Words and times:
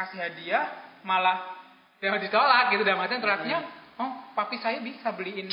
kasih 0.00 0.16
hadiah 0.16 0.64
malah 1.04 1.60
yang 2.00 2.16
ditolak 2.16 2.72
gitu 2.72 2.80
dalam 2.88 3.04
artian 3.04 3.20
tolaknya 3.20 3.68
oh 4.00 4.32
papi 4.32 4.56
saya 4.56 4.80
bisa 4.80 5.12
beliin 5.12 5.52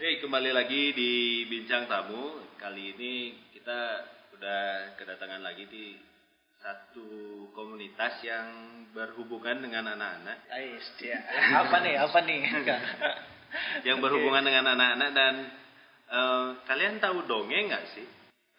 Oke, 0.00 0.24
kembali 0.24 0.56
lagi 0.56 0.96
di 0.96 1.44
Bincang 1.44 1.84
Tamu. 1.84 2.56
Kali 2.56 2.96
ini 2.96 3.36
kita 3.52 3.80
udah 4.32 4.96
kedatangan 4.96 5.44
lagi 5.44 5.68
di 5.68 6.00
satu 6.64 7.44
komunitas 7.52 8.24
yang 8.24 8.48
berhubungan 8.96 9.60
dengan 9.60 9.92
anak-anak. 9.92 10.48
Ais, 10.48 10.88
dia. 10.96 11.20
Apa 11.52 11.84
nih? 11.84 12.00
Apa 12.00 12.18
nih? 12.24 12.40
Yang 13.86 13.98
berhubungan 14.00 14.40
dengan 14.40 14.72
anak-anak 14.72 15.10
dan 15.12 15.34
eh, 16.10 16.48
kalian 16.66 16.98
tahu 16.98 17.24
dongeng 17.24 17.70
nggak 17.70 17.86
sih? 17.94 18.06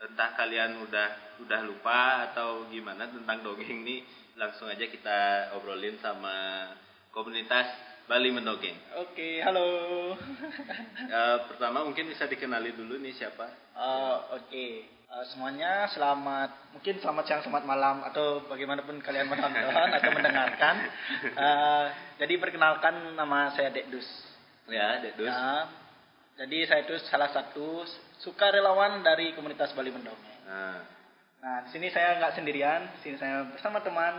Entah 0.02 0.34
kalian 0.34 0.82
udah 0.82 1.08
udah 1.46 1.62
lupa 1.68 2.32
atau 2.32 2.66
gimana 2.74 3.06
tentang 3.06 3.46
dongeng 3.46 3.86
nih, 3.86 4.02
langsung 4.40 4.66
aja 4.66 4.88
kita 4.90 5.52
obrolin 5.60 6.02
sama 6.02 6.68
komunitas 7.14 7.70
Bali 8.10 8.34
Mendongeng. 8.34 8.76
Oke, 9.00 9.40
halo. 9.44 9.68
Eh, 11.12 11.38
pertama 11.52 11.84
mungkin 11.84 12.08
bisa 12.08 12.24
dikenali 12.24 12.72
dulu 12.72 12.96
nih 12.96 13.12
siapa? 13.12 13.44
Oh, 13.76 14.40
oke. 14.40 14.68
Eh, 15.12 15.26
semuanya 15.36 15.92
selamat, 15.92 16.72
mungkin 16.72 17.04
selamat 17.04 17.24
siang, 17.28 17.42
selamat 17.44 17.68
malam 17.68 18.00
atau 18.08 18.48
bagaimanapun 18.48 19.04
kalian 19.04 19.28
menonton 19.28 19.92
atau 20.00 20.12
mendengarkan. 20.16 20.76
Eh, 21.36 21.86
jadi 22.16 22.34
perkenalkan 22.40 23.16
nama 23.20 23.52
saya 23.60 23.76
Dekdus. 23.76 24.08
Ya, 24.72 25.04
Dedus. 25.04 25.28
Ya, 25.28 25.68
jadi 26.42 26.58
saya 26.66 26.82
itu 26.84 26.98
salah 27.06 27.30
satu 27.30 27.86
sukarelawan 28.20 29.02
dari 29.02 29.34
komunitas 29.34 29.72
Bali 29.72 29.94
Mendongeng. 29.94 30.42
Nah, 30.46 30.80
Nah, 31.42 31.66
di 31.66 31.74
sini 31.74 31.90
saya 31.90 32.22
nggak 32.22 32.38
sendirian, 32.38 32.86
di 32.94 33.00
sini 33.02 33.16
saya 33.18 33.50
bersama 33.50 33.82
teman. 33.82 34.14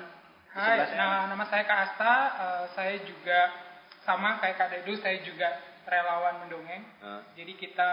Hai, 0.51 0.91
nah, 0.99 1.31
nama 1.31 1.47
saya 1.47 1.63
Kak 1.63 1.79
Asta. 1.87 2.15
Eh, 2.35 2.65
saya 2.75 2.95
juga 3.07 3.41
sama 4.03 4.43
kayak 4.43 4.59
Kak 4.59 4.69
Dedu, 4.75 4.99
saya 4.99 5.23
juga 5.23 5.55
relawan 5.87 6.43
mendongeng. 6.43 6.83
eh, 6.83 7.21
Jadi 7.39 7.55
kita 7.55 7.91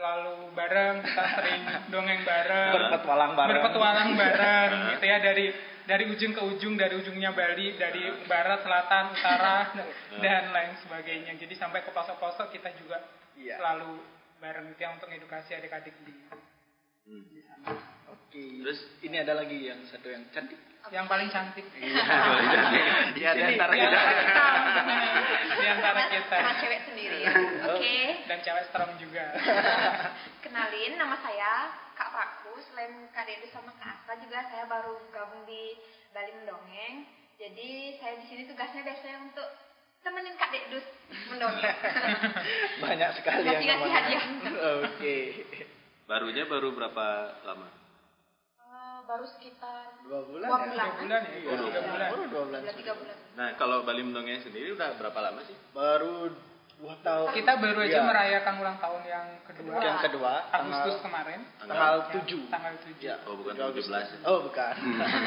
selalu 0.00 0.56
bareng, 0.56 0.96
kita 1.04 1.24
sering 1.28 1.62
dongeng 1.92 2.24
bareng, 2.24 2.72
Berpetualang 2.72 3.32
bareng. 3.36 3.52
berpetualang 3.60 4.10
bareng, 4.16 4.70
gitu 4.96 5.04
ya 5.04 5.18
dari 5.20 5.46
dari 5.84 6.04
ujung 6.08 6.32
ke 6.32 6.40
ujung, 6.40 6.74
dari 6.80 6.94
ujungnya 6.96 7.36
Bali, 7.36 7.76
dari 7.76 8.00
barat, 8.24 8.64
selatan, 8.64 9.04
utara, 9.12 9.56
dan 10.24 10.56
lain 10.56 10.72
sebagainya. 10.80 11.36
Jadi 11.36 11.52
sampai 11.52 11.84
ke 11.84 11.92
pelosok-pelosok 11.92 12.48
kita 12.48 12.72
juga 12.80 12.96
Iya. 13.40 13.56
selalu 13.56 13.92
bareng 14.40 14.66
itu 14.72 14.84
untuk 14.84 15.08
edukasi 15.12 15.52
adik-adik 15.56 15.96
di 16.04 16.14
hmm. 17.08 17.24
di 17.32 17.40
sana. 17.44 17.76
Oke. 18.10 18.44
Terus? 18.64 18.80
ini 19.04 19.16
ada 19.20 19.36
lagi 19.36 19.58
yang 19.68 19.80
satu 19.88 20.08
yang 20.08 20.24
cantik. 20.32 20.56
Yang 20.88 21.06
paling 21.12 21.28
cantik. 21.28 21.66
Iya, 21.76 22.04
di 23.16 23.22
antara 23.22 23.72
Di 23.72 23.80
kita. 23.84 24.00
antara 24.00 24.12
kita, 24.16 24.46
di 25.60 25.66
antara 25.68 26.00
kita. 26.08 26.36
Sama 26.40 26.52
cewek 26.56 26.80
sendiri 26.88 27.18
ya. 27.20 27.32
Oke. 27.76 27.96
Dan 28.24 28.38
cewek 28.40 28.64
strong 28.72 28.92
juga. 28.96 29.24
Kenalin 30.44 30.96
nama 30.96 31.20
saya 31.20 31.76
Kak 31.94 32.10
Paku. 32.16 32.56
Selain 32.64 33.12
Kak 33.12 33.28
Dedu 33.28 33.46
sama 33.52 33.76
Kak 33.76 34.00
Asta 34.00 34.12
juga 34.24 34.40
saya 34.48 34.64
baru 34.64 34.96
gabung 35.12 35.44
di 35.44 35.76
Bali 36.16 36.32
Mendongeng. 36.40 37.04
Jadi 37.36 38.00
saya 38.00 38.16
di 38.16 38.26
sini 38.28 38.42
tugasnya 38.48 38.80
biasanya 38.80 39.18
untuk 39.28 39.48
temenin 40.00 40.34
Kak 40.34 40.50
Dedus 40.50 40.86
mendongeng. 41.28 41.60
Banyak 42.82 43.10
sekali 43.14 43.44
yang 43.44 43.62
namanya. 43.76 43.94
hadiah. 43.94 44.24
Oke. 44.82 45.16
Barunya 46.04 46.44
baru 46.44 46.72
berapa 46.72 47.06
lama? 47.44 47.68
Eh, 48.58 48.98
baru 49.04 49.24
sekitar 49.28 50.00
Dua 50.02 50.24
bulan 50.24 50.48
dua 50.48 50.56
ya? 50.56 50.66
bulan. 50.66 50.86
Dua 50.86 50.98
bulan 50.98 51.20
ya? 51.20 51.30
Iya, 51.30 51.52
Tiga 51.52 51.80
bulan. 51.84 52.08
Baru 52.10 52.24
dua 52.26 52.42
bulan. 52.44 52.60
Bulan 52.62 52.76
tiga 52.76 52.92
bulan. 52.94 53.16
Nah, 53.30 53.48
kalau 53.54 53.76
Bali 53.82 54.02
Mendongeng 54.02 54.40
sendiri 54.40 54.74
udah 54.74 54.96
berapa 54.96 55.18
lama 55.20 55.40
sih? 55.44 55.56
Baru 55.70 56.32
dua 56.80 56.94
tahun. 57.04 57.26
Kita 57.30 57.52
baru 57.56 57.78
aja 57.84 57.92
Iya. 57.92 58.00
merayakan 58.02 58.54
ulang 58.56 58.78
tahun 58.80 59.02
yang 59.04 59.26
kedua. 59.44 59.74
Yang 59.78 59.98
kedua. 60.08 60.32
Agustus 60.50 60.96
tanggal, 60.96 61.04
kemarin. 61.04 61.40
tanggal 61.60 61.94
Ya, 61.94 62.08
tujuh. 62.16 62.42
Tanggal 62.48 62.72
7. 62.80 63.04
Ya, 63.04 63.14
Oh, 63.28 63.34
bukan 63.36 63.52
7 63.54 63.84
17 63.84 64.06
ya? 64.08 64.18
Oh, 64.24 64.38
bukan. 64.42 64.74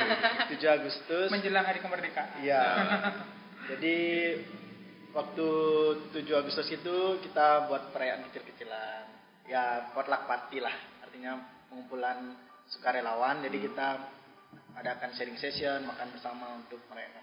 7 0.58 0.76
Agustus. 0.76 1.28
Menjelang 1.30 1.64
hari 1.64 1.80
kemerdekaan. 1.80 2.30
Iya. 2.42 2.64
Jadi 3.72 3.96
waktu 5.14 5.48
7 6.12 6.42
Agustus 6.42 6.68
itu 6.74 6.96
kita 7.22 7.70
buat 7.70 7.94
perayaan 7.94 8.26
kecil-kecilan. 8.30 9.04
Ya, 9.46 9.94
potluck 9.94 10.26
party 10.26 10.60
lah. 10.60 10.74
Artinya 11.06 11.38
pengumpulan 11.70 12.34
sukarelawan. 12.68 13.46
Jadi 13.46 13.58
Hmm. 13.62 13.66
kita 13.70 13.88
adakan 14.74 15.10
sharing 15.14 15.38
session, 15.38 15.86
makan 15.86 16.10
bersama 16.10 16.58
untuk 16.58 16.82
merayakan. 16.90 17.22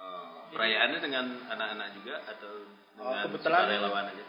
Oh, 0.00 0.48
perayaannya 0.54 0.98
dengan 1.02 1.24
anak-anak 1.50 1.88
juga 1.98 2.14
atau 2.24 2.52
Oh, 2.96 3.12
dengan 3.12 3.22
kebetulan- 3.28 3.66
sukarelawan 3.68 4.06
aja? 4.14 4.24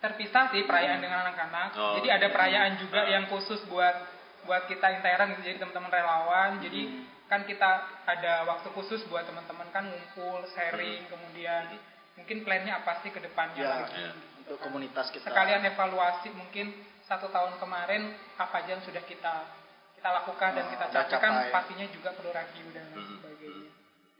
Terpisah 0.00 0.44
sih 0.48 0.64
perayaan 0.64 1.00
dengan 1.04 1.28
anak-anak. 1.28 1.68
Oh. 1.76 1.94
Jadi 2.00 2.08
ada 2.08 2.26
perayaan 2.32 2.80
juga 2.80 3.04
yang 3.04 3.28
khusus 3.28 3.60
buat 3.68 4.16
buat 4.48 4.64
kita 4.64 4.86
intern 4.96 5.36
gitu. 5.36 5.52
Jadi 5.52 5.56
teman-teman 5.60 5.92
relawan. 5.92 6.50
Jadi 6.64 6.80
Hmm. 6.88 7.04
kan 7.28 7.44
kita 7.44 7.68
ada 8.08 8.48
waktu 8.48 8.72
khusus 8.72 9.04
buat 9.12 9.28
teman-teman 9.28 9.68
kan 9.68 9.84
ngumpul, 9.84 10.40
sharing, 10.56 11.04
Hmm. 11.04 11.10
kemudian 11.12 11.76
mungkin 12.14 12.42
plannya 12.42 12.72
apa 12.76 13.00
sih 13.00 13.10
ke 13.10 13.18
depannya 13.18 13.58
Ya, 13.58 13.70
lagi. 13.80 13.98
ya. 13.98 14.12
untuk 14.40 14.56
komunitas 14.60 15.06
kita. 15.08 15.24
sekalian 15.24 15.62
evaluasi 15.64 16.28
mungkin 16.30 16.74
satu 17.02 17.28
tahun 17.28 17.54
kemarin 17.56 18.02
apa 18.34 18.54
aja 18.58 18.74
yang 18.74 18.82
sudah 18.82 19.02
kita 19.02 19.46
kita 19.92 20.08
lakukan 20.10 20.50
dan 20.52 20.64
Oh, 20.64 20.70
kita 20.70 20.84
udah 20.86 21.04
capai 21.04 21.20
kan 21.20 21.32
capai. 21.36 21.50
pastinya 21.52 21.86
juga 21.88 22.10
perlu 22.12 22.30
review 22.30 22.66
dan 22.70 22.84
lain 22.88 22.98
Hmm, 22.98 23.14
sebagainya 23.16 23.68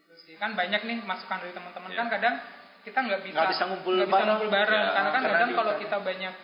Itu 0.01 0.15
sih. 0.19 0.35
kan 0.37 0.51
banyak 0.53 0.81
nih 0.83 0.97
masukan 1.01 1.39
dari 1.41 1.51
teman-teman 1.51 1.89
Iya. 1.89 1.99
kan 1.99 2.07
kadang 2.11 2.35
kita 2.81 2.99
nggak 2.99 3.21
bisa 3.23 3.37
Nggak 3.37 3.51
bisa 3.51 3.65
ngumpul 3.67 3.95
bisa 3.95 4.07
bareng. 4.07 4.29
ngumpul 4.29 4.51
bareng 4.51 4.83
Ya, 4.83 4.93
karena 4.93 5.09
kan 5.09 5.15
karena 5.17 5.31
kadang 5.35 5.51
kalau 5.55 5.73
kita 5.77 5.97
banyak 6.01 6.35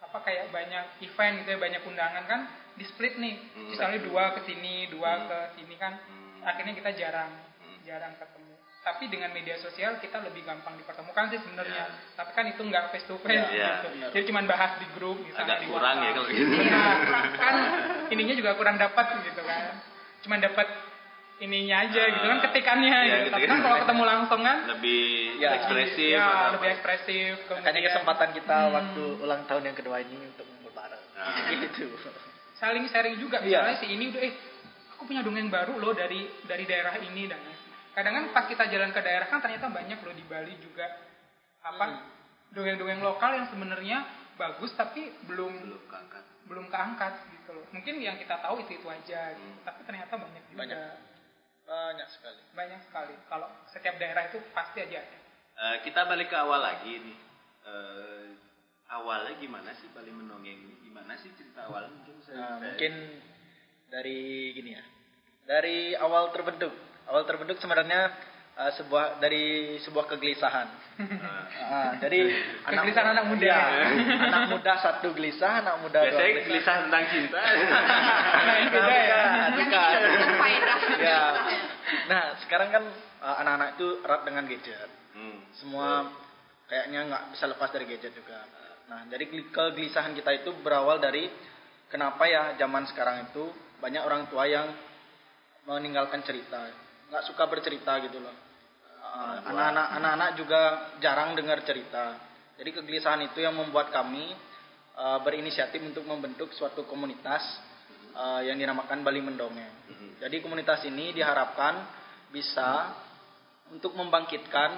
apa 0.00 0.18
kayak 0.22 0.44
banyak 0.48 0.84
event 1.02 1.34
gitu 1.38 1.48
ya 1.50 1.58
banyak 1.58 1.82
undangan 1.84 2.24
kan 2.24 2.40
di 2.74 2.84
split 2.84 3.14
nih 3.16 3.34
Hmm. 3.52 3.68
misalnya 3.68 3.98
dua 4.00 4.24
ke 4.32 4.40
sini 4.42 4.88
dua 4.88 5.10
Hmm. 5.12 5.26
ke 5.26 5.38
sini 5.54 5.74
kan 5.74 5.92
Hmm. 5.98 6.40
akhirnya 6.42 6.72
kita 6.74 6.90
jarang 6.94 7.32
Hmm. 7.58 7.76
jarang 7.82 8.14
ketemu 8.14 8.47
tapi 8.88 9.04
dengan 9.06 9.28
media 9.30 9.52
sosial 9.54 10.00
kita 10.00 10.16
lebih 10.22 10.40
gampang 10.42 10.72
dipertemukan 10.74 11.28
sih 11.28 11.38
sebenarnya 11.38 11.84
Ya. 11.84 12.16
tapi 12.16 12.30
kan 12.32 12.44
itu 12.46 12.56
nggak 12.58 12.88
face 12.88 13.04
to 13.04 13.20
face 13.20 13.36
Ya, 13.50 13.84
gitu 13.84 13.88
benar. 13.92 14.08
jadi 14.10 14.24
cuma 14.24 14.40
bahas 14.44 14.72
di 14.76 14.86
grup 14.90 15.20
misalnya 15.20 15.44
Agak 15.46 15.58
di 15.60 15.66
kurang 15.68 15.96
ya 15.98 16.10
kalau 16.10 16.28
gitu. 16.30 16.48
Iya, 16.58 16.82
kan 17.36 17.54
ininya 18.08 18.34
juga 18.34 18.50
kurang 18.54 18.76
dapat 18.76 19.06
gitu 19.22 19.40
kan 19.42 19.76
cuma 20.18 20.36
dapat 20.38 20.66
ininya 21.38 21.76
aja 21.84 22.02
gitu 22.08 22.24
kan 22.24 22.34
Ah, 22.34 22.44
ketikannya 22.48 22.98
iya, 22.98 23.16
gitu 23.20 23.30
tapi 23.30 23.44
kan 23.46 23.58
kalau 23.60 23.76
ketemu 23.78 24.02
langsung 24.04 24.40
kan 24.40 24.58
Lebih 24.68 25.04
Ya. 25.36 25.48
ekspresif 25.54 26.16
ya 26.16 26.50
lebih 26.50 26.68
ekspresif 26.72 27.32
Makanya 27.44 27.62
kemudian 27.62 27.84
kesempatan 27.86 28.28
kita 28.32 28.56
Hmm. 28.58 28.74
waktu 28.74 29.02
ulang 29.20 29.42
tahun 29.44 29.62
yang 29.64 29.76
kedua 29.76 29.96
ini 30.00 30.16
untuk 30.24 30.48
ngumpul 30.48 30.72
bareng. 30.72 31.04
Nah. 31.12 31.34
Gitu. 31.52 31.84
saling 32.54 32.88
sharing 32.88 33.14
juga 33.16 33.38
Iya. 33.38 33.62
misalnya 33.62 33.76
si 33.76 33.86
ini 33.86 34.04
udah 34.08 34.18
eh 34.20 34.34
aku 34.90 35.02
punya 35.04 35.20
dongeng 35.20 35.46
baru 35.46 35.76
loh 35.76 35.92
dari 35.92 36.26
dari 36.42 36.64
daerah 36.64 36.98
ini 36.98 37.26
dan 37.26 37.38
lain 37.38 37.57
kadang 37.98 38.14
kan 38.14 38.24
pas 38.30 38.44
kita 38.46 38.64
jalan 38.64 38.90
ke 38.90 39.00
daerah 39.00 39.26
kan 39.26 39.38
ternyata 39.38 39.66
banyak 39.68 39.98
loh 39.98 40.14
di 40.14 40.22
Bali 40.22 40.54
juga 40.56 40.86
apa 41.60 41.84
Hmm. 41.84 41.98
dongeng-dongeng 42.50 43.02
lokal 43.02 43.34
yang 43.34 43.46
sebenarnya 43.48 44.06
bagus 44.34 44.70
tapi 44.72 45.02
belum 45.24 45.50
Belum 45.58 45.82
keangkat. 45.84 46.24
belum 46.46 46.66
keangkat 46.66 47.12
gitu 47.28 47.50
loh 47.52 47.66
mungkin 47.68 47.98
yang 47.98 48.14
kita 48.16 48.38
tahu 48.38 48.62
itu 48.62 48.78
itu 48.78 48.86
aja 48.86 49.34
gitu. 49.34 49.42
Hmm. 49.42 49.64
tapi 49.64 49.80
ternyata 49.84 50.14
banyak 50.14 50.42
juga 50.48 50.58
Banyak. 50.60 50.78
Banyak 51.66 52.08
sekali. 52.08 52.40
banyak 52.54 52.80
sekali 52.82 53.14
kalau 53.26 53.44
setiap 53.68 53.98
daerah 53.98 54.24
itu 54.24 54.38
pasti 54.50 54.78
aja 54.80 54.98
ada 54.98 55.18
Eh, 55.58 55.76
kita 55.82 56.06
balik 56.06 56.30
ke 56.30 56.38
awal 56.38 56.62
lagi 56.62 57.02
nih. 57.02 57.18
Eh, 57.66 58.26
awalnya 58.88 59.34
gimana 59.36 59.74
sih 59.74 59.90
Bali 59.90 60.06
Mendongeng 60.08 60.54
ini? 60.56 60.74
Gimana 60.80 61.18
sih 61.18 61.34
cerita 61.34 61.66
awalnya? 61.66 61.90
Mungkin 61.90 62.14
Nah, 62.14 62.22
saya- 62.30 62.58
mungkin 62.62 62.92
dari 63.90 64.18
gini 64.54 64.70
ya. 64.72 64.84
Dari 65.44 65.92
awal 65.94 66.30
terbentuk. 66.30 66.70
Awal 67.08 67.24
terbentuk 67.24 67.56
sebenarnya 67.58 68.12
uh, 68.58 68.72
sebuah 68.76 69.22
dari 69.22 69.76
sebuah 69.80 70.04
kegelisahan. 70.12 70.68
Nah, 70.98 71.46
Ah, 71.68 71.92
jadi 72.00 72.20
Kegelisahan 72.64 73.12
anak 73.12 73.24
muda. 73.28 73.44
Iya, 73.44 73.60
anak 74.24 74.42
muda 74.56 74.72
satu 74.80 75.12
gelisah, 75.12 75.60
anak 75.60 75.84
muda 75.84 76.00
dua 76.00 76.16
biasanya 76.16 76.40
gelisah 76.48 76.74
tentang 76.88 77.04
cinta. 77.12 77.40
nah 78.48 78.54
ini 78.56 78.68
beda 78.72 78.96
ya 78.96 79.22
bukan. 79.52 79.98
Ya. 80.96 81.20
Nah, 82.08 82.22
sekarang 82.44 82.68
kan 82.72 82.84
uh, 83.20 83.36
anak-anak 83.44 83.68
itu 83.76 83.86
erat 84.00 84.22
dengan 84.24 84.44
gadget. 84.48 84.90
Hmm. 85.12 85.38
Semua 85.60 86.08
kayaknya 86.68 87.00
nggak 87.08 87.22
bisa 87.36 87.44
lepas 87.52 87.68
dari 87.72 87.84
gadget 87.84 88.12
juga. 88.16 88.40
Nah, 88.88 89.04
jadi 89.12 89.24
ke- 89.28 89.52
kegelisahan 89.52 90.16
kita 90.16 90.40
itu 90.40 90.56
berawal 90.64 90.96
dari 90.96 91.28
kenapa 91.92 92.24
ya 92.24 92.56
zaman 92.56 92.88
sekarang 92.88 93.28
itu 93.28 93.52
banyak 93.80 94.00
orang 94.00 94.24
tua 94.32 94.48
yang 94.48 94.72
meninggalkan 95.68 96.24
cerita, 96.24 96.64
nggak 97.08 97.24
suka 97.24 97.44
bercerita 97.48 97.96
gitu 98.04 98.20
loh. 98.20 98.36
Uh, 99.08 99.40
Anak-anak 99.48 99.86
anak-anak 99.98 100.30
juga 100.36 100.60
jarang 101.00 101.32
dengar 101.32 101.64
cerita. 101.64 102.28
Jadi 102.58 102.74
kegelisahan 102.74 103.22
itu 103.22 103.38
yang 103.38 103.54
membuat 103.54 103.94
kami 103.94 104.34
eh, 104.98 105.18
berinisiatif 105.22 105.78
untuk 105.78 106.02
membentuk 106.02 106.50
suatu 106.58 106.82
komunitas 106.90 107.40
eh, 108.18 108.50
yang 108.50 108.58
dinamakan 108.58 109.06
Bali 109.06 109.22
Mendongeng. 109.22 109.74
Mhm. 109.86 110.08
Jadi 110.18 110.36
komunitas 110.42 110.82
ini 110.90 111.14
diharapkan 111.14 111.86
bisa 112.34 112.98
untuk 113.70 113.94
membangkitkan 113.94 114.70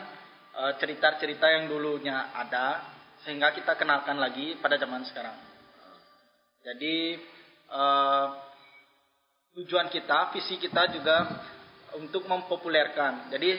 eh, 0.60 0.72
cerita-cerita 0.76 1.48
yang 1.48 1.72
dulunya 1.72 2.36
ada 2.36 2.84
sehingga 3.24 3.56
kita 3.56 3.80
kenalkan 3.80 4.20
lagi 4.20 4.60
pada 4.60 4.76
zaman 4.76 5.00
sekarang. 5.08 5.40
Jadi 6.68 7.16
eh, 7.72 8.26
tujuan 9.56 9.88
kita, 9.88 10.36
visi 10.36 10.60
kita 10.60 10.92
juga 10.92 11.16
untuk 11.96 12.26
mempopulerkan. 12.26 13.32
Jadi 13.32 13.50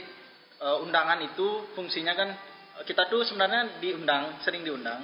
eh, 0.58 0.78
undangan 0.84 1.20
itu 1.22 1.72
fungsinya 1.74 2.14
kan 2.14 2.30
eh, 2.80 2.84
kita 2.86 3.08
tuh 3.08 3.24
sebenarnya 3.24 3.80
diundang, 3.80 4.40
sering 4.44 4.62
diundang. 4.62 5.02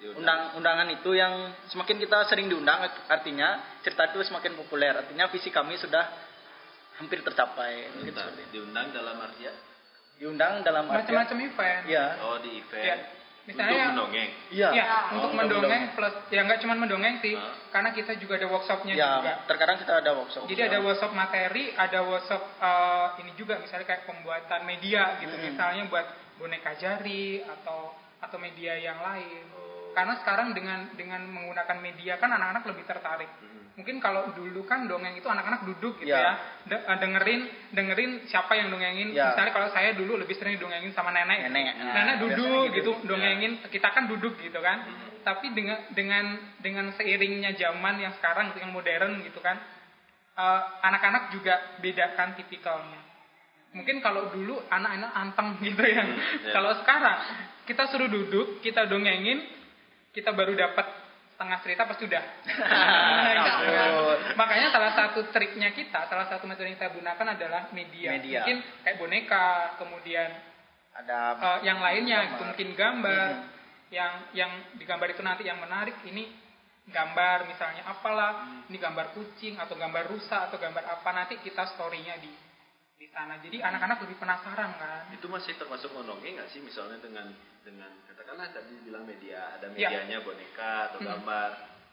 Diundang. 0.00 0.16
Undang 0.16 0.40
undangan 0.56 0.88
itu 0.88 1.12
yang 1.12 1.32
semakin 1.68 2.00
kita 2.00 2.24
sering 2.24 2.48
diundang 2.48 2.80
artinya 3.04 3.80
cerita 3.84 4.08
itu 4.08 4.24
semakin 4.24 4.56
populer. 4.56 4.96
Artinya 4.96 5.28
visi 5.28 5.52
kami 5.52 5.76
sudah 5.76 6.08
hampir 6.96 7.20
tercapai. 7.20 7.92
Mungkin 8.00 8.12
Bentar, 8.12 8.32
seperti 8.32 8.42
itu. 8.48 8.52
diundang 8.60 8.88
dalam 8.92 9.16
artian 9.20 9.56
Diundang 10.20 10.60
dalam 10.60 10.84
macam-macam 10.84 11.36
event 11.40 11.82
Iya. 11.88 12.06
oh 12.28 12.36
di 12.44 12.60
event 12.60 12.84
Ya. 12.84 12.96
Misalnya- 13.40 13.72
untuk 13.72 14.12
mendongeng 14.12 14.28
Iya. 14.50 14.68
Ya, 14.70 14.84
Oh, 14.84 14.98
untuk 15.16 15.30
untuk 15.30 15.30
mendongeng 15.38 15.82
plus 15.94 16.14
ya 16.28 16.40
nggak 16.42 16.60
cuma 16.60 16.74
mendongeng 16.74 17.14
sih, 17.18 17.34
Hah? 17.34 17.54
karena 17.70 17.90
kita 17.90 18.12
juga 18.14 18.36
ada 18.36 18.46
workshopnya 18.46 18.92
Ya, 18.92 19.10
juga. 19.16 19.32
terkadang 19.46 19.76
kita 19.78 19.92
ada 19.96 20.10
workshop. 20.12 20.42
Jadi 20.44 20.60
ada 20.60 20.78
workshop 20.80 21.12
materi, 21.12 21.64
ada 21.72 21.98
workshop 22.02 22.42
eh, 22.60 23.06
ini 23.18 23.32
juga 23.34 23.56
misalnya 23.56 23.86
kayak 23.86 24.04
pembuatan 24.04 24.60
media 24.64 25.02
gitu, 25.18 25.32
Hmm. 25.32 25.44
misalnya 25.46 25.82
buat 25.86 26.06
boneka 26.36 26.72
jari 26.76 27.40
atau 27.42 27.94
atau 28.20 28.36
media 28.36 28.76
yang 28.76 29.00
lain. 29.00 29.44
Karena 29.90 30.14
sekarang 30.16 30.52
dengan 30.52 30.92
dengan 30.92 31.24
menggunakan 31.24 31.78
media 31.80 32.14
kan 32.16 32.28
anak-anak 32.28 32.62
lebih 32.66 32.84
tertarik. 32.84 33.30
Mhm. 33.40 33.59
Mungkin 33.78 33.96
kalau 34.02 34.34
dulu 34.36 34.66
kan 34.66 34.84
dongeng 34.84 35.16
itu 35.16 35.24
anak-anak 35.24 35.64
duduk 35.64 35.96
gitu 36.02 36.10
Ya. 36.12 36.20
ya, 36.20 36.32
De- 36.68 36.84
eh, 36.84 36.98
dengerin 37.00 37.40
dengerin 37.72 38.10
siapa 38.28 38.52
yang 38.58 38.68
dongengin. 38.68 39.14
Ya. 39.14 39.32
Misalnya 39.32 39.52
kalau 39.54 39.68
saya 39.72 39.96
dulu 39.96 40.20
lebih 40.20 40.36
sering 40.36 40.58
dongengin 40.60 40.92
sama 40.92 41.14
nenek. 41.14 41.48
gitu. 41.48 41.54
Nenek, 41.54 41.74
nah, 41.80 41.94
nenek 41.94 42.16
duduk 42.20 42.62
gitu. 42.76 42.76
gitu, 42.76 42.90
dongengin. 43.08 43.52
Kita 43.66 43.88
kan 43.90 44.04
duduk 44.10 44.36
gitu 44.36 44.58
kan. 44.60 44.84
Tapi 45.20 45.52
dengan 45.54 45.78
dengan 45.94 46.24
dengan 46.60 46.86
seiringnya 46.92 47.56
zaman 47.56 48.00
yang 48.00 48.12
sekarang 48.20 48.52
yang 48.58 48.68
modern 48.74 49.22
gitu 49.24 49.40
kan, 49.40 49.56
eh, 50.34 50.60
anak-anak 50.84 51.32
juga 51.32 51.80
bedakan 51.80 52.36
tipikalnya. 52.36 53.00
Mungkin 53.70 54.02
kalau 54.02 54.34
dulu 54.34 54.58
anak-anak 54.66 55.10
anteng 55.14 55.48
gitu 55.64 55.80
ya. 55.80 56.04
Hmm, 56.04 56.18
ya. 56.44 56.52
Kalau 56.52 56.74
sekarang 56.84 57.18
kita 57.64 57.86
suruh 57.88 58.10
duduk, 58.10 58.58
kita 58.60 58.84
dongengin, 58.90 59.46
kita 60.10 60.34
baru 60.34 60.52
dapat 60.52 60.99
setengah 61.40 61.58
cerita 61.64 61.88
pasti 61.88 62.04
udah. 62.04 62.20
Makanya 64.36 64.68
salah 64.68 64.92
satu 64.92 65.24
triknya 65.32 65.72
kita, 65.72 66.04
salah 66.04 66.28
satu 66.28 66.44
metode 66.44 66.68
yang 66.68 66.76
kita 66.76 66.92
gunakan 66.92 67.26
adalah 67.32 67.72
media. 67.72 68.12
Media. 68.20 68.44
Mungkin 68.44 68.58
kayak 68.84 68.96
boneka, 69.00 69.48
kemudian 69.80 70.28
Ada 71.00 71.40
eh, 71.40 71.58
yang 71.64 71.80
lainnya, 71.80 72.18
gitu. 72.28 72.44
Gambar. 72.44 72.48
mungkin 72.52 72.68
gambar, 72.76 73.28
Mhm. 73.32 73.44
yang 73.88 74.12
yang 74.36 74.50
digambar 74.76 75.08
itu 75.08 75.22
nanti 75.24 75.48
yang 75.48 75.56
menarik 75.56 75.96
ini 76.04 76.28
gambar 76.84 77.48
misalnya 77.48 77.88
apalah, 77.88 78.44
Hmm. 78.44 78.68
ini 78.68 78.76
gambar 78.76 79.16
kucing 79.16 79.56
atau 79.56 79.80
gambar 79.80 80.12
rusa 80.12 80.44
atau 80.44 80.60
gambar 80.60 80.84
apa 80.84 81.08
nanti 81.16 81.40
kita 81.40 81.72
storynya 81.72 82.20
di 82.20 82.28
di 83.00 83.08
sana. 83.08 83.40
Jadi 83.40 83.56
anak-anak 83.58 84.04
lebih 84.04 84.20
penasaran 84.20 84.76
kan. 84.76 85.08
itu 85.10 85.24
masih 85.24 85.56
termasuk 85.56 85.88
mendongeng 85.90 86.36
nggak 86.36 86.48
sih 86.48 86.60
misalnya 86.60 87.00
dengan 87.00 87.32
dengan 87.60 87.88
katakanlah 88.04 88.52
tadi 88.52 88.76
bilang 88.84 89.04
media 89.04 89.56
ada 89.56 89.72
Ya. 89.72 89.88
medianya 89.88 90.20
boneka 90.20 90.92
atau 90.92 91.00
Hmm. 91.00 91.08
gambar 91.10 91.50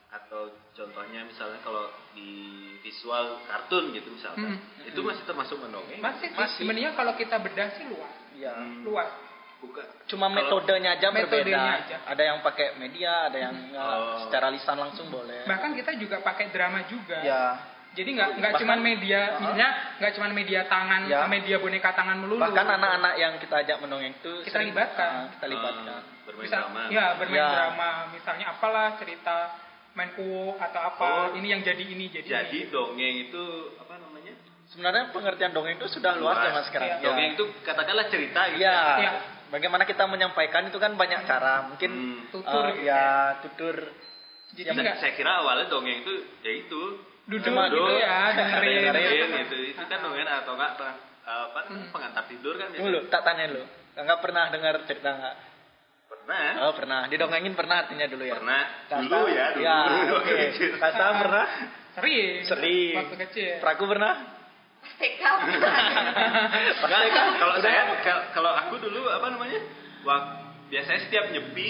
atau 0.08 0.42
contohnya 0.74 1.24
misalnya 1.24 1.60
kalau 1.60 1.88
di 2.12 2.32
visual 2.80 3.40
kartun 3.44 3.92
gitu 3.92 4.08
misalkan 4.10 4.56
Hmm. 4.56 4.84
itu 4.84 5.00
masih 5.00 5.24
termasuk 5.24 5.58
mendongeng 5.58 6.00
Masih, 6.00 6.28
sih, 6.28 6.36
Masih. 6.36 6.56
sebenarnya 6.62 6.92
kalau 6.94 7.16
kita 7.16 7.36
bedah 7.38 7.68
sih 7.74 7.86
luas, 7.88 8.14
ya. 8.36 8.54
Hmm. 8.54 8.84
luas. 8.84 9.10
bukan 9.58 9.82
Cuma 10.06 10.30
Kalau- 10.30 10.38
metodenya 10.38 10.94
aja 10.94 11.08
Metodenya 11.10 11.58
berbeda. 11.58 11.82
aja. 11.82 11.98
Ada 12.06 12.24
yang 12.24 12.38
pakai 12.46 12.68
media, 12.78 13.26
ada 13.26 13.38
yang 13.42 13.56
uh, 13.74 13.82
Oh. 13.98 14.18
secara 14.22 14.54
lisan 14.54 14.78
langsung 14.78 15.10
boleh. 15.10 15.50
Bahkan 15.50 15.74
kita 15.74 15.98
juga 15.98 16.22
pakai 16.22 16.54
drama 16.54 16.86
juga. 16.86 17.18
Ya. 17.20 17.44
Jadi 17.98 18.10
nggak 18.14 18.30
nggak 18.38 18.54
cuma 18.62 18.74
media, 18.78 19.22
Uh-huh. 19.26 19.40
misalnya 19.42 19.70
nggak 19.98 20.12
cuma 20.14 20.28
media 20.30 20.62
tangan, 20.66 21.02
Ya. 21.04 21.26
media 21.26 21.58
boneka 21.58 21.90
tangan 21.92 22.22
melulu. 22.22 22.38
Bahkan 22.40 22.68
anak-anak 22.70 23.14
yang 23.18 23.34
kita 23.36 23.56
ajak 23.58 23.78
mendongeng 23.82 24.14
itu 24.14 24.32
Kita 24.46 24.54
sering- 24.54 24.70
libatkan. 24.70 25.10
uh, 25.10 25.26
kita 25.34 25.46
libatkan. 25.50 25.98
Ah, 25.98 26.02
bermain 26.24 26.46
bisa 26.46 26.58
drama 26.62 26.82
ya 26.88 27.06
bermain 27.16 27.40
Ya. 27.40 27.48
drama 27.50 27.90
misalnya 28.12 28.46
apalah 28.50 28.88
cerita 28.96 29.38
main 29.94 30.14
kuwo 30.14 30.54
atau 30.56 30.82
apa 30.84 31.08
Oh. 31.26 31.28
ini 31.34 31.48
yang 31.50 31.64
jadi 31.64 31.82
ini 31.82 32.06
jadi, 32.08 32.28
jadi 32.46 32.60
ini. 32.60 32.70
dongeng 32.70 33.16
itu 33.26 33.44
apa 33.82 33.98
namanya 33.98 34.34
Sebenarnya 34.68 35.10
pengertian 35.10 35.56
dongeng 35.56 35.80
itu 35.80 35.88
sudah 35.90 36.14
luas 36.14 36.36
Luas. 36.36 36.46
zaman 36.46 36.64
sekarang. 36.66 36.88
Iya. 36.88 36.96
Ya. 36.96 37.02
dongeng 37.02 37.28
itu 37.34 37.44
katakanlah 37.64 38.06
cerita 38.08 38.42
gitu 38.52 38.62
Ya. 38.62 38.78
Ya. 39.00 39.12
Bagaimana 39.48 39.84
kita 39.84 40.04
menyampaikan 40.06 40.68
itu 40.68 40.76
kan 40.76 40.94
banyak 40.94 41.24
cara. 41.24 41.72
Mungkin 41.72 41.90
Hmm. 41.90 42.20
Tutur 42.30 42.62
uh, 42.62 42.76
gitu 42.76 42.84
ya 42.84 43.08
tutur 43.42 43.76
jadi 44.50 44.70
nggak 44.70 44.98
saya 44.98 45.12
kira 45.14 45.40
awalnya 45.40 45.66
dongeng 45.66 46.04
itu 46.04 46.14
ya 46.40 46.52
itu 46.54 46.82
duduk 47.28 47.44
Cuma 47.46 47.68
gitu 47.68 47.84
ya 47.98 48.32
dengerin 48.38 48.82
dengerin 48.88 49.30
gitu 49.44 49.56
itu 49.68 49.84
kan 49.84 50.00
dongeng 50.00 50.26
atau 50.26 50.54
enggak 50.56 50.72
apa 50.74 50.88
Hmm. 51.68 51.92
pengantar 51.92 52.24
tidur 52.26 52.56
kan 52.56 52.72
dulu 52.72 52.80
biasanya 52.80 53.12
tak 53.12 53.22
tanya 53.22 53.52
lu. 53.52 53.64
Enggak 53.94 54.20
pernah 54.22 54.48
dengar 54.48 54.80
cerita 54.84 55.12
enggak? 55.12 55.36
pernah 56.08 56.48
Oh, 56.64 56.72
pernah. 56.72 57.02
Didongengin 57.06 57.52
pernah 57.52 57.84
artinya 57.84 58.08
dulu 58.08 58.24
ya. 58.24 58.34
pernah 58.34 58.62
Kasa- 58.88 59.04
dulu 59.04 59.28
ya 59.28 59.46
dulu 59.52 59.60
Ya, 59.62 59.78
oke. 60.14 60.36
kecil. 60.48 60.72
Kasa 60.78 61.04
pernah? 61.20 61.46
sering 61.94 62.46
Sering. 62.46 62.96
waktu 62.96 63.16
kecil 63.28 63.52
Praku 63.60 63.84
pernah? 63.86 64.14
TK 64.96 65.20
Enggak, 66.80 67.02
kalau 67.36 67.56
saya 67.60 67.82
kal- 68.00 68.28
kalau 68.32 68.52
aku 68.54 68.76
dulu 68.80 69.10
apa 69.10 69.28
namanya 69.30 69.60
wak, 70.04 70.24
biasanya 70.68 71.00
setiap 71.04 71.26
nyepi 71.28 71.70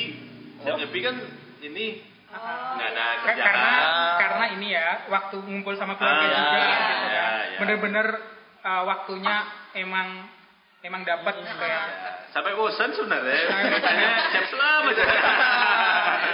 setiap 0.57 0.75
Oh. 0.75 0.79
nyepi 0.79 0.99
kan 1.01 1.15
ini 1.59 1.85
nggak 2.29 2.87
ada 2.89 3.05
Ka- 3.07 3.19
kerjaan 3.23 3.45
karena 3.47 3.71
Ah. 3.77 4.15
karena 4.17 4.45
ini 4.51 4.67
ya 4.69 4.87
waktu 5.07 5.35
ngumpul 5.39 5.73
sama 5.73 5.95
keluarga 5.95 6.19
Ah, 6.19 6.29
juga 6.29 6.57
iya, 6.57 6.67
gitu 6.67 7.07
iya, 7.07 7.23
kan 7.23 7.33
iya. 7.41 7.57
bener-bener 7.57 8.07
uh, 8.61 8.83
waktunya 8.85 9.35
emang 9.73 10.07
emang 10.79 11.01
dapat 11.03 11.33
gitu 11.37 11.55
ya 11.59 11.81
Ya, 11.87 12.11
sampai 12.29 12.51
bosan 12.53 12.91
sebenarnya 12.91 13.39
Ah. 13.45 13.63
makanya 13.65 14.11
siap 14.29 14.45
selam 14.47 14.83
aja 14.85 15.03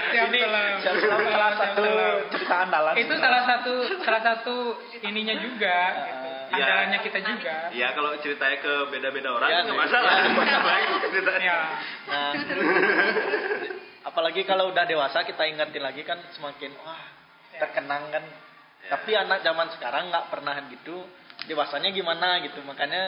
Siap 0.06 0.30
Ini 0.30 0.40
selam. 0.40 0.74
siap 0.80 0.96
selam 1.00 1.20
salah 1.24 1.52
satu 1.56 1.84
cerita 2.30 2.56
andalan. 2.60 2.94
itu 2.96 3.14
salah 3.16 3.42
satu 3.44 3.74
salah 4.00 4.22
satu 4.24 4.56
ininya 5.02 5.36
juga 5.38 5.78
gitu. 6.04 6.28
Ah. 6.28 6.42
Iya. 6.52 6.64
andalannya 6.64 7.00
kita 7.02 7.20
juga 7.24 7.56
Iya 7.70 7.88
kalau 7.92 8.12
ceritanya 8.20 8.58
ke 8.60 8.74
beda-beda 8.88 9.30
orang 9.32 9.48
Iya, 9.48 9.60
nggak 9.64 9.74
iya. 9.74 9.84
masalah 9.84 10.12
Iya. 10.14 10.54
Apalagi 10.54 10.86
ceritanya. 11.08 11.42
ya 11.44 11.60
Nah, 12.06 12.32
apalagi 14.04 14.44
kalau 14.44 14.70
udah 14.70 14.84
dewasa 14.84 15.24
kita 15.24 15.44
ingetin 15.46 15.80
lagi 15.80 16.02
kan 16.02 16.20
semakin 16.32 16.72
wah 16.78 17.04
terkenang 17.54 18.10
kan. 18.10 18.24
Ya. 18.84 18.90
Tapi 18.94 19.12
anak 19.14 19.40
zaman 19.42 19.68
sekarang 19.72 20.10
nggak 20.10 20.28
pernah 20.28 20.56
gitu. 20.68 21.08
Dewasanya 21.44 21.90
gimana 21.90 22.42
gitu. 22.42 22.60
Makanya 22.62 23.04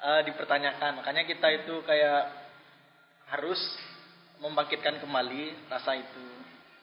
eh, 0.00 0.20
dipertanyakan. 0.24 1.00
Makanya 1.00 1.22
kita 1.24 1.48
itu 1.54 1.80
kayak 1.82 2.22
harus 3.28 3.60
membangkitkan 4.38 4.98
kembali 4.98 5.68
rasa 5.68 5.94
itu. 5.94 6.24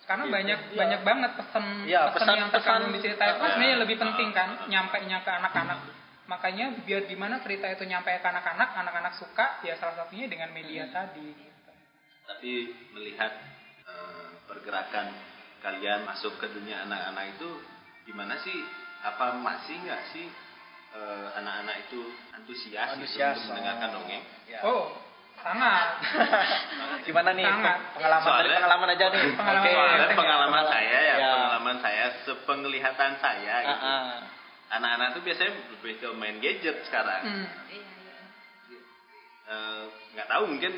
karena 0.07 0.23
Gitu. 0.23 0.35
banyak 0.39 0.59
Iya. 0.63 0.77
banyak 0.79 1.01
banget 1.03 1.31
pesan 1.35 1.63
Iya, 1.83 2.01
pesan, 2.07 2.15
pesan- 2.15 2.39
yang 2.39 2.47
terkandung 2.47 2.79
pesan- 2.87 2.95
di 2.95 2.99
cerita 3.03 3.23
itu 3.27 3.35
Ah, 3.35 3.49
sebenarnya 3.51 3.77
lebih 3.77 3.97
penting 3.99 4.29
kan 4.31 4.49
ah. 4.55 4.63
nyampainya 4.65 5.17
ke 5.19 5.31
anak-anak 5.35 5.79
makanya 6.27 6.65
biar 6.79 7.01
gimana 7.03 7.35
cerita 7.43 7.67
itu 7.67 7.83
nyampe 7.83 8.15
ke 8.15 8.23
anak-anak 8.23 8.69
anak-anak 8.77 9.13
suka 9.15 9.59
ya 9.61 9.75
salah 9.75 9.99
satunya 9.99 10.31
dengan 10.31 10.47
media 10.51 10.87
tadi 10.87 11.27
gitu. 11.27 11.56
Tapi 12.27 12.51
melihat 12.91 13.31
eh, 13.83 14.27
pergerakan 14.45 15.07
kalian 15.57 16.03
masuk 16.03 16.35
ke 16.37 16.47
dunia 16.49 16.83
anak-anak 16.83 17.33
itu 17.33 17.49
gimana 18.03 18.35
sih? 18.37 18.57
Apa 18.99 19.37
masih 19.37 19.79
nggak 19.79 20.01
sih 20.11 20.27
eh, 20.93 21.27
anak-anak 21.33 21.87
itu 21.87 22.01
antusias, 22.33 22.93
gitu 22.93 22.95
Antusias 22.99 23.35
untuk 23.39 23.49
mendengarkan 23.53 23.87
oh. 23.87 23.93
dongeng? 23.95 24.23
Ya. 24.45 24.59
oh 24.63 24.85
sangat 25.37 26.01
Gimana 27.07 27.29
nih 27.31 27.45
Sangat. 27.45 27.77
pengalaman 27.93 28.25
dari 28.25 28.25
Soalnya- 28.25 28.57
pengalaman 28.57 28.89
aja 28.89 29.05
nih. 29.07 29.21
Pengalaman 29.31 29.63
Oke. 29.63 29.71
Soalnya 29.71 30.07
Pengalaman- 30.17 30.67
saya 30.67 30.97
ya, 30.97 31.15
Ya. 31.15 31.29
pengalaman 31.31 31.77
saya, 31.79 32.05
sepenglihatan 32.25 33.11
saya 33.21 33.55
gitu. 33.63 33.85
ah. 33.85 34.19
Anak-anak 34.67 35.07
tuh 35.15 35.21
biasanya 35.23 35.51
lebih 35.71 35.93
ke 36.01 36.07
main 36.11 36.37
gadget 36.43 36.83
sekarang. 36.83 37.21
Hmm. 37.23 37.47
Iya, 37.69 37.85
iya. 37.87 38.17
Eh, 39.47 39.83
nggak 40.11 40.27
tahu 40.27 40.43
mungkin 40.49 40.73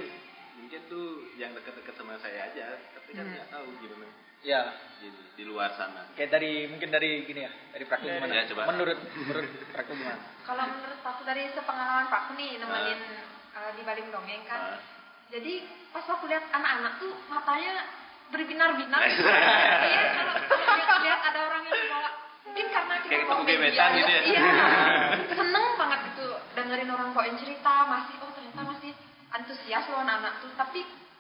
mungkin 0.59 0.81
tuh 0.85 1.05
yang 1.35 1.51
dekat-dekat 1.51 1.93
sama 1.93 2.19
saya 2.19 2.47
aja, 2.47 2.65
tapi 2.91 3.09
kan 3.11 3.23
Hmm. 3.23 3.33
nggak 3.33 3.47
tahu 3.49 3.67
gimana 3.79 4.05
Ya. 4.39 4.61
di, 4.97 5.07
di 5.35 5.43
luar 5.43 5.71
sana. 5.73 6.07
Kayak 6.13 6.31
dari 6.31 6.63
mungkin 6.65 6.89
dari 6.89 7.23
gini 7.23 7.41
ya, 7.41 7.51
dari 7.71 7.83
Dari- 7.83 8.03
gimana? 8.05 8.31
ya, 8.31 8.43
coba. 8.47 8.61
Menurut 8.67 8.97
menurut 9.13 9.45
Praku 9.69 9.91
gimana? 9.93 10.21
Kalau 10.47 10.63
menurut 10.69 11.01
aku 11.01 11.21
dari 11.23 11.43
sepengalaman 11.49 12.07
Pak 12.07 12.23
nih 12.33 12.51
nemenin 12.55 12.99
eh, 13.51 13.71
di 13.73 13.81
Baling 13.81 14.07
Dongeng 14.09 14.43
kan. 14.45 14.61
Ah. 14.75 14.79
Jadi 15.29 15.53
pas 15.89 16.01
aku 16.03 16.25
lihat 16.25 16.47
anak-anak 16.49 16.97
tuh 16.97 17.13
matanya 17.27 17.85
berbinar-binar 18.29 19.01
iya 19.89 20.01
kalau 20.15 20.33
kalau 20.45 20.97
lihat 21.01 21.21
ada 21.23 21.39
orang 21.43 21.63
yang 21.65 21.81
bawa 21.87 22.09
mungkin 22.45 22.65
karena 22.67 22.93
kita 22.99 23.09
Kayak 23.09 23.25
bawa 23.25 23.33
ketemu 23.35 23.49
gebetan 23.51 23.89
gitu 23.91 24.09
ya. 24.09 24.21
iya 24.23 24.41
seneng 25.39 25.65
banget 25.75 25.99
gitu 26.07 26.25
dengerin 26.53 26.89
orang 26.89 27.09
bawain 27.11 27.35
cerita 27.35 27.73
masih 27.85 28.15
oh 28.21 28.29
antusias 29.31 29.85
loh 29.89 30.01
anak-anak 30.01 30.33
tuh. 30.41 30.51
Tapi 30.57 30.79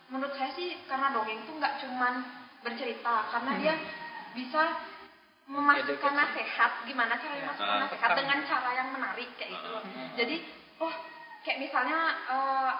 menurut 0.09 0.33
saya 0.33 0.51
sih 0.57 0.73
karena 0.89 1.13
dongeng 1.13 1.45
tuh 1.45 1.55
nggak 1.57 1.77
cuman 1.85 2.13
bercerita 2.59 3.15
karena 3.31 3.51
dia 3.61 3.73
bisa 4.35 4.63
memasukkan 5.49 6.13
nasihat 6.13 6.71
gimana 6.85 7.17
cara 7.17 7.33
memasukkan 7.41 7.77
Ah. 7.77 7.81
nasihat 7.89 8.11
dengan 8.13 8.39
cara 8.45 8.69
yang 8.77 8.89
menarik 8.93 9.29
kayak 9.33 9.49
gitu 9.57 9.67
loh. 9.73 9.81
jadi 10.13 10.35
oh 10.77 10.93
kayak 11.41 11.57
misalnya 11.65 11.99
eh, 12.29 12.71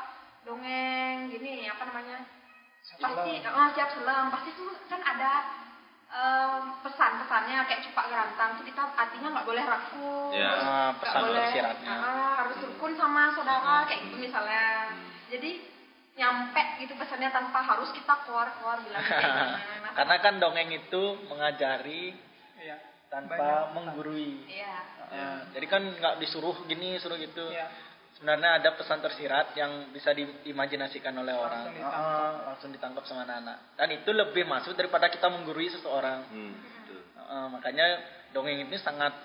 dongeng 0.46 1.34
gini 1.34 1.66
apa 1.66 1.84
namanya 1.90 2.22
pasti 3.02 3.32
oh, 3.46 3.68
siap 3.74 3.90
selam. 3.94 4.30
Pasti 4.34 4.50
tuh 4.58 4.72
kan 4.90 5.02
ada 5.02 5.32
em, 6.10 6.62
pesan-pesannya 6.82 7.58
kayak 7.70 7.82
cupak 7.86 8.06
gerantang 8.10 8.58
tuh 8.58 8.66
kita 8.66 8.82
artinya 8.98 9.30
nggak 9.30 9.48
boleh 9.48 9.64
rakus 9.66 10.34
Ya. 10.34 10.52
Pesan 10.98 11.22
boleh 11.30 11.50
ah, 11.86 12.34
harus 12.46 12.58
rukun 12.66 12.94
sama 12.98 13.34
saudara 13.38 13.86
kayak 13.86 14.10
gitu 14.10 14.18
misalnya 14.30 14.94
jadi 15.32 15.52
nyampe 16.20 16.84
gitu 16.84 16.94
pesannya 17.00 17.32
tanpa 17.32 17.64
harus 17.64 17.96
kita 17.96 18.12
keluar-keluar 18.28 18.84
bilang. 18.84 19.00
Nah, 19.00 19.94
Karena 19.98 20.16
kan 20.20 20.36
dongeng 20.38 20.68
itu 20.74 21.02
mengajari 21.32 22.12
Iya. 22.60 22.76
tanpa 23.08 23.72
menggurui. 23.72 24.44
iya 24.52 25.00
Ah, 25.10 25.42
jadi 25.58 25.66
kan 25.66 25.82
nggak 25.82 26.22
disuruh 26.22 26.54
gini, 26.70 27.00
suruh 27.02 27.18
gitu. 27.18 27.50
Iya. 27.50 27.66
Sebenarnya 28.14 28.60
ada 28.62 28.76
pesan 28.76 29.00
tersirat 29.00 29.56
yang 29.56 29.90
bisa 29.90 30.12
diimajinasikan 30.12 31.16
oleh 31.16 31.34
orang. 31.34 31.72
ditangkap. 31.72 32.34
Langsung 32.52 32.70
ditangkap 32.76 33.04
sama 33.08 33.24
anak-anak. 33.24 33.80
Dan 33.80 33.90
itu 33.96 34.12
lebih 34.12 34.44
masuk 34.46 34.76
daripada 34.76 35.08
kita 35.08 35.32
menggurui 35.32 35.72
seseorang. 35.72 36.28
Hmm, 36.30 36.52
betul. 36.52 37.02
Makanya 37.58 37.86
dongeng 38.36 38.60
ini 38.68 38.78
sangat 38.78 39.16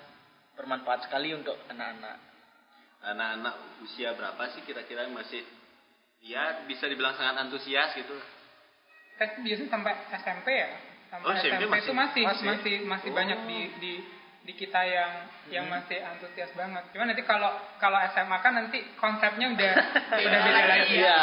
bermanfaat 0.55 1.05
sekali 1.05 1.35
untuk 1.35 1.53
anak-anak. 1.67 2.17
Anak-anak 3.03 3.53
usia 3.83 4.15
berapa 4.15 4.41
sih 4.55 4.63
kira-kira 4.65 5.05
yang 5.05 5.13
masih 5.13 5.43
ya 6.25 6.65
bisa 6.65 6.89
dibilang 6.89 7.13
sangat 7.13 7.45
antusias 7.45 7.93
gitu? 7.93 8.17
Kan 9.15 9.45
biasanya 9.45 9.69
sampai 9.69 9.93
SMP 10.19 10.47
ya. 10.51 10.69
Sampai 11.13 11.25
Oh, 11.29 11.33
SMP 11.37 11.61
SMP, 11.63 11.75
itu 11.85 11.93
masih 11.93 12.23
masih. 12.25 12.45
masih 12.49 12.75
masih, 12.89 13.09
Oh. 13.13 13.15
banyak 13.15 13.39
di 13.45 13.59
di 13.79 13.93
di 14.45 14.53
kita 14.53 14.81
yang 14.85 15.11
yang 15.49 15.65
masih 15.69 16.01
antusias 16.01 16.49
banget. 16.53 16.83
Cuman 16.93 17.13
nanti 17.13 17.23
kalau 17.25 17.49
kalau 17.77 17.97
SMA 18.13 18.37
kan 18.41 18.53
nanti 18.57 18.77
konsepnya 18.97 19.53
udah 19.53 19.73
udah 20.25 20.39
beda 20.41 20.61
lagi. 20.65 20.97
Iya. 20.97 21.21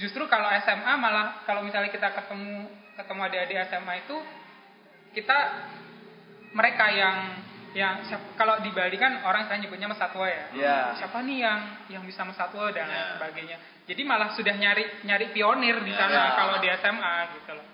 Justru 0.00 0.24
kalau 0.28 0.48
SMA 0.64 0.92
malah 0.96 1.44
kalau 1.44 1.60
misalnya 1.64 1.92
kita 1.92 2.08
ketemu 2.12 2.68
ketemu 2.96 3.20
adik-adik 3.28 3.56
SMA 3.68 3.94
itu 4.04 4.16
kita 5.12 5.38
mereka 6.52 6.86
yang 6.92 7.16
yang 7.70 8.02
siap- 8.02 8.34
kalau 8.34 8.58
di 8.58 8.70
Bali 8.70 8.96
kan 8.96 9.22
orang 9.22 9.46
saya 9.46 9.62
nyebutnya 9.62 9.86
mesatwa 9.86 10.26
ya. 10.26 10.44
Iya. 10.50 10.78
Siapa 10.98 11.22
nih 11.22 11.38
yang 11.38 11.60
yang 11.88 12.02
bisa 12.02 12.22
mesatwa 12.22 12.66
dan 12.74 12.86
Ya. 12.86 13.14
sebagainya. 13.14 13.56
Jadi 13.86 14.02
malah 14.02 14.34
sudah 14.34 14.54
nyari 14.54 15.02
nyari 15.02 15.30
pionir 15.30 15.78
di 15.82 15.90
Ya. 15.90 15.98
sana 15.98 16.14
Ya. 16.14 16.32
kalau 16.34 16.56
di 16.58 16.68
SMA 16.68 17.14
gitu 17.34 17.52
loh. 17.54 17.66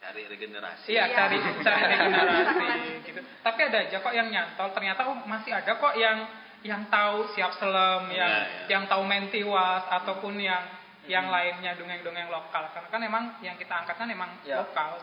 Cari 0.00 0.22
regenerasi. 0.26 0.86
Iya, 0.88 1.04
Iya. 1.04 1.14
cari 1.14 1.36
cari 1.60 1.82
regenerasi 1.92 2.68
gitu. 3.04 3.20
Tapi 3.42 3.60
ada 3.66 3.78
aja 3.84 3.96
kok 3.98 4.14
yang 4.14 4.28
nyantol. 4.28 4.68
Ternyata 4.70 5.00
oh 5.06 5.16
masih 5.24 5.50
ada 5.50 5.72
kok 5.74 5.94
yang 5.94 6.18
yang 6.60 6.82
tahu 6.86 7.24
siap 7.32 7.56
selem, 7.56 8.12
yang 8.12 8.30
Iya, 8.30 8.44
iya. 8.44 8.64
yang 8.68 8.84
tahu 8.86 9.02
mentiwas 9.02 9.82
ataupun 9.90 10.36
yang 10.36 10.62
yang 11.08 11.26
lainnya 11.26 11.74
dongeng-dongeng 11.74 12.28
lokal. 12.28 12.70
Karena 12.70 12.86
kan 12.86 13.00
emang 13.00 13.24
yang 13.40 13.56
kita 13.56 13.72
angkat 13.74 13.96
kan 13.96 14.06
emang 14.06 14.30
Iya. 14.44 14.62
lokal. 14.62 15.00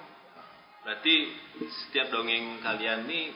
Berarti 0.82 1.16
setiap 1.84 2.08
dongeng 2.10 2.62
kalian 2.62 3.04
nih 3.04 3.34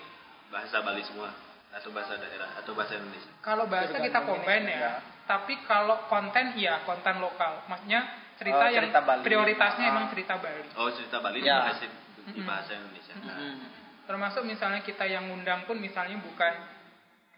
bahasa 0.51 0.83
Bali 0.83 1.01
semua 1.01 1.31
atau 1.71 1.89
bahasa 1.89 2.19
daerah 2.19 2.51
atau 2.59 2.75
bahasa 2.75 2.99
Indonesia. 2.99 3.31
Kalau 3.39 3.65
bahasa 3.65 3.95
kita 3.95 4.19
combine 4.21 4.67
ya. 4.67 4.79
ya. 4.79 4.93
Tapi 5.23 5.55
kalau 5.63 5.95
konten 6.05 6.59
iya 6.59 6.83
konten 6.83 7.17
lokal. 7.17 7.63
Maksudnya 7.65 8.03
cerita 8.35 8.59
Oh, 8.59 8.69
yang 8.69 8.83
cerita 8.83 8.99
Bali. 9.01 9.21
prioritasnya 9.23 9.85
Ah. 9.87 9.91
emang 9.95 10.05
cerita 10.11 10.35
Bali. 10.35 10.63
Oh 10.75 10.91
cerita 10.91 11.17
Bali 11.17 11.39
Ya. 11.39 11.63
di 11.63 11.63
bahasa 11.63 11.85
di 12.21 12.41
bahasa 12.43 12.71
Indonesia. 12.75 13.15
Nah, 13.23 13.33
Hmm. 13.33 13.57
termasuk 14.05 14.43
misalnya 14.43 14.83
kita 14.83 15.07
yang 15.07 15.25
ngundang 15.25 15.63
pun 15.63 15.79
misalnya 15.79 16.19
bukan 16.19 16.53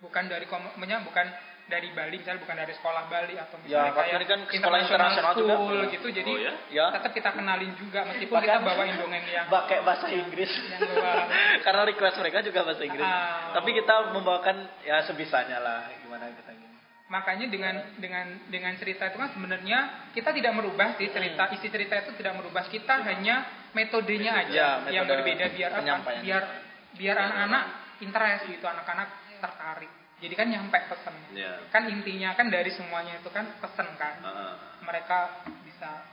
bukan 0.01 0.24
dari 0.25 0.43
kom- 0.43 0.74
maksudnya 0.74 1.00
bukan 1.00 1.27
dari 1.63 1.89
Bali 1.89 2.20
misalnya 2.20 2.39
bukan 2.39 2.55
dari 2.55 2.74
sekolah 2.74 3.03
Bali 3.08 3.34
atau 3.34 3.55
Ya, 3.55 3.63
misalnya 3.63 3.84
waktu 3.86 3.96
kayak 3.96 4.13
ini 4.13 4.25
kan 4.25 4.39
sekolah 4.46 4.79
internasional 4.79 5.32
juga. 5.34 5.53
school 5.55 5.79
gitu 5.89 6.08
jadi 6.12 6.27
Oh, 6.29 6.38
ya? 6.38 6.53
Ya. 6.70 6.86
tetap 6.91 7.12
kita 7.12 7.29
kenalin 7.32 7.72
juga 7.74 8.00
meskipun 8.05 8.36
Bahkan- 8.36 8.51
kita 8.51 8.67
bawain 8.67 8.96
dongeng 8.98 9.25
yang 9.25 9.48
pakai 9.48 9.77
bahasa 9.82 10.08
Inggris. 10.08 10.51
yang 10.72 10.82
luar 10.84 11.24
Karena 11.65 11.82
request 11.86 12.15
mereka 12.17 12.38
juga 12.41 12.60
bahasa 12.62 12.84
Inggris. 12.84 13.01
Ah. 13.01 13.53
Tapi 13.53 13.70
kita 13.74 13.96
membawakan 14.12 14.55
ya 14.82 15.01
sebisanya 15.03 15.58
lah 15.58 15.79
gimana 15.98 16.27
kita 16.29 16.51
gini. 16.51 16.72
makanya 17.05 17.46
dengan 17.46 17.75
dengan 17.96 18.25
dengan 18.48 18.74
cerita 18.74 19.05
itu 19.05 19.15
kan 19.15 19.29
sebenarnya 19.29 19.79
kita 20.12 20.34
tidak 20.34 20.50
merubah 20.51 20.93
sih 20.93 21.08
cerita 21.08 21.46
isi 21.51 21.70
cerita 21.70 21.93
itu 21.96 22.12
tidak 22.15 22.34
merubah 22.34 22.65
kita 22.65 23.05
hanya 23.05 23.46
metodenya 23.72 24.34
aja 24.36 24.82
Ya, 24.82 24.91
yang 24.91 25.05
berbeda 25.05 25.46
biar 25.48 25.72
apa 25.75 26.10
biar 26.20 26.43
biar 26.91 27.15
anak-anak 27.15 27.63
interest 28.00 28.43
gitu 28.48 28.65
anak-anak 28.65 29.13
tertarik 29.38 29.91
jadi 30.24 30.34
kan 30.34 30.48
nyampe 30.48 30.77
pesan 30.88 31.15
Ya. 31.36 31.60
kan 31.68 31.84
intinya 31.86 32.32
kan 32.32 32.48
dari 32.48 32.72
semuanya 32.72 33.20
itu 33.20 33.27
kan 33.27 33.44
pesen 33.60 33.88
kan 33.96 34.15
Heeh. 34.20 34.53
mereka 34.82 35.44
bisa 35.62 36.08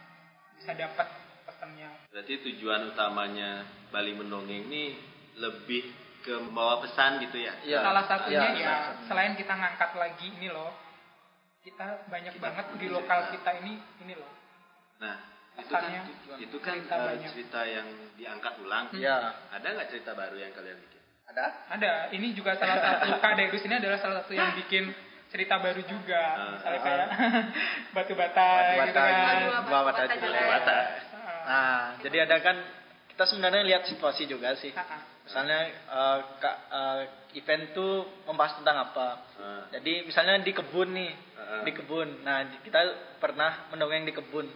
bisa 0.56 0.72
dapat 0.74 1.06
pesannya 1.46 2.10
Berarti 2.10 2.34
tujuan 2.42 2.90
utamanya 2.90 3.62
Bali 3.88 4.12
Mendongeng 4.12 4.66
ini 4.66 4.98
lebih 5.38 5.86
ke 6.20 6.36
membawa 6.36 6.82
pesan 6.82 7.22
gitu 7.22 7.38
ya? 7.38 7.54
Iya. 7.62 7.80
salah 7.80 8.04
satunya 8.04 8.40
ya 8.40 8.50
satunya. 8.50 8.74
selain 9.06 9.32
kita 9.34 9.52
ngangkat 9.52 9.90
lagi 9.94 10.26
ini 10.32 10.48
loh 10.50 10.74
kita 11.60 12.08
banyak 12.08 12.34
banget 12.36 12.66
di 12.76 12.86
lokal 12.88 13.30
kita 13.30 13.50
ini 13.62 13.78
ini 14.00 14.14
loh 14.16 14.32
Nah, 15.00 15.16
itu 15.56 15.64
kan, 15.66 15.80
Pesannya 15.80 16.02
itu 16.38 16.56
kan 16.60 16.76
cerita 16.76 16.92
eh, 16.94 17.04
banyak. 17.08 17.30
cerita 17.32 17.60
yang 17.64 17.88
diangkat 18.14 18.54
ulang. 18.60 18.84
Iya. 18.92 19.16
Ada 19.48 19.66
nggak 19.72 19.88
cerita 19.88 20.12
baru 20.12 20.36
yang 20.36 20.52
kalian 20.52 20.76
bikin? 20.76 20.99
Ada? 21.30 21.46
ada 21.70 21.90
ini 22.10 22.34
juga 22.34 22.58
salah 22.58 22.78
satu 22.78 23.14
Kak 23.22 23.32
Dedus 23.38 23.62
ini 23.62 23.74
adalah 23.76 23.98
salah 24.02 24.22
satu 24.22 24.34
yang 24.34 24.50
bikin 24.58 24.90
cerita 25.30 25.62
baru 25.62 25.78
juga 25.86 26.18
Ah, 26.18 26.48
misalnya 26.52 26.74
ah, 26.74 26.82
kayak 26.82 27.08
batu 27.94 28.12
bata 28.18 28.46
Batu 28.50 28.74
gitu 28.82 28.98
bata, 28.98 29.00
kan 29.00 29.14
Batu 29.14 29.46
Dua 29.62 29.80
bata 29.80 30.02
bata 30.02 30.02
juga. 30.10 30.26
juga. 30.26 30.40
Bata. 30.48 30.76
Ah, 30.76 31.38
Nah, 31.40 31.82
jadi 32.02 32.16
ada 32.26 32.36
kan 32.38 32.56
kita 33.08 33.24
sebenarnya 33.26 33.62
lihat 33.64 33.82
situasi 33.86 34.26
juga 34.26 34.58
sih. 34.58 34.70
ah, 34.72 34.82
ah. 34.82 35.00
Misalnya 35.22 35.58
eh, 35.70 36.18
kak, 36.36 36.56
eh, 36.68 37.02
event 37.38 37.64
tuh 37.70 37.92
membahas 38.26 38.58
tentang 38.58 38.76
apa. 38.82 39.08
Ah. 39.38 39.62
Jadi 39.70 40.02
misalnya 40.04 40.42
di 40.42 40.50
kebun 40.50 40.90
nih, 40.90 41.12
Ah. 41.38 41.62
di 41.62 41.70
kebun. 41.70 42.26
Nah, 42.26 42.38
kita 42.60 42.80
pernah 43.18 43.70
mendongeng 43.70 44.02
di 44.02 44.10
kebun. 44.10 44.50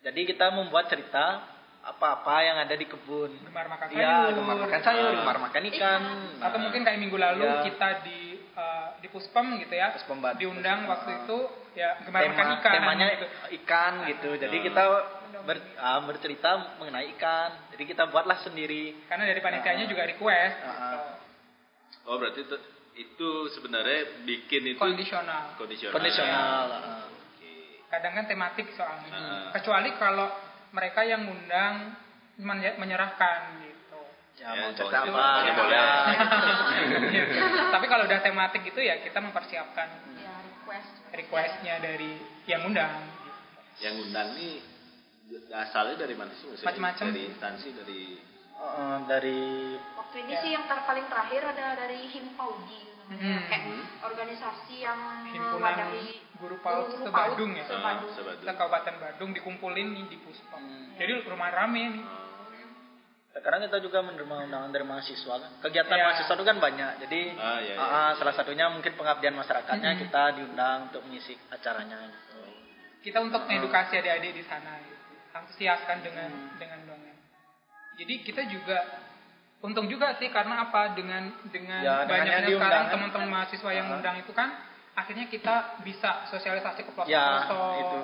Jadi 0.00 0.20
kita 0.26 0.52
membuat 0.52 0.88
cerita 0.88 1.40
apa-apa 1.82 2.34
yang 2.40 2.56
ada 2.58 2.72
di 2.72 2.84
kebun. 2.84 3.32
gemar 3.40 3.66
makan 3.66 3.86
Iya, 3.88 4.04
sayur 4.28 4.32
gemar 4.36 4.56
makan 4.58 4.80
sayur, 4.80 5.12
gemar 5.14 5.38
makan 5.40 5.62
ikan. 5.72 6.00
Nah, 6.36 6.46
atau 6.46 6.58
mungkin 6.58 6.80
kayak 6.82 6.98
minggu 6.98 7.16
lalu 7.16 7.42
Iya. 7.42 7.64
kita 7.66 7.88
di 8.02 8.20
eh, 8.50 8.88
di 9.00 9.08
Puspem 9.08 9.56
gitu 9.56 9.72
ya 9.72 9.94
Puspem 9.94 10.20
Batu. 10.20 10.36
diundang 10.36 10.84
Ah. 10.84 10.92
waktu 10.92 11.10
itu 11.18 11.38
ya 11.72 11.96
gemar 12.02 12.20
tema, 12.20 12.32
makan 12.34 12.46
ikan 12.58 12.72
temanya 12.74 13.06
gitu. 13.10 13.26
ikan 13.62 13.92
gitu. 14.06 14.30
Jadi 14.36 14.56
kita 14.60 14.82
ber- 15.40 15.66
ah, 15.76 16.00
bercerita 16.02 16.50
mengenai 16.76 17.08
ikan. 17.16 17.50
Jadi 17.70 17.84
kita 17.86 18.04
buatlah 18.06 18.38
sendiri. 18.40 19.06
karena 19.06 19.24
dari 19.24 19.40
panitianya 19.40 19.86
juga 19.86 20.04
request 20.04 20.56
Ah, 20.60 20.68
ah. 20.68 21.14
Oh, 22.04 22.16
berarti 22.16 22.42
itu, 22.42 22.56
itu 22.98 23.28
sebenarnya 23.50 24.26
bikin 24.26 24.62
itu 24.68 24.78
kondisional 24.78 25.56
kondisional. 25.56 25.94
Kondisional. 25.94 26.66
Oke. 27.08 27.52
kadang 27.88 28.12
kan 28.12 28.24
tematik 28.26 28.66
soalnya 28.70 29.08
Ah. 29.10 29.48
kecuali 29.52 29.96
kalau 29.96 30.28
mereka 30.70 31.00
yang 31.02 31.22
ngundang 31.22 31.94
men- 32.36 32.76
menyerahkan 32.76 33.40
gitu 33.60 34.00
Ya, 34.36 34.48
Ya, 34.48 34.56
mau 34.58 34.66
boleh. 34.66 34.76
cerita 34.80 34.98
Itu 34.98 35.10
apa? 35.10 35.26
boleh, 35.36 35.52
boleh. 35.52 35.80
tapi 37.74 37.86
kalau 37.86 38.04
udah 38.04 38.20
tematik 38.20 38.62
itu 38.64 38.80
ya 38.80 38.94
kita 38.98 39.18
mempersiapkan 39.18 39.88
ya 40.16 40.32
request 40.40 40.90
requestnya 41.12 41.74
dari 41.78 42.16
yang 42.46 42.64
undang 42.64 43.04
Yang 43.76 43.94
undang 44.02 44.28
nih 44.34 44.60
asalnya 45.52 45.96
dari 45.96 46.14
mana 46.14 46.32
sih? 46.32 46.48
Macem-macem. 46.58 47.06
Dari 47.06 47.22
instansi, 47.26 47.68
dari 47.74 48.02
Eh, 48.60 48.98
dari 49.08 49.40
waktu 49.94 50.16
ini 50.20 50.30
Ya. 50.30 50.40
sih 50.40 50.50
yang 50.52 50.68
ter 50.68 50.84
paling 50.84 51.06
terakhir 51.06 51.40
ada 51.46 51.80
dari 51.80 52.04
Himpaudi 52.06 52.80
namanya 53.00 53.24
Hmm. 53.32 53.48
kayak 53.48 53.64
organisasi 54.04 54.74
yang 54.78 55.00
himpunan 55.26 55.56
mewadahi 55.80 56.20
guru 56.40 56.56
paut 56.58 56.88
sebadung 56.90 57.52
ya 57.52 57.62
paut 57.62 57.70
Ah, 57.70 57.78
sebadung. 58.00 58.10
sebadung. 58.10 58.40
kita 58.40 58.52
kabupaten 58.56 58.94
Badung 58.96 59.30
dikumpulin 59.30 59.86
nih 59.92 60.04
di 60.08 60.16
Puspem 60.18 60.56
Hmm. 60.56 60.96
jadi 60.96 61.22
rumah 61.22 61.50
rame 61.50 61.82
nih 61.92 62.04
sekarang 63.30 63.62
kita 63.62 63.78
juga 63.78 64.02
menerima 64.02 64.36
undangan 64.42 64.68
dari 64.68 64.82
mahasiswa 64.82 65.34
kan. 65.38 65.50
Kegiatan 65.62 65.94
Ya. 65.94 66.02
mahasiswa 66.02 66.34
itu 66.34 66.44
kan 66.44 66.58
banyak. 66.58 66.92
Jadi 67.06 67.20
Ah, 67.32 67.62
iya, 67.62 67.72
iya. 67.72 67.78
ah, 67.78 68.10
salah 68.12 68.34
satunya 68.34 68.66
mungkin 68.66 68.90
pengabdian 68.92 69.32
masyarakatnya 69.32 69.86
Hmm. 69.88 70.00
kita 70.02 70.22
diundang 70.34 70.78
untuk 70.90 71.06
mengisi 71.06 71.38
acaranya 71.46 72.10
gitu. 72.10 72.42
kita 73.00 73.16
untuk 73.16 73.46
edukasi 73.46 73.96
adik-adik 73.96 74.34
di 74.34 74.44
sana 74.44 74.76
gitu. 74.78 74.98
antusiaskan 75.32 76.02
dengan 76.02 76.28
Hmm. 76.28 76.58
dengan 76.58 76.78
dongeng 76.84 77.16
jadi 77.96 78.14
kita 78.20 78.42
juga 78.44 78.76
untung 79.62 79.86
juga 79.86 80.18
sih 80.18 80.28
karena 80.28 80.66
apa 80.66 80.92
dengan 80.92 81.32
dengan 81.48 81.80
Ya, 81.80 82.04
banyaknya 82.04 82.44
diundang, 82.44 82.60
sekarang 82.60 82.84
kan? 82.84 82.92
teman-teman 82.92 83.28
mahasiswa 83.30 83.70
yang 83.70 83.88
Ah. 83.88 83.96
undang 83.96 84.16
itu 84.18 84.32
kan 84.34 84.52
akhirnya 85.00 85.26
kita 85.26 85.80
bisa 85.80 86.28
sosialisasi 86.28 86.80
ke 86.82 86.90
pelosok 86.92 87.08
Ya, 87.08 87.48
itu. 87.80 88.00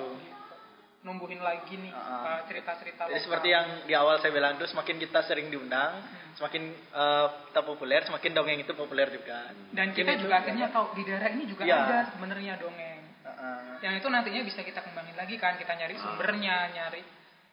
numbuhin 0.99 1.39
lagi 1.39 1.77
nih 1.77 1.93
Ah. 1.93 2.35
uh, 2.35 2.41
cerita-cerita 2.43 3.05
Jadi 3.05 3.15
lokal. 3.15 3.23
seperti 3.23 3.47
yang 3.47 3.65
di 3.85 3.93
awal 3.93 4.19
saya 4.19 4.29
bilang 4.29 4.57
itu 4.57 4.65
semakin 4.65 4.97
kita 4.97 5.19
sering 5.23 5.47
diundang, 5.47 6.03
semakin 6.35 6.63
eh, 6.67 7.25
kita 7.47 7.61
populer, 7.63 8.03
semakin 8.03 8.31
dongeng 8.33 8.59
itu 8.59 8.73
populer 8.73 9.07
juga. 9.09 9.55
dan 9.71 9.89
Mungkin 9.89 10.03
kita 10.03 10.11
itu 10.13 10.21
juga 10.21 10.35
akhirnya 10.37 10.67
tahu 10.67 10.85
di 10.93 11.03
daerah 11.03 11.29
ini 11.29 11.43
juga 11.45 11.63
Ya. 11.63 11.79
ada 11.81 12.11
sebenarnya 12.11 12.53
dongeng 12.57 13.01
Heeh. 13.23 13.59
yang 13.79 13.93
itu 13.95 14.07
nantinya 14.09 14.41
bisa 14.43 14.59
kita 14.61 14.81
kembangin 14.81 15.15
lagi 15.15 15.35
kan 15.35 15.55
kita 15.55 15.73
nyari 15.73 15.95
sumbernya 15.95 16.55
nyari 16.69 17.01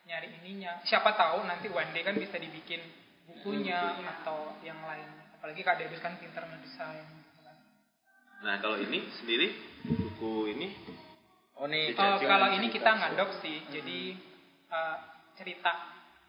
nyari 0.05 0.29
ininya 0.37 0.83
siapa 0.83 1.15
tahu 1.15 1.45
nanti 1.45 1.69
one 1.69 1.89
day 1.91 2.03
kan 2.03 2.13
bisa 2.15 2.37
dibikin 2.37 2.81
bukunya 3.25 3.81
atau 4.19 4.53
yang 4.61 4.77
lain 4.81 5.09
apalagi 5.35 5.61
kak 5.61 5.79
Debus 5.79 5.99
kan 5.99 6.17
pinter 6.17 6.43
ngedesain. 6.43 7.24
Nah, 8.43 8.59
kalau 8.59 8.77
ini 8.83 9.07
sendiri 9.21 9.49
buku 9.85 10.57
ini 10.57 10.69
Oh 11.55 11.71
nih, 11.71 11.95
Oh, 11.95 12.19
kalau 12.19 12.51
ini 12.51 12.67
kita 12.67 12.91
ngadop 12.99 13.39
sih? 13.39 13.63
jadi 13.71 14.19
uh, 14.75 14.97
cerita 15.39 15.71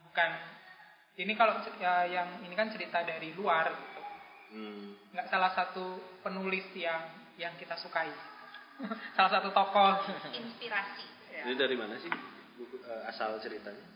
bukan 0.05 0.31
ini 1.17 1.33
kalau 1.33 1.65
ya, 1.81 2.05
yang 2.05 2.45
ini 2.45 2.53
kan 2.53 2.69
cerita 2.69 3.01
dari 3.01 3.33
luar 3.33 3.73
gitu. 3.73 4.01
Hmm, 4.53 4.93
nggak 5.15 5.27
salah 5.33 5.49
satu 5.57 5.97
penulis 6.21 6.69
yang 6.77 7.09
yang 7.41 7.57
kita 7.57 7.75
sukai. 7.81 8.11
Salah 9.15 9.31
satu 9.39 9.55
tokoh. 9.55 10.03
Inspirasi. 10.35 11.03
ini 11.35 11.55
dari 11.55 11.75
mana 11.75 11.95
sih 11.99 12.11
buku 12.55 12.79
eh, 12.83 13.01
asal 13.11 13.39
ceritanya? 13.43 13.95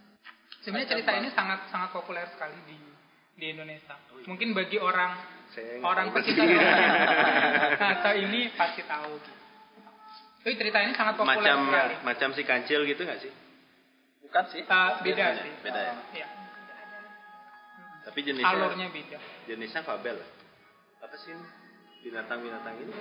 sebenarnya 0.60 0.92
cerita 0.92 1.12
ini 1.16 1.30
sangat 1.32 1.72
sangat 1.72 1.90
populer 1.96 2.28
sekali 2.36 2.56
di 2.68 2.76
di 3.40 3.46
Indonesia. 3.56 3.96
Mungkin 4.28 4.52
bagi 4.52 4.76
orang 4.76 5.39
Saya 5.50 5.82
orang 5.82 6.08
tahu 6.08 6.16
pecinta 6.16 6.44
dongeng 6.44 6.62
atau 7.98 8.14
ini 8.16 8.40
pasti 8.54 8.82
tahu 8.84 9.12
gitu. 9.16 9.32
Tapi 10.40 10.54
cerita 10.56 10.78
ini 10.80 10.94
sangat 10.94 11.14
populer 11.16 11.36
macam 11.36 11.58
sekali. 11.68 11.96
macam 12.02 12.30
si 12.32 12.42
kancil 12.44 12.80
gitu 12.84 13.02
nggak 13.02 13.20
sih? 13.20 13.34
bukan 14.22 14.44
sih? 14.48 14.62
Uh, 14.62 14.92
beda 15.02 15.26
Beda, 15.26 15.42
sih. 15.42 15.52
beda 15.60 15.80
ya? 15.82 15.94
Ya, 16.16 16.28
Tapi 18.02 18.20
jenisnya 18.22 18.46
alurnya 18.48 18.88
beda. 18.88 19.18
jenisnya 19.46 19.82
fabel. 19.82 20.18
Apa 21.00 21.16
sih 21.18 21.34
ini? 21.34 21.46
binatang-binatang 22.00 22.76
ini? 22.80 22.94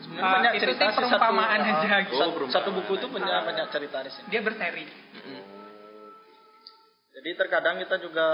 Sebenarnya 0.00 0.20
Ah, 0.22 0.32
banyak 0.34 0.52
itu 0.52 0.62
cerita 0.66 0.84
sih 0.86 0.96
perumpamaan 0.96 1.60
satu, 1.60 1.70
aja 1.78 1.96
gitu. 2.02 2.12
satu- 2.12 2.20
Oh, 2.20 2.32
perumpamaan 2.34 2.56
satu 2.58 2.70
buku 2.74 2.92
itu 2.94 3.06
aja. 3.06 3.14
punya 3.14 3.34
banyak 3.42 3.66
cerita 3.70 3.98
di 4.00 4.10
sini. 4.10 4.26
Dia 4.28 4.40
berseri. 4.42 4.84
Jadi 7.10 7.30
terkadang 7.36 7.76
kita 7.78 7.96
juga 7.96 8.26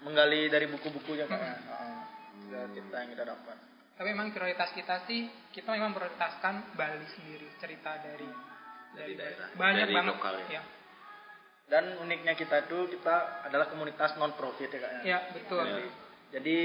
menggali 0.00 0.48
dari 0.48 0.66
buku-bukunya 0.66 1.24
kan. 1.24 1.40
Heeh. 1.40 1.98
Dari 2.50 2.70
cerita 2.74 2.96
yang 3.02 3.10
kita 3.14 3.24
dapat. 3.26 3.56
Tapi 4.00 4.08
memang 4.16 4.32
prioritas 4.32 4.72
kita 4.72 5.04
sih 5.04 5.28
kita 5.52 5.76
memang 5.76 5.92
prioritaskan 5.92 6.72
Bali 6.72 7.04
sendiri 7.12 7.48
cerita 7.60 8.00
dari 8.00 8.28
Dari 8.90 9.12
daerah. 9.14 9.48
banyak 9.54 9.86
Dari 9.86 9.94
banget 9.94 10.14
lokal 10.18 10.34
ya. 10.40 10.46
ya. 10.58 10.62
Dan 11.70 11.84
uniknya 12.02 12.34
kita 12.34 12.66
tuh 12.66 12.90
kita 12.90 13.46
adalah 13.46 13.70
komunitas 13.70 14.18
non 14.18 14.34
profit 14.34 14.66
ya 14.72 14.78
kayaknya. 14.82 15.02
Ya, 15.06 15.18
betul. 15.30 15.62
Ya. 15.62 15.86
Jadi 16.34 16.58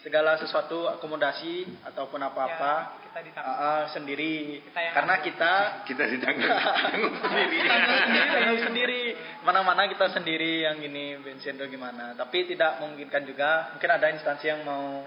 segala 0.00 0.38
sesuatu 0.38 0.88
akomodasi 0.88 1.66
ataupun 1.84 2.22
apa-apa 2.22 2.72
Ya, 3.04 3.07
kita 3.18 3.26
ditanggung. 3.34 3.58
ah, 3.58 3.82
sendiri. 3.90 4.34
Kita 4.62 4.78
yang 4.78 4.94
Karena 4.94 5.14
kita 5.18 5.52
Kita 5.82 6.02
ditanggung 6.06 6.50
tanggung 6.86 7.16
sendiri. 7.18 7.58
sendiri, 7.58 8.28
tanggung 8.30 8.60
sendiri. 8.62 9.02
Mana-mana 9.42 9.82
kita 9.86 10.06
sendiri 10.08 10.52
yang 10.62 10.78
gini 10.78 11.18
bensin 11.18 11.58
atau 11.58 11.66
gimana. 11.66 12.14
Tapi 12.14 12.46
tidak 12.46 12.78
memungkinkan 12.78 13.22
juga. 13.26 13.74
Mungkin 13.74 13.90
ada 13.90 14.06
instansi 14.08 14.46
yang 14.46 14.62
mau 14.62 15.02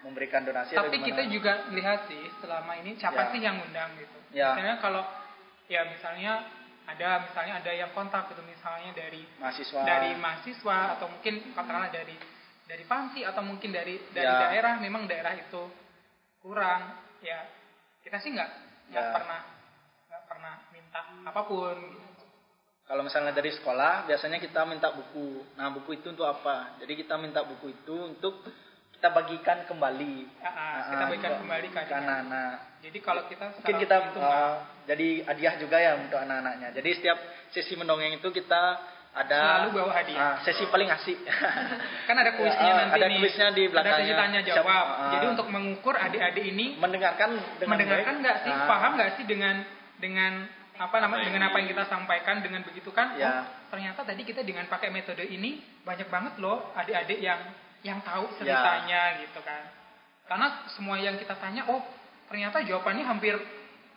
memberikan 0.00 0.46
donasi 0.46 0.78
Tapi 0.78 1.02
kita 1.02 1.26
juga 1.26 1.66
lihat 1.68 2.06
sih 2.06 2.22
selama 2.38 2.78
ini 2.78 2.94
siapa 2.94 3.26
Ya. 3.26 3.30
sih 3.34 3.40
yang 3.42 3.58
undang 3.58 3.90
gitu. 3.98 4.18
Ya. 4.30 4.54
Misalnya 4.54 4.78
kalau 4.78 5.02
ya 5.66 5.82
misalnya 5.90 6.32
ada 6.86 7.26
misalnya 7.26 7.58
ada 7.58 7.72
yang 7.74 7.90
kontak 7.90 8.30
gitu 8.30 8.38
misalnya 8.46 8.94
dari 8.94 9.26
mahasiswa 9.42 9.82
dari 9.82 10.14
mahasiswa 10.14 10.94
atau 10.94 11.10
mungkin 11.10 11.50
katakanlah 11.50 11.90
dari 11.90 12.14
dari 12.62 12.84
panti 12.86 13.26
atau 13.26 13.42
mungkin 13.42 13.74
dari 13.74 13.98
dari 14.14 14.22
Ya. 14.22 14.46
daerah 14.46 14.78
memang 14.78 15.10
daerah 15.10 15.34
itu 15.34 15.66
kurang 16.38 16.94
ya 17.18 17.42
kita 18.06 18.22
sih 18.22 18.30
nggak 18.30 18.50
nggak 18.94 19.02
Ya. 19.02 19.10
pernah 19.10 19.40
nggak 20.06 20.22
pernah 20.30 20.54
minta 20.70 21.00
apa 21.26 21.42
pun 21.42 21.74
gitu. 21.74 22.22
Kalau 22.86 23.02
misalnya 23.02 23.34
dari 23.34 23.50
sekolah, 23.50 24.06
biasanya 24.06 24.38
kita 24.38 24.62
minta 24.62 24.94
buku. 24.94 25.42
Nah, 25.58 25.74
buku 25.74 25.98
itu 25.98 26.14
untuk 26.14 26.22
apa? 26.22 26.78
Jadi 26.78 27.02
kita 27.02 27.18
minta 27.18 27.42
buku 27.42 27.74
itu 27.74 28.14
untuk 28.14 28.46
kita 28.94 29.10
bagikan 29.10 29.66
kembali. 29.66 30.38
Ya, 30.38 30.50
ah, 30.54 30.94
kita 30.94 31.04
untuk- 31.10 31.40
kembali 31.42 31.66
ke 31.74 31.80
anak-anak. 31.82 32.54
jadi 32.86 32.98
kalau 33.02 33.26
kita 33.26 33.44
Mungkin 33.58 33.76
kita 33.82 33.94
itu 34.14 34.20
uh, 34.22 34.54
jadi 34.86 35.08
hadiah 35.26 35.54
juga 35.58 35.76
ya 35.82 35.98
untuk 35.98 36.14
anak-anaknya. 36.22 36.70
Jadi 36.78 36.90
setiap 36.94 37.18
sesi 37.50 37.74
mendongeng 37.74 38.22
itu 38.22 38.28
kita 38.30 38.62
ada 39.16 39.64
Selalu 39.64 39.70
bawa 39.74 39.90
hadiah. 39.94 40.20
ah, 40.20 40.34
sesi 40.40 40.64
paling 40.66 40.88
asik. 40.88 41.16
kan 42.08 42.14
ada 42.14 42.30
kuisnya 42.38 42.68
Ah, 42.68 42.76
nanti 42.84 42.94
ada 42.94 43.08
nih. 43.08 43.18
kuisnya 43.18 43.48
di 43.50 43.62
ada 43.64 43.70
belakangnya. 43.72 43.98
sesi 43.98 44.12
tanya 44.14 44.40
Siap- 44.40 44.56
jawab 44.60 44.86
ah. 44.86 45.10
jadi 45.10 45.26
untuk 45.32 45.46
mengukur 45.48 45.94
adik-adik 45.94 46.44
ini 46.46 46.66
Mendengarkan 46.76 47.30
dengan 47.56 47.70
mendengarkan 47.72 48.14
nggak 48.20 48.36
sih 48.42 48.52
Ah, 48.52 48.66
paham 48.66 48.90
nggak 48.94 49.10
sih 49.16 49.24
dengan 49.24 49.54
dengan 49.96 50.32
apa 50.76 50.96
namanya 51.00 51.24
dengan 51.24 51.42
apa 51.42 51.56
yang 51.56 51.72
kita 51.72 51.84
sampaikan 51.86 52.36
dengan 52.38 52.60
begitu 52.62 52.92
kan 52.92 53.16
Ya. 53.16 53.32
oh 53.32 53.44
ternyata 53.66 54.04
tadi 54.04 54.20
kita 54.22 54.44
dengan 54.44 54.64
pakai 54.66 54.92
metode 54.92 55.24
ini 55.24 55.56
banyak 55.82 56.04
banget 56.06 56.36
loh 56.36 56.68
adik-adik 56.72 57.16
yang 57.16 57.40
yang 57.80 57.98
tahu 58.00 58.28
Ya. 58.38 58.60
ceritanya 58.60 59.00
gitu 59.18 59.40
kan 59.40 59.64
karena 60.26 60.46
semua 60.68 61.00
yang 61.00 61.16
kita 61.16 61.32
tanya 61.34 61.64
oh 61.66 61.80
ternyata 62.26 62.60
jawabannya 62.60 63.02
hampir 63.02 63.40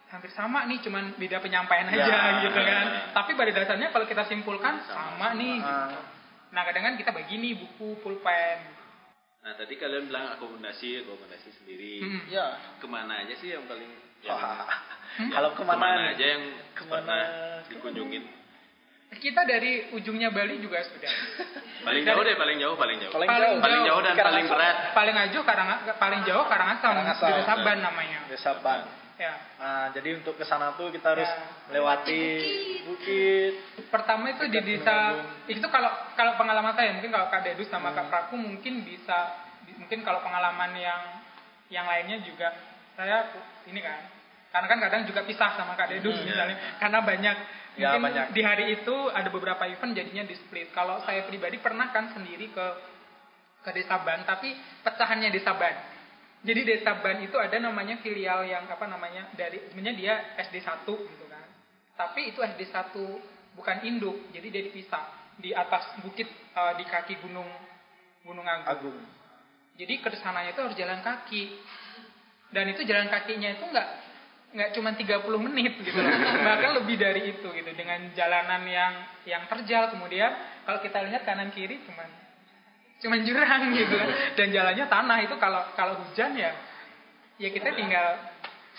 hampir 0.10 0.32
sama 0.32 0.65
nih 0.65 0.82
cuman 0.82 1.13
beda 1.15 1.38
penyampaian 1.38 1.86
Ya. 1.88 2.02
aja 2.02 2.15
gitu 2.43 2.60
kan 2.60 2.86
tapi 3.13 3.32
pada 3.34 3.52
dasarnya 3.52 3.89
kalau 3.89 4.06
kita 4.06 4.26
simpulkan 4.26 4.82
sama, 4.84 5.34
nih 5.34 5.58
gitu. 5.58 5.69
Ah. 5.69 6.02
nah 6.50 6.62
kadang 6.63 6.84
kan 6.84 6.93
kita 6.95 7.10
bagi 7.10 7.36
nih 7.36 7.54
buku 7.56 7.98
pulpen 8.00 8.78
Nah, 9.39 9.56
tadi 9.56 9.80
kalian 9.80 10.12
bilang 10.12 10.36
akomodasi, 10.36 11.00
akomodasi 11.00 11.56
sendiri. 11.56 12.04
Hmm. 12.04 12.28
Ya. 12.28 12.60
Ke 12.76 12.84
mana 12.86 13.24
aja 13.24 13.32
sih 13.39 13.56
yang 13.56 13.63
paling 13.72 13.88
yang. 14.19 14.36
Hmm? 14.36 15.32
Kalau 15.32 15.56
ke 15.56 15.63
mana, 15.63 15.74
ke 15.74 15.80
mana 15.80 15.95
nih? 15.95 16.12
aja 16.12 16.26
yang 16.28 16.43
Ke 16.76 16.84
mana? 16.84 17.00
pernah 17.00 17.24
dikunjungin? 17.72 18.24
kita 19.10 19.41
dari 19.41 19.95
ujungnya 19.95 20.30
Bali 20.30 20.60
juga 20.60 20.84
sudah 20.84 21.08
Paling 21.82 22.04
jauh 22.04 22.22
deh, 22.22 22.36
paling 22.36 22.58
jauh, 22.60 22.76
paling 22.76 22.98
jauh. 23.00 23.13
Paling 23.15 23.30
Paling 23.32 23.48
jauh. 23.48 23.63
Paling 23.63 23.82
jauh 23.88 24.02
dan 24.04 24.13
paling 24.19 24.45
berat. 24.45 24.76
paling 24.91 25.15
jauh 25.32 25.45
karang 25.48 25.69
paling 25.95 26.22
jauh 26.28 26.43
Karangasem, 26.45 26.91
Karangasem. 26.91 27.28
Desa 27.32 27.43
Saban 27.48 27.78
namanya. 27.80 28.19
Desa 28.28 28.52
Ban. 28.60 28.82
Ya. 29.19 29.36
Nah, 29.60 29.86
jadi 29.91 30.15
untuk 30.15 30.39
ke 30.39 30.47
sana 30.47 30.79
tuh 30.79 30.89
kita 30.89 31.12
harus 31.12 31.27
Ya. 31.27 31.43
melewati 31.67 32.23
bukit. 32.88 33.53
Pertama 33.91 34.32
itu 34.32 34.47
di 34.47 34.60
desa 34.63 34.95
itu 35.45 35.67
kalau 35.67 35.91
kalau 36.15 36.39
pengalaman 36.39 36.71
saya 36.71 36.95
mungkin 36.95 37.12
kalau 37.12 37.27
Kak 37.27 37.43
Dedus 37.43 37.67
sama 37.67 37.91
Kak 37.91 38.08
Praku 38.08 38.39
mungkin 38.39 38.88
bisa 38.88 39.43
mungkin 39.75 40.08
kalau 40.08 40.23
pengalaman 40.23 40.71
yang 40.73 41.01
yang 41.67 41.84
lainnya 41.84 42.23
juga 42.23 42.47
saya 42.95 43.27
ini 43.67 43.84
kan 43.84 44.08
karena 44.49 44.65
kan 44.65 44.79
kadang 44.88 45.01
juga 45.03 45.27
pisah 45.27 45.51
sama 45.53 45.75
Kak 45.75 45.91
Dedus 45.93 46.15
Hmm, 46.15 46.25
misalnya 46.25 46.58
karena 46.79 46.99
banyak 47.03 47.38
Ya, 47.75 47.95
mungkin 47.95 48.01
banyak. 48.12 48.25
di 48.34 48.41
hari 48.41 48.65
itu 48.71 48.95
ada 49.12 49.29
beberapa 49.29 49.63
event 49.63 49.93
jadinya 49.93 50.23
di 50.23 50.36
split. 50.36 50.71
Kalau 50.71 50.99
saya 51.03 51.23
pribadi 51.23 51.60
pernah 51.60 51.91
kan 51.91 52.12
sendiri 52.12 52.49
ke 52.49 52.65
ke 53.62 53.69
Desa 53.75 53.99
Ban 53.99 54.23
tapi 54.23 54.55
pecahannya 54.79 55.27
Desa 55.27 55.51
Ban. 55.60 55.75
Jadi 56.39 56.62
Desa 56.63 56.95
Ban 57.04 57.19
itu 57.19 57.36
ada 57.36 57.60
namanya 57.60 57.99
filial 57.99 58.47
yang 58.47 58.63
apa 58.71 58.88
namanya 58.88 59.28
dari 59.36 59.60
sebenarnya 59.67 59.95
dia 59.99 60.13
SD 60.47 60.63
1 60.63 60.88
gitu 60.88 61.25
kan. 61.28 61.47
Tapi 61.99 62.32
itu 62.32 62.39
SD 62.39 62.71
1 62.71 63.60
bukan 63.60 63.78
induk, 63.84 64.32
jadi 64.32 64.47
dia 64.47 64.63
dipisah 64.71 65.36
di 65.36 65.52
atas 65.52 65.99
bukit 65.99 66.32
eh, 66.32 66.73
di 66.80 66.86
kaki 66.88 67.19
gunung 67.19 67.47
Gunung 68.23 68.45
Agung. 68.45 68.67
Agung. 68.67 68.97
Jadi 69.80 69.93
ke 70.04 70.12
sananya 70.19 70.52
itu 70.52 70.60
harus 70.60 70.75
jalan 70.75 70.99
kaki. 70.99 71.43
Dan 72.52 72.65
itu 72.73 72.84
jalan 72.84 73.08
kakinya 73.08 73.56
itu 73.56 73.63
nggak 73.63 73.88
nggak 74.49 74.69
cuma 74.75 74.91
30 74.97 75.45
menit 75.45 75.73
gitu. 75.80 75.99
Bahkan 76.47 76.71
lebih 76.84 76.95
dari 76.99 77.21
itu 77.32 77.47
gitu 77.47 77.71
dengan 77.78 78.12
jalanan 78.17 78.65
yang 78.67 78.93
yang 79.23 79.43
terjal 79.47 79.93
kemudian 79.93 80.34
kalau 80.65 80.82
kita 80.84 80.99
lihat 81.06 81.23
kanan 81.23 81.54
kiri 81.54 81.80
cuman 81.86 82.10
cuman 83.00 83.20
jurang 83.24 83.72
gitu. 83.72 83.98
Dan 84.36 84.48
jalannya 84.52 84.86
tanah 84.86 85.18
itu 85.24 85.36
kalau 85.40 85.62
kalau 85.74 85.96
hujan 86.04 86.36
ya 86.36 86.52
ya 87.40 87.50
kita 87.50 87.72
tinggal 87.74 88.20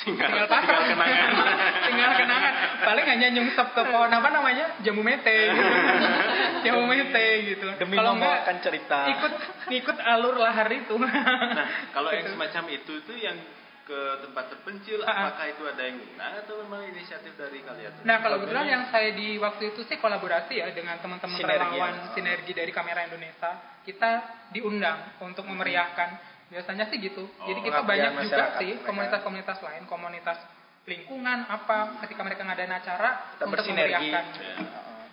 Tinggal, 0.01 0.33
tinggal 0.33 0.49
tinggal 0.49 0.49
pasang 0.49 0.85
kenangan. 0.97 1.31
tinggal 1.93 2.11
kenangan 2.17 2.53
paling 2.89 3.05
hanya 3.05 3.27
nyungsep 3.37 3.69
ke 3.77 3.83
pohon 3.85 4.09
apa 4.09 4.29
namanya 4.33 4.67
jamu 4.81 5.05
mete 5.05 5.29
gitu 5.53 5.73
jamu 6.65 6.89
mete 6.89 7.27
gitu 7.53 7.69
Demi 7.77 8.01
kalau 8.01 8.17
enggak 8.17 8.49
membawakan 8.49 8.57
cerita. 8.65 8.99
ikut 9.13 9.33
ikut 9.77 9.97
alur 10.01 10.41
lahar 10.41 10.73
itu 10.73 10.97
Nah, 10.97 11.69
kalau 11.93 12.17
yang 12.17 12.33
semacam 12.33 12.65
itu 12.73 12.93
tuh 13.05 13.13
yang 13.13 13.37
ke 13.85 14.01
tempat 14.23 14.45
terpencil 14.55 15.03
ah. 15.03 15.35
apakah 15.35 15.47
itu 15.51 15.63
ada 15.67 15.83
yang 15.83 15.99
undang 15.99 16.33
atau 16.47 16.55
memang 16.65 16.81
inisiatif 16.95 17.35
dari 17.35 17.59
kalian 17.61 17.91
Nah, 18.07 18.17
kalau 18.23 18.41
kebetulan 18.41 18.67
yang 18.71 18.83
saya 18.89 19.11
di 19.13 19.35
waktu 19.37 19.75
itu 19.75 19.83
sih 19.85 19.99
kolaborasi 19.99 20.63
ya 20.63 20.71
dengan 20.73 20.97
teman-teman 21.03 21.37
relawan 21.43 21.93
ya. 21.93 22.15
sinergi 22.15 22.55
dari 22.55 22.71
Kamera 22.73 23.05
Indonesia. 23.05 23.80
Kita 23.83 24.11
diundang 24.51 25.17
untuk 25.21 25.45
memeriahkan. 25.45 26.09
Biasanya 26.51 26.91
sih 26.91 26.99
gitu. 26.99 27.25
Jadi 27.41 27.61
kita 27.63 27.81
banyak 27.81 28.13
juga 28.21 28.59
sih 28.59 28.83
komunitas-komunitas 28.83 29.59
lain, 29.61 29.83
komunitas 29.87 30.39
lingkungan 30.83 31.47
apa 31.47 32.03
ketika 32.03 32.21
mereka 32.21 32.43
ngadain 32.43 32.73
acara 32.73 33.09
Kita 33.33 33.45
untuk 33.47 33.63
bersinergi. 33.63 33.95
memeriahkan. 33.95 34.25
Ya. 34.35 34.55
Heeh. 34.59 35.05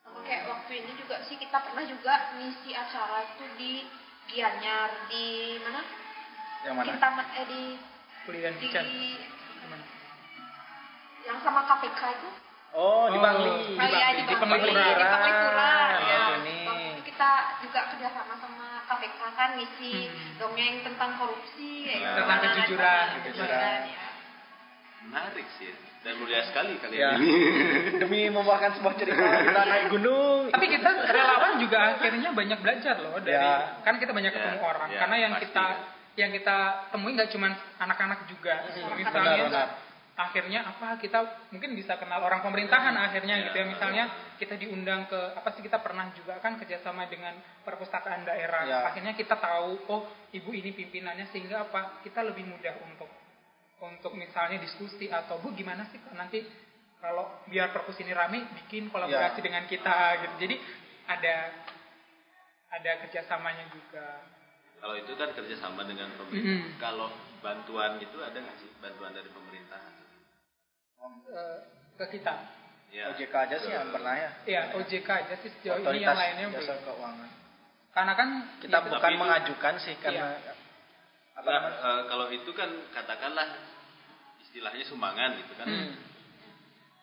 Sama 0.00 0.18
kayak 0.22 0.42
waktu 0.46 0.72
ini 0.78 0.92
juga 0.96 1.16
sih 1.22 1.36
kita 1.36 1.58
pernah 1.60 1.84
juga 1.84 2.14
ngisi 2.34 2.72
acara 2.72 3.18
itu 3.26 3.44
di 3.54 3.72
Gianyar 4.26 4.90
di 5.06 5.26
mana? 5.60 5.82
Yang 6.64 6.74
mana? 6.74 6.86
Kintaman 6.88 7.26
eh 7.36 7.46
di 7.46 7.62
Kuliah 8.24 8.52
di. 8.52 8.66
Gimana? 8.66 9.84
yang 11.22 11.38
sama 11.42 11.60
KPK 11.64 12.00
itu. 12.12 12.28
Oh, 12.70 13.06
di 13.08 13.18
Oh, 13.18 13.22
Bangli. 13.22 13.50
di 13.66 13.74
Oh 13.74 13.82
iya 13.82 14.06
Bangli, 14.08 14.14
di 14.16 14.22
di 14.22 14.34
Bangli, 14.36 14.40
Penglipuran. 14.40 14.86
di 14.88 15.04
Penglipuran, 15.04 15.90
Oh, 15.90 16.00
ya. 16.00 16.18
ini. 16.38 16.56
Waktu 16.62 16.88
itu 16.88 17.02
kita 17.06 17.30
juga 17.76 17.92
kerjasama 17.92 18.34
sama 18.40 18.68
KPK 18.88 19.20
kan 19.36 19.50
ngisi 19.52 20.08
Hmm. 20.08 20.32
dongeng 20.40 20.80
tentang 20.80 21.20
korupsi, 21.20 21.84
kayak 21.84 22.00
gitu. 22.00 22.16
Tentang 22.16 22.40
kejujuran. 22.40 23.04
kejujuran, 23.20 23.80
ya. 23.84 24.06
menarik 25.04 25.46
sih 25.54 25.68
ya. 25.68 25.76
dan 26.02 26.12
mulia 26.16 26.40
sekali 26.42 26.80
kalian 26.80 26.96
Ya. 26.96 27.10
ini 27.14 27.36
Demi 28.00 28.20
membawakan 28.26 28.72
sebuah 28.74 28.96
cerita 28.96 29.20
kita 29.20 29.62
naik 29.62 29.86
gunung. 29.92 30.48
Tapi 30.48 30.66
kita 30.68 30.88
relawan 31.04 31.52
juga 31.60 31.78
akhirnya 31.92 32.30
banyak 32.32 32.58
belajar 32.58 32.96
loh 32.98 33.20
dari 33.20 33.36
Ya. 33.36 33.76
kan 33.84 34.00
kita 34.00 34.10
banyak 34.10 34.32
Ya, 34.32 34.36
ketemu 34.40 34.58
orang 34.64 34.88
ya, 34.88 34.98
karena 34.98 35.16
yang 35.20 35.32
pasti, 35.34 35.44
kita 35.44 35.64
ya. 35.68 35.76
yang 36.16 36.30
kita 36.32 36.56
temui 36.88 37.12
nggak 37.12 37.28
cuma 37.28 37.48
anak-anak 37.76 38.24
juga 38.24 38.54
Benar, 38.64 38.96
misalnya 38.96 39.44
benar. 39.44 39.68
Akhirnya 40.16 40.64
apa? 40.64 40.96
Kita 40.96 41.48
mungkin 41.52 41.76
bisa 41.76 42.00
kenal 42.00 42.24
orang 42.24 42.40
pemerintahan 42.40 42.96
akhirnya 42.96 43.36
Ya. 43.36 43.44
gitu 43.48 43.56
ya. 43.60 43.66
misalnya 43.68 44.04
kita 44.40 44.56
diundang 44.56 45.04
ke 45.06 45.20
apa 45.36 45.52
sih 45.52 45.60
kita 45.60 45.76
pernah 45.84 46.08
juga 46.16 46.40
kan 46.40 46.56
kerjasama 46.56 47.04
dengan 47.06 47.36
perpustakaan 47.62 48.24
daerah. 48.24 48.62
Ya. 48.64 48.78
akhirnya 48.88 49.12
kita 49.12 49.36
tahu 49.36 49.76
oh 49.92 50.02
ibu 50.32 50.50
ini 50.50 50.72
pimpinannya 50.72 51.28
sehingga 51.28 51.68
apa? 51.68 52.00
Kita 52.00 52.24
lebih 52.24 52.48
mudah 52.48 52.80
untuk 52.82 53.12
untuk 53.76 54.16
misalnya 54.16 54.56
diskusi 54.56 55.12
atau 55.12 55.36
bu 55.36 55.52
gimana 55.52 55.84
sih 55.92 56.00
kok 56.00 56.16
nanti 56.16 56.40
kalau 56.96 57.44
biar 57.44 57.76
perpus 57.76 58.00
ini 58.00 58.16
rame 58.16 58.48
bikin 58.64 58.88
kolaborasi 58.88 59.38
Ya. 59.38 59.44
dengan 59.44 59.68
kita 59.68 59.96
gitu. 60.24 60.34
Jadi 60.48 60.56
ada 61.06 61.36
ada 62.72 62.90
kerjasamanya 63.04 63.68
juga. 63.68 64.24
Kalau 64.80 64.96
itu 64.96 65.12
kan 65.12 65.28
kerjasama 65.32 65.84
dengan 65.84 66.08
pemerintah. 66.16 66.56
Mm-mm. 66.56 66.80
kalau 66.80 67.08
bantuan 67.40 68.00
gitu 68.00 68.16
ada 68.20 68.36
nggak 68.36 68.56
sih? 68.58 68.68
Bantuan 68.80 69.12
dari 69.12 69.28
pemerintah 69.28 69.80
eh, 70.98 71.58
ke 71.96 72.04
kita 72.10 72.34
ya 72.88 73.10
OJK 73.10 73.34
aja 73.34 73.56
sih 73.58 73.68
yang 73.68 73.90
pernah 73.90 74.14
ya. 74.14 74.30
ya 74.46 74.60
OJK 74.72 75.08
aja 75.08 75.34
sih 75.36 75.50
sejauh 75.50 75.82
ini 75.82 76.00
yang 76.00 76.14
lainnya 76.14 76.48
Jasa 76.54 76.74
belum 76.74 76.86
Keuangan. 76.86 77.30
karena 77.90 78.12
kan 78.14 78.28
Kita 78.58 78.78
ya, 78.78 78.84
bukan 78.86 79.10
itu- 79.10 79.20
mengajukan 79.20 79.74
sih 79.78 79.94
karena 79.98 80.26
apa 81.34 81.40
Nggak, 81.42 81.52
namanya? 81.52 81.80
eh, 81.82 82.02
kalau 82.06 82.26
itu 82.30 82.50
kan 82.50 82.70
katakanlah 82.90 83.48
istilahnya 84.40 84.84
sumbangan 84.84 85.30
gitu 85.36 85.52
kan 85.54 85.66
Hmm. 85.66 85.92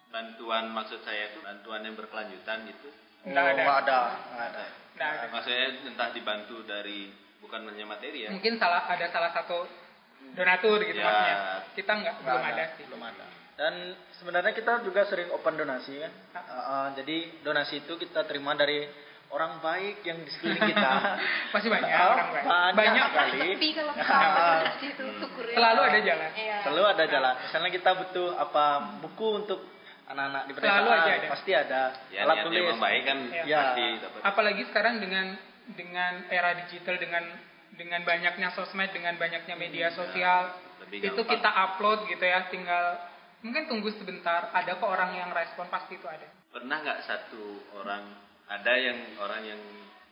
bantuan 0.10 0.70
maksud 0.70 1.02
saya 1.02 1.30
itu 1.30 1.42
bantuan 1.42 1.82
yang 1.82 1.94
berkelanjutan 1.94 2.66
gitu 2.66 2.90
Nggak 3.24 3.40
Oh, 3.40 3.50
ada. 3.50 3.62
nggak 3.62 3.80
ada. 3.80 4.00
ada. 4.36 4.66
Nggak 4.94 5.10
ada. 5.10 5.26
maksudnya 5.30 5.64
entah 5.86 6.10
dibantu 6.12 6.58
dari 6.64 7.08
bukan 7.40 7.66
hanya 7.66 7.86
materi 7.88 8.24
ya 8.24 8.30
mungkin 8.30 8.56
salah 8.56 8.84
ada 8.84 9.06
salah 9.10 9.32
satu 9.32 9.68
donatur 10.32 10.80
gitu 10.82 10.96
Ya. 10.96 11.06
maksudnya 11.06 11.38
kita 11.74 11.92
nggak 11.94 12.14
Nggak 12.16 12.26
belum 12.26 12.44
ada 12.48 12.64
sih 12.74 12.84
Belum 12.88 13.04
ada. 13.04 13.26
Dan 13.54 13.74
sebenarnya 14.14 14.52
kita 14.52 14.82
juga 14.82 15.06
sering 15.06 15.30
open 15.30 15.54
donasi 15.54 15.94
kan. 15.96 16.12
Uh, 16.34 16.40
uh, 16.42 16.86
jadi 16.94 17.18
donasi 17.42 17.82
itu 17.82 17.94
kita 17.96 18.26
terima 18.26 18.54
dari 18.54 18.90
orang 19.30 19.58
baik 19.60 20.02
yang 20.02 20.18
di 20.20 20.30
sekeliling 20.30 20.74
kita. 20.74 20.92
Masih 21.54 21.70
banyak 21.70 21.90
Oh, 21.92 22.10
orang 22.12 22.30
baik. 22.30 22.46
banyak 22.46 22.74
Banyak. 22.74 23.06
sekali. 23.08 23.40
Sepi 23.52 23.70
kalau 23.74 23.94
di 24.66 24.74
situ 24.80 25.04
syukurin. 25.18 25.54
Selalu 25.54 25.80
ada 25.82 26.00
jalan. 26.02 26.30
Iya. 26.34 26.58
Selalu 26.62 26.84
ada 26.88 27.04
jalan. 27.06 27.34
Misalnya 27.42 27.72
kita 27.72 27.90
butuh 27.94 28.30
apa 28.36 28.66
buku 29.02 29.28
untuk 29.40 29.60
anak-anak 30.04 30.44
di 30.44 30.52
pedesaan, 30.52 30.74
Selalu 30.76 30.90
aja 30.92 31.12
ada. 31.14 31.28
pasti 31.30 31.52
ada. 31.54 31.82
ya 32.12 32.20
Alat 32.26 32.38
tulis. 32.44 32.60
emang 32.60 32.82
baik 32.82 33.02
kan 33.04 33.18
Ya. 33.44 33.58
pasti 33.64 33.86
dapat 33.98 34.20
apalagi 34.22 34.64
sekarang 34.68 34.96
dengan 35.00 35.26
dengan 35.74 36.14
era 36.28 36.52
digital 36.60 37.00
dengan 37.00 37.24
dengan 37.74 38.02
banyaknya 38.04 38.52
sosmed 38.52 38.92
dengan 38.92 39.16
banyaknya 39.16 39.56
media 39.56 39.90
sosial 39.90 40.54
lebih 40.84 41.08
itu 41.08 41.22
kita 41.24 41.48
upload 41.50 42.06
gitu 42.06 42.20
ya 42.20 42.46
tinggal 42.52 43.00
mungkin 43.44 43.64
tunggu 43.68 43.92
sebentar 43.94 44.50
ada 44.50 44.72
kok 44.74 44.88
orang 44.88 45.12
yang 45.14 45.30
respon 45.30 45.68
pasti 45.68 45.96
itu 45.96 46.08
ada 46.08 46.26
pernah 46.50 46.80
nggak 46.80 47.00
satu 47.04 47.44
orang 47.76 48.04
ada 48.48 48.74
yang 48.74 48.98
orang 49.20 49.42
yang 49.46 49.62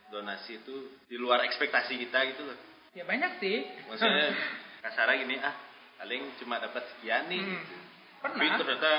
donasi 0.08 0.60
itu 0.60 0.74
di 1.06 1.16
luar 1.16 1.40
ekspektasi 1.42 1.96
kita 1.98 2.18
gitu 2.28 2.44
loh 2.44 2.56
ya 2.92 3.02
banyak 3.02 3.40
sih 3.40 3.64
maksudnya 3.88 4.36
kasarnya 4.84 5.16
gini 5.18 5.36
ah 5.40 5.54
paling 5.96 6.22
cuma 6.36 6.58
dapat 6.58 6.84
sekian 6.92 7.26
nih 7.26 7.40
Hmm. 7.40 7.56
gitu. 7.56 7.74
pernah 8.20 8.38
tapi 8.38 8.60
ternyata 8.60 8.92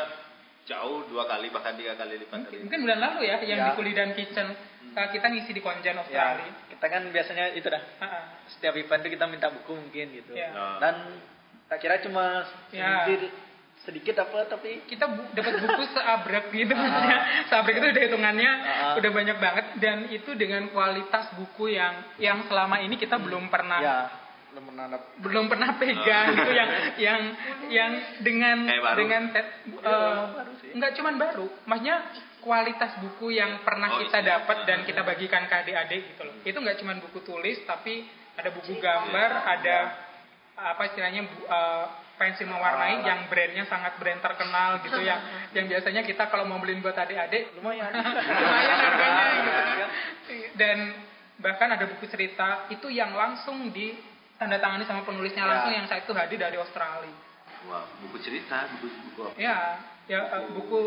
jauh 0.64 1.00
dua 1.06 1.28
kali 1.28 1.48
bahkan 1.48 1.76
tiga 1.76 1.94
kali 1.94 2.16
lipat 2.18 2.40
mungkin, 2.40 2.50
dari 2.50 2.64
mungkin 2.64 2.80
bulan 2.88 3.00
lalu 3.02 3.20
ya 3.24 3.36
yang 3.40 3.60
Ya. 3.60 3.66
di 3.68 3.72
Kulidan 3.76 4.12
Kitchen 4.16 4.48
uh, 4.96 5.08
kita 5.12 5.26
ngisi 5.28 5.52
di 5.52 5.60
Konjen 5.60 5.94
Ya, 5.94 6.00
Australia 6.00 6.52
kita 6.72 6.86
kan 6.90 7.04
biasanya 7.08 7.46
itu 7.52 7.68
dah. 7.68 7.84
Setiap 8.50 8.74
event 8.74 9.02
itu 9.04 9.10
kita 9.14 9.26
minta 9.28 9.48
buku 9.48 9.72
mungkin 9.72 10.06
gitu. 10.12 10.32
Ya. 10.32 10.52
Nah, 10.52 10.80
Dan 10.80 10.96
tak 11.68 11.80
kira 11.80 12.00
cuma 12.00 12.48
Ya. 12.72 13.04
Sedikit 13.84 14.16
apa 14.18 14.48
tapi 14.48 14.84
kita 14.84 15.06
bu- 15.06 15.28
dapat 15.32 15.60
buku 15.60 15.84
seabrek 15.90 16.46
gitu 16.50 16.72
Ah. 16.72 16.80
maksudnya 16.80 17.20
seabrek 17.46 17.76
itu 17.76 17.88
udah 17.90 18.04
hitungannya 18.04 18.52
Ah. 18.56 18.94
udah 18.96 19.12
banyak 19.12 19.38
banget 19.38 19.66
dan 19.78 19.98
itu 20.08 20.32
dengan 20.34 20.68
kualitas 20.68 21.28
buku 21.34 21.68
yang 21.70 21.92
yang 22.18 22.44
selama 22.44 22.80
ini 22.80 22.96
kita 22.96 23.16
belum 23.18 23.48
pernah 23.48 23.80
ya 23.80 24.00
belum 24.50 24.70
pernah 24.70 24.86
dap- 24.88 25.10
belum 25.18 25.46
pernah 25.48 25.70
pegang 25.76 26.26
Oh. 26.26 26.36
gitu 26.38 26.52
yang 26.54 26.70
yang 26.98 27.22
yang 27.68 27.92
dengan 28.20 28.58
dengan 28.96 29.22
te- 29.30 29.52
Iya, 29.66 29.82
eh, 29.82 30.14
baru 30.32 30.52
sih. 30.58 30.70
nggak 30.74 30.92
cuman 30.94 31.16
baru 31.18 31.46
maksudnya 31.66 31.98
kualitas 32.40 32.92
buku 32.98 33.32
yang 33.32 33.64
pernah 33.64 33.88
Oh, 33.90 34.00
kita 34.00 34.20
isinya. 34.20 34.32
dapat 34.38 34.58
dan 34.64 34.80
Ah. 34.80 34.86
kita 34.86 35.02
bagikan 35.02 35.44
ke 35.44 35.56
adik-adik 35.58 36.02
gitu 36.08 36.22
loh 36.22 36.36
itu 36.42 36.56
nggak 36.56 36.78
cuman 36.78 36.98
buku 37.00 37.20
tulis 37.22 37.60
tapi 37.64 38.06
ada 38.34 38.50
buku 38.50 38.74
Iya. 38.74 38.82
gambar 38.82 39.30
ada 39.44 39.78
apa 40.56 40.82
istilahnya 40.86 41.22
bu- 41.26 41.46
eh, 41.46 41.86
pensil 42.16 42.46
mewarnai 42.46 43.02
yang 43.02 43.26
brandnya 43.26 43.66
sangat 43.66 43.98
brand 43.98 44.20
terkenal 44.20 44.80
gitu 44.80 45.00
ya 45.00 45.18
yang 45.56 45.66
biasanya 45.66 46.02
kita 46.02 46.28
kalau 46.28 46.44
mau 46.44 46.58
beliin 46.58 46.80
buat 46.80 46.94
adik-adik 46.94 47.56
lumayan 47.56 47.90
lumayan 48.42 48.78
harganya 48.80 49.26
gitu 49.32 49.50
kan. 49.50 49.68
Ya. 49.74 49.88
dan 50.54 50.78
bahkan 51.36 51.70
ada 51.70 51.86
buku 51.86 52.06
cerita 52.06 52.70
itu 52.70 52.88
yang 52.88 53.12
langsung 53.12 53.70
di 53.70 53.98
tanda 54.36 54.58
tangani 54.58 54.84
sama 54.84 55.02
penulisnya 55.02 55.42
Ya. 55.42 55.50
langsung 55.50 55.74
yang 55.74 55.86
saya 55.86 56.00
itu 56.00 56.14
hadir 56.14 56.38
dari 56.38 56.56
Australia 56.56 57.12
wah 57.66 57.84
buku 58.00 58.18
cerita 58.20 58.70
buku 58.72 58.88
buku 59.10 59.20
apa? 59.24 59.36
ya 59.36 59.58
ya 60.06 60.20
eh, 60.30 60.42
buku 60.52 60.80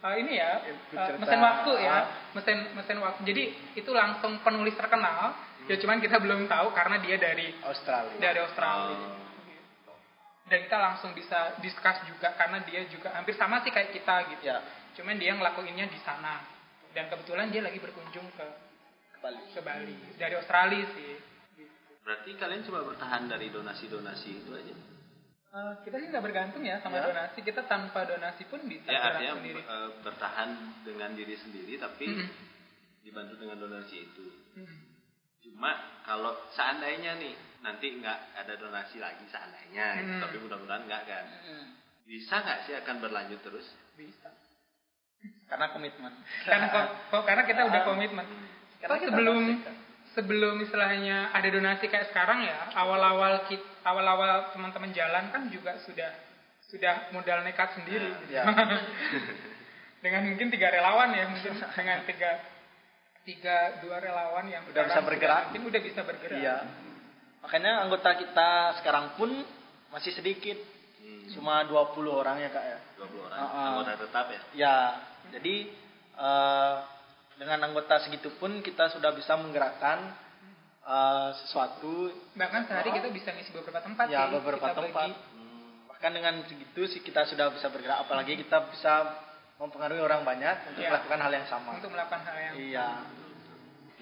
eh, 0.00 0.14
ini 0.18 0.32
ya 0.34 0.60
Buku 0.60 0.94
cerita. 0.94 1.18
mesin 1.18 1.40
waktu 1.40 1.72
ya 1.80 1.94
Ah. 1.94 2.04
mesin 2.32 2.58
mesin 2.72 2.98
waktu 3.00 3.20
jadi 3.24 3.44
itu 3.74 3.90
langsung 3.90 4.36
penulis 4.40 4.74
terkenal 4.74 5.32
ya 5.64 5.74
cuman 5.74 5.96
kita 5.96 6.20
belum 6.20 6.44
tahu 6.44 6.70
karena 6.70 7.00
dia 7.00 7.16
dari 7.16 7.56
Australia 7.62 8.20
dari 8.20 8.38
Australia 8.38 8.92
Oh. 8.92 9.23
Dan 10.44 10.58
kita 10.60 10.76
langsung 10.76 11.16
bisa 11.16 11.56
discuss 11.58 12.04
juga 12.04 12.36
karena 12.36 12.60
dia 12.62 12.84
juga 12.86 13.12
hampir 13.12 13.32
sama 13.34 13.64
sih 13.64 13.72
kayak 13.72 13.90
kita 13.90 14.28
gitu. 14.30 14.44
Ya. 14.44 14.60
Cuman 14.92 15.16
dia 15.16 15.32
ngelakuinnya 15.32 15.88
di 15.88 15.96
sana. 16.00 16.44
Dan 16.92 17.08
kebetulan 17.08 17.48
dia 17.48 17.60
lagi 17.60 17.80
berkunjung 17.80 18.28
ke 18.32 18.46
Bali. 19.18 19.40
Ke 19.50 19.60
Bali. 19.60 19.96
Dari 20.14 20.34
Australia 20.36 20.84
sih. 20.92 21.12
Gitu. 21.56 21.72
berarti 22.04 22.36
kalian 22.36 22.62
cuma 22.62 22.84
bertahan 22.84 23.24
dari 23.24 23.48
donasi 23.48 23.88
donasi 23.88 24.30
itu 24.36 24.52
aja? 24.52 24.74
Eh, 25.54 25.74
kita 25.82 25.96
sih 25.96 26.12
nggak 26.12 26.20
bergantung 26.22 26.60
ya 26.60 26.76
sama 26.78 26.98
Ya. 26.98 27.08
donasi. 27.08 27.40
Kita 27.40 27.64
tanpa 27.64 28.04
donasi 28.04 28.44
pun 28.44 28.60
bisa 28.66 28.90
ya 28.90 29.00
artinya 29.00 29.40
sendiri. 29.40 29.58
eh, 29.58 29.88
bertahan 30.02 30.48
dengan 30.84 31.10
diri 31.14 31.34
sendiri 31.34 31.78
tapi 31.78 32.04
Mm-mm. 32.04 32.28
dibantu 33.00 33.34
dengan 33.38 33.56
donasi 33.58 33.96
itu. 34.02 34.26
Mm. 34.54 34.76
cuma 35.44 35.70
kalau 36.02 36.32
seandainya 36.52 37.20
nih 37.20 37.36
nanti 37.64 37.96
nggak 37.96 38.18
ada 38.36 38.54
donasi 38.54 38.96
lagi 38.98 39.24
seandainya 39.26 39.86
gitu. 39.96 40.12
Hmm. 40.12 40.20
tapi 40.20 40.36
mudah-mudahan 40.38 40.84
nggak 40.84 41.02
kan 41.02 41.24
bisa 42.04 42.34
nggak 42.36 42.58
sih 42.62 42.74
akan 42.76 42.96
berlanjut 43.00 43.40
terus 43.40 43.66
bisa 43.94 44.28
karena 45.46 45.72
komitmen 45.72 46.12
karena 46.44 46.66
kok 46.68 46.84
kok- 47.08 47.24
karena 47.24 47.42
kita 47.42 47.62
udah 47.64 47.80
Ah. 47.80 47.86
komitmen 47.86 48.26
Karena 48.76 48.96
kita 48.98 49.08
sebelum 49.08 49.36
sebelum 50.12 50.54
istilahnya 50.60 51.32
ada 51.32 51.48
donasi 51.48 51.88
kayak 51.88 52.12
sekarang 52.12 52.44
ya 52.44 52.68
awal-awal 52.74 53.48
kit- 53.48 53.64
awal-awal 53.82 54.52
teman-teman 54.52 54.92
jalan 54.92 55.32
kan 55.32 55.48
juga 55.48 55.80
sudah 55.80 56.12
sudah 56.62 57.08
modal 57.10 57.40
nekat 57.42 57.72
sendiri 57.72 58.12
gitu. 58.20 58.36
ya. 58.36 58.44
dengan 60.04 60.22
mungkin 60.26 60.48
tiga 60.50 60.68
relawan 60.68 61.10
ya 61.10 61.24
mungkin 61.26 61.52
dengan 61.72 62.04
tiga 62.04 62.30
tiga 63.24 63.56
dua 63.80 63.96
relawan 63.98 64.44
yang 64.44 64.60
Udah 64.68 64.84
bisa 64.84 65.00
bergerak. 65.00 65.48
mungkin 65.48 65.64
udah 65.64 65.80
bisa 65.80 66.00
bergerak 66.02 66.36
Iya. 66.36 66.56
Makanya 67.44 67.84
anggota 67.84 68.16
kita 68.16 68.48
sekarang 68.80 69.14
pun 69.14 69.30
masih 69.92 70.16
sedikit. 70.16 70.56
Hmm. 70.98 71.28
Cuma 71.36 71.60
20 71.68 71.92
orang 72.08 72.40
ya 72.40 72.48
Kak 72.48 72.64
ya. 72.64 72.78
20 73.04 73.26
orang 73.28 73.38
ah. 73.38 73.64
anggota 73.76 73.92
tetap 74.00 74.26
ya. 74.32 74.40
Ya, 74.56 74.76
jadi 75.36 75.56
eh, 76.16 76.74
dengan 77.36 77.58
anggota 77.68 78.00
segitu 78.00 78.32
pun 78.40 78.64
kita 78.64 78.88
sudah 78.96 79.12
bisa 79.12 79.36
menggerakkan 79.36 80.16
eh, 80.82 81.30
sesuatu 81.44 82.08
Bahkan 82.32 82.64
sehari 82.64 82.90
kita 82.96 83.12
bisa 83.12 83.28
ngisi 83.36 83.52
beberapa 83.52 83.84
tempat 83.84 84.08
ya 84.08 84.24
sih, 84.24 84.40
beberapa 84.40 84.64
kita 84.64 84.80
tempat. 84.80 85.04
bagi. 85.04 85.12
Hmm. 85.36 85.68
Bahkan 85.92 86.10
dengan 86.16 86.34
segitu 86.48 86.80
sih 86.88 87.00
kita 87.04 87.28
sudah 87.28 87.52
bisa 87.52 87.68
bergerak 87.68 88.08
apalagi 88.08 88.40
kita 88.40 88.72
bisa 88.72 89.20
mempengaruhi 89.54 90.02
orang 90.02 90.26
banyak 90.26 90.74
untuk 90.74 90.82
Iya. 90.82 90.90
melakukan 90.90 91.18
hal 91.20 91.32
yang 91.32 91.46
sama. 91.46 91.70
untuk 91.78 91.92
melakukan 91.92 92.20
hal 92.26 92.36
yang 92.40 92.54
Iya. 92.58 92.88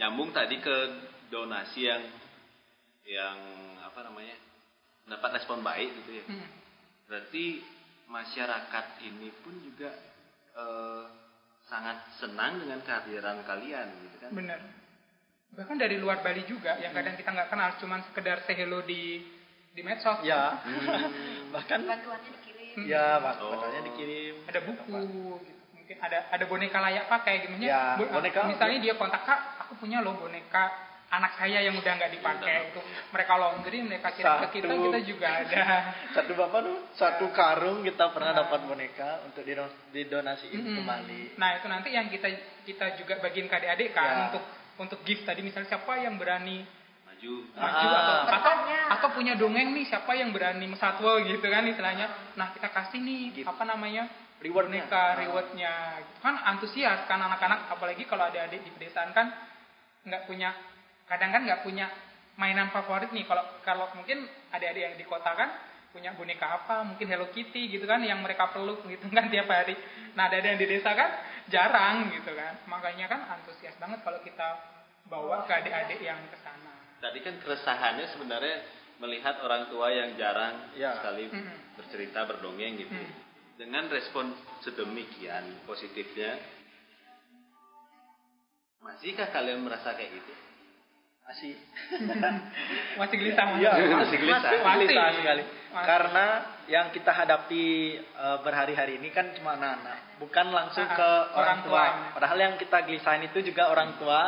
Nyambung 0.00 0.32
tadi 0.32 0.56
ke 0.56 0.76
donasi 1.28 1.84
yang 1.84 2.02
yang 3.04 3.36
apa 3.82 4.00
namanya? 4.02 4.36
dapat 5.02 5.34
respon 5.34 5.60
baik 5.60 5.90
gitu 5.98 6.10
ya. 6.14 6.24
Hmm. 6.24 6.46
Berarti 7.04 7.58
masyarakat 8.06 8.86
ini 9.02 9.34
pun 9.42 9.58
juga 9.58 9.90
eh, 10.52 11.04
sangat 11.64 12.06
senang 12.16 12.62
dengan 12.62 12.78
kehadiran 12.80 13.42
kalian 13.42 13.86
gitu 14.00 14.16
kan. 14.18 14.30
bener. 14.30 14.60
Bahkan 15.52 15.76
dari 15.76 15.98
luar 15.98 16.22
Bali 16.22 16.46
juga 16.46 16.78
yang 16.78 16.92
kadang 16.92 17.12
kita 17.12 17.28
nggak 17.28 17.50
kenal, 17.50 17.76
cuman 17.76 18.00
sekedar 18.06 18.46
say 18.46 18.54
hello 18.54 18.80
di 18.80 19.20
di 19.72 19.80
medsos. 19.82 20.22
Ya. 20.22 20.62
Hmm. 20.62 21.50
Bahkan 21.54 21.80
bantuannya 21.82 22.30
dikirim 22.32 22.88
ya 22.88 23.20
Oh. 23.20 23.52
bakalnya 23.52 23.82
dikirim. 23.84 24.34
ada 24.48 24.60
buku 24.64 24.96
gitu. 25.44 25.60
mungkin 25.74 25.96
ada 26.00 26.18
ada 26.30 26.44
boneka 26.46 26.78
layak 26.80 27.04
pakai 27.04 27.44
gitu 27.44 27.52
Ya, 27.60 28.00
Bo- 28.00 28.08
boneka- 28.08 28.48
misalnya 28.48 28.78
dia 28.80 28.94
kontak 28.96 29.28
kak 29.28 29.40
aku 29.60 29.76
punya 29.76 30.00
loh 30.00 30.16
boneka 30.16 30.72
anak 31.12 31.36
saya 31.36 31.60
yang 31.60 31.76
udah 31.76 31.92
nggak 31.92 32.08
dipakai 32.10 32.72
itu 32.72 32.80
mereka 33.12 33.36
laundry 33.36 33.78
mereka 33.80 34.10
kirim 34.10 34.32
ke 34.40 34.48
kita 34.56 34.72
kita 34.72 35.00
juga 35.04 35.28
ada 35.38 35.62
Satu 36.16 36.32
bapak 36.32 36.60
tuh 36.62 36.76
satu 36.94 37.26
karung 37.30 37.84
kita 37.84 38.08
pernah 38.10 38.32
dapat 38.34 38.64
boneka 38.64 39.20
untuk 39.22 39.44
didon- 39.44 39.92
didonasiin 39.92 40.56
Mm-mm. 40.56 40.76
kembali. 40.80 41.36
nah 41.36 41.54
itu 41.54 41.66
nanti 41.66 41.88
yang 41.90 42.08
kita 42.08 42.28
kita 42.64 42.96
juga 42.96 43.20
bagiin 43.20 43.44
ke 43.44 43.54
adik-adik 43.54 43.92
kan 43.92 44.08
Ya. 44.08 44.20
untuk 44.30 44.42
untuk 44.78 44.98
gift 45.02 45.22
tadi 45.22 45.40
misalnya 45.40 45.68
siapa 45.68 45.92
yang 45.96 46.16
berani 46.16 46.64
Maju. 47.04 47.32
maju 47.52 47.86
Ah. 47.86 48.00
atau 48.00 48.14
atau 48.32 48.52
atau 48.90 49.08
punya 49.12 49.36
dongeng 49.36 49.68
nih 49.70 49.84
siapa 49.84 50.10
yang 50.12 50.32
berani 50.32 50.64
mesatwa 50.66 51.20
gitu 51.20 51.44
kan 51.44 51.62
istilahnya 51.62 52.08
nah 52.34 52.50
kita 52.50 52.68
kasih 52.68 52.98
nih 52.98 53.20
Gift. 53.36 53.46
apa 53.46 53.62
namanya 53.62 54.08
Rewardnya. 54.40 54.88
boneka 54.88 55.04
Ah. 55.06 55.14
rewardnya 55.14 55.72
gitu 56.02 56.18
kan 56.18 56.34
antusias 56.46 57.04
kan 57.04 57.20
anak-anak 57.20 57.68
apalagi 57.68 58.02
kalau 58.04 58.24
ada 58.24 58.42
adik 58.42 58.64
di 58.64 58.72
pedesaan 58.72 59.12
kan 59.12 59.28
nggak 60.02 60.24
punya 60.24 60.50
kadang 61.06 61.30
kan 61.30 61.42
nggak 61.44 61.62
punya 61.66 61.86
mainan 62.36 62.72
favorit 62.72 63.12
nih 63.12 63.24
kalau 63.28 63.44
kalau 63.62 63.86
mungkin 63.94 64.24
adik-adik 64.50 64.82
yang 64.82 64.94
di 64.96 65.04
kota 65.04 65.32
kan 65.36 65.50
punya 65.92 66.16
boneka 66.16 66.48
apa 66.64 66.88
mungkin 66.88 67.04
Hello 67.04 67.28
Kitty 67.28 67.68
gitu 67.68 67.84
kan 67.84 68.00
yang 68.00 68.24
mereka 68.24 68.48
peluk 68.48 68.80
gitu 68.88 69.12
kan 69.12 69.28
tiap 69.28 69.48
hari 69.52 69.76
nah 70.16 70.32
ada 70.32 70.40
yang 70.40 70.56
di 70.56 70.64
desa 70.64 70.96
kan 70.96 71.10
jarang 71.52 72.08
gitu 72.16 72.32
kan 72.32 72.64
makanya 72.64 73.12
kan 73.12 73.20
antusias 73.28 73.76
banget 73.76 74.00
kalau 74.00 74.20
kita 74.24 74.48
bawa 75.12 75.44
ke 75.44 75.52
adik-adik 75.52 76.00
yang 76.00 76.16
ke 76.32 76.38
sana 76.40 76.72
Tadi 77.02 77.18
kan 77.18 77.34
keresahannya 77.42 78.14
sebenarnya 78.14 78.56
melihat 79.02 79.42
orang 79.42 79.66
tua 79.66 79.90
yang 79.90 80.14
jarang 80.14 80.70
Ya. 80.78 80.94
sekali 81.02 81.26
Mm-mm. 81.26 81.74
bercerita 81.74 82.22
berdongeng 82.30 82.78
gitu. 82.78 82.94
Hmm. 82.94 83.10
Dengan 83.58 83.90
respon 83.90 84.30
sedemikian 84.62 85.66
positifnya, 85.66 86.38
masihkah 88.86 89.34
kalian 89.34 89.66
merasa 89.66 89.98
kayak 89.98 90.14
gitu? 90.14 90.32
Masih. 91.32 91.54
masih 93.00 93.16
gelisah? 93.16 93.46
Iya, 93.56 93.72
Masih 93.94 94.16
gelisah. 94.20 94.50
Masih 94.52 94.58
gelisah 94.84 95.06
Masih. 95.06 95.18
sekali. 95.22 95.42
Masih. 95.72 95.86
Karena 95.86 96.26
yang 96.68 96.86
kita 96.92 97.08
hadapi 97.08 97.64
eh, 97.98 98.38
berhari-hari 98.44 99.00
ini 99.00 99.08
kan 99.14 99.32
cuma 99.38 99.56
anak-anak, 99.56 100.18
bukan 100.20 100.46
langsung 100.52 100.84
Ah, 100.84 100.92
ke 100.98 101.08
orang 101.08 101.32
orang 101.38 101.58
tua. 101.64 101.72
tuanya. 101.80 102.06
Padahal 102.12 102.38
yang 102.38 102.54
kita 102.60 102.78
gelisahin 102.84 103.24
itu 103.26 103.38
juga 103.40 103.72
orang 103.72 103.96
tua 103.96 104.20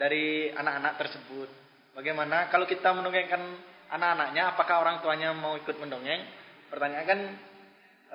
dari 0.00 0.48
anak-anak 0.54 0.92
tersebut. 0.96 1.48
Bagaimana 1.92 2.48
kalau 2.48 2.64
kita 2.64 2.88
mendongengkan 2.94 3.42
anak-anaknya, 3.90 4.54
apakah 4.56 4.76
orang 4.80 4.96
tuanya 5.04 5.34
mau 5.34 5.58
ikut 5.58 5.76
mendongeng? 5.76 6.24
Pertanyaan 6.72 7.04
kan 7.04 7.20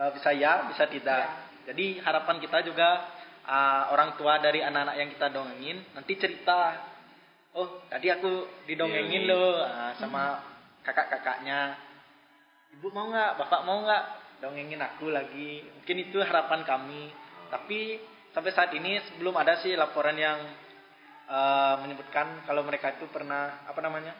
eh, 0.02 0.12
bisa 0.18 0.30
ya, 0.34 0.66
bisa 0.72 0.88
tidak. 0.90 1.20
Ya. 1.20 1.32
Jadi 1.70 2.00
harapan 2.02 2.42
kita 2.42 2.64
juga 2.66 3.06
eh, 3.46 3.84
orang 3.94 4.18
tua 4.18 4.42
dari 4.42 4.66
anak-anak 4.66 4.96
yang 4.98 5.10
kita 5.14 5.28
dongengin 5.30 5.78
nanti 5.94 6.18
cerita 6.18 6.95
oh 7.56 7.68
tadi 7.88 8.08
aku 8.12 8.32
didongengin 8.68 9.24
Iya, 9.26 9.32
loh 9.32 9.64
ah, 9.64 9.92
sama 9.96 10.44
kakak-kakaknya. 10.84 11.80
Ibu 12.76 12.92
mau 12.92 13.08
nggak? 13.08 13.32
Bapak 13.40 13.62
mau 13.64 13.80
nggak? 13.82 14.04
Dongengin 14.44 14.84
aku 14.84 15.10
lagi. 15.10 15.64
Mungkin 15.74 15.98
itu 16.04 16.20
harapan 16.20 16.62
kami. 16.62 17.08
Tapi 17.48 17.98
sampai 18.36 18.52
saat 18.52 18.76
ini 18.76 19.00
belum 19.18 19.34
ada 19.34 19.56
sih 19.58 19.74
laporan 19.74 20.20
yang 20.20 20.38
eh, 21.26 21.76
menyebutkan 21.80 22.44
kalau 22.44 22.62
mereka 22.62 22.92
itu 22.94 23.08
pernah 23.08 23.64
apa 23.64 23.80
namanya? 23.80 24.12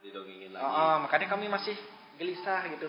Didongengin 0.00 0.54
lagi. 0.54 0.62
Ah, 0.62 0.70
ah, 0.70 0.94
makanya 1.02 1.26
kami 1.28 1.50
masih 1.50 1.74
gelisah 2.16 2.62
gitu. 2.70 2.86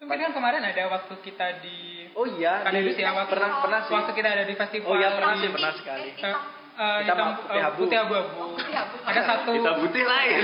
Mungkin 0.00 0.20
kan 0.20 0.32
kemarin 0.36 0.60
ada 0.64 0.82
waktu 0.90 1.14
kita 1.22 1.62
di 1.62 2.08
oh 2.12 2.26
iya 2.26 2.60
Kan 2.66 2.72
di- 2.76 2.82
itu 2.82 2.98
sih 2.98 3.04
awal 3.06 3.24
pernah 3.24 3.62
pernah 3.62 3.80
sih. 3.86 3.94
waktu 3.94 4.12
kita 4.12 4.28
ada 4.28 4.44
di 4.44 4.54
festival 4.56 4.88
Oh 4.90 4.96
iya, 4.96 5.08
pernah 5.16 5.34
sih, 5.38 5.48
pernah 5.48 5.72
sekali. 5.76 6.10
Eh, 6.74 6.82
eh, 6.82 6.98
Kita 7.00 7.12
hitam, 7.14 7.22
mau 7.24 7.34
putih 7.38 7.54
eh, 7.54 7.64
abu. 7.64 7.78
putih 7.86 7.98
abu-abu. 7.98 8.34
Oh, 8.36 8.48
putih 8.52 8.74
abu. 8.74 8.94
Ada 9.00 9.20
satu 9.22 9.50
Kita 9.54 9.72
putih 9.78 10.04
lain. 10.04 10.38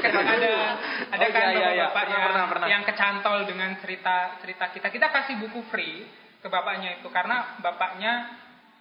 kan 0.00 0.10
ada 0.14 0.52
ada 1.14 1.24
Oh, 1.26 1.30
kan 1.30 1.42
iya, 1.42 1.50
iya, 1.50 1.68
iya. 1.72 1.84
bapak 1.84 1.98
Pernah, 2.00 2.14
yang, 2.14 2.22
pernah, 2.24 2.44
pernah. 2.46 2.66
yang 2.68 2.82
kecantol 2.86 3.38
dengan 3.44 3.70
cerita 3.82 4.16
cerita 4.38 4.64
kita. 4.70 4.86
Kita 4.88 5.06
kasih 5.10 5.34
buku 5.38 5.60
free 5.66 6.06
ke 6.38 6.46
bapaknya 6.46 6.96
itu 6.96 7.08
karena 7.10 7.58
bapaknya 7.58 8.12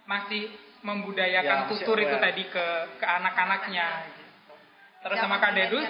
masih 0.06 0.48
membudayakan 0.80 1.58
Ya, 1.60 1.68
tutur 1.68 1.98
itu 1.98 2.16
tadi 2.16 2.44
ke 2.46 2.66
ke 2.96 3.06
anak-anaknya. 3.06 3.88
Terus 5.02 5.18
Jangan 5.18 5.34
sama 5.34 5.44
Kak. 5.44 5.52
Dedus 5.58 5.88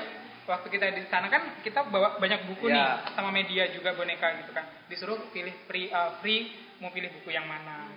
waktu 0.48 0.68
kita 0.72 0.86
di 0.90 1.04
sana 1.06 1.28
kan 1.28 1.62
kita 1.62 1.86
bawa 1.86 2.18
banyak 2.18 2.48
buku 2.48 2.68
Ya. 2.68 2.74
nih 2.74 2.88
sama 3.14 3.30
media 3.30 3.70
juga 3.70 3.94
boneka 3.94 4.40
gitu 4.40 4.50
kan. 4.50 4.66
Disuruh 4.88 5.20
pilih 5.30 5.54
free 5.68 5.88
eh, 5.88 6.12
free 6.20 6.42
mau 6.80 6.90
pilih 6.90 7.12
buku 7.22 7.30
yang 7.30 7.46
mana. 7.46 7.92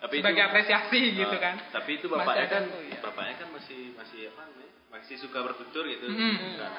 Tapi 0.00 0.14
Sebagai 0.18 0.40
itu, 0.40 0.48
apresiasi 0.48 1.00
gitu 1.12 1.36
Ah, 1.36 1.42
kan. 1.42 1.54
Tapi 1.70 1.90
itu 1.94 2.06
Masih 2.08 2.18
bapaknya 2.18 2.40
ada 2.40 2.50
kan, 2.50 2.62
tuh, 2.66 2.80
ya. 2.82 2.98
bapaknya 3.00 3.34
kan 3.36 3.48
masih 3.52 3.80
masih 3.94 4.20
apa 4.28 4.40
namanya? 4.42 4.70
Masih 4.90 5.14
suka 5.16 5.38
bertutur 5.40 5.84
gitu. 5.84 6.06
Mm. 6.08 6.56
Nah, 6.56 6.72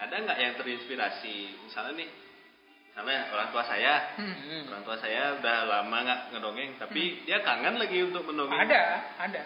ada 0.00 0.14
nggak 0.16 0.38
yang 0.38 0.52
terinspirasi? 0.56 1.36
Misalnya 1.60 1.92
nih, 1.94 2.08
misalnya 2.88 3.18
orang 3.30 3.48
tua 3.50 3.62
saya, 3.62 4.16
Hmm. 4.16 4.32
Hmm. 4.34 4.62
orang 4.66 4.82
tua 4.82 4.96
saya 4.96 5.36
udah 5.38 5.56
lama 5.66 5.96
nggak 6.00 6.20
ngedongeng, 6.32 6.70
tapi 6.78 7.02
dia 7.22 7.38
kangen 7.40 7.76
lagi 7.76 7.98
untuk 8.02 8.24
mendongeng. 8.24 8.56
Ada, 8.58 8.82
ada. 9.20 9.42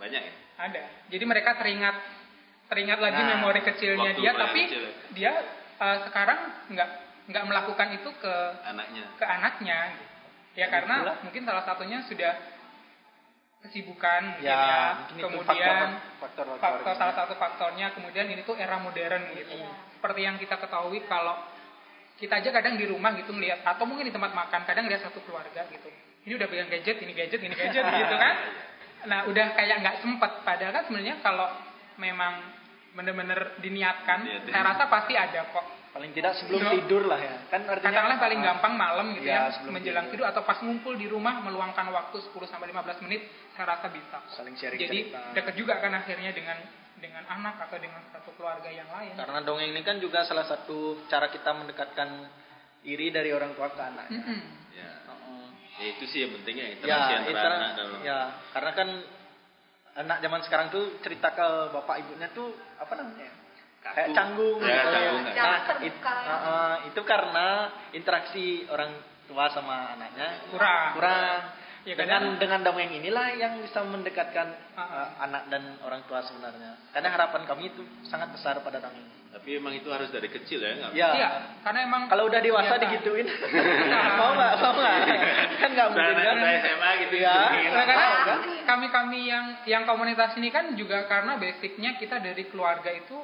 Banyak 0.00 0.22
ya. 0.22 0.34
Ada. 0.58 0.82
Jadi 1.08 1.24
mereka 1.24 1.54
teringat 1.54 1.96
teringat 2.66 2.98
lagi 2.98 3.20
Nah, 3.20 3.36
memori 3.36 3.60
kecilnya 3.60 4.16
dia, 4.16 4.32
tapi 4.32 4.60
kecil 4.64 4.82
dia 5.12 5.32
eh, 5.76 5.98
sekarang 6.08 6.40
nggak 6.72 6.90
nggak 7.28 7.44
melakukan 7.44 7.88
itu 7.94 8.10
ke 8.16 8.34
Anaknya. 8.64 9.04
ke 9.12 9.24
anaknya. 9.24 9.78
Gitu. 9.92 10.06
Ya 10.52 10.66
karena 10.68 10.94
Itulah. 11.00 11.16
mungkin 11.20 11.42
salah 11.44 11.64
satunya 11.64 12.00
sudah 12.04 12.32
kesibukan 13.62 14.42
Ya, 14.42 14.50
ya. 14.50 14.80
mungkin 14.98 15.14
itu 15.14 15.24
Kemudian 15.24 15.76
faktor- 16.18 16.18
faktor- 16.18 16.58
faktor 16.58 16.94
salah 16.98 17.14
satu 17.14 17.34
faktornya 17.34 17.94
kemudian 17.94 18.26
ini 18.26 18.42
tuh 18.42 18.58
era 18.58 18.76
modern 18.76 19.22
gitu. 19.32 19.54
Iya. 19.54 19.70
Seperti 19.94 20.20
yang 20.22 20.36
kita 20.36 20.58
ketahui 20.58 21.06
kalau 21.06 21.38
kita 22.18 22.38
aja 22.38 22.50
kadang 22.52 22.74
di 22.74 22.86
rumah 22.86 23.14
gitu 23.14 23.30
ngelihat 23.30 23.62
atau 23.62 23.82
mungkin 23.82 24.06
di 24.06 24.14
tempat 24.14 24.30
makan 24.30 24.62
kadang 24.62 24.86
lihat 24.86 25.02
satu 25.02 25.22
keluarga 25.22 25.62
gitu. 25.68 25.88
Ini 26.22 26.38
udah 26.38 26.46
pegang 26.46 26.70
gadget, 26.70 26.96
ini 27.02 27.12
gadget, 27.12 27.40
ini 27.40 27.54
gadget 27.54 27.82
gitu 28.02 28.14
kan. 28.14 28.34
Nah, 29.02 29.26
udah 29.26 29.46
kayak 29.54 29.82
nggak 29.82 29.96
sempet 29.98 30.32
padahal 30.42 30.70
kan 30.72 30.82
sebenarnya 30.86 31.18
kalau 31.18 31.50
memang 31.98 32.38
bener-bener 32.92 33.56
diniatkan, 33.58 34.22
Iya, 34.22 34.38
saya 34.46 34.62
rasa 34.68 34.86
pasti 34.86 35.14
ada 35.14 35.48
kok. 35.48 35.66
Paling 35.92 36.10
tidak 36.12 36.32
sebelum 36.40 36.60
Iya. 36.60 36.72
tidur 36.80 37.02
lah 37.04 37.20
ya 37.20 37.36
kan 37.52 37.68
artinya 37.68 37.92
Katakanlah 37.92 38.18
paling 38.18 38.40
ah, 38.40 38.44
gampang 38.48 38.74
malam 38.74 39.06
gitu 39.12 39.28
Ya, 39.28 39.36
ya, 39.36 39.52
sebelum 39.52 39.72
menjelang 39.76 40.06
tidur. 40.08 40.24
tidur. 40.24 40.32
atau 40.32 40.42
pas 40.42 40.58
ngumpul 40.58 40.94
di 40.96 41.04
rumah 41.04 41.34
meluangkan 41.38 41.86
waktu 41.92 42.16
10 42.32 42.48
sampai 42.48 42.72
15 42.72 43.04
menit, 43.04 43.20
saya 43.52 43.66
rasa 43.68 43.92
bisa. 43.92 44.18
saling 44.32 44.56
sharing 44.56 44.80
Jadi 44.80 44.98
cerita. 45.12 45.20
deket 45.36 45.54
juga 45.54 45.76
kan 45.78 45.92
akhirnya 45.92 46.32
dengan 46.32 46.56
dengan 46.96 47.26
anak 47.28 47.58
atau 47.66 47.76
dengan 47.76 48.00
satu 48.08 48.30
keluarga 48.32 48.70
yang 48.70 48.86
lain. 48.88 49.12
karena 49.14 49.38
dongeng 49.42 49.68
ini 49.68 49.82
kan 49.82 49.98
juga 49.98 50.22
salah 50.22 50.46
satu 50.46 51.02
cara 51.06 51.28
kita 51.28 51.50
mendekatkan 51.52 52.08
diri 52.80 53.10
dari 53.10 53.30
orang 53.30 53.52
tua 53.52 53.68
ke 53.68 53.78
anaknya 53.78 54.22
Mm-mm. 54.22 54.40
Ya. 54.72 54.90
Heeh. 55.04 55.44
ya 55.76 55.86
itu 55.92 56.04
sih 56.08 56.18
yang 56.22 56.32
penting 56.40 56.54
ya 56.56 56.62
ya, 56.62 56.70
interaksi 56.72 57.12
antara 57.20 57.54
anak 57.54 57.70
dan 57.74 57.86
ya 58.00 58.18
karena 58.54 58.70
kan 58.72 58.88
anak 59.92 60.18
zaman 60.20 60.40
sekarang 60.42 60.66
tuh 60.70 60.84
cerita 61.00 61.28
ke 61.30 61.46
bapak 61.70 62.00
ibunya 62.00 62.32
tuh 62.32 62.48
apa 62.80 62.94
namanya 62.96 63.28
Kaku. 63.28 63.41
Kayak 63.84 64.14
canggung 64.14 64.58
Ya, 64.58 64.70
gitu 64.72 64.88
canggung. 64.88 65.22
ya. 65.26 65.42
Nah, 65.42 65.58
it- 65.80 66.00
uh-uh, 66.00 66.72
itu 66.86 67.00
karena 67.02 67.46
interaksi 67.92 68.46
orang 68.66 68.90
tua 69.26 69.50
sama 69.50 69.92
anaknya 69.92 70.28
Kurang. 70.48 70.88
kurang 70.94 71.40
Ya 71.82 71.98
dengan 71.98 72.38
kadang 72.38 72.38
dengan 72.38 72.60
dongeng 72.62 72.94
inilah 72.94 73.34
yang 73.34 73.58
bisa 73.58 73.82
mendekatkan 73.82 74.54
Ah, 74.72 74.86
uh, 74.86 75.08
anak 75.20 75.50
dan 75.50 75.82
orang 75.82 76.06
tua 76.06 76.22
sebenarnya. 76.22 76.78
Karena 76.94 77.10
harapan 77.10 77.42
kami 77.42 77.74
itu 77.74 77.82
sangat 78.06 78.30
besar 78.30 78.62
pada 78.62 78.78
dongeng. 78.78 79.02
Tapi 79.34 79.58
emang 79.58 79.74
itu 79.74 79.90
harus 79.90 80.06
dari 80.08 80.30
kecil 80.30 80.62
ya, 80.62 80.78
nggak? 80.78 80.92
Ya. 80.94 81.08
iya, 81.10 81.28
karena 81.66 81.82
emang 81.82 82.06
Kalau 82.06 82.30
udah 82.30 82.38
dewasa 82.38 82.70
Biasa. 82.70 82.82
digituin, 82.86 83.26
mau 84.20 84.30
nggak? 84.30 84.52
Mau 84.60 84.72
nggak? 84.76 84.96
Kan 85.58 85.70
nggak 85.74 85.88
mungkin 85.90 86.14
kan? 86.14 86.36
SMA 86.62 86.90
gitu. 87.02 87.14
Iya. 87.18 87.36
Nah, 87.72 87.84
karena 87.88 88.06
Mau, 88.06 88.18
kan? 88.22 88.38
kami-kami 88.62 89.20
yang 89.26 89.44
yang 89.66 89.82
komunitas 89.82 90.38
ini 90.38 90.54
kan 90.54 90.78
juga 90.78 91.10
karena 91.10 91.34
basicnya 91.34 91.98
kita 91.98 92.22
dari 92.22 92.46
keluarga 92.46 92.94
itu 92.94 93.18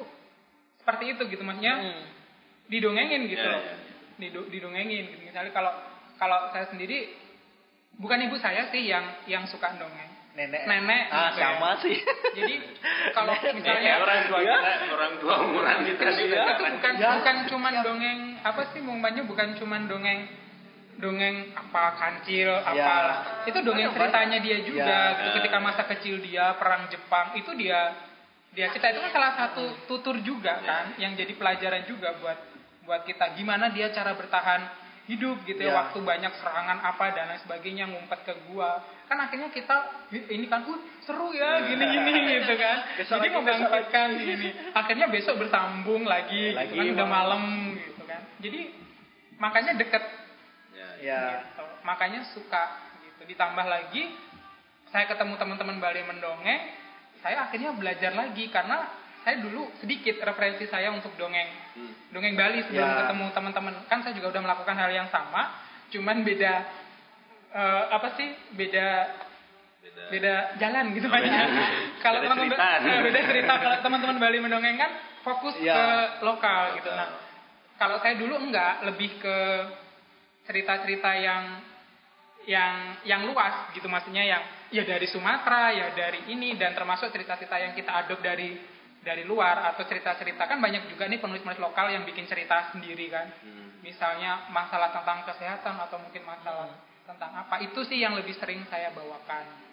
seperti 0.89 1.05
itu 1.13 1.21
gitu 1.29 1.43
maksudnya 1.45 1.75
Hmm. 1.77 2.03
didongengin 2.65 3.21
gitu 3.27 3.37
Ya, 3.39 3.53
loh. 3.53 3.61
ya. 3.61 3.75
Dido- 4.17 4.49
didongengin 4.49 5.05
gitu. 5.07 5.21
Misalnya 5.23 5.53
kalau 5.53 5.69
kalau 6.17 6.49
saya 6.49 6.65
sendiri 6.67 7.13
bukan 7.95 8.25
ibu 8.25 8.35
saya 8.35 8.67
sih 8.67 8.83
yang 8.83 9.05
yang 9.25 9.45
suka 9.45 9.69
dongeng. 9.77 10.09
Nenek. 10.33 10.65
Nenek 10.65 11.03
Ah, 11.09 11.29
gitu 11.29 11.37
ya. 11.37 11.45
sama 11.45 11.69
sih. 11.77 11.95
Jadi 12.33 12.55
kalau 13.11 13.33
Ya, 13.35 13.51
misalnya 13.51 13.91
orang 13.99 14.21
tua 14.25 14.39
Iya. 14.39 14.55
kita, 14.57 14.73
orang 14.89 15.13
tua 15.19 15.33
umuran 15.41 15.77
kita 15.83 16.03
juga. 16.15 16.37
itu 16.41 16.51
bukan 16.73 16.93
Ya. 16.95 17.09
bukan 17.13 17.37
cuman 17.45 17.73
dongeng 17.81 18.19
apa 18.39 18.61
sih 18.71 18.79
Banyu 18.81 19.21
bukan 19.23 19.47
cuman 19.53 19.81
dongeng 19.85 20.19
dongeng 20.97 21.35
apa 21.53 21.83
kancil 21.95 22.49
Ya. 22.49 22.63
apalah 22.65 23.17
itu 23.45 23.59
dongeng 23.61 23.87
Banyak, 23.87 23.99
ceritanya 23.99 24.37
dia 24.39 24.57
juga 24.63 24.99
Ya. 24.99 25.15
gitu. 25.17 25.29
ketika 25.39 25.57
masa 25.59 25.83
kecil 25.85 26.15
dia 26.19 26.55
perang 26.55 26.87
Jepang 26.87 27.35
itu 27.35 27.51
dia 27.55 27.95
dia 28.49 28.67
cerita 28.73 28.89
itu 28.89 28.99
kan 28.99 29.11
salah 29.13 29.33
satu 29.37 29.63
tutur 29.85 30.17
juga 30.25 30.57
kan 30.65 30.97
yang 30.97 31.13
jadi 31.13 31.31
pelajaran 31.37 31.85
juga 31.85 32.17
buat 32.17 32.37
buat 32.83 33.01
kita. 33.05 33.37
Gimana 33.37 33.69
dia 33.69 33.93
cara 33.93 34.17
bertahan 34.17 34.61
hidup 35.05 35.41
gitu 35.45 35.61
ya 35.61 35.73
Ya. 35.73 35.77
waktu 35.85 35.97
banyak 36.05 36.33
serangan 36.37 36.77
apa 36.85 37.05
dan 37.17 37.33
lain 37.33 37.41
sebagainya 37.45 37.85
ngumpet 37.89 38.19
ke 38.25 38.33
gua. 38.49 38.81
Kan 39.09 39.17
akhirnya 39.21 39.49
kita 39.49 40.05
ini 40.13 40.45
kan 40.45 40.61
uh, 40.65 40.77
seru 41.01 41.33
ya 41.33 41.65
gini 41.65 41.81
gini 41.81 42.09
gitu 42.41 42.53
kan. 42.57 42.77
Besok 42.97 43.17
jadi 43.17 43.29
lagi, 43.29 43.37
besok 43.41 43.41
membangkitkan 43.41 44.09
ini. 44.17 44.49
Akhirnya 44.73 45.07
besok 45.09 45.35
bersambung 45.41 46.05
lagi, 46.05 46.53
Lagi, 46.53 46.73
gitu 46.73 46.77
kan 46.77 46.93
udah 46.93 47.07
malam. 47.09 47.41
malam 47.41 47.73
gitu 47.77 48.01
kan. 48.05 48.21
Jadi 48.41 48.59
makanya 49.41 49.71
deket. 49.77 50.03
Ya, 50.77 50.89
Ya. 51.01 51.21
gitu. 51.45 51.65
makanya 51.85 52.21
suka 52.33 52.63
gitu. 53.01 53.21
Ditambah 53.29 53.65
lagi 53.65 54.13
saya 54.89 55.05
ketemu 55.05 55.37
teman-teman 55.37 55.77
Bali 55.81 56.01
mendongeng 56.05 56.61
saya 57.19 57.43
akhirnya 57.43 57.71
belajar 57.71 58.11
lagi 58.11 58.47
karena 58.47 58.87
saya 59.19 59.39
dulu 59.39 59.67
sedikit 59.77 60.15
referensi 60.19 60.63
saya 60.65 60.89
untuk 60.89 61.11
dongeng 61.15 61.49
Hmm. 61.75 61.93
dongeng 62.09 62.33
Bali 62.33 62.63
sebelum 62.63 62.83
Ya. 62.83 62.97
ketemu 63.03 63.25
teman-teman 63.31 63.73
kan 63.85 63.99
saya 64.01 64.13
juga 64.13 64.31
udah 64.31 64.41
melakukan 64.41 64.75
hal 64.75 64.89
yang 64.89 65.07
sama 65.07 65.53
cuman 65.89 66.21
beda 66.21 66.53
eh, 67.49 67.83
apa 67.89 68.13
sih 68.13 68.27
beda 68.51 68.87
Beda. 69.79 70.01
beda 70.11 70.33
jalan 70.57 70.85
gitu 70.91 71.07
beda. 71.07 71.39
Kalau 72.03 72.19
teman-teman 72.21 72.59
eh, 72.59 72.99
beda 73.01 73.19
cerita 73.25 73.53
kalau 73.55 73.77
teman-teman 73.79 74.17
Bali 74.17 74.37
mendongeng 74.37 74.75
kan 74.75 74.91
fokus 75.19 75.55
Iya. 75.57 75.71
ke 75.71 75.85
lokal 76.21 76.79
gitu. 76.79 76.89
Nah, 76.89 77.09
kalau 77.75 77.95
saya 77.97 78.15
dulu 78.15 78.35
enggak, 78.37 78.83
lebih 78.83 79.19
ke 79.19 79.37
cerita-cerita 80.43 81.11
yang 81.15 81.43
yang 82.43 82.73
yang 83.03 83.21
luas 83.23 83.71
gitu 83.71 83.85
maksudnya 83.85 84.23
yang 84.25 84.43
ya 84.69 84.83
dari 84.85 85.07
Sumatera, 85.09 85.73
ya 85.73 85.87
dari 85.93 86.29
ini 86.33 86.53
dan 86.57 86.77
termasuk 86.77 87.09
cerita-cerita 87.09 87.57
yang 87.57 87.73
kita 87.73 87.91
adop 88.05 88.21
dari 88.21 88.57
dari 88.99 89.23
luar 89.23 89.73
atau 89.73 89.87
cerita-cerita 89.87 90.43
kan 90.43 90.59
banyak 90.59 90.91
juga 90.91 91.07
nih 91.07 91.23
penulis-penulis 91.23 91.63
lokal 91.63 91.87
yang 91.89 92.03
bikin 92.03 92.27
cerita 92.27 92.71
sendiri 92.75 93.07
kan. 93.07 93.31
Hmm. 93.41 93.79
Misalnya 93.79 94.51
masalah 94.51 94.91
tentang 94.91 95.23
kesehatan 95.23 95.75
atau 95.87 95.97
mungkin 96.03 96.23
masalah 96.27 96.67
tentang 97.07 97.31
apa 97.31 97.63
itu 97.63 97.79
sih 97.87 98.03
yang 98.03 98.13
lebih 98.13 98.35
sering 98.37 98.61
saya 98.69 98.91
bawakan. 98.93 99.69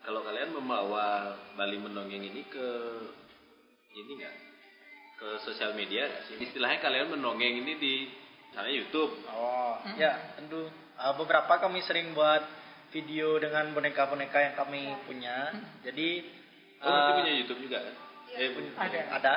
Kalau 0.00 0.24
kalian 0.24 0.56
membawa 0.56 1.36
Bali 1.52 1.76
mendongeng 1.76 2.24
ini 2.24 2.48
ke 2.48 2.68
ini 3.92 4.10
nggak 4.16 4.36
ke 5.20 5.28
sosial 5.44 5.76
media 5.76 6.08
sih? 6.30 6.40
Istilahnya 6.40 6.80
kalian 6.80 7.12
mendongeng 7.12 7.60
ini 7.60 7.76
di 7.76 7.94
misalnya 8.48 8.72
YouTube. 8.72 9.12
Oh, 9.28 9.76
ya 10.00 10.16
tentu. 10.40 10.70
Uh, 10.96 11.14
beberapa 11.16 11.60
kami 11.60 11.84
sering 11.84 12.16
buat 12.16 12.59
video 12.90 13.38
dengan 13.38 13.70
boneka-boneka 13.72 14.38
yang 14.38 14.54
kami 14.54 14.94
punya. 15.06 15.54
Jadi 15.82 16.38
Oh, 16.80 16.88
uh, 16.88 17.20
punya 17.20 17.32
YouTube 17.36 17.60
juga 17.68 17.76
kan? 17.84 17.94
Eh, 18.40 18.56
punya. 18.56 18.70
Ada. 18.72 19.00
ada. 19.20 19.34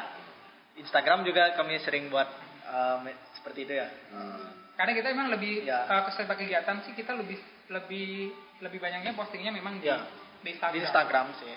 Instagram 0.80 1.28
juga 1.28 1.52
kami 1.60 1.76
sering 1.84 2.08
buat 2.08 2.26
uh, 2.66 3.04
seperti 3.36 3.68
itu 3.68 3.74
ya. 3.76 3.88
Hmm. 4.16 4.48
Karena 4.80 4.92
kita 4.96 5.08
memang 5.12 5.28
lebih 5.28 5.68
Ya. 5.68 5.84
uh, 5.86 6.08
kegiatan 6.08 6.82
sih 6.88 6.96
kita 6.96 7.13
lebih 7.13 7.36
lebih 7.68 8.32
lebih 8.63 8.80
banyaknya 8.80 9.12
postingnya 9.12 9.52
memang 9.52 9.84
di, 9.84 9.92
Ya. 9.92 10.08
di 10.39 10.56
Instagram. 10.56 10.72
Di 10.74 10.80
Instagram 10.88 11.26
sih. 11.36 11.54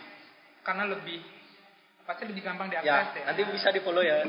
Karena 0.67 0.85
lebih 0.91 1.23
apa 2.07 2.23
sih 2.23 2.27
lebih 2.31 2.43
gampang 2.43 2.71
diakses 2.71 2.87
Ya, 2.87 3.19
ya. 3.19 3.25
nanti 3.31 3.43
bisa 3.51 3.69
di 3.71 3.81
follow 3.83 4.03
ya. 4.03 4.23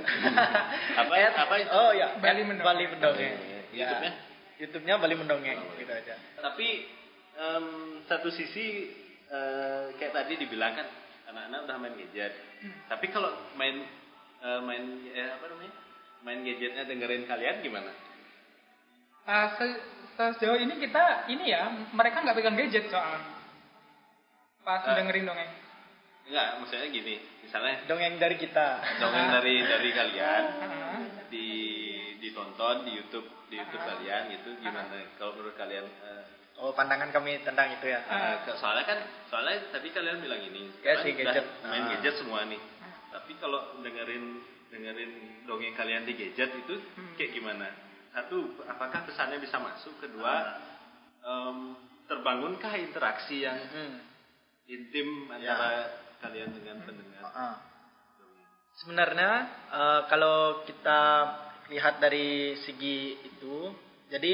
Apa 1.01 1.13
At- 1.13 1.37
apa 1.45 1.53
itu? 1.61 1.69
Oh 1.69 1.93
ya, 1.93 2.17
Bali 2.17 2.41
Mendongeng. 2.41 2.65
Bali 2.65 2.85
Mendongeng. 2.89 3.33
Eh, 3.37 3.61
Ya. 3.73 3.85
YouTube-nya? 3.85 4.11
YouTube-nya 4.57 4.93
Bali 4.97 5.13
Mendongeng 5.13 5.57
Oh, 5.61 5.77
gitu 5.77 5.93
aja. 5.93 6.17
Tapi 6.41 6.89
em, 7.37 7.65
satu 8.05 8.29
sisi 8.29 8.89
eh, 9.27 9.93
kayak 9.95 10.13
tadi 10.13 10.33
dibilang 10.37 10.73
kan 10.73 10.87
anak-anak 11.27 11.59
udah 11.65 11.77
main 11.77 11.95
gadget. 11.95 12.33
Tapi 12.87 13.05
kalau 13.09 13.29
main 13.55 13.85
eh, 14.39 14.59
main 14.61 14.83
eh, 15.07 15.29
apa 15.31 15.45
namanya? 15.47 15.73
Main 16.21 16.39
gadgetnya 16.41 16.83
dengerin 16.83 17.23
kalian 17.25 17.61
gimana? 17.61 17.91
Uh, 19.27 19.47
se- 19.59 19.83
sejauh 20.15 20.55
ini 20.55 20.79
kita 20.79 21.27
ini 21.27 21.51
ya 21.51 21.67
mereka 21.91 22.23
nggak 22.23 22.35
pegang 22.35 22.55
gadget 22.55 22.87
soalnya. 22.87 23.21
Pas 24.63 24.81
Eh. 24.83 24.95
dengerin 24.95 25.27
dongeng. 25.27 25.51
Enggak, 26.27 26.59
maksudnya 26.59 26.91
gini, 26.91 27.15
misalnya 27.39 27.87
Dongeng 27.87 28.19
dari 28.19 28.35
kita. 28.35 28.83
dongeng 28.99 29.27
dari 29.31 29.63
dari 29.63 29.89
kalian 29.95 30.43
Ah. 30.59 30.99
di 31.31 31.47
ditonton 32.19 32.83
di 32.83 32.99
YouTube 32.99 33.27
di 33.47 33.55
YouTube 33.55 33.79
kalian 33.79 34.27
gitu 34.35 34.49
gimana 34.59 35.07
kalau 35.15 35.39
menurut 35.39 35.55
kalian 35.55 35.87
Oh, 36.57 36.73
pandangan 36.73 37.09
kami 37.11 37.37
tentang 37.41 37.69
itu 37.71 37.85
ya. 37.85 38.01
ke- 38.41 38.57
soalnya 38.57 38.81
kan 38.83 38.99
soalnya 39.27 39.69
tadi 39.69 39.87
kalian 39.89 40.17
bilang 40.19 40.41
ini 40.41 40.73
Ya 40.81 40.97
sekarang 40.97 41.03
sih, 41.03 41.11
udah 41.13 41.23
gadget. 41.29 41.45
main 41.63 41.81
Ah. 41.81 41.89
gadget 41.93 42.15
semua 42.17 42.39
nih 42.43 42.61
tapi 43.07 43.31
kalau 43.37 43.61
dengerin 43.79 44.25
dengerin 44.67 45.11
dongeng 45.45 45.73
kalian 45.73 46.03
di 46.03 46.13
gadget 46.13 46.49
itu 46.55 46.75
Hmm. 46.91 47.13
kayak 47.13 47.31
gimana 47.31 47.67
satu 48.09 48.37
apakah 48.65 49.05
pesannya 49.05 49.37
bisa 49.37 49.57
masuk 49.57 49.93
kedua 49.97 50.57
em, 51.19 51.77
terbangunkah 52.05 52.73
interaksi 52.75 53.43
yang 53.43 53.57
Hmm. 53.59 54.01
intim 54.65 55.29
Ya. 55.29 55.53
antara 55.53 55.69
kalian 56.19 56.49
dengan 56.51 56.81
pendengar 56.81 57.21
Ah. 57.27 57.57
Sebenarnya 58.75 59.31
eh, 59.69 60.01
kalau 60.07 60.37
kita 60.63 61.01
lihat 61.67 61.97
dari 61.97 62.29
segi 62.59 62.97
itu, 63.23 63.73
jadi 64.07 64.33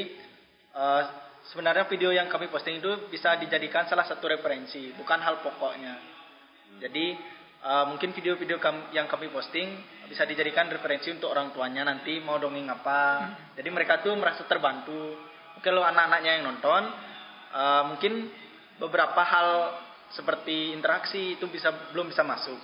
eh, 0.73 1.03
sebenarnya 1.51 1.89
video 1.91 2.15
yang 2.15 2.31
kami 2.31 2.47
posting 2.47 2.79
itu 2.79 3.11
bisa 3.11 3.35
dijadikan 3.35 3.89
salah 3.89 4.07
satu 4.07 4.31
referensi, 4.31 4.95
bukan 4.95 5.19
hal 5.19 5.43
pokoknya. 5.43 5.93
Jadi 6.79 7.05
eh, 7.63 7.85
mungkin 7.87 8.15
video-video 8.15 8.57
kam- 8.59 8.91
yang 8.95 9.07
kami 9.11 9.27
posting 9.31 9.67
bisa 10.07 10.23
dijadikan 10.23 10.67
referensi 10.71 11.11
untuk 11.11 11.31
orang 11.31 11.51
tuanya 11.51 11.83
nanti 11.87 12.19
mau 12.23 12.39
dongeng 12.39 12.67
apa. 12.71 13.33
Jadi 13.55 13.69
mereka 13.71 13.99
tuh 13.99 14.15
merasa 14.15 14.47
terbantu. 14.47 15.19
Kalau 15.63 15.79
anak-anaknya 15.79 16.31
yang 16.39 16.43
nonton, 16.47 16.83
eh, 17.55 17.83
mungkin 17.91 18.13
beberapa 18.79 19.21
hal 19.21 19.49
seperti 20.13 20.75
interaksi 20.75 21.39
itu 21.39 21.45
bisa 21.49 21.71
belum 21.91 22.11
bisa 22.11 22.21
masuk. 22.23 22.57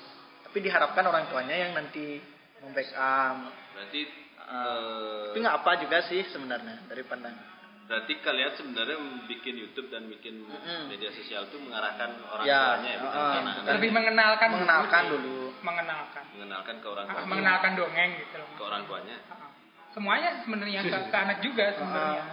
Tapi 0.49 0.57
diharapkan 0.65 1.05
orang 1.05 1.29
tuanya 1.29 1.55
yang 1.55 1.71
nanti 1.77 2.19
membackup. 2.63 3.37
berarti 3.75 4.01
eh, 4.49 5.25
Tapi 5.31 5.37
nggak 5.39 5.57
apa 5.63 5.71
juga 5.83 5.97
sih 6.09 6.25
sebenarnya 6.31 6.89
dari 6.89 7.03
pandangan. 7.05 7.58
Berarti 7.89 8.21
kalian 8.21 8.54
sebenarnya 8.54 8.97
bikin 9.25 9.58
YouTube 9.58 9.89
dan 9.89 10.06
bikin 10.06 10.45
Mm-mm. 10.45 10.82
media 10.88 11.10
sosial 11.10 11.49
itu 11.49 11.58
mengarahkan 11.58 12.21
orang 12.23 12.45
Ya, 12.45 12.78
tuanya 12.78 12.86
ya, 12.88 12.99
bukan 13.02 13.17
ke 13.17 13.25
anak-anak. 13.36 13.65
Dan- 13.65 13.75
Lebih 13.75 13.91
mengenalkan 13.91 14.47
mengenalkan 14.54 15.02
sih. 15.02 15.10
dulu. 15.10 15.38
Mengenalkan. 15.60 16.23
mengenalkan 16.30 16.75
ke 16.78 16.88
orang 16.88 17.04
Ah, 17.04 17.12
tuanya. 17.12 17.28
mengenalkan 17.28 17.71
dongeng 17.73 18.12
gitu 18.15 18.36
loh. 18.38 18.49
Ke 18.54 18.63
orang 18.63 18.82
tuanya. 18.86 19.15
Ah. 19.28 19.49
Semuanya 19.89 20.30
sebenarnya 20.39 20.82
ke, 20.86 20.97
ke 21.04 21.17
anak 21.17 21.38
juga 21.41 21.65
sebenarnya. 21.75 22.23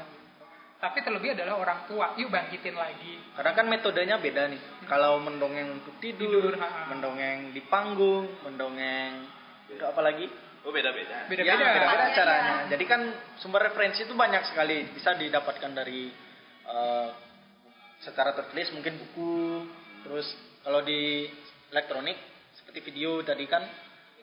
Tapi 0.77 0.99
terlebih 1.01 1.31
adalah 1.33 1.55
orang 1.57 1.81
tua. 1.89 2.07
Yuk 2.15 2.29
bangkitin 2.29 2.77
lagi. 2.77 3.17
Karena 3.33 3.51
kan 3.51 3.65
metodenya 3.67 4.21
beda 4.21 4.43
nih. 4.47 4.61
Kalau 4.85 5.17
mendongeng 5.19 5.73
untuk 5.73 5.97
tidur, 5.99 6.53
Tidur, 6.53 6.61
mendongeng 6.87 7.51
di 7.51 7.65
panggung, 7.65 8.29
mendongeng 8.45 9.25
untuk 9.67 9.89
apa 9.89 10.05
lagi? 10.05 10.29
Oh 10.67 10.75
beda-beda. 10.75 11.31
Beda-beda. 11.31 11.55
Ya, 11.55 11.79
beda-beda 11.79 12.07
caranya. 12.11 12.55
Jadi 12.67 12.85
kan 12.91 13.01
sumber 13.39 13.71
referensi 13.71 14.03
itu 14.03 14.19
banyak 14.19 14.51
sekali. 14.51 14.91
Bisa 14.91 15.15
didapatkan 15.15 15.71
dari 15.71 16.11
eh, 16.67 17.09
secara 18.03 18.35
tertulis 18.35 18.75
mungkin 18.75 18.99
buku, 18.99 19.63
terus 20.03 20.27
kalau 20.67 20.83
di 20.83 21.31
elektronik 21.71 22.19
seperti 22.59 22.83
video 22.91 23.23
tadi 23.23 23.47
kan. 23.47 23.63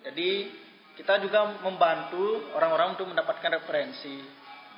Jadi 0.04 0.52
kita 1.00 1.24
juga 1.24 1.64
membantu 1.64 2.52
orang-orang 2.60 3.00
untuk 3.00 3.08
mendapatkan 3.08 3.64
referensi. 3.64 4.20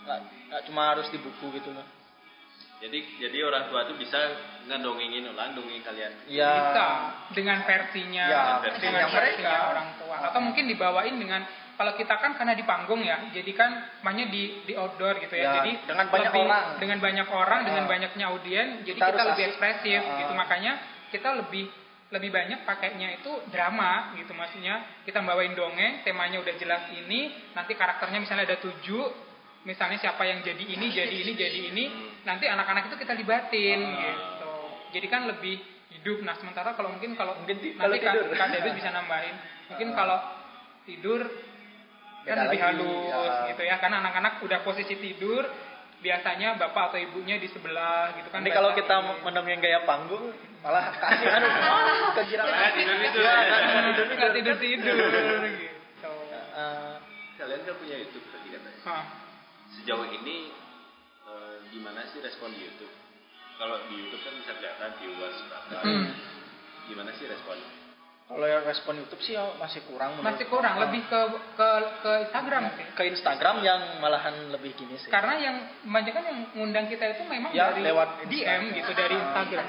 Nggak, 0.05 0.19
nggak 0.53 0.61
cuma 0.69 0.93
harus 0.93 1.09
di 1.09 1.17
buku 1.17 1.49
gitu 1.57 1.73
loh. 1.73 1.94
Jadi 2.85 3.17
jadi 3.17 3.37
orang 3.41 3.65
tua 3.65 3.89
tuh 3.89 3.97
bisa 3.97 4.19
ngedongengin 4.65 5.25
ulang 5.25 5.57
dongeng 5.57 5.81
kalian. 5.81 6.13
Ya. 6.29 6.53
Bisa 6.53 6.85
dengan 7.33 7.65
versinya, 7.65 8.25
Ya, 8.25 8.43
versinya 8.61 8.85
dengan 8.93 9.09
mereka. 9.09 9.21
versinya 9.25 9.59
orang 9.73 9.87
tua. 9.97 10.15
Atau 10.21 10.39
mungkin 10.39 10.63
dibawain 10.69 11.17
dengan 11.17 11.41
kalau 11.75 11.97
kita 11.97 12.13
kan 12.15 12.37
karena 12.37 12.53
di 12.53 12.61
panggung 12.61 13.01
ya, 13.01 13.25
jadi 13.33 13.51
kan 13.51 13.71
mainnya 13.99 14.29
di 14.29 14.61
di 14.63 14.77
outdoor 14.77 15.17
gitu 15.17 15.33
ya. 15.33 15.43
Ya, 15.43 15.51
jadi 15.59 15.71
dengan 15.83 16.05
banyak 16.07 16.29
lebih- 16.29 16.45
orang. 16.45 16.65
dengan 16.77 16.97
banyak 17.01 17.27
orang, 17.27 17.59
dengan 17.65 17.83
Ah. 17.83 17.89
banyaknya 17.89 18.25
audien, 18.29 18.67
jadi 18.85 18.99
Kita 19.01 19.11
lebih 19.25 19.33
asik. 19.33 19.49
ekspresif 19.49 20.01
Ah. 20.01 20.17
gitu. 20.21 20.33
Makanya 20.37 20.71
kita 21.09 21.29
lebih 21.35 21.65
lebih 22.05 22.29
banyak 22.29 22.69
pakainya 22.69 23.17
itu 23.17 23.33
drama 23.49 24.13
gitu 24.13 24.29
maksudnya 24.31 24.77
kita 25.03 25.25
bawain 25.25 25.57
dongeng 25.57 26.05
temanya 26.05 26.37
udah 26.37 26.53
jelas 26.53 26.85
ini 26.93 27.33
nanti 27.51 27.73
karakternya 27.73 28.21
misalnya 28.21 28.45
ada 28.45 28.61
tujuh 28.61 29.09
misalnya 29.65 29.97
siapa 29.97 30.23
yang 30.23 30.39
jadi 30.39 30.61
ini 30.61 30.87
jadi 30.87 31.15
ini 31.15 31.31
jadi 31.33 31.59
ini 31.69 31.83
nanti 32.21 32.45
anak-anak 32.45 32.87
itu 32.87 32.95
kita 32.95 33.13
libatin 33.13 33.79
gitu 33.81 34.53
jadi 34.91 35.07
kan 35.07 35.21
lebih 35.27 35.57
hidup 35.91 36.21
nah 36.21 36.33
sementara 36.33 36.71
kalau 36.71 36.91
mungkin 36.91 37.13
kalau 37.13 37.33
Mungkin 37.35 37.57
ti- 37.57 37.73
nanti 37.73 37.97
kalau 37.97 38.21
tidur. 38.21 38.29
Kak, 38.29 38.37
Kak 38.37 38.49
David 38.53 38.73
bisa 38.73 38.89
nambahin 38.89 39.35
mungkin 39.67 39.89
kalau 39.91 40.17
tidur 40.83 41.21
kan 42.21 42.35
Beda 42.35 42.43
lebih 42.47 42.57
lagi, 42.57 42.77
halus 42.77 43.09
ya. 43.31 43.47
gitu 43.49 43.61
ya 43.63 43.75
karena 43.77 43.95
anak-anak 43.99 44.33
udah 44.41 44.59
posisi 44.61 44.95
tidur 44.95 45.45
biasanya 45.97 46.53
bapak 46.55 46.83
atau 46.91 46.99
ibunya 46.99 47.37
di 47.37 47.45
sebelah 47.47 48.13
gitu 48.13 48.29
kan 48.29 48.41
Nanti 48.41 48.51
kalau 48.51 48.69
kita 48.71 48.95
ini. 48.95 49.13
mendongeng 49.21 49.57
gaya 49.59 49.81
panggung 49.83 50.29
malah 50.61 50.93
kasih 50.95 51.25
anu 51.27 51.47
kegirangan. 52.15 52.49
Nggak 52.51 52.71
tidur-tidur. 52.75 53.21
Ya, 53.21 53.33
nggak 53.33 53.61
tidur-tidur. 53.61 54.05
nggak 54.11 54.31
tidur 54.33 54.55
tidur 54.57 54.97
gitu 55.55 56.11
Eh, 56.55 56.93
Kalian 57.35 57.59
kan 57.61 57.75
punya 57.75 57.95
YouTube 57.99 58.25
tadi 58.27 58.47
katanya. 58.47 58.79
Hah. 58.85 59.03
Sejauh 59.71 60.05
ini 60.07 60.51
eh, 61.23 61.55
gimana 61.69 62.05
sih 62.07 62.19
respon 62.19 62.51
di 62.51 62.61
YouTube? 62.61 62.93
Kalau 63.55 63.79
di 63.87 63.95
YouTube 63.97 64.21
kan 64.21 64.33
bisa 64.35 64.51
kelihatan 64.53 64.89
viewers 64.97 65.37
berapa. 65.45 65.79
Hmm. 65.81 66.05
Gimana 66.85 67.09
sih 67.13 67.25
responnya? 67.25 67.69
Kalau 68.25 68.41
yang 68.43 68.63
respon 68.63 68.97
YouTube 68.97 69.21
sih 69.21 69.33
ya 69.33 69.53
masih 69.55 69.85
kurang. 69.85 70.17
menurut- 70.17 70.25
masih 70.27 70.45
kurang 70.47 70.75
Ah. 70.75 70.81
lebih 70.83 71.01
ke 71.05 71.19
ke 71.55 71.69
ke 72.01 72.11
Instagram 72.25 72.63
sih 72.73 72.85
ke 72.91 73.03
Instagram 73.07 73.55
yang 73.61 73.79
malahan 73.99 74.49
lebih 74.49 74.73
gini 74.73 74.97
sih. 74.97 75.07
karena 75.07 75.33
yang 75.35 75.55
banyak 75.83 76.09
kan 76.09 76.23
yang 76.23 76.39
ngundang 76.51 76.85
kita 76.85 77.05
itu 77.07 77.21
memang 77.23 77.53
Ya, 77.53 77.69
dari 77.69 77.85
lewat 77.85 78.25
DM 78.25 78.33
Instagram. 78.33 78.73
gitu 78.73 78.91
dari 78.93 79.15
Instagram 79.15 79.65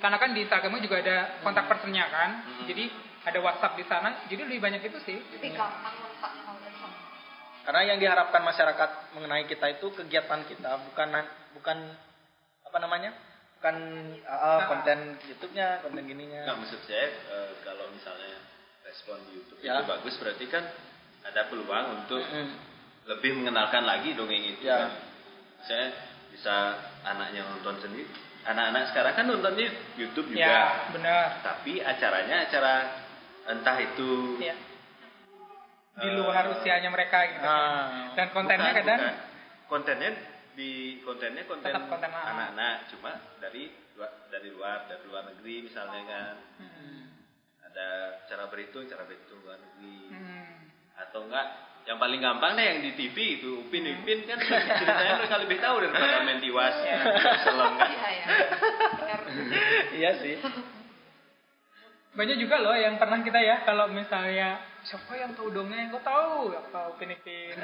karena 0.00 0.16
kan 0.16 0.30
di 0.32 0.40
Instagramnya 0.40 0.80
juga 0.80 0.96
ada 0.98 1.16
kontak 1.40 1.64
personnya 1.66 2.08
kan 2.08 2.30
jadi 2.64 2.88
ada 3.20 3.38
WhatsApp 3.38 3.76
di 3.76 3.84
sana 3.84 4.08
jadi 4.26 4.48
lebih 4.48 4.58
banyak 4.58 4.80
itu 4.82 4.98
sih 5.02 5.20
Lebih 5.36 5.52
gampang. 5.52 5.92
Karena 7.60 7.80
yang 7.84 7.98
diharapkan 7.98 8.40
masyarakat 8.40 8.90
mengenai 9.14 9.44
kita 9.44 9.66
itu 9.70 9.92
kegiatan 9.92 10.40
kita, 10.44 10.70
bukan 10.90 11.08
bukan 11.54 11.78
apa 12.64 12.78
namanya? 12.78 13.12
Bukan 13.60 13.76
uh, 14.24 14.58
Nah. 14.58 14.66
konten 14.66 14.98
YouTube-nya, 15.22 15.84
konten 15.84 16.02
gininya. 16.02 16.48
Nggak 16.48 16.58
maksud 16.58 16.80
saya 16.82 17.06
eh, 17.28 17.50
kalau 17.60 17.92
misalnya 17.92 18.40
respon 18.82 19.20
di 19.28 19.36
YouTube 19.36 19.60
Ya. 19.60 19.76
itu 19.76 19.84
bagus 19.86 20.14
berarti 20.16 20.44
kan 20.48 20.64
ada 21.20 21.42
peluang 21.46 21.86
untuk 22.00 22.24
Mm. 22.24 22.48
lebih 23.06 23.30
mengenalkan 23.36 23.84
lagi 23.84 24.16
dongeng 24.16 24.40
itu 24.48 24.64
Ya. 24.64 24.88
kan. 24.88 24.90
Saya 25.60 25.86
bisa 26.32 26.56
anaknya 27.04 27.44
nonton 27.44 27.76
sendiri. 27.78 28.08
Anak-anak 28.40 28.88
sekarang 28.88 29.12
kan 29.12 29.24
nontonnya 29.28 29.68
YouTube 30.00 30.32
juga. 30.32 30.40
ya 30.40 30.88
benar 30.96 31.44
Tapi 31.44 31.84
acaranya 31.84 32.48
acara 32.48 32.74
entah 33.44 33.76
itu 33.76 34.40
ya 34.40 34.56
di 36.00 36.08
luar 36.10 36.44
usianya 36.50 36.88
mereka 36.88 37.18
gitu 37.26 37.40
kan. 37.40 37.50
Ah. 37.50 37.84
dan 38.12 38.26
kontennya 38.30 38.70
Bukan, 38.70 38.80
kadang 38.80 39.00
bukan. 39.00 39.16
kontennya 39.66 40.10
di 40.50 40.70
kontennya 41.00 41.42
konten 41.44 41.68
Tetap 41.68 41.84
konten 41.86 42.10
anak. 42.10 42.26
anak-anak 42.26 42.74
cuma 42.88 43.10
dari 43.38 43.64
luar 43.94 44.10
dari 44.28 44.48
luar 44.50 44.78
dari 44.86 45.04
luar 45.04 45.22
negeri 45.28 45.56
misalnya 45.62 46.02
kan 46.04 46.34
Hmm. 46.56 47.02
ada 47.62 47.88
cara 48.26 48.44
berhitung 48.46 48.84
cara 48.84 49.04
berhitung 49.04 49.40
luar 49.40 49.56
negeri 49.58 49.98
Hmm. 50.10 50.58
atau 50.98 51.24
enggak 51.24 51.46
yang 51.80 51.96
paling 51.96 52.20
gampang 52.20 52.52
deh 52.52 52.66
yang 52.66 52.80
di 52.82 52.92
TV 52.92 53.16
itu 53.38 53.50
Upin 53.58 53.82
Ipin 53.82 54.24
kan 54.24 54.36
ceritanya 54.36 55.16
mereka 55.16 55.36
lebih 55.38 55.58
tahu 55.58 55.80
daripada 55.80 56.20
main 56.26 56.38
tiwas 56.38 56.74
selem 57.40 57.72
kan 57.74 57.88
Iya 57.88 58.08
ya. 58.12 58.26
Benar. 58.92 59.20
iya 59.98 60.10
sih. 60.18 60.34
banyak 62.10 62.36
juga 62.36 62.58
loh 62.58 62.74
yang 62.74 62.96
pernah 62.96 63.18
kita 63.18 63.38
ya 63.38 63.62
kalau 63.62 63.86
misalnya 63.86 64.58
siapa 64.82 65.14
yang 65.14 65.30
tahu 65.32 65.48
dongeng 65.48 65.90
kok 65.90 66.02
tahu 66.02 66.50
apa 66.50 66.90
Upin 66.90 67.12
Ipin 67.12 67.54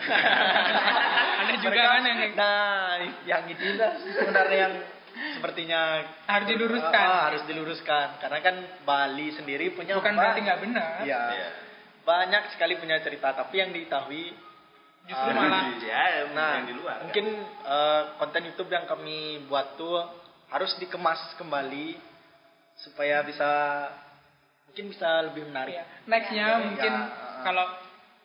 ada 1.40 1.52
juga 1.56 1.70
Mereka- 1.72 1.90
kan 1.90 2.02
yang 2.04 2.20
Nah, 2.32 2.94
yang 3.24 3.42
itu 3.48 3.66
lah 3.74 3.92
sebenarnya 3.96 4.58
yang 4.60 4.74
sepertinya 5.16 5.80
Harus 6.26 6.46
diluruskan. 6.46 7.06
Ah, 7.08 7.22
harus 7.26 7.42
diluruskan 7.44 8.06
karena 8.18 8.38
kan 8.40 8.56
Bali 8.82 9.32
sendiri 9.32 9.72
punya 9.72 9.96
bukan 9.96 10.12
berarti 10.12 10.40
nggak 10.40 10.60
benar 10.62 11.00
Iya. 11.02 11.22
Iya. 11.32 11.48
Banyak 12.04 12.54
sekali 12.54 12.78
punya 12.78 13.00
cerita, 13.00 13.34
tapi 13.34 13.58
yang 13.58 13.72
diketahui 13.72 14.30
justru 15.02 15.28
Ah, 15.28 15.34
malah 15.34 15.74
ya 15.76 16.30
Nah, 16.30 16.52
yang 16.56 16.66
di 16.66 16.74
luar 16.76 16.96
kan. 16.96 17.04
mungkin 17.04 17.26
eh, 17.64 18.02
konten 18.14 18.42
YouTube 18.44 18.68
yang 18.68 18.84
kami 18.84 19.18
buat 19.44 19.74
tuh 19.74 20.06
harus 20.46 20.70
dikemas 20.76 21.18
kembali 21.34 21.98
supaya 22.76 23.24
bisa 23.24 23.50
mungkin 24.76 24.92
bisa 24.92 25.24
lebih 25.24 25.48
menarik. 25.48 25.72
Iya. 25.72 25.84
Nextnya 26.04 26.44
Ya. 26.44 26.60
mungkin 26.60 26.92
Ya, 26.92 27.40
kalau 27.40 27.64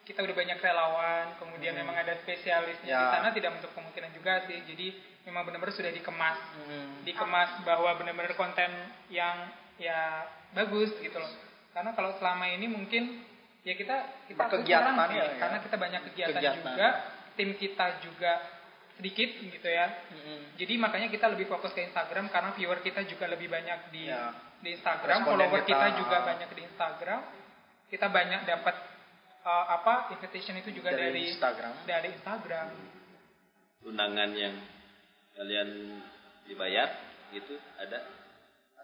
kita 0.03 0.19
udah 0.19 0.35
banyak 0.35 0.57
relawan, 0.59 1.25
kemudian 1.39 1.71
memang 1.79 1.95
ada 1.95 2.11
spesialisnya 2.19 2.91
di 2.91 3.05
Ya. 3.07 3.07
sana 3.15 3.31
tidak 3.31 3.55
untuk 3.55 3.71
kemungkinan 3.71 4.11
juga 4.11 4.43
sih. 4.51 4.59
Jadi 4.67 4.87
memang 5.23 5.47
benar-benar 5.47 5.71
sudah 5.71 5.95
dikemas, 5.95 6.35
Hmm. 6.67 7.07
dikemas 7.07 7.63
bahwa 7.63 7.95
benar-benar 7.95 8.35
konten 8.35 8.67
yang 9.07 9.47
ya 9.79 10.27
bagus 10.51 10.91
gitu 10.99 11.15
loh. 11.15 11.31
Karena 11.71 11.95
kalau 11.95 12.19
selama 12.19 12.43
ini 12.51 12.67
mungkin 12.67 13.23
ya 13.63 13.71
kita 13.71 14.27
kita 14.27 14.43
sih, 14.51 14.67
ya, 14.67 14.83
ya. 15.23 15.23
karena 15.39 15.57
kita 15.63 15.75
banyak 15.79 16.01
kegiatan, 16.11 16.35
Kegiatan. 16.35 16.59
juga, 16.67 16.87
tim 17.39 17.49
kita 17.55 17.85
juga 18.03 18.31
sedikit 18.99 19.29
gitu 19.39 19.67
ya. 19.71 19.87
Mm-mm. 19.87 20.59
Jadi 20.59 20.73
makanya 20.75 21.07
kita 21.07 21.31
lebih 21.31 21.47
fokus 21.47 21.71
ke 21.71 21.79
Instagram 21.79 22.27
karena 22.27 22.51
viewer 22.59 22.83
kita 22.83 23.07
juga 23.07 23.31
lebih 23.31 23.47
banyak 23.47 23.87
di 23.95 24.11
Ya. 24.11 24.50
Di 24.61 24.69
Instagram, 24.77 25.25
Responden 25.25 25.49
follower 25.49 25.61
kita, 25.65 25.85
kita, 25.89 25.99
juga 25.99 26.17
banyak 26.21 26.49
di 26.53 26.61
Instagram. 26.69 27.21
Kita 27.91 28.07
banyak 28.07 28.41
dapat 28.47 28.75
uh, 29.43 29.65
apa 29.67 29.93
invitation 30.15 30.55
itu 30.61 30.69
juga 30.71 30.93
Dari 30.93 31.11
dari 31.11 31.21
Instagram. 31.33 31.73
Dari 31.83 32.07
Instagram. 32.15 32.67
undangan 33.81 34.29
yang 34.37 34.53
kalian 35.33 35.69
dibayar 36.45 36.85
gitu 37.33 37.57
ada 37.81 38.05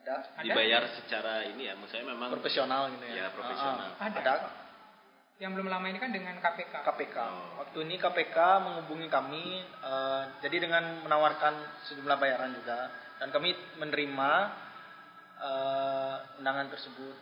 Ada 0.01 0.13
Ada? 0.33 0.41
dibayar 0.41 0.81
secara 0.97 1.45
ini 1.45 1.69
ya 1.69 1.77
maksudnya 1.77 2.09
memang 2.09 2.33
profesional 2.33 2.89
gitu 2.97 3.05
ya. 3.05 3.13
Ya, 3.13 3.27
profesional. 3.29 3.93
Ah, 3.93 4.01
ah. 4.01 4.07
Ada. 4.09 4.17
Ada 4.17 4.33
Yang 5.37 5.51
belum 5.53 5.69
lama 5.69 5.85
ini 5.85 6.01
kan 6.01 6.09
dengan 6.09 6.33
KPK. 6.41 6.81
KPK. 6.81 7.17
Waktu 7.61 7.77
ini 7.85 8.01
KPK 8.01 8.37
menghubungi 8.57 9.05
kami, 9.05 9.61
eh, 9.61 10.23
jadi 10.41 10.65
dengan 10.65 11.05
menawarkan 11.05 11.85
sejumlah 11.85 12.17
bayaran 12.17 12.57
juga, 12.57 12.89
dan 13.21 13.29
kami 13.29 13.53
menerima 13.77 14.31
eh, 15.39 16.15
undangan 16.37 16.67
tersebut. 16.67 17.15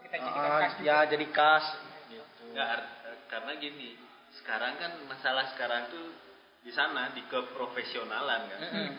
Kita 0.00 0.16
jadikan 0.16 0.50
Ah, 0.50 0.60
kas 0.60 0.72
juga. 0.74 0.84
ya 0.84 0.96
jadi 1.06 1.26
kas. 1.28 1.64
Gitu. 2.06 2.42
Nggak, 2.50 2.68
ar- 2.68 2.88
karena 3.26 3.52
gini 3.56 3.90
sekarang 4.34 4.76
kan 4.76 4.92
masalah 5.04 5.50
sekarang 5.50 5.88
tuh 5.88 6.06
di 6.60 6.70
sana 6.70 7.10
di 7.10 7.22
keprofesionalan 7.24 8.40
kan 8.46 8.58
Mm-mm. 8.60 8.90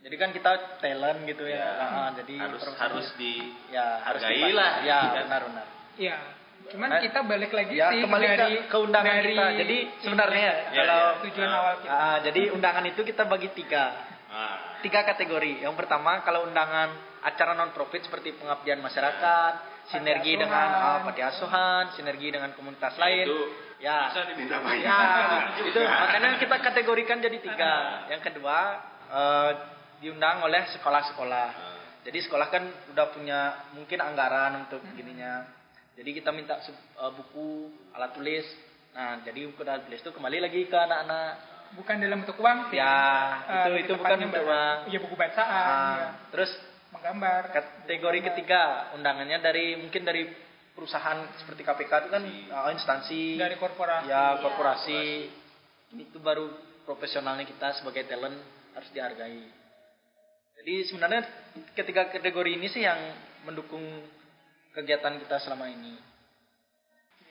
Jadi 0.00 0.16
kan 0.16 0.30
kita 0.30 0.80
talent 0.80 1.20
gitu 1.24 1.44
ya. 1.44 1.60
Ya, 1.60 1.70
Ah, 1.78 2.08
jadi 2.14 2.34
harus 2.40 2.64
harus 2.72 3.06
di 3.14 3.36
ya 3.68 4.00
harus 4.00 4.20
hargai 4.20 4.48
lah, 4.50 4.80
Ya 4.80 5.00
kan? 5.12 5.28
benar-benar. 5.28 5.66
Iya. 5.94 6.16
Cuman 6.72 6.88
Nah, 6.88 7.00
kita 7.00 7.20
balik 7.22 7.52
lagi 7.52 7.74
Ya 7.74 7.88
sih 7.90 8.00
kembali 8.00 8.26
dari 8.26 8.56
ke, 8.58 8.68
ke 8.68 8.76
undangan 8.78 9.12
dari 9.14 9.28
kita. 9.30 9.46
Jadi 9.58 9.76
sebenarnya 10.00 10.40
ya, 10.40 10.54
Ya, 10.54 10.72
kalau 10.78 11.00
ya. 11.02 11.20
tujuan 11.24 11.50
awal 11.50 11.74
kita. 11.80 11.92
ah, 11.92 12.16
jadi 12.22 12.40
undangan 12.50 12.84
itu 12.86 13.00
kita 13.02 13.22
bagi 13.24 13.48
tiga. 13.52 13.84
ah, 14.30 14.56
tiga 14.80 15.00
kategori. 15.04 15.52
Yang 15.60 15.74
pertama 15.76 16.20
kalau 16.22 16.48
undangan 16.48 16.96
acara 17.20 17.52
non 17.52 17.70
profit 17.70 18.06
seperti 18.06 18.32
pengabdian 18.34 18.80
masyarakat, 18.80 19.52
sinergi 19.88 20.34
asuhan. 20.34 20.42
dengan 20.46 20.68
uh, 20.72 20.98
panti 21.04 21.22
asuhan, 21.22 21.84
sinergi 21.94 22.28
dengan 22.32 22.50
komunitas 22.54 22.94
lain. 22.96 23.26
itu 23.28 23.40
ya. 23.80 24.08
bisa 24.12 24.22
diminta 24.28 24.56
Ya, 24.76 25.00
itu 25.60 25.80
makanya 25.80 26.36
kita 26.36 26.56
kategorikan 26.60 27.18
jadi 27.20 27.38
tiga. 27.40 27.72
Yang 28.08 28.22
kedua 28.32 28.58
eh, 29.08 29.50
diundang 30.00 30.40
oleh 30.44 30.64
sekolah-sekolah. 30.76 31.48
Ah, 31.52 31.76
Jadi 32.00 32.18
sekolah 32.24 32.48
kan 32.48 32.64
udah 32.96 33.06
punya 33.12 33.40
mungkin 33.76 34.00
anggaran 34.00 34.64
untuk 34.64 34.80
gininya. 34.96 35.44
Jadi 35.96 36.16
kita 36.16 36.32
minta 36.32 36.56
eh, 36.56 37.12
buku, 37.12 37.68
alat 37.92 38.16
tulis. 38.16 38.46
Nah, 38.96 39.20
jadi 39.20 39.48
buku 39.52 39.60
alat 39.64 39.84
tulis 39.84 40.00
itu 40.00 40.10
kembali 40.12 40.38
lagi 40.40 40.60
ke 40.64 40.76
anak-anak. 40.76 41.32
Bukan 41.70 42.02
dalam 42.02 42.26
bentuk 42.26 42.40
uang 42.40 42.72
sih. 42.72 42.80
Ya, 42.80 42.96
Eh, 43.44 43.52
itu 43.54 43.68
lebih 43.70 43.82
itu 43.84 43.92
bukan 43.96 44.16
bentuk 44.24 44.44
uang. 44.44 44.76
Iya 44.88 44.98
buku 45.04 45.14
bacaan, 45.14 45.48
Ah, 45.48 45.94
ya. 45.96 46.08
Terus 46.34 46.50
menggambar. 47.00 47.42
kategori 47.50 48.20
ketiga 48.32 48.92
undangannya 48.94 49.40
dari 49.40 49.80
mungkin 49.80 50.04
dari 50.04 50.28
perusahaan 50.76 51.26
seperti 51.40 51.64
KPK 51.64 51.92
itu 52.06 52.08
kan 52.12 52.22
uh, 52.24 52.70
instansi 52.72 53.40
dari 53.40 53.56
korporasi. 53.56 54.08
ya 54.08 54.38
korporasi 54.38 55.00
itu 55.98 56.18
baru 56.22 56.46
profesionalnya 56.86 57.48
kita 57.48 57.80
sebagai 57.80 58.06
talent 58.06 58.36
harus 58.76 58.90
dihargai 58.94 59.42
Jadi 60.60 60.74
sebenarnya 60.92 61.24
ketiga 61.72 62.12
kategori 62.12 62.50
ini 62.52 62.68
sih 62.68 62.84
yang 62.84 63.00
mendukung 63.48 63.80
kegiatan 64.76 65.16
kita 65.16 65.40
selama 65.40 65.72
ini. 65.72 65.96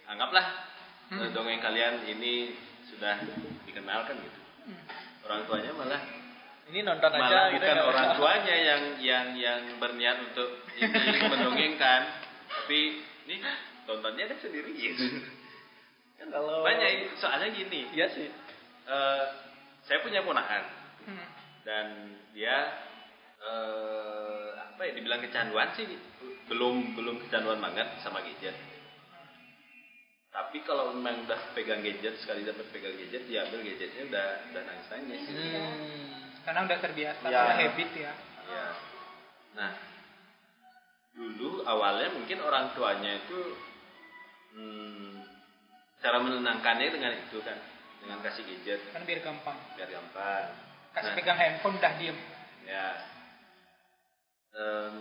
Anggaplah 0.10 0.46
eh, 1.14 1.30
dongeng 1.30 1.62
kalian 1.62 2.10
ini 2.10 2.58
sudah 2.90 3.22
dikenalkan 3.70 4.18
gitu. 4.18 4.40
Orang 5.30 5.46
tuanya 5.46 5.78
malah 5.78 6.02
Ini 6.70 6.80
nonton 6.86 7.10
aja 7.10 7.20
malah 7.20 7.46
gitu 7.50 7.58
bukan 7.60 7.76
ya. 7.76 7.84
orang 7.84 8.08
tuanya 8.18 8.56
yang 8.56 8.84
yang 9.02 9.26
yang 9.34 9.62
berniat 9.78 10.18
untuk 10.24 10.50
ini 10.76 11.18
mendongengkan, 11.26 12.02
tapi 12.46 13.02
ini 13.26 13.42
tontonnya 13.84 14.30
kan 14.30 14.38
sendiri 14.38 14.70
gitu. 14.72 15.06
Kan 16.16 16.30
Kalau 16.30 16.62
banyak 16.62 17.18
soalnya 17.18 17.50
gini, 17.50 17.90
Iya 17.90 18.08
sih. 18.12 18.30
eh, 18.86 19.24
saya 19.82 20.00
punya 20.00 20.22
ponakan 20.22 20.78
Hmm. 21.00 21.26
dan 21.64 21.86
dia 22.32 22.70
eh, 23.40 24.48
apa 24.54 24.82
ya 24.84 24.92
dibilang 24.94 25.24
kecanduan 25.24 25.72
sih 25.74 25.88
belum 26.46 26.94
belum 26.94 27.24
kecanduan 27.24 27.58
banget 27.58 27.88
sama 28.00 28.20
gadget 28.20 28.54
tapi 30.30 30.62
kalau 30.62 30.94
memang 30.94 31.26
udah 31.26 31.40
pegang 31.52 31.82
gadget 31.82 32.20
sekali 32.20 32.44
dapat 32.44 32.68
pegang 32.70 32.94
gadget 32.94 33.26
diambil 33.26 33.64
gadgetnya 33.64 34.04
udah 34.06 34.28
udah 34.46 34.62
nangis 34.62 34.88
nangis 34.92 35.22
Hmm. 35.26 36.29
Karena 36.46 36.60
udah 36.66 36.78
terbiasa, 36.80 37.24
Ya. 37.26 37.42
udah 37.46 37.58
habit 37.58 37.90
ya. 37.96 38.14
ya 38.50 38.68
nah 39.50 39.72
dulu 41.14 41.66
awalnya 41.66 42.14
mungkin 42.14 42.40
orang 42.40 42.72
tuanya 42.74 43.18
itu 43.18 43.40
hmm, 44.56 45.20
cara 46.00 46.18
menenangkannya 46.22 46.88
dengan 46.90 47.14
itu 47.18 47.38
kan 47.44 47.58
dengan 48.00 48.24
kasih 48.24 48.46
gadget 48.46 48.80
Kan 48.94 49.04
biar 49.04 49.20
gampang. 49.20 49.58
biar 49.76 49.90
gampang 49.90 50.48
Kasih 50.90 51.12
Nah, 51.12 51.18
pegang 51.22 51.38
handphone 51.38 51.78
udah 51.78 51.94
diem. 52.02 52.18
Ya. 52.66 52.88
Em, 54.58 54.96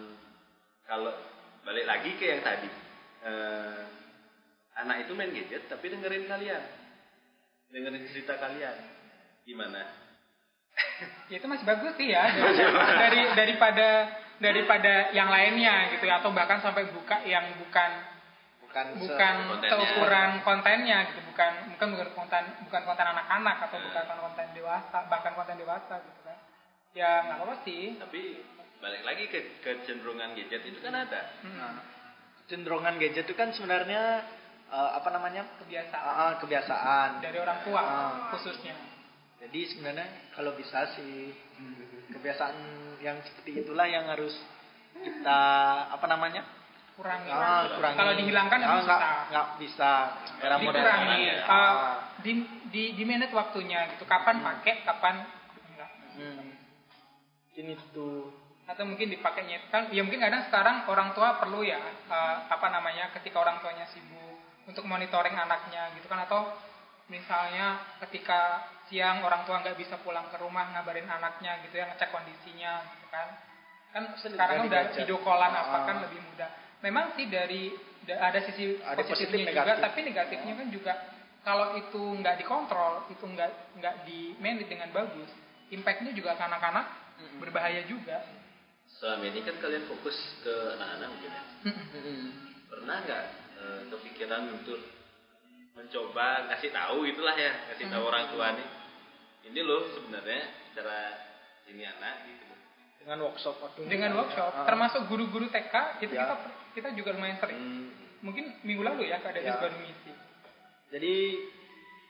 kalau 0.84 1.16
balik 1.64 1.88
lagi 1.88 2.12
ke 2.20 2.28
yang 2.28 2.44
tadi, 2.44 2.68
eh, 3.24 3.80
anak 4.76 5.08
itu 5.08 5.12
main 5.16 5.32
gadget 5.32 5.64
tapi 5.64 5.88
dengerin 5.88 6.28
kalian, 6.28 6.60
dengerin 7.72 8.04
cerita 8.04 8.36
kalian, 8.36 8.76
gimana? 9.44 9.80
Ya, 11.28 11.36
itu 11.38 11.46
masih 11.46 11.62
bagus 11.62 11.92
sih 11.94 12.08
ya 12.08 12.24
dari, 12.24 12.58
dari 12.96 13.20
daripada 13.34 13.88
daripada 14.38 14.94
yang 15.10 15.28
lainnya 15.28 15.92
gitu 15.92 16.04
ya 16.04 16.18
atau 16.18 16.30
bahkan 16.30 16.58
sampai 16.58 16.88
buka 16.88 17.20
yang 17.22 17.58
bukan 17.58 17.90
Bukan 18.68 19.00
bukan 19.00 19.34
kontennya. 19.48 19.70
seukuran 19.72 20.30
kontennya 20.44 20.98
gitu 21.08 21.20
bukan 21.24 21.52
bukan 21.72 21.88
bukan 21.96 22.08
konten 22.12 22.42
bukan 22.68 22.82
konten 22.84 23.06
anak-anak 23.06 23.56
atau 23.64 23.78
bukan 23.80 24.04
konten 24.20 24.46
dewasa 24.52 24.98
bahkan 25.08 25.32
konten 25.32 25.56
dewasa 25.56 25.94
gitu 25.98 26.20
kan 26.20 26.36
ya 26.92 27.10
nggak 27.24 27.36
apa-apa 27.40 27.56
sih 27.64 27.96
Tapi 27.96 28.22
balik 28.78 29.02
lagi 29.02 29.24
ke 29.26 29.40
kecenderungan 29.58 30.36
gadget 30.36 30.62
itu 30.62 30.78
kan 30.78 30.94
ada. 30.94 31.20
Hmm. 31.42 31.80
cenderungan 32.46 32.94
gadget 32.96 33.24
itu 33.24 33.34
kan 33.34 33.50
sebenarnya 33.50 34.22
eh, 34.68 34.90
apa 34.94 35.08
namanya 35.10 35.48
kebiasaan 35.58 36.04
ah, 36.14 36.34
kebiasaan. 36.36 37.08
dari 37.24 37.38
orang 37.40 37.58
tua 37.64 37.80
Ah. 37.80 38.12
khususnya 38.36 38.76
Jadi 39.38 39.60
sebenarnya 39.70 40.34
kalau 40.34 40.52
bisa 40.58 40.98
sih 40.98 41.30
kebiasaan 42.10 42.56
yang 42.98 43.22
seperti 43.22 43.62
itulah 43.62 43.86
yang 43.86 44.10
harus 44.10 44.34
kita 44.98 45.40
apa 45.94 46.06
namanya? 46.10 46.42
Kurangi. 46.98 47.30
Ah, 47.30 47.70
kurangi. 47.78 47.94
kalau 47.94 48.12
dihilangkan 48.18 48.58
Ah, 48.58 48.66
itu 48.66 48.74
nggak 48.82 48.82
susah 48.82 49.14
nggak 49.30 49.48
bisa. 49.62 49.90
Era 50.42 50.56
modern 50.58 50.74
dikurangi 50.82 51.20
ya. 51.22 51.36
uh, 51.46 51.74
di 52.26 52.32
di 52.74 52.82
di 52.98 53.02
manage 53.06 53.30
waktunya 53.30 53.86
gitu. 53.94 54.02
Kapan 54.02 54.42
pakai 54.42 54.82
kapan 54.82 55.22
enggak 55.70 55.90
Hmm. 56.18 56.50
Ini 57.54 57.78
tuh. 57.94 58.34
Atau 58.66 58.84
mungkin 58.84 59.08
dipakainya 59.08 59.70
kan 59.70 59.88
ya 59.94 60.02
mungkin 60.02 60.18
kadang 60.18 60.44
sekarang 60.50 60.90
orang 60.90 61.14
tua 61.14 61.38
perlu 61.38 61.62
ya 61.62 61.78
uh, 62.10 62.50
apa 62.50 62.66
namanya 62.74 63.14
ketika 63.14 63.40
orang 63.40 63.62
tuanya 63.62 63.86
sibuk 63.94 64.42
untuk 64.68 64.84
monitoring 64.84 65.32
anaknya 65.38 65.94
gitu 65.96 66.04
kan 66.10 66.26
atau 66.28 66.52
misalnya 67.08 67.66
ketika 68.06 68.64
siang 68.88 69.20
orang 69.20 69.44
tua 69.44 69.60
nggak 69.60 69.76
bisa 69.76 69.96
pulang 70.00 70.28
ke 70.28 70.36
rumah 70.36 70.68
ngabarin 70.72 71.08
anaknya 71.08 71.60
gitu 71.64 71.76
ya 71.76 71.88
ngecek 71.88 72.08
kondisinya 72.08 72.84
gitu 72.86 73.06
kan 73.08 73.28
kan 73.88 74.02
sekarang 74.16 74.64
dari 74.64 74.68
udah 74.68 74.82
video 74.94 75.16
callan 75.20 75.52
apa 75.52 75.76
Ah. 75.76 75.84
kan 75.88 75.96
lebih 76.04 76.20
mudah 76.20 76.50
memang 76.80 77.16
sih 77.16 77.26
dari 77.26 77.72
da- 78.04 78.20
ada 78.22 78.40
sisi 78.44 78.76
Ada 78.78 79.00
positifnya 79.02 79.44
positif, 79.44 79.48
juga 79.48 79.64
negatif. 79.64 79.84
tapi 79.84 79.98
negatifnya 80.04 80.52
kan 80.54 80.68
juga 80.68 80.92
kalau 81.40 81.68
itu 81.74 82.02
nggak 82.20 82.36
dikontrol 82.38 82.94
itu 83.08 83.24
nggak 83.24 83.50
nggak 83.80 83.94
di 84.04 84.36
manage 84.36 84.68
dengan 84.68 84.92
bagus 84.92 85.30
impactnya 85.68 86.12
juga 86.12 86.36
ke 86.36 86.44
anak-anak 86.44 86.86
berbahaya 87.40 87.82
juga 87.84 88.20
Selama 88.88 89.24
ini 89.24 89.44
kan 89.44 89.54
kalian 89.58 89.84
fokus 89.84 90.16
ke 90.40 90.50
anak-anak 90.74 91.08
mungkin 91.08 91.30
ya. 91.30 91.42
Hmm. 91.70 92.28
Pernah 92.66 92.96
nggak 93.04 93.24
eh, 93.54 93.80
kepikiran 93.92 94.42
untuk 94.50 94.80
mencoba 95.78 96.26
kasih 96.50 96.74
tahu 96.74 97.06
itulah 97.06 97.32
ya, 97.32 97.52
kasih 97.70 97.86
tahu 97.86 98.02
orang 98.04 98.34
tua 98.34 98.46
nih. 98.52 98.68
Ini 99.46 99.60
loh 99.62 99.94
sebenarnya 99.94 100.40
cara 100.74 100.98
ini 101.66 101.84
anak 101.84 102.14
gitu. 102.26 102.44
dengan 102.98 103.24
workshop 103.24 103.56
waktu 103.62 103.78
dengan 103.88 104.10
workshop 104.16 104.52
Ah. 104.52 104.66
termasuk 104.68 105.08
guru-guru 105.08 105.48
TK 105.48 106.02
itu 106.02 106.12
Ya. 106.12 106.28
kita 106.28 106.34
kita 106.74 106.88
juga 106.92 107.16
lumayan 107.16 107.40
sering 107.40 107.56
Hmm. 107.56 107.88
mungkin 108.20 108.52
minggu 108.60 108.84
lalu 108.84 109.08
ya 109.08 109.16
Kak 109.18 109.32
Dedis 109.32 109.48
Ya. 109.48 109.56
baru 109.56 109.76
ngisi 109.78 110.12
Jadi 110.88 111.14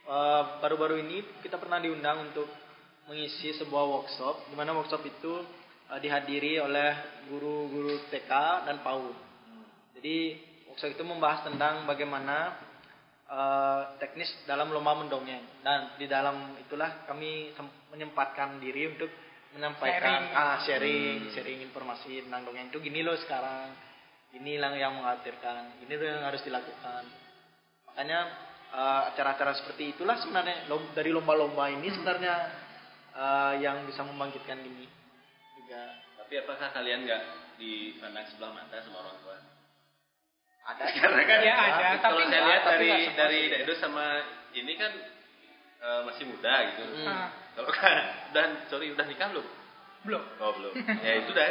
eh, 0.08 0.42
baru-baru 0.58 0.98
ini 0.98 1.22
kita 1.38 1.54
pernah 1.54 1.78
diundang 1.78 2.26
untuk 2.26 2.50
mengisi 3.06 3.54
sebuah 3.54 3.84
workshop 3.84 4.50
di 4.50 4.54
mana 4.54 4.74
workshop 4.74 5.02
itu 5.04 5.46
eh, 5.86 5.98
dihadiri 5.98 6.58
oleh 6.58 6.90
guru-guru 7.26 8.02
TK 8.10 8.32
dan 8.66 8.82
PAUD. 8.82 9.14
Jadi 9.94 10.16
workshop 10.66 10.90
itu 10.92 11.04
membahas 11.04 11.42
tentang 11.42 11.86
bagaimana 11.86 12.58
eh, 13.28 13.82
teknis 14.00 14.28
dalam 14.48 14.72
lomba 14.72 14.96
mendongeng. 14.96 15.44
Dan 15.60 15.94
di 16.00 16.08
dalam 16.08 16.56
itulah 16.58 17.04
kami 17.04 17.52
menyempatkan 17.92 18.58
diri 18.58 18.88
untuk 18.92 19.08
menyampaikan 19.56 20.28
Sharing. 20.28 20.36
ah 20.36 20.56
sharing 20.64 21.18
sharing 21.32 21.60
informasi 21.64 22.24
tentang 22.28 22.44
dongeng. 22.48 22.68
Itu 22.68 22.80
gini 22.80 23.00
loh 23.00 23.16
sekarang. 23.16 23.72
Inilah 24.36 24.76
yang 24.76 25.00
mengkhawatirkan. 25.00 25.88
Ini 25.88 25.92
loh 25.96 26.06
yang 26.06 26.22
harus 26.28 26.44
dilakukan. 26.44 27.02
Makanya 27.88 28.20
eh, 28.76 29.02
acara-acara 29.12 29.56
seperti 29.56 29.96
itulah 29.96 30.20
sebenarnya 30.20 30.68
lom- 30.68 30.92
dari 30.92 31.08
lomba-lomba 31.12 31.72
ini 31.72 31.88
sebenarnya 31.88 32.34
eh, 33.16 33.52
yang 33.64 33.88
bisa 33.88 34.04
membangkitkan 34.04 34.60
ini 34.60 34.84
juga. 35.56 35.96
Tapi 36.20 36.44
apakah 36.44 36.68
kalian 36.76 37.08
nggak 37.08 37.22
dipandang 37.56 38.28
sebelah 38.28 38.52
mata 38.52 38.76
sama 38.84 39.00
orang 39.00 39.16
tua? 39.24 39.36
Ada 40.68 40.84
Karena 40.86 41.22
kan 41.24 41.38
Ya, 41.40 41.56
ada, 41.56 41.88
kalau 41.98 42.20
tapi 42.20 42.22
saya 42.24 42.32
nggak- 42.34 42.46
lihat 42.46 42.62
dari 42.66 42.90
dari. 43.10 43.40
Dedo 43.54 43.74
sama 43.76 44.04
ini 44.52 44.72
kan 44.74 44.92
eh, 45.78 46.00
masih 46.04 46.24
muda 46.26 46.54
gitu. 46.68 46.82
Hmm. 46.84 47.06
Nah, 47.06 47.28
Kalau 47.54 47.70
kan 47.72 47.96
dan 48.30 48.48
sorry 48.66 48.90
udah 48.90 49.04
nikah 49.04 49.28
belum? 49.28 49.46
belum 50.00 50.22
Oh 50.38 50.52
belum. 50.54 50.72
ya 51.00 51.12
itu 51.18 51.30
dah 51.32 51.46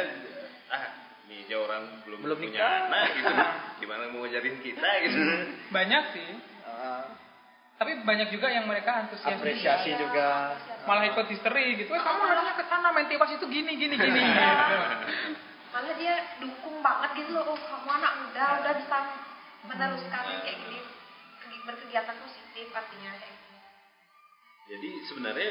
ah 0.68 0.84
ini 1.24 1.44
aja 1.44 1.56
orang 1.58 1.82
belum, 2.02 2.18
Belum 2.22 2.36
punya 2.38 2.56
nikah. 2.56 2.72
anak 2.86 3.04
gitu. 3.12 3.32
Gimana 3.78 4.02
mau 4.08 4.20
ngajarin 4.22 4.56
kita 4.58 4.88
gitu. 5.02 5.18
banyak 5.68 6.02
sih 6.12 6.28
Eh, 6.60 7.02
tapi 7.74 7.92
banyak 8.00 8.28
juga 8.28 8.48
yang 8.48 8.64
mereka 8.64 9.02
antusias 9.02 9.34
apresiasi 9.34 9.94
juga 9.94 10.56
malah 10.84 11.06
ikut 11.06 11.26
histeri 11.26 11.76
gitu 11.76 11.88
eh 11.88 11.98
kamu 11.98 12.20
harusnya 12.22 12.54
ke 12.54 12.64
sana 12.66 12.90
main 12.90 13.06
tiwas 13.06 13.30
itu 13.30 13.46
gini 13.46 13.72
gini 13.74 13.94
gini 13.94 14.18
gitu. 14.26 14.48
Malah 15.68 15.94
dia 15.94 16.14
dukung 16.38 16.78
banget 16.78 17.10
gitu 17.16 17.30
loh 17.32 17.44
oh 17.46 17.58
kamu 17.58 17.90
anak 17.92 18.12
muda 18.18 18.44
udah 18.58 18.72
bisa 18.74 18.98
meneruskan 19.62 20.22
kayak 20.40 20.56
gini 20.58 20.78
kegi- 21.38 21.62
berkegiatan 21.62 22.16
positif 22.18 22.66
artinya 22.70 23.10
kayak 23.12 23.34
gitu 23.34 23.56
Jadi 24.68 24.88
sebenarnya 25.04 25.50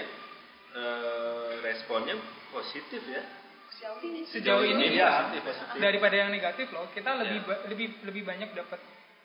eh, 0.70 1.52
responnya 1.62 2.16
positif 2.48 3.02
ya. 3.04 3.24
sejauh 3.70 4.00
ini 4.02 4.20
sejauh 4.26 4.64
ini 4.64 4.86
Iya. 4.92 4.98
ya 5.00 5.10
positif, 5.24 5.42
positif. 5.46 5.78
daripada 5.80 6.16
yang 6.18 6.30
negatif 6.30 6.68
loh 6.70 6.90
kita 6.92 7.14
lebih 7.16 7.40
Ya. 7.40 7.46
ba- 7.46 7.64
lebih 7.68 7.88
lebih 8.04 8.24
banyak 8.24 8.50
dapat 8.54 8.80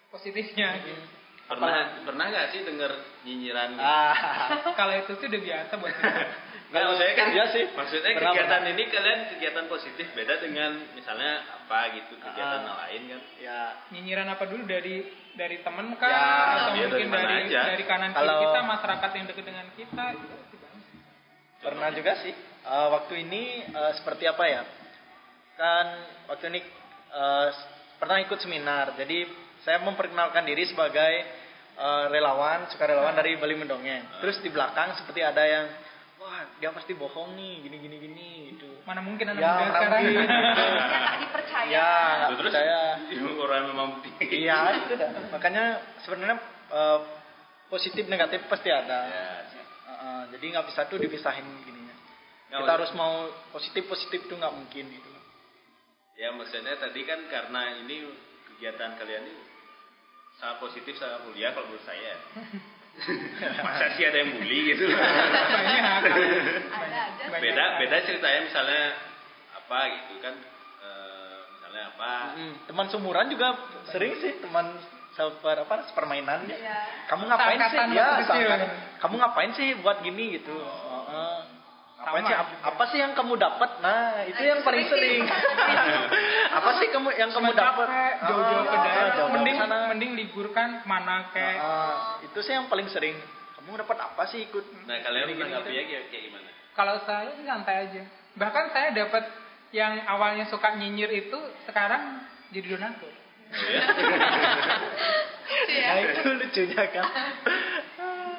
positifnya 0.08 0.68
Hmm. 0.70 0.82
gitu 0.82 1.04
Pernah 1.42 1.74
pernah 2.02 2.24
nggak 2.26 2.46
sih 2.48 2.60
dengar 2.62 2.92
nyinyiran? 3.22 3.68
gitu? 3.70 3.82
ah 3.82 4.16
kalau 4.78 4.94
itu 4.94 5.12
sih 5.14 5.26
udah 5.26 5.42
biasa 5.42 5.72
buat 5.74 5.92
kita 5.92 6.12
Nggak, 6.72 6.84
maksudnya 6.88 7.14
kan 7.14 7.26
Iya 7.28 7.44
sih. 7.48 7.64
Maksudnya 7.68 8.10
Pernah, 8.10 8.32
kegiatan 8.32 8.62
ini 8.66 8.82
kalian 8.88 9.20
kegiatan 9.28 9.64
positif 9.68 10.06
beda 10.10 10.34
dengan 10.38 10.70
misalnya 10.92 11.32
apa 11.54 11.78
gitu 11.92 12.16
kegiatan 12.16 12.64
Ah. 12.64 12.74
lain 12.82 13.00
kan. 13.06 13.20
ya 13.38 13.60
nyinyiran 13.90 14.24
apa 14.26 14.44
dulu 14.46 14.64
dari 14.64 15.04
dari 15.32 15.60
temen 15.60 15.92
kah 15.94 16.08
Ya, 16.08 16.24
atau 16.58 16.72
ya, 16.74 16.86
mungkin 16.86 17.08
dari 17.08 17.24
dari 17.28 17.36
aja. 17.46 17.60
dari 17.66 17.84
kanan 17.84 18.10
kiri 18.10 18.18
Kalau- 18.18 18.42
kita 18.42 18.60
masyarakat 18.62 19.10
yang 19.12 19.26
dekat 19.26 19.44
dengan 19.44 19.66
kita 19.70 20.04
itu 20.10 20.24
sih 20.42 20.58
banyak. 20.58 20.84
pernah 21.60 21.88
juga 21.90 22.12
sih 22.18 22.34
Eh, 22.62 22.88
waktu 22.90 23.14
ini 23.20 23.42
eh, 23.66 23.92
seperti 23.92 24.24
apa 24.24 24.44
ya 24.46 24.62
kan 25.52 25.86
waktu 26.26 26.44
ini 26.48 26.60
eh, 27.10 27.46
s- 27.50 27.66
pernah 27.96 28.16
ikut 28.18 28.38
seminar 28.38 28.94
jadi 28.94 29.26
saya 29.60 29.76
memperkenalkan 29.80 30.42
diri 30.42 30.64
sebagai 30.64 31.12
eh, 31.74 32.04
relawan 32.08 32.68
sukarelawan 32.68 33.12
dari 33.12 33.34
Bali 33.34 33.56
Mendongeng 33.56 34.06
terus 34.18 34.38
di 34.38 34.48
belakang 34.48 34.94
seperti 34.94 35.20
ada 35.20 35.42
yang 35.42 35.66
dia 36.62 36.70
pasti 36.70 36.94
bohong 36.94 37.34
nih 37.34 37.66
gini 37.66 37.76
gini 37.82 37.96
gini 37.98 38.28
gitu 38.54 38.70
Mana 38.86 39.02
mungkin 39.02 39.26
anak 39.26 39.42
ya 39.42 39.50
muda 39.58 39.66
sekarang. 39.82 40.02
gitu. 40.06 40.22
Ya 40.22 40.30
tak 41.02 41.16
dipercaya. 41.18 41.66
ya 41.66 41.90
nggak 41.90 42.28
Terus 42.30 42.38
percaya 42.46 42.78
orang 43.36 43.62
memang 43.74 43.88
iya 44.22 44.58
itu 44.78 44.94
dah 44.94 45.10
makanya 45.34 45.64
sebenarnya 46.00 46.38
eh, 46.70 46.98
positif 47.66 48.06
negatif 48.06 48.46
pasti 48.46 48.70
ada 48.70 48.98
Ya. 49.10 49.26
Heeh, 49.82 50.20
jadi 50.32 50.44
nggak 50.54 50.66
bisa 50.70 50.86
tuh 50.86 50.96
dipisahin 50.96 51.42
gininya 51.66 51.96
Nggak 52.48 52.60
kita 52.62 52.72
harus 52.78 52.90
mau 52.94 53.26
positif 53.50 53.82
positif 53.86 54.30
tuh 54.30 54.38
nggak 54.38 54.54
mungkin 54.54 54.86
gitu 54.86 55.10
Ya 56.14 56.30
maksudnya 56.30 56.78
tadi 56.78 57.02
kan 57.02 57.18
karena 57.26 57.82
ini 57.82 58.06
kegiatan 58.46 58.94
kalian 58.94 59.26
ini 59.26 59.42
sangat 60.38 60.60
positif 60.60 60.94
sangat 60.94 61.24
mulia 61.24 61.50
kalau 61.50 61.66
menurut 61.66 61.82
saya. 61.82 62.14
Masa 63.64 63.86
sih 63.96 64.04
ada 64.04 64.18
yang 64.20 64.36
bully 64.36 64.58
gitu. 64.70 64.84
Banyak. 64.86 66.02
Banyak. 66.68 67.06
beda 67.32 67.64
beda 67.80 67.96
ceritanya 68.04 68.40
misalnya 68.44 68.82
apa 69.54 69.78
gitu 69.88 70.14
kan 70.20 70.34
eh, 70.78 71.38
misalnya 71.50 71.82
apa 71.90 72.10
teman 72.68 72.86
sumuran 72.88 73.26
juga 73.26 73.56
sering 73.88 74.20
sih 74.20 74.36
teman 74.38 74.76
seper 75.12 75.64
apa 75.64 75.92
permainan 75.92 76.44
Iya. 76.46 77.06
kamu 77.08 77.28
ngapain 77.28 77.58
sih 77.66 77.78
ya 77.92 78.06
kamu 78.96 79.14
ngapain 79.18 79.52
sih 79.52 79.68
buat 79.80 80.00
gini 80.00 80.38
gitu 80.38 80.54
Heeh. 80.56 81.38
Sama 82.02 82.18
sih 82.20 82.34
ap- 82.34 82.50
juga. 82.50 82.64
apa 82.66 82.82
sih 82.86 82.98
yang 82.98 83.12
kamu 83.12 83.34
dapat 83.36 83.70
nah 83.78 84.22
itu 84.22 84.34
Nah, 84.34 84.48
yang 84.48 84.60
paling 84.60 84.84
sering 84.84 85.22
apa 86.58 86.70
sih 86.76 86.88
kamu 86.88 87.08
yang 87.12 87.30
kamu 87.30 87.50
dapat 87.52 87.86
capek, 87.86 88.14
jauh-jauh 88.22 88.64
ke 88.64 88.70
Ah, 88.70 88.82
daerah. 88.82 89.26
Mending 89.30 89.56
sana. 89.56 89.78
mending 89.88 90.12
liburkan 90.14 90.68
ke 90.78 90.86
mana 90.86 91.30
kayak 91.30 91.56
Ah, 91.56 92.18
itu 92.20 92.38
sih 92.38 92.52
yang 92.52 92.66
paling 92.66 92.86
sering 92.86 93.14
kamu 93.54 93.78
dapat 93.78 93.96
apa 93.96 94.22
sih 94.26 94.42
ikut 94.42 94.64
nah 94.84 94.98
kalian 94.98 95.32
menanggapinya 95.32 95.82
kayak, 95.84 96.04
kayak 96.08 96.22
gimana 96.26 96.48
kalau 96.72 96.96
saya 97.02 97.30
sih 97.30 97.44
santai 97.44 97.76
aja. 97.84 98.02
Bahkan 98.32 98.64
saya 98.70 98.88
dapat 98.92 99.24
yang 99.70 99.92
awalnya 100.06 100.44
suka 100.46 100.72
nyinyir 100.72 101.12
itu 101.22 101.36
sekarang 101.62 102.24
jadi 102.48 102.66
donatur. 102.72 103.12
Iya. 103.52 103.80
nah 105.84 105.98
itu 106.00 106.20
lucunya 106.40 106.82
kan 106.88 107.04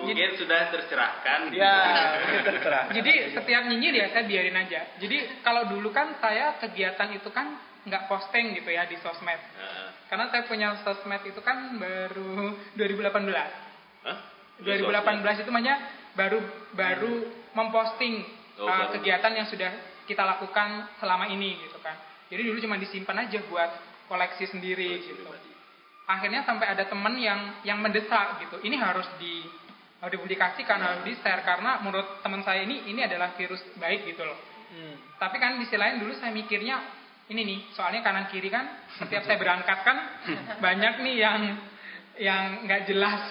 mungkin 0.04 0.36
sudah 0.36 0.60
tercerahkan 0.70 1.40
gitu. 1.50 1.64
ya 1.64 1.76
itu 2.28 2.40
terserah 2.44 2.84
Jadi 2.92 3.14
setiap 3.32 3.64
nyinyir 3.68 3.94
ya 3.96 4.06
saya 4.12 4.24
biarin 4.28 4.58
aja. 4.60 4.82
Jadi 5.00 5.18
kalau 5.40 5.72
dulu 5.72 5.90
kan 5.90 6.20
saya 6.20 6.60
kegiatan 6.60 7.16
itu 7.16 7.30
kan 7.32 7.56
nggak 7.84 8.08
posting 8.08 8.56
gitu 8.56 8.70
ya 8.72 8.84
di 8.88 8.96
sosmed. 9.00 9.40
Heeh. 9.40 9.88
Karena 10.08 10.28
saya 10.32 10.44
punya 10.46 10.76
sosmed 10.84 11.24
itu 11.24 11.40
kan 11.40 11.80
baru 11.80 12.54
2018. 12.80 14.08
Hah? 14.08 14.18
2018 14.62 15.44
itu 15.44 15.50
namanya 15.50 15.76
baru 16.14 16.40
baru 16.76 17.14
memposting 17.58 18.44
Oh, 18.54 18.70
uh, 18.70 18.86
baru. 18.86 19.02
kegiatan 19.02 19.34
yang 19.34 19.50
sudah 19.50 19.72
kita 20.06 20.22
lakukan 20.22 20.94
selama 21.02 21.26
ini 21.26 21.58
gitu 21.66 21.82
kan. 21.82 21.98
Jadi 22.30 22.46
dulu 22.46 22.62
cuma 22.62 22.78
disimpan 22.78 23.26
aja 23.26 23.42
buat 23.50 23.72
koleksi 24.06 24.46
sendiri 24.46 24.94
Koleksi 24.94 25.10
gitu. 25.10 25.26
pribadi. 25.26 25.52
Akhirnya 26.06 26.46
sampai 26.46 26.70
ada 26.70 26.86
temen 26.86 27.18
yang 27.18 27.40
yang 27.66 27.82
mendesak 27.82 28.38
gitu. 28.46 28.62
Ini 28.62 28.78
harus 28.78 29.10
di 29.18 29.42
dipublikasikan, 30.12 30.80
harus 30.80 31.02
di 31.08 31.16
share 31.22 31.44
karena 31.46 31.80
menurut 31.80 32.20
teman 32.20 32.44
saya 32.44 32.64
ini 32.64 32.88
ini 32.92 33.04
adalah 33.04 33.36
virus 33.40 33.64
baik 33.80 34.08
gitu 34.10 34.24
loh. 34.24 34.40
Hmm. 34.74 34.96
Tapi 35.22 35.38
kan 35.38 35.62
di 35.62 35.70
sisi 35.70 35.78
lain 35.78 36.02
dulu 36.02 36.18
saya 36.18 36.34
mikirnya 36.34 36.82
ini 37.32 37.42
nih, 37.46 37.60
soalnya 37.72 38.04
kanan 38.04 38.28
kiri 38.28 38.52
kan 38.52 38.84
setiap 39.00 39.24
saya 39.24 39.40
berangkat 39.40 39.80
kan 39.86 39.98
banyak 40.66 40.94
nih 41.04 41.16
yang 41.24 41.40
yang 42.20 42.66
nggak 42.68 42.86
jelas 42.90 43.22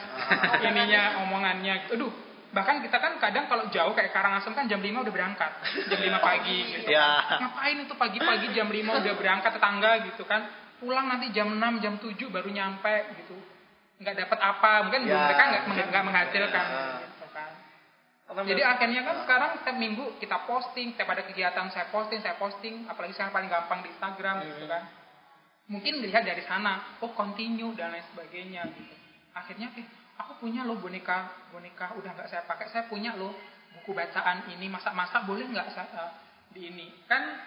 ininya 0.63 1.23
omongannya. 1.23 1.93
Aduh, 1.95 2.11
bahkan 2.51 2.83
kita 2.83 2.99
kan 2.99 3.17
kadang 3.23 3.47
kalau 3.47 3.71
jauh 3.71 3.95
kayak 3.95 4.11
Karangasem 4.11 4.53
kan 4.53 4.67
jam 4.67 4.83
5 4.83 4.91
udah 4.91 5.13
berangkat. 5.13 5.53
Jam 5.87 6.01
5 6.01 6.19
pagi 6.29 6.59
gitu. 6.79 6.89
Ya. 6.91 7.39
Ngapain 7.39 7.79
itu 7.79 7.95
pagi-pagi 7.95 8.47
jam 8.55 8.69
5 8.69 8.77
udah 8.77 9.15
berangkat 9.15 9.51
tetangga 9.55 9.93
gitu 10.11 10.23
kan. 10.27 10.51
Pulang 10.83 11.07
nanti 11.07 11.31
jam 11.31 11.47
6, 11.47 11.63
jam 11.79 11.95
7 12.03 12.11
baru 12.27 12.49
nyampe 12.51 12.95
gitu. 13.23 13.39
Nggak 14.03 14.15
dapat 14.19 14.39
apa, 14.43 14.71
mungkin 14.91 15.03
Ya, 15.07 15.31
mereka 15.31 15.43
nggak 15.63 16.05
menghasilkan 16.05 16.65
Ya. 16.67 16.85
gitu 17.07 17.27
kan. 17.31 17.51
Jadi 18.43 18.63
akhirnya 18.65 19.01
kan 19.07 19.17
sekarang 19.23 19.51
setiap 19.61 19.77
minggu 19.79 20.05
kita 20.19 20.43
posting, 20.49 20.97
setiap 20.97 21.15
ada 21.15 21.23
kegiatan 21.23 21.67
saya 21.71 21.87
posting, 21.95 22.19
saya 22.19 22.35
posting, 22.41 22.89
apalagi 22.91 23.15
sekarang 23.15 23.33
paling 23.33 23.51
gampang 23.53 23.79
di 23.87 23.89
Instagram 23.95 24.37
gitu 24.49 24.65
kan. 24.67 24.83
Mungkin 25.71 26.03
dilihat 26.03 26.27
dari 26.27 26.43
sana, 26.43 26.99
oh 27.01 27.15
continue 27.15 27.71
dan 27.79 27.95
lain 27.95 28.03
sebagainya 28.11 28.67
gitu. 28.75 28.95
Akhirnya 29.33 29.71
eh 29.79 29.87
aku 30.19 30.43
punya 30.43 30.67
loh 30.67 30.77
boneka, 30.77 31.49
boneka 31.55 31.95
udah 31.97 32.11
nggak 32.13 32.29
saya 32.29 32.43
pakai, 32.45 32.69
saya 32.73 32.85
punya 32.91 33.15
loh 33.15 33.33
buku 33.79 33.97
bacaan 33.97 34.45
ini 34.53 34.69
masak-masak 34.69 35.25
boleh 35.25 35.49
nggak 35.49 35.73
saya 35.73 36.13
di 36.53 36.69
ini 36.69 36.93
kan 37.09 37.41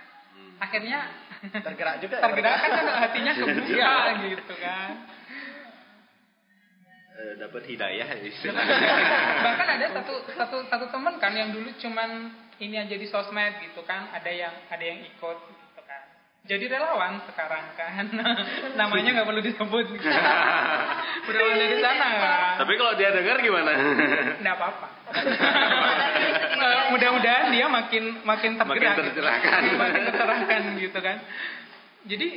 akhirnya 0.58 1.06
tergerak 1.62 2.02
juga 2.02 2.18
ya 2.18 2.24
tergerak 2.26 2.58
mereka. 2.58 2.74
kan 2.74 2.86
hatinya 3.06 3.32
kebuka 3.40 3.94
gitu 4.26 4.54
kan. 4.58 4.90
Eh, 7.16 7.40
dapat 7.40 7.64
hidayah 7.64 8.12
ya 8.12 8.28
bahkan 9.48 9.68
ada 9.80 9.88
satu 9.96 10.20
satu 10.36 10.68
satu 10.68 10.86
teman 10.92 11.16
kan 11.16 11.32
yang 11.32 11.56
dulu 11.56 11.72
cuman 11.80 12.28
ini 12.60 12.76
aja 12.76 12.92
di 12.92 13.08
sosmed 13.08 13.56
gitu 13.64 13.88
kan 13.88 14.12
ada 14.12 14.28
yang 14.28 14.52
ada 14.68 14.84
yang 14.84 15.00
ikut 15.00 15.38
gitu 15.48 15.82
kan. 15.88 16.04
Jadi 16.44 16.68
relawan 16.68 17.24
sekarang 17.24 17.72
kan. 17.80 18.12
Namanya 18.80 19.16
nggak 19.16 19.28
perlu 19.32 19.40
disebut. 19.48 19.96
Berawal 21.24 21.56
dari 21.56 21.78
sana. 21.80 22.08
Kan 22.20 22.54
tapi 22.60 22.74
kalau 22.76 22.94
dia 23.00 23.10
dengar 23.16 23.40
gimana? 23.40 23.72
Nggak 24.44 24.56
apa-apa. 24.60 24.88
Mudah-mudahan 26.92 27.48
dia 27.56 27.66
makin 27.72 28.04
makin 28.28 28.60
tergerak. 28.60 28.76
Makin 28.76 28.92
gitu. 28.92 29.04
tercerahkan. 29.08 29.62
makin 29.80 30.02
tercerahkan 30.04 30.62
gitu 30.84 31.00
kan. 31.00 31.18
Jadi 32.12 32.28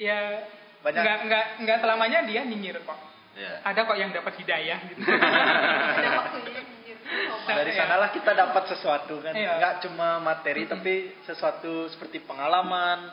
ya 0.00 0.40
nggak 0.80 1.18
nggak 1.28 1.44
nggak 1.68 1.78
selamanya 1.84 2.24
dia 2.24 2.48
nyinyir 2.48 2.80
kok 2.80 3.11
ya 3.34 3.52
ada 3.62 3.80
kok 3.82 3.96
yang 3.96 4.10
dapat 4.10 4.34
hidayah 4.36 4.78
gitu 4.86 5.00
Ada 5.98 6.08
waktunya 6.14 6.60
nyinyir. 6.60 6.96
dari 7.44 7.70
Iya. 7.70 7.78
sanalah 7.78 8.10
kita 8.10 8.32
dapat 8.32 8.62
sesuatu 8.68 9.14
kan 9.18 9.32
Iya. 9.32 9.56
nggak 9.56 9.74
cuma 9.82 10.18
materi 10.18 10.64
tapi 10.64 10.94
sesuatu 11.22 11.88
seperti 11.88 12.20
pengalaman 12.20 13.08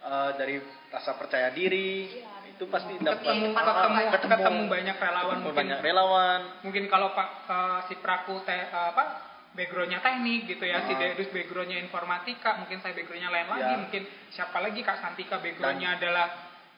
eh, 0.00 0.30
dari 0.36 0.56
rasa 0.88 1.14
percaya 1.14 1.48
diri 1.50 2.12
Iya. 2.12 2.50
itu 2.50 2.64
pasti 2.66 2.94
dapat 2.96 3.18
ketemu 3.20 3.50
Ketemu- 3.50 3.56
ketemu 3.56 3.98
ketemu. 4.12 4.30
ketemu 4.36 4.62
banyak 4.68 4.96
relawan 4.96 5.24
Ketemu 5.26 5.42
mungkin 5.42 5.58
banyak 5.58 5.78
relawan 5.80 6.40
mungkin 6.60 6.84
kalau 6.86 7.08
pak 7.10 7.28
eh, 7.44 7.78
si 7.86 7.94
praku 7.96 8.34
te, 8.42 8.52
eh, 8.52 8.68
apa 8.90 9.04
backgroundnya 9.54 9.98
teknik 9.98 10.50
gitu 10.50 10.64
ya 10.64 10.82
si 10.82 10.92
Ah. 10.92 10.98
Dedus 11.00 11.30
backgroundnya 11.30 11.78
informatika 11.78 12.58
mungkin 12.58 12.78
saya 12.78 12.90
backgroundnya 12.92 13.30
lain 13.30 13.48
lagi 13.48 13.64
Ya. 13.64 13.78
mungkin 13.80 14.02
siapa 14.28 14.58
lagi 14.58 14.80
kak 14.80 14.98
Santika 14.98 15.38
backgroundnya 15.38 15.94
adalah 15.94 16.26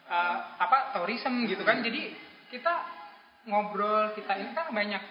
eh, 0.06 0.36
apa 0.56 0.92
tourism 0.92 1.44
gitu 1.44 1.60
kan 1.60 1.80
jadi 1.80 2.14
kita 2.48 2.74
ngobrol 3.44 4.10
kita 4.12 4.32
ini 4.36 4.50
kan 4.52 4.70
banyak. 4.70 5.02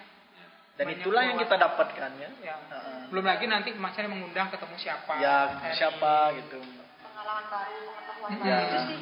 Dan 0.76 0.86
Banyak 0.86 1.00
itulah 1.00 1.24
yang 1.24 1.38
kita 1.38 1.56
dapatkan 1.56 2.12
ya. 2.16 2.30
Ya 2.44 2.56
Heeh. 2.60 3.08
belum 3.08 3.24
lagi 3.24 3.48
nanti 3.48 3.72
masnya 3.74 4.06
mengundang 4.06 4.50
ketemu 4.50 4.76
siapa. 4.76 5.14
Ya 5.18 5.56
Hari- 5.56 5.72
siapa 5.74 6.16
gitu. 6.36 6.60
Pengalaman 7.00 7.46
baru, 7.48 7.80
pengetahuan 7.88 8.30
Ya. 8.38 8.58
baru. 8.60 8.66
Itu 8.66 8.80
sih. 8.86 9.00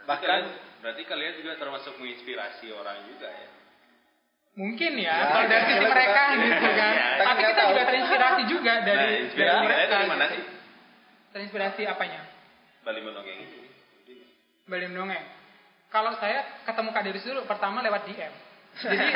bahkan 0.00 0.40
berarti 0.80 1.02
kalian 1.04 1.34
juga 1.36 1.52
termasuk 1.54 1.92
menginspirasi 1.94 2.72
orang 2.72 3.04
juga 3.06 3.28
ya? 3.28 3.48
Mungkin 4.56 4.92
ya, 4.96 5.12
Ya, 5.12 5.26
kalau 5.28 5.46
dari 5.46 5.62
sisi 5.62 5.76
kita- 5.76 5.92
mereka 5.92 6.22
kita- 6.24 6.40
gitu 6.40 6.68
kan. 6.72 6.92
Ya, 6.96 7.08
tapi 7.20 7.28
kita 7.36 7.46
kita 7.46 7.60
tahu. 7.60 7.68
juga 7.68 7.82
terinspirasi 7.84 8.42
juga 8.48 8.72
dari 8.80 8.88
nah, 8.88 9.04
dari 9.04 9.16
inspirasi 9.20 9.52
kalian 9.52 9.68
mereka 9.68 9.92
dari 9.92 10.06
mana 10.08 10.24
gitu. 10.24 10.32
sih? 10.32 10.42
Terinspirasi 11.28 11.82
apanya? 11.86 12.20
Bali 12.80 13.00
Menongeng 13.04 13.38
ini 13.38 13.60
Bali 14.64 14.84
Mendongeng. 14.86 15.24
Kalau 15.88 16.12
saya 16.20 16.62
ketemu 16.68 16.88
Kak 16.92 17.02
Deris 17.04 17.24
dulu 17.24 17.40
pertama 17.48 17.80
lewat 17.80 18.04
DM. 18.04 18.34
Jadi 18.84 19.06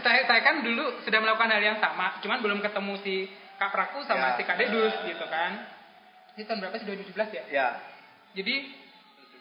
saya, 0.00 0.20
saya 0.24 0.40
kan 0.40 0.62
dulu 0.62 1.02
sudah 1.02 1.18
melakukan 1.20 1.50
hal 1.50 1.60
yang 1.60 1.78
sama, 1.82 2.22
cuman 2.22 2.38
belum 2.40 2.60
ketemu 2.62 2.94
si 3.02 3.26
Kak 3.58 3.74
Praku 3.74 4.06
sama 4.06 4.32
Ya. 4.32 4.34
si 4.38 4.42
Kak 4.46 4.56
Dedus 4.56 4.94
gitu 5.04 5.26
kan. 5.26 5.66
Ini 6.38 6.46
tahun 6.46 6.62
berapa 6.62 6.78
sih 6.78 6.86
2017 6.86 7.34
ya? 7.34 7.42
ya 7.50 7.68
Jadi 8.32 8.54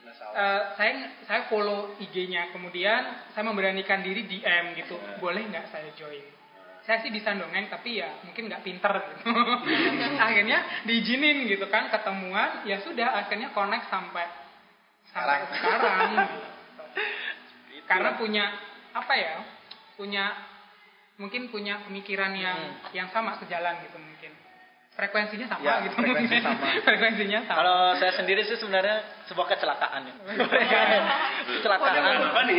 17 0.01 0.17
tahun. 0.17 0.33
eh, 0.33 0.61
saya 0.75 0.91
saya 1.29 1.41
follow 1.47 1.93
IG-nya, 2.01 2.49
kemudian 2.49 3.29
saya 3.37 3.45
memberanikan 3.45 4.01
diri 4.01 4.25
DM 4.25 4.73
gitu. 4.81 4.97
Boleh 5.21 5.45
nggak 5.45 5.69
saya 5.69 5.93
join? 5.93 6.25
Saya 6.83 7.03
sih 7.05 7.13
bisa 7.13 7.35
dongeng, 7.37 7.69
tapi 7.69 8.01
ya 8.01 8.17
mungkin 8.25 8.49
nggak 8.49 8.65
pinter 8.65 8.93
gitu. 8.97 9.29
akhirnya 10.25 10.83
diizinin 10.89 11.45
gitu 11.45 11.69
kan, 11.69 11.93
ketemuan, 11.93 12.65
ya 12.65 12.81
sudah 12.81 13.13
akhirnya 13.13 13.53
connect 13.53 13.91
sampai 13.93 14.25
sampai 15.17 15.41
Sekarang. 15.49 15.81
sekarang. 15.81 16.09
gitu. 16.13 17.85
Karena 17.87 18.09
punya 18.15 18.45
apa 18.93 19.13
ya? 19.15 19.35
Punya 19.95 20.25
mungkin 21.17 21.49
punya 21.49 21.81
pemikiran 21.81 22.37
yang 22.37 22.59
yang 22.93 23.07
sama 23.09 23.39
sejalan 23.41 23.81
gitu 23.81 23.97
mungkin. 23.97 24.31
Frekuensinya 24.93 25.45
sama 25.45 25.61
Ya, 25.61 25.85
gitu. 25.85 25.93
frekuensi 25.93 26.25
mungkin. 26.25 26.41
sama. 26.41 26.65
frekuensinya 26.89 27.39
sama. 27.45 27.57
Kalau 27.61 27.77
saya 27.97 28.13
sendiri 28.17 28.41
sih 28.43 28.57
sebenarnya 28.57 28.97
sebuah 29.29 29.47
kecelakaan 29.47 30.09
ya. 30.09 30.13
kecelakaan. 31.57 31.93
Zaman 31.95 32.17
apa 32.33 32.41
nih? 32.49 32.57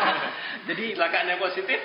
Jadi 0.68 0.84
Kecelakaan 0.94 1.26
yang 1.26 1.40
positif. 1.40 1.80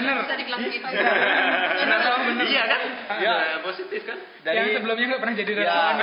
Bener. 0.00 0.16
Bisa 0.24 0.36
dibilang 0.40 0.60
gitu. 0.64 0.80
Bener 0.80 2.46
iya 2.48 2.62
kan? 2.66 2.80
Iya. 3.20 3.34
Iya, 3.36 3.56
positif 3.62 4.00
kan? 4.08 4.18
dari 4.42 4.56
Yang 4.56 4.68
sebelumnya 4.80 5.06
nggak 5.12 5.20
pernah 5.20 5.36
jadi 5.36 5.50
Ya. 5.52 5.58
relawan. 5.60 5.96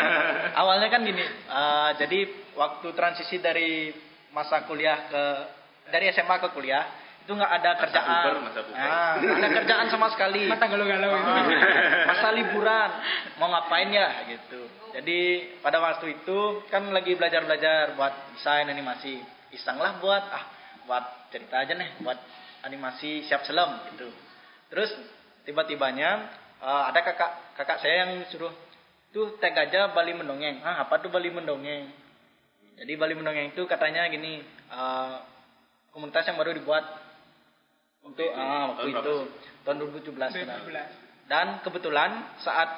awalnya 0.60 0.88
kan 0.92 1.00
gini, 1.02 1.24
eh, 1.24 1.90
jadi 1.96 2.18
waktu 2.54 2.88
transisi 2.92 3.40
dari 3.40 3.90
masa 4.30 4.62
kuliah 4.68 5.08
ke 5.10 5.24
dari 5.90 6.12
SMA 6.12 6.36
ke 6.38 6.48
kuliah 6.54 6.84
itu 7.20 7.36
nggak 7.36 7.52
ada 7.62 7.70
Masa 7.76 7.82
kerjaan, 7.86 8.34
masa. 8.42 8.60
Ah, 8.74 9.12
nggak 9.20 9.38
ada 9.38 9.48
kerjaan 9.62 9.86
sama 9.92 10.06
sekali. 10.10 10.50
Mata 10.50 10.66
galau-galau 10.66 11.12
itu. 11.14 11.30
Ah, 11.30 11.44
masa 12.10 12.28
liburan 12.34 12.90
mau 13.38 13.48
ngapain 13.54 13.90
ya 13.92 14.26
gitu. 14.26 14.60
Jadi 14.90 15.20
pada 15.62 15.78
waktu 15.78 16.18
itu 16.18 16.38
kan 16.66 16.90
lagi 16.90 17.14
belajar-belajar 17.14 17.94
buat 17.94 18.34
desain 18.34 18.66
animasi. 18.66 19.22
Iseng 19.54 19.78
lah 19.78 19.98
buat 20.02 20.24
ah 20.30 20.44
buat 20.86 21.30
cerita 21.30 21.62
aja 21.62 21.74
nih 21.78 22.02
buat 22.02 22.18
animasi 22.64 23.26
siap 23.26 23.44
selam 23.48 23.80
gitu. 23.92 24.08
Terus 24.72 24.90
tiba-tibanya 25.44 26.30
eh, 26.60 26.82
ada 26.92 27.00
kakak 27.00 27.56
kakak 27.56 27.78
saya 27.80 28.06
yang 28.06 28.10
suruh 28.28 28.52
tuh 29.10 29.36
tag 29.42 29.56
aja 29.56 29.90
Bali 29.90 30.14
mendongeng. 30.14 30.62
Ah 30.62 30.86
apa 30.86 31.00
tuh 31.02 31.10
Bali 31.10 31.32
mendongeng? 31.32 31.90
Jadi 32.80 32.92
Bali 32.96 33.12
mendongeng 33.16 33.52
itu 33.52 33.64
katanya 33.66 34.06
gini 34.08 34.44
eh, 34.70 35.16
komunitas 35.90 36.26
yang 36.28 36.38
baru 36.38 36.54
dibuat 36.54 36.84
untuk 38.06 38.30
ah 38.32 38.76
waktu 38.76 38.88
itu 38.96 39.14
sih? 39.28 39.64
tahun 39.66 39.76
2017. 40.00 40.16
benar. 40.16 40.60
2017. 40.64 41.30
Dan 41.30 41.46
kebetulan 41.62 42.10
saat 42.42 42.68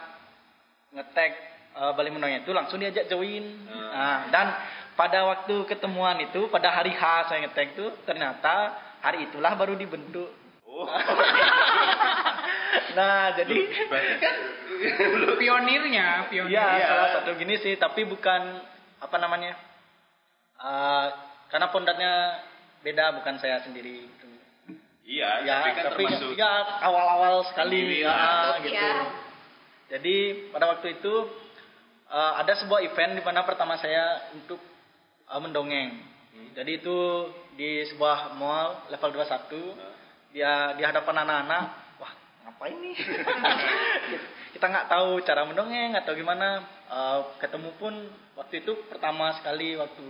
ngetek 0.93 1.33
eh, 1.77 1.93
Bali 1.97 2.11
Mendongeng 2.13 2.45
itu 2.45 2.53
langsung 2.53 2.81
diajak 2.81 3.09
join. 3.09 3.45
Hmm. 3.69 3.91
Nah, 3.93 4.21
dan 4.29 4.47
pada 4.93 5.25
waktu 5.25 5.65
ketemuan 5.65 6.21
itu 6.21 6.53
pada 6.53 6.69
hari 6.69 6.93
H 6.93 7.33
saya 7.33 7.49
ngetek 7.49 7.77
itu 7.77 7.85
ternyata 8.05 8.77
hari 9.03 9.29
itulah 9.29 9.53
baru 9.55 9.75
dibentuk. 9.75 10.31
Oh. 10.65 10.87
Nah, 12.93 13.33
jadi 13.37 13.57
kan 14.21 14.37
Pionirnya, 15.37 16.29
pionir. 16.29 16.53
ya 16.53 16.67
Iya. 16.77 16.87
salah 16.89 17.09
satu 17.21 17.31
gini 17.37 17.57
sih, 17.61 17.77
tapi 17.77 18.05
bukan 18.05 18.43
apa 18.99 19.17
namanya? 19.17 19.55
eh, 20.57 21.07
karena 21.49 21.67
pondatnya 21.69 22.13
beda 22.81 23.19
bukan 23.21 23.37
saya 23.39 23.61
sendiri 23.61 24.09
gitu. 24.09 24.29
Iya, 25.05 25.43
Ya, 25.43 25.57
tapi 25.59 25.71
kan 25.75 25.85
tapi 25.91 26.05
termasuk 26.07 26.33
ya 26.33 26.53
awal-awal 26.81 27.45
sekali 27.51 27.77
Sendiri, 27.83 28.07
ya, 28.07 28.21
gitu. 28.63 28.73
ya. 28.73 28.93
Jadi 29.93 30.17
pada 30.49 30.65
waktu 30.71 30.97
itu 30.97 31.15
eh, 32.09 32.33
ada 32.41 32.53
sebuah 32.57 32.81
event 32.83 33.13
di 33.19 33.23
mana 33.25 33.43
pertama 33.43 33.77
saya 33.77 34.33
untuk 34.33 34.61
eh, 35.27 35.41
mendongeng. 35.41 35.91
Hmm. 36.33 36.49
Jadi 36.57 36.81
itu 36.81 36.99
di 37.57 37.85
sebuah 37.93 38.37
mall 38.37 38.89
level 38.89 39.11
21 39.21 39.93
dia 40.33 40.73
di 40.81 40.83
hadapan 40.83 41.29
anak-anak, 41.29 41.65
wah 42.01 42.13
ngapain 42.49 42.77
nih? 42.81 42.97
Kita 44.57 44.67
nggak 44.69 44.89
tahu 44.89 45.21
cara 45.29 45.45
mendongeng 45.45 45.93
atau 45.93 46.17
gimana. 46.17 46.65
Eh, 46.89 47.19
ketemu 47.41 47.77
pun 47.77 47.93
waktu 48.37 48.65
itu 48.65 48.73
pertama 48.89 49.37
sekali 49.37 49.77
waktu 49.77 50.09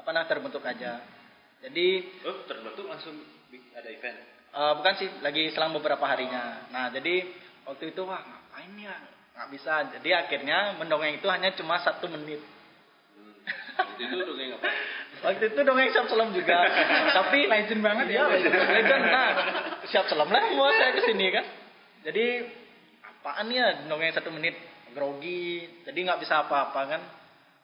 apa 0.00 0.10
nah 0.16 0.24
terbentuk 0.24 0.64
aja. 0.64 1.04
Jadi 1.60 2.16
Oh, 2.24 2.48
terbentuk 2.48 2.88
langsung 2.88 3.16
ada 3.76 3.88
event. 3.92 4.18
Eh, 4.50 4.72
bukan 4.80 4.94
sih, 4.96 5.08
lagi 5.20 5.52
selang 5.52 5.76
beberapa 5.76 6.02
harinya. 6.08 6.66
Nah, 6.72 6.88
jadi 6.88 7.28
waktu 7.68 7.92
itu 7.92 8.00
wah 8.08 8.24
ngapain 8.24 8.72
ya? 8.80 8.96
Nggak 9.36 9.48
bisa. 9.52 9.72
Jadi 10.00 10.10
akhirnya 10.16 10.80
mendongeng 10.80 11.20
itu 11.20 11.28
hanya 11.28 11.52
cuma 11.52 11.76
satu 11.84 12.08
menit. 12.08 12.40
Hmm. 13.14 13.36
Waktu 13.84 14.00
itu 14.00 14.16
dongeng 14.24 14.56
apa? 14.56 14.68
Waktu 15.20 15.52
itu 15.52 15.60
dongeng 15.60 15.92
siap 15.92 16.08
selam 16.08 16.32
juga. 16.32 16.58
Tapi 17.20 17.44
Legend 17.44 17.80
banget 17.84 18.06
ya. 18.08 18.24
Iya, 18.24 18.40
legend. 18.72 19.02
Nah, 19.04 19.30
siap 19.92 20.08
selam 20.08 20.32
lah 20.32 20.42
mau 20.56 20.72
saya 20.72 20.96
ke 20.96 21.04
sini 21.04 21.28
kan. 21.28 21.44
Jadi 22.08 22.26
apaan 23.04 23.52
ya 23.52 23.84
dongeng 23.84 24.16
satu 24.16 24.32
menit 24.32 24.56
grogi. 24.96 25.68
Jadi 25.84 25.98
nggak 26.00 26.20
bisa 26.24 26.48
apa-apa 26.48 26.80
kan. 26.88 27.02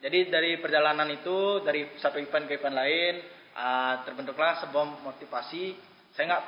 Jadi 0.04 0.28
dari 0.28 0.60
perjalanan 0.60 1.08
itu 1.08 1.64
dari 1.64 1.96
satu 1.96 2.20
event 2.20 2.44
ke 2.44 2.60
event 2.60 2.76
lain 2.76 3.14
ah, 3.56 4.04
terbentuklah 4.04 4.60
sebuah 4.60 5.00
motivasi. 5.00 5.72
Saya 6.12 6.24
nggak 6.36 6.44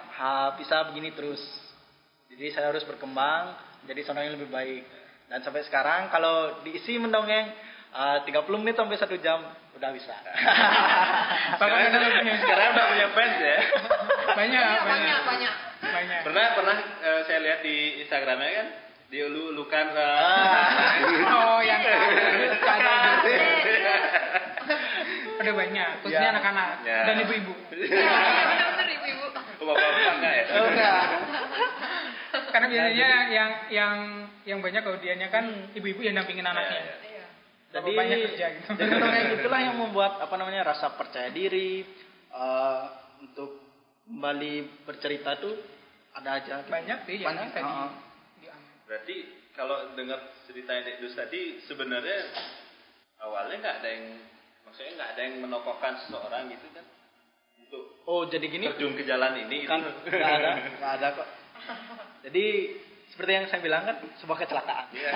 bisa 0.61 0.77
begini 0.93 1.17
terus. 1.17 1.41
Jadi 2.29 2.53
saya 2.53 2.69
harus 2.69 2.85
berkembang 2.85 3.57
jadi 3.89 4.05
seorang 4.05 4.29
yang 4.29 4.37
lebih 4.37 4.53
baik. 4.53 4.85
Dan 5.29 5.41
sampai 5.41 5.65
sekarang 5.65 6.13
kalau 6.13 6.61
diisi 6.65 7.01
mendongeng 7.01 7.49
ah, 7.97 8.21
30 8.29 8.45
menit 8.61 8.77
sampai 8.77 9.01
satu 9.01 9.17
jam 9.17 9.41
udah 9.79 9.91
bisa. 9.95 10.14
Sekarang, 11.59 11.89
sekarang 12.37 12.68
udah 12.74 12.87
punya 12.91 13.07
fans 13.14 13.37
ya. 13.39 13.59
Banyak, 14.39 14.61
Iya, 14.61 14.79
banyak. 14.85 14.85
banyak, 14.85 15.20
banyak. 15.24 15.55
Banyak. 15.81 16.20
Pernah 16.22 16.47
pernah 16.53 16.76
eh, 17.01 17.20
saya 17.24 17.39
lihat 17.41 17.61
di 17.62 17.74
Instagramnya 18.03 18.51
kan 18.53 18.66
diulu-ulukan 19.09 19.87
ke 19.89 20.09
Oh, 21.33 21.59
yang 21.64 21.81
ada 21.81 21.97
Iya, 23.24 23.97
Udah 25.39 25.55
banyak, 25.55 25.89
khususnya 26.03 26.29
Ya. 26.29 26.33
anak-anak 26.35 26.68
Ya. 26.85 26.99
dan 27.07 27.16
ibu-ibu. 27.22 27.53
Iya, 27.72 28.14
benar-benar 28.45 28.89
ibu-ibu. 28.93 29.26
Oh, 29.33 29.64
bapak-bapak 29.64 30.12
enggak 30.18 30.35
ya? 30.35 30.45
Oh, 30.53 30.66
enggak. 30.66 31.03
Karena 32.49 32.66
biasanya 32.68 33.09
yang 33.31 33.51
yang 33.70 33.97
yang 34.45 34.59
banyak 34.61 34.83
audiennya 34.83 35.29
kan 35.31 35.45
ibu-ibu 35.72 36.01
yang 36.03 36.14
dampingin 36.14 36.45
anaknya. 36.45 36.76
Ya, 36.76 36.95
Iya. 37.01 37.08
Jadi 37.69 37.91
banyak 37.93 38.19
kerja 38.33 38.47
gitu. 38.55 38.69
Jadi 38.75 38.93
kayak 38.97 39.27
itulah 39.39 39.61
yang 39.61 39.77
membuat 39.77 40.12
apa 40.19 40.35
namanya 40.35 40.73
rasa 40.73 40.93
percaya 40.93 41.29
diri 41.29 41.85
eh, 42.29 42.83
untuk 43.21 43.61
kembali 44.05 44.55
bercerita 44.85 45.37
tuh 45.37 45.53
ada 46.12 46.41
aja. 46.41 46.64
gitu. 46.64 46.71
Banyak 46.71 46.99
sih 47.05 47.16
yang 47.19 47.29
Banyak, 47.29 47.47
bisa 47.47 47.61
di, 47.61 47.69
heeh. 47.69 47.91
diambil. 48.41 48.75
Berarti 48.89 49.16
kalau 49.53 49.77
dengar 49.93 50.19
cerita 50.47 50.73
Dek 50.73 50.97
Dus 50.99 51.12
tadi 51.12 51.41
sebenarnya 51.62 52.19
awalnya 53.21 53.57
nggak 53.59 53.77
ada 53.83 53.89
yang 53.91 54.07
maksudnya 54.64 54.93
nggak 54.97 55.11
ada 55.12 55.21
yang 55.21 55.35
menokohkan 55.43 55.93
seseorang 56.01 56.49
gitu 56.49 56.66
kan 56.73 56.87
untuk 57.59 57.85
Oh 58.07 58.25
jadi 58.25 58.47
gini 58.49 58.64
terjun 58.66 58.97
ke 58.97 59.05
jalan 59.05 59.45
ini 59.45 59.69
kan 59.69 59.85
gitu. 59.85 60.09
nggak 60.09 60.33
ada 60.41 60.51
nggak 60.73 60.93
ada 60.97 61.09
kok. 61.12 61.29
Jadi 62.25 62.47
seperti 63.19 63.35
yang 63.35 63.51
saya 63.51 63.59
bilang 63.59 63.83
kan 63.83 63.99
sebuah 64.23 64.39
kecelakaan. 64.47 64.95
Iya. 64.95 65.11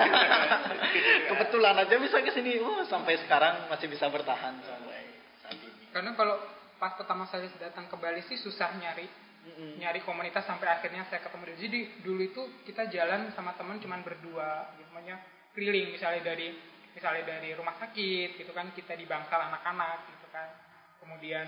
Kebetulan 1.31 1.87
aja 1.87 1.95
bisa 1.95 2.19
ke 2.19 2.35
sini. 2.35 2.59
Oh 2.59 2.83
sampai 2.83 3.15
sekarang 3.23 3.71
masih 3.71 3.87
bisa 3.87 4.11
bertahan 4.11 4.59
sampai 4.59 5.23
saat 5.39 5.55
ini. 5.55 5.87
Karena 5.95 6.11
kalau 6.11 6.35
pas 6.83 6.99
pertama 6.99 7.23
saya 7.31 7.47
datang 7.63 7.87
ke 7.87 7.95
Bali 7.95 8.19
sih 8.27 8.35
susah 8.35 8.75
nyari 8.75 9.07
Mm-mm. 9.47 9.79
nyari 9.79 10.03
komunitas 10.03 10.43
sampai 10.43 10.67
akhirnya 10.67 11.07
saya 11.07 11.23
ketemu 11.23 11.55
dia. 11.55 11.57
Jadi 11.63 11.79
dulu 12.03 12.21
itu 12.27 12.43
kita 12.67 12.91
jalan 12.91 13.31
sama 13.39 13.55
teman 13.55 13.79
cuman 13.79 14.03
berdua, 14.03 14.75
gitu 14.75 14.91
namanya 14.91 15.23
keliling 15.55 15.95
misalnya 15.95 16.27
dari 16.27 16.59
misalnya 16.91 17.23
dari 17.23 17.55
rumah 17.55 17.79
sakit 17.79 18.35
gitu 18.35 18.51
kan 18.51 18.67
kita 18.75 18.99
di 18.99 19.07
bangsal 19.07 19.47
anak-anak 19.47 20.11
gitu 20.11 20.27
kan. 20.27 20.51
Kemudian 20.99 21.47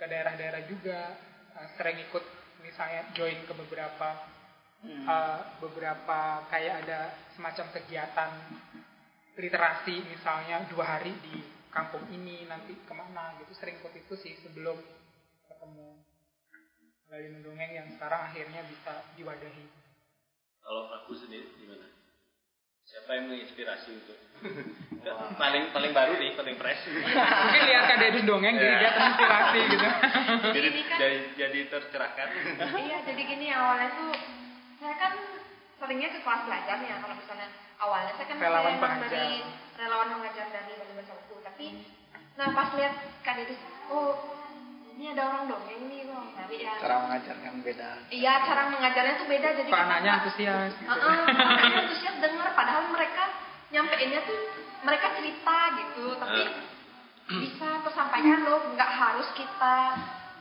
ke 0.00 0.08
daerah-daerah 0.08 0.64
juga 0.64 1.12
eh, 1.60 1.68
sering 1.76 2.00
ikut 2.08 2.24
misalnya 2.64 3.04
join 3.12 3.36
ke 3.44 3.52
beberapa 3.52 4.39
Mm. 4.80 5.04
eh, 5.04 5.40
beberapa 5.60 6.18
kayak 6.48 6.74
ada 6.82 7.00
semacam 7.30 7.68
kegiatan 7.70 8.30
literasi 9.34 10.00
misalnya 10.06 10.64
dua 10.68 10.96
hari 10.96 11.12
di 11.20 11.36
kampung 11.68 12.02
ini 12.08 12.44
nanti 12.44 12.72
ke 12.74 12.92
mana 12.92 13.36
gitu 13.38 13.52
sering 13.52 13.76
ikut 13.76 13.92
itu 13.94 14.14
sih 14.16 14.34
sebelum 14.40 14.80
ketemu 15.44 16.00
Bali 17.06 17.28
Mendongeng 17.28 17.72
yang 17.72 17.88
sekarang 17.90 18.22
akhirnya 18.24 18.62
bisa 18.64 19.04
diwadahi. 19.14 19.66
Kalau 20.60 20.82
aku 20.94 21.12
sendiri 21.14 21.42
gimana? 21.56 21.90
Siapa 22.82 23.10
yang 23.12 23.28
menginspirasi 23.28 23.88
untuk 23.92 24.18
paling 25.42 25.70
paling 25.70 25.92
baru 25.92 26.14
nih, 26.16 26.32
paling 26.34 26.54
fresh. 26.54 26.86
Mungkin 26.86 27.62
lihat 27.66 27.82
Kak 27.84 27.98
Dedus 27.98 28.24
dongeng 28.24 28.54
jadi 28.54 28.64
Ya. 28.66 28.78
dia 28.78 28.90
terinspirasi 28.92 29.58
gitu. 29.66 29.86
jadi, 30.50 30.68
kan- 30.86 30.98
jadi 30.98 31.18
jadi 31.36 31.58
tercerahkan. 31.68 32.28
Iya, 32.78 32.98
jadi 33.04 33.22
gini 33.26 33.46
awalnya 33.50 33.88
tuh 33.92 34.12
saya 34.80 34.94
kan 34.96 35.12
seringnya 35.76 36.08
ke 36.10 36.20
kelas 36.20 36.42
belajar 36.42 36.76
ya 36.78 36.96
kalau 36.98 37.14
misalnya 37.14 37.48
awalnya 37.78 38.12
saya 38.14 38.26
kan 38.26 38.36
Relawan 38.38 38.74
pengajar. 38.76 39.08
dari 39.10 39.36
relawan 39.76 40.08
mengajar 40.14 40.46
dari 40.48 40.72
Bali 40.74 40.92
Bersatu 40.94 41.34
tapi 41.40 41.66
nah 42.34 42.48
pas 42.50 42.68
lihat 42.72 42.94
Kak 43.20 43.34
Dedus 43.36 43.60
oh 43.88 44.12
ini 44.90 45.04
ada 45.10 45.22
orang 45.26 45.44
dongeng 45.46 45.82
nih 45.86 46.04
bang 46.04 46.26
cari 46.30 46.56
ya 46.60 46.72
Cara 46.76 46.96
mengajarkan 47.02 47.52
beda. 47.60 47.90
iya 48.10 48.32
cara 48.42 48.62
mengajarnya 48.68 49.14
tuh 49.16 49.26
beda 49.26 49.48
jadi 49.54 49.62
Kok 49.62 49.72
kita- 49.72 49.86
anaknya 49.86 50.10
antusias 50.14 50.70
gitu. 50.74 50.88
Anaknya 50.90 51.78
antusias 51.78 52.16
denger 52.18 52.48
padahal 52.52 52.82
mereka 52.88 53.24
nyampeinnya 53.70 54.20
tuh 54.22 54.38
mereka 54.80 55.06
cerita 55.14 55.56
gitu 55.78 56.04
tapi 56.16 56.40
bisa 57.30 57.68
tersampaikan 57.80 58.40
loh 58.42 58.60
nggak 58.70 58.90
harus 58.90 59.28
kita 59.32 59.76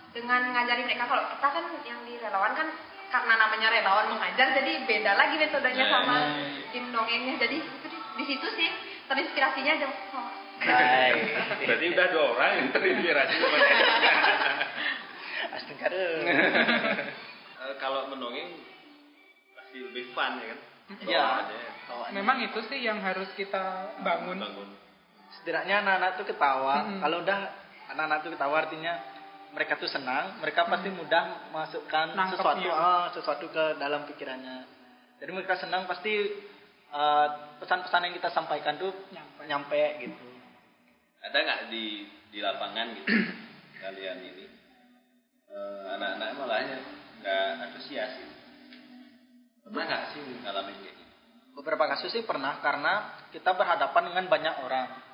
dengan 0.09 0.41
ngajari 0.49 0.83
mereka 0.83 1.05
kalau 1.05 1.23
kita 1.29 1.47
kan 1.49 1.65
yang 1.85 1.99
di 2.01 2.17
relawan 2.17 2.53
kan 2.53 2.67
karena 3.09 3.33
namanya 3.41 3.67
relawan 3.73 4.07
mengajar 4.13 4.53
jadi 4.53 4.85
beda 4.85 5.11
lagi 5.17 5.35
metodenya 5.41 5.85
Nah. 5.85 5.91
sama 5.97 6.17
tim 6.69 6.85
dongengnya 6.93 7.35
jadi 7.41 7.57
di, 8.17 8.23
situ 8.25 8.47
sih 8.53 8.69
terinspirasinya 9.09 9.71
aja 9.81 9.87
oh, 9.89 10.29
Baik. 10.59 11.23
Berarti 11.65 11.85
udah 11.95 12.05
dua 12.11 12.25
orang 12.35 12.51
yang 12.59 12.67
terinspirasi 12.75 13.35
singkat. 15.69 15.91
Eh, 17.59 17.75
kalau 17.75 18.07
mendongeng 18.07 18.55
pasti 19.51 19.83
lebih 19.83 20.15
fun 20.15 20.39
ya 20.39 20.47
kan? 20.47 20.59
Iya. 21.03 21.19
Bawaannya. 21.19 21.59
Bawaannya. 21.91 22.15
Memang 22.15 22.37
itu 22.39 22.59
sih 22.71 22.79
yang 22.79 23.03
harus 23.03 23.27
kita 23.35 23.91
bangun. 23.99 24.39
Bangun. 24.39 24.69
setidaknya 25.29 25.83
anak-anak 25.83 26.23
tuh 26.23 26.25
ketawa. 26.25 26.87
Mm-mm. 26.87 27.03
Kalau 27.03 27.17
udah 27.19 27.39
anak-anak 27.91 28.19
tuh 28.23 28.31
ketawa 28.31 28.55
artinya 28.63 28.93
mereka 29.49 29.81
tuh 29.81 29.89
senang, 29.89 30.37
mereka 30.39 30.69
pasti 30.69 30.89
mudah 30.93 31.49
masukkan 31.49 32.13
Nangkep, 32.13 32.37
sesuatu 32.37 32.67
ah, 32.69 33.05
sesuatu 33.13 33.45
ke 33.49 33.63
dalam 33.81 34.05
pikirannya. 34.05 34.57
Jadi 35.17 35.31
mereka 35.33 35.57
senang 35.57 35.89
pasti 35.89 36.13
eh, 36.89 37.27
pesan-pesan 37.59 38.05
yang 38.09 38.13
kita 38.15 38.29
sampaikan 38.29 38.77
tuh 38.77 38.93
Nyampe. 39.09 39.41
nyampe 39.49 39.83
gitu. 40.05 40.27
Ada 41.25 41.37
nggak 41.37 41.61
di 41.73 42.07
di 42.29 42.39
lapangan 42.39 42.87
gitu 42.93 43.09
kalian 43.83 44.17
ini 44.21 44.45
eh, 45.49 45.83
anak-anak 45.97 46.29
malahnya 46.37 46.77
nggak 47.19 47.43
antusias 47.69 48.11
gitu. 48.21 48.35
Pernah 49.65 49.83
nggak 49.85 50.03
sih 50.13 50.21
ngalamin 50.45 50.75
kayak 50.77 50.95
gitu? 50.95 51.13
Beberapa 51.57 51.83
kasus 51.97 52.09
sih 52.13 52.23
pernah 52.23 52.61
karena 52.61 53.17
kita 53.33 53.51
berhadapan 53.57 54.13
dengan 54.13 54.25
banyak 54.29 54.55
orang. 54.61 55.08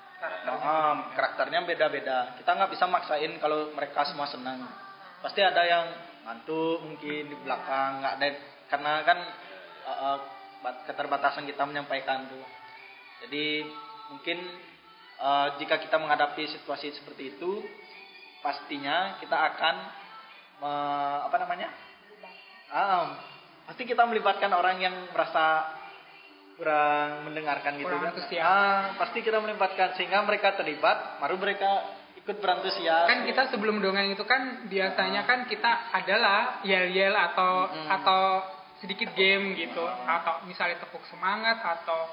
Ah, 0.66 0.94
karakternya 1.14 1.66
beda-beda. 1.66 2.38
Kita 2.40 2.56
nggak 2.56 2.72
bisa 2.74 2.86
maksain 2.90 3.38
kalau 3.38 3.74
mereka 3.74 4.06
semua 4.08 4.26
senang. 4.30 4.66
Pasti 5.22 5.42
ada 5.42 5.62
yang 5.66 5.86
ngantuk 6.26 6.82
mungkin 6.82 7.24
di 7.30 7.36
belakang 7.46 8.02
nggak 8.02 8.14
ada 8.18 8.28
karena 8.66 8.94
kan 9.06 9.20
bat- 10.66 10.84
keterbatasan 10.90 11.46
kita 11.46 11.62
menyampaikan 11.70 12.26
tuh. 12.26 12.42
Jadi 13.26 13.62
mungkin 14.10 14.38
eh, 15.22 15.48
jika 15.62 15.78
kita 15.78 16.02
menghadapi 16.02 16.50
situasi 16.50 16.92
seperti 16.98 17.38
itu, 17.38 17.62
pastinya 18.42 19.22
kita 19.22 19.38
akan 19.54 19.76
me- 20.66 21.22
apa 21.30 21.36
namanya? 21.38 21.70
Ah, 22.74 23.14
pasti 23.70 23.86
kita 23.86 24.04
melibatkan 24.10 24.50
orang 24.50 24.82
yang 24.82 24.96
merasa 25.14 25.75
kurang 26.56 27.28
mendengarkan 27.28 27.76
gitu 27.76 27.86
Kurang 27.86 28.04
kan. 28.04 28.12
antusias. 28.16 28.44
Ah, 28.44 28.96
pasti 28.96 29.20
kita 29.20 29.38
melibatkan 29.38 29.94
sehingga 29.94 30.24
mereka 30.24 30.56
terlibat, 30.56 31.20
baru 31.20 31.36
mereka 31.36 31.68
ikut 32.16 32.40
berantusias. 32.40 33.06
Kan 33.06 33.28
kita 33.28 33.52
sebelum 33.52 33.78
dongeng 33.80 34.10
itu 34.10 34.24
kan 34.24 34.66
biasanya 34.66 35.28
kan 35.28 35.46
kita 35.46 35.92
adalah 35.92 36.64
yel-yel 36.64 37.12
atau 37.12 37.70
Mm-mm. 37.70 37.88
atau 37.92 38.22
sedikit 38.80 39.12
game 39.14 39.56
gitu 39.56 39.84
atau 39.86 40.44
misalnya 40.44 40.80
tepuk 40.80 41.04
semangat 41.08 41.60
atau 41.60 42.12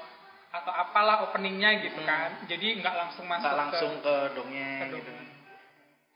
atau 0.53 0.69
apalah 0.71 1.25
openingnya 1.25 1.81
gitu 1.81 1.97
Mm. 1.97 2.07
kan. 2.07 2.29
Jadi 2.45 2.67
nggak 2.77 2.93
langsung 2.93 3.25
masuk 3.25 3.47
nggak 3.47 3.57
langsung 3.57 3.91
ke 3.99 4.15
ke 4.29 4.35
dongeng 4.37 4.79
ke 4.85 4.95
gitu. 5.01 5.11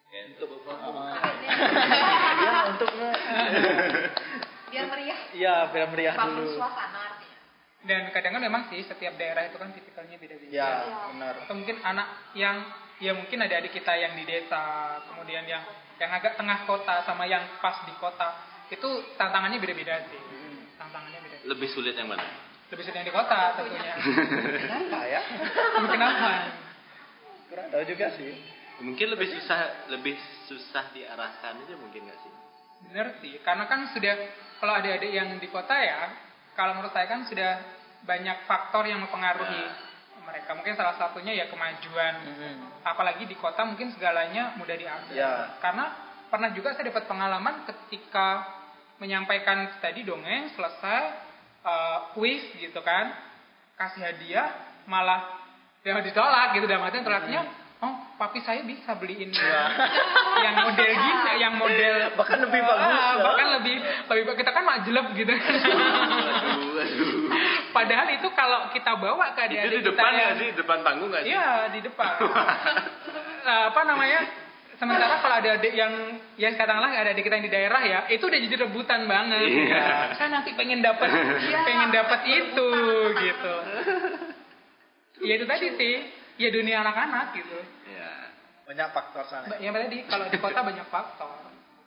Ya, 0.08 0.22
untuk 0.30 0.50
Ah. 0.68 1.32
ya 2.46 2.56
untuk 2.72 2.90
biar 4.72 4.86
meriah 4.88 5.20
Iya, 5.34 5.56
biar 5.74 5.88
meriah 5.90 6.14
bangun 6.14 6.44
dulu. 6.44 6.60
suasana 6.60 7.17
dan 7.88 8.12
kadang 8.12 8.36
kan 8.36 8.44
memang 8.44 8.68
sih 8.68 8.84
setiap 8.84 9.16
daerah 9.16 9.48
itu 9.48 9.56
kan 9.56 9.72
tipikalnya 9.72 10.16
beda-beda. 10.16 10.52
Ya, 10.52 10.68
Iya. 10.84 10.96
benar. 11.10 11.34
atau 11.42 11.56
mungkin 11.56 11.78
anak 11.82 12.08
yang 12.34 12.56
ya 13.00 13.12
mungkin 13.14 13.38
ada 13.40 13.56
adik 13.56 13.72
kita 13.72 13.94
yang 13.94 14.14
di 14.14 14.24
desa 14.24 14.60
kemudian 15.06 15.44
yang 15.44 15.64
yang 15.98 16.12
agak 16.12 16.36
tengah 16.36 16.66
kota 16.66 17.02
sama 17.02 17.26
yang 17.26 17.42
pas 17.58 17.82
di 17.84 17.94
kota 17.96 18.38
itu 18.68 18.90
tantangannya 19.16 19.58
beda-beda 19.58 20.02
sih 20.06 20.22
tantangannya 20.76 21.20
beda 21.22 21.36
lebih 21.48 21.70
sulit 21.70 21.94
yang 21.94 22.06
mana? 22.06 22.26
lebih 22.68 22.84
sulit 22.84 22.98
yang 22.98 23.08
di 23.08 23.14
kota 23.14 23.56
tentunya 23.56 23.94
Kenapa 24.60 25.00
ya? 25.08 25.22
kenapa 25.80 26.32
Kurang 27.48 27.68
tahu 27.72 27.84
juga 27.88 28.12
sih. 28.12 28.36
Mungkin 28.78 29.08
lebih 29.10 29.28
susah 29.32 29.88
lebih 29.90 30.14
susah 30.46 30.92
diarahkan 30.92 31.64
aja 31.64 31.76
mungkin 31.80 32.06
nggak 32.06 32.20
sih? 32.20 32.34
bener 32.78 33.08
sih 33.22 33.34
karena 33.42 33.66
kan 33.66 33.90
sudah 33.90 34.14
kalau 34.58 34.78
adik-adik 34.78 35.10
yang 35.10 35.34
di 35.38 35.50
kota 35.50 35.74
ya 35.74 36.14
kalau 36.54 36.78
menurut 36.78 36.94
saya 36.94 37.10
kan 37.10 37.26
sudah 37.26 37.58
banyak 38.08 38.48
faktor 38.48 38.88
yang 38.88 39.04
mempengaruhi 39.04 39.64
mereka 40.24 40.56
mungkin 40.56 40.76
salah 40.76 40.96
satunya 40.96 41.32
ya 41.36 41.46
kemajuan 41.48 42.14
Mm-mm. 42.24 42.56
apalagi 42.84 43.24
di 43.24 43.36
kota 43.36 43.64
mungkin 43.64 43.92
segalanya 43.96 44.56
mudah 44.56 44.76
diakses. 44.76 45.16
Ya. 45.16 45.56
Karena 45.60 45.88
pernah 46.28 46.52
juga 46.52 46.76
saya 46.76 46.88
dapat 46.88 47.08
pengalaman 47.08 47.64
ketika 47.64 48.44
menyampaikan 49.00 49.80
tadi 49.80 50.04
dongeng 50.04 50.52
selesai 50.52 51.02
eh, 51.64 51.98
kuis 52.12 52.44
gitu 52.60 52.80
kan, 52.84 53.12
kasih 53.80 54.04
hadiah 54.04 54.52
malah 54.84 55.40
yang 55.88 56.04
ditolak 56.04 56.52
gitu 56.60 56.68
dalam 56.68 56.84
artian 56.84 57.08
tolaknya 57.08 57.42
oh 57.78 57.94
papi 58.18 58.42
saya 58.44 58.66
bisa 58.66 58.98
beliin 59.00 59.30
yang, 59.32 59.72
yang 60.44 60.56
model 60.66 60.92
gini 60.92 61.32
yang 61.40 61.54
model 61.56 61.96
Bahkan 62.20 62.38
lebih 62.44 62.60
bagus, 62.66 62.84
Ah, 62.84 63.14
ya. 63.16 63.24
bahkan 63.24 63.48
lebih 63.62 63.76
lebih 64.12 64.34
kita 64.36 64.52
kan 64.52 64.64
majeleb 64.66 65.08
gitu 65.16 65.32
Aduh, 65.38 66.82
aduh. 66.84 67.12
Padahal 67.78 68.08
itu 68.10 68.28
kalau 68.34 68.60
kita 68.70 68.92
bawa 68.98 69.26
ke 69.32 69.42
Itu 69.46 69.46
adik-adik 69.46 69.70
di 69.70 69.78
kita 69.78 69.90
depan 69.94 70.10
yang- 70.10 70.18
nggak 70.18 70.34
sih? 70.42 70.50
Depan 70.58 70.78
panggung 70.82 71.10
nggak 71.14 71.24
sih? 71.24 71.32
Iya 71.32 71.48
di 71.70 71.80
depan. 71.86 72.12
Nah, 73.46 73.60
apa 73.70 73.82
namanya? 73.86 74.22
Sementara 74.78 75.18
kalau 75.18 75.36
ada 75.42 75.50
adik 75.58 75.74
yang 75.74 75.90
yang 76.38 76.54
katakanlah 76.54 76.94
ada 76.94 77.10
adik 77.10 77.26
kita 77.26 77.42
yang 77.42 77.46
di 77.46 77.54
daerah 77.54 77.82
ya, 77.82 78.00
itu 78.14 78.22
udah 78.22 78.38
jadi 78.38 78.56
rebutan 78.62 79.10
banget. 79.10 79.42
Iya. 79.50 80.14
Saya 80.14 80.30
nanti 80.30 80.54
pengen 80.54 80.86
dapat 80.86 81.10
pengen 81.66 81.90
dapat 81.90 82.22
itu 82.30 82.70
gitu. 83.18 83.54
Ya 85.18 85.34
itu 85.34 85.46
tadi 85.50 85.68
sih, 85.74 85.96
ya 86.38 86.54
dunia 86.54 86.86
anak-anak 86.86 87.34
gitu. 87.34 87.58
Iya. 87.90 88.12
Banyak 88.70 88.88
faktor 88.94 89.26
sana. 89.26 89.58
Yang 89.58 89.74
tadi 89.90 89.98
kalau 90.06 90.26
di 90.30 90.38
kota 90.38 90.60
banyak 90.62 90.88
faktor. 90.94 91.34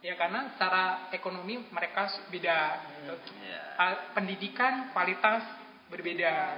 Ya 0.00 0.16
karena 0.16 0.50
secara 0.56 1.12
ekonomi 1.12 1.62
mereka 1.70 2.10
beda 2.26 2.58
gitu. 2.90 3.14
Iya. 3.38 3.62
Ah, 3.78 3.92
Pendidikan 4.16 4.90
kualitas 4.90 5.44
berbeda. 5.90 6.56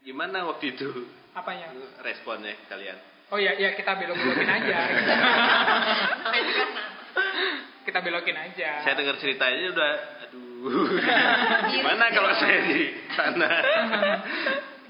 Gimana 0.00 0.48
waktu 0.48 0.72
itu 0.72 0.88
Apanya? 1.36 1.68
responnya 2.00 2.56
kalian? 2.70 2.96
Oh 3.30 3.38
ya, 3.38 3.54
ya 3.54 3.76
kita 3.78 3.94
belok-belokin 3.94 4.48
aja. 4.48 4.78
kita 7.86 7.98
belokin 8.02 8.36
aja. 8.36 8.70
Saya 8.82 8.94
dengar 8.98 9.16
ceritanya 9.22 9.70
udah 9.70 9.92
aduh. 10.26 10.88
Gimana 11.74 12.04
kalau 12.10 12.32
saya 12.38 12.58
di 12.66 12.80
sana? 13.14 13.50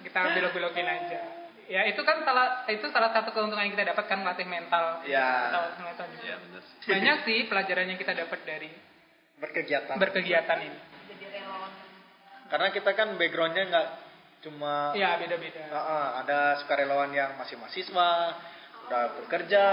kita 0.00 0.20
belok-belokin 0.36 0.88
aja. 0.88 1.20
Ya 1.70 1.86
itu 1.86 2.02
kan 2.02 2.26
salah 2.26 2.66
itu 2.66 2.82
salah 2.90 3.14
satu 3.14 3.30
keuntungan 3.30 3.62
yang 3.62 3.78
kita 3.78 3.94
dapatkan 3.94 4.18
melatih 4.26 4.48
mental. 4.48 5.06
Ya. 5.06 5.54
Mental 5.78 6.06
juga. 6.10 6.24
Iya, 6.26 6.36
benar 6.42 6.62
sih. 6.66 6.76
Banyak 6.90 7.16
sih 7.22 7.38
pelajaran 7.46 7.86
yang 7.94 7.98
kita 8.00 8.12
dapat 8.16 8.40
dari 8.42 8.70
Berkegiatan. 9.38 9.94
berkegiatan 9.96 10.58
ini. 10.66 10.78
Karena 12.50 12.68
kita 12.68 12.90
kan 12.92 13.14
backgroundnya 13.14 13.64
nggak 13.64 13.88
cuma 14.40 14.90
Ya 14.92 15.14
beda-beda. 15.16 15.68
Ah, 15.68 15.78
ah, 15.78 16.06
ada 16.18 16.38
sukarelawan 16.58 17.12
yang 17.12 17.36
masih 17.36 17.54
mahasiswa, 17.54 18.10
udah 18.84 19.02
bekerja, 19.16 19.66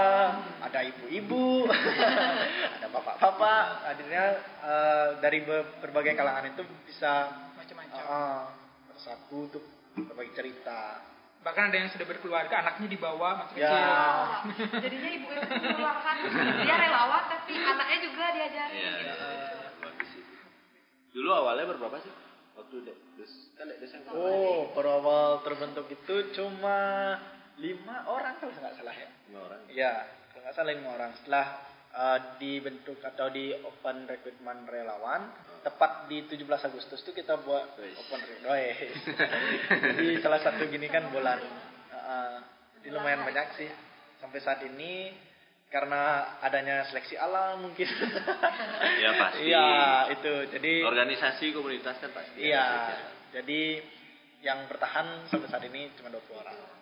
ada 0.60 0.78
ibu-ibu, 0.84 1.66
ada 2.78 2.86
bapak-bapak. 2.88 3.62
Akhirnya 3.84 4.24
eh, 4.62 5.08
dari 5.18 5.42
be- 5.42 5.74
berbagai 5.80 6.14
kalangan 6.14 6.46
itu 6.48 6.62
bisa 6.84 7.32
Macam-macam. 7.56 8.02
ah, 8.04 8.40
bersatu 8.86 9.48
untuk 9.48 9.64
berbagi 9.98 10.32
cerita. 10.32 11.02
Bahkan 11.38 11.70
ada 11.70 11.76
yang 11.76 11.88
sudah 11.88 12.04
berkeluarga, 12.04 12.60
anaknya 12.60 12.86
dibawa 12.88 13.42
masih 13.42 13.56
Ya. 13.56 13.70
kecil. 13.70 13.90
jadinya 14.84 15.10
ibu 15.12 15.26
itu 15.32 15.46
dia 16.62 16.76
relawan 16.76 17.24
tapi 17.26 17.52
anaknya 17.56 17.98
juga 18.04 18.24
diajarin 18.30 18.74
Iya, 18.76 18.90
gitu. 19.00 19.26
Bagus 19.80 20.08
sih. 20.12 20.24
Dulu 21.10 21.30
awalnya 21.32 21.72
berapa 21.72 21.98
sih? 21.98 22.12
Waktu 22.68 22.84
de- 22.84 23.00
des, 23.16 23.32
kan 23.56 23.64
yang 23.64 24.04
Oh, 24.12 24.68
berawal 24.76 25.40
terbentuk 25.40 25.88
itu 25.88 26.36
cuma 26.36 27.16
lima 27.56 28.04
orang 28.04 28.36
kalau 28.36 28.52
nggak 28.52 28.76
salah 28.76 28.92
ya. 28.92 29.08
lima 29.24 29.40
orang. 29.40 29.60
Iya, 29.72 29.92
kalau 30.28 30.40
nggak 30.44 30.52
salah 30.52 30.72
lima 30.76 30.88
orang. 30.92 31.10
Setelah 31.16 31.46
eh, 31.88 32.18
dibentuk 32.36 33.00
atau 33.00 33.32
di 33.32 33.56
open 33.56 34.04
recruitment 34.04 34.68
relawan, 34.68 35.32
tepat 35.64 36.12
di 36.12 36.28
17 36.28 36.44
Agustus 36.44 37.00
itu 37.08 37.16
kita 37.16 37.40
buat 37.40 37.72
open 37.80 38.20
recruitment. 38.20 38.92
Jadi 39.96 40.20
salah 40.20 40.40
satu 40.44 40.68
gini 40.68 40.92
kan 40.92 41.08
bulan. 41.08 41.40
eh, 41.88 42.36
jadi 42.76 42.88
lumayan 42.92 43.24
banyak 43.24 43.48
sih 43.56 43.70
sampai 44.20 44.44
saat 44.44 44.60
ini 44.60 45.08
karena 45.68 46.34
adanya 46.40 46.88
seleksi 46.88 47.14
alam 47.20 47.68
mungkin. 47.68 47.88
Ya 48.98 49.14
pasti. 49.14 49.46
Iya, 49.46 49.70
itu. 50.10 50.34
Jadi 50.58 50.72
Organisasi 50.82 51.54
komunitas 51.54 52.02
kan 52.02 52.10
pasti. 52.10 52.40
iya. 52.42 52.66
sih. 52.66 52.98
Jadi 53.38 53.60
yang 54.42 54.66
bertahan 54.66 55.28
sampai 55.30 55.46
saat 55.50 55.62
ini 55.70 55.92
cuma 55.94 56.10
20 56.10 56.34
orang. 56.34 56.77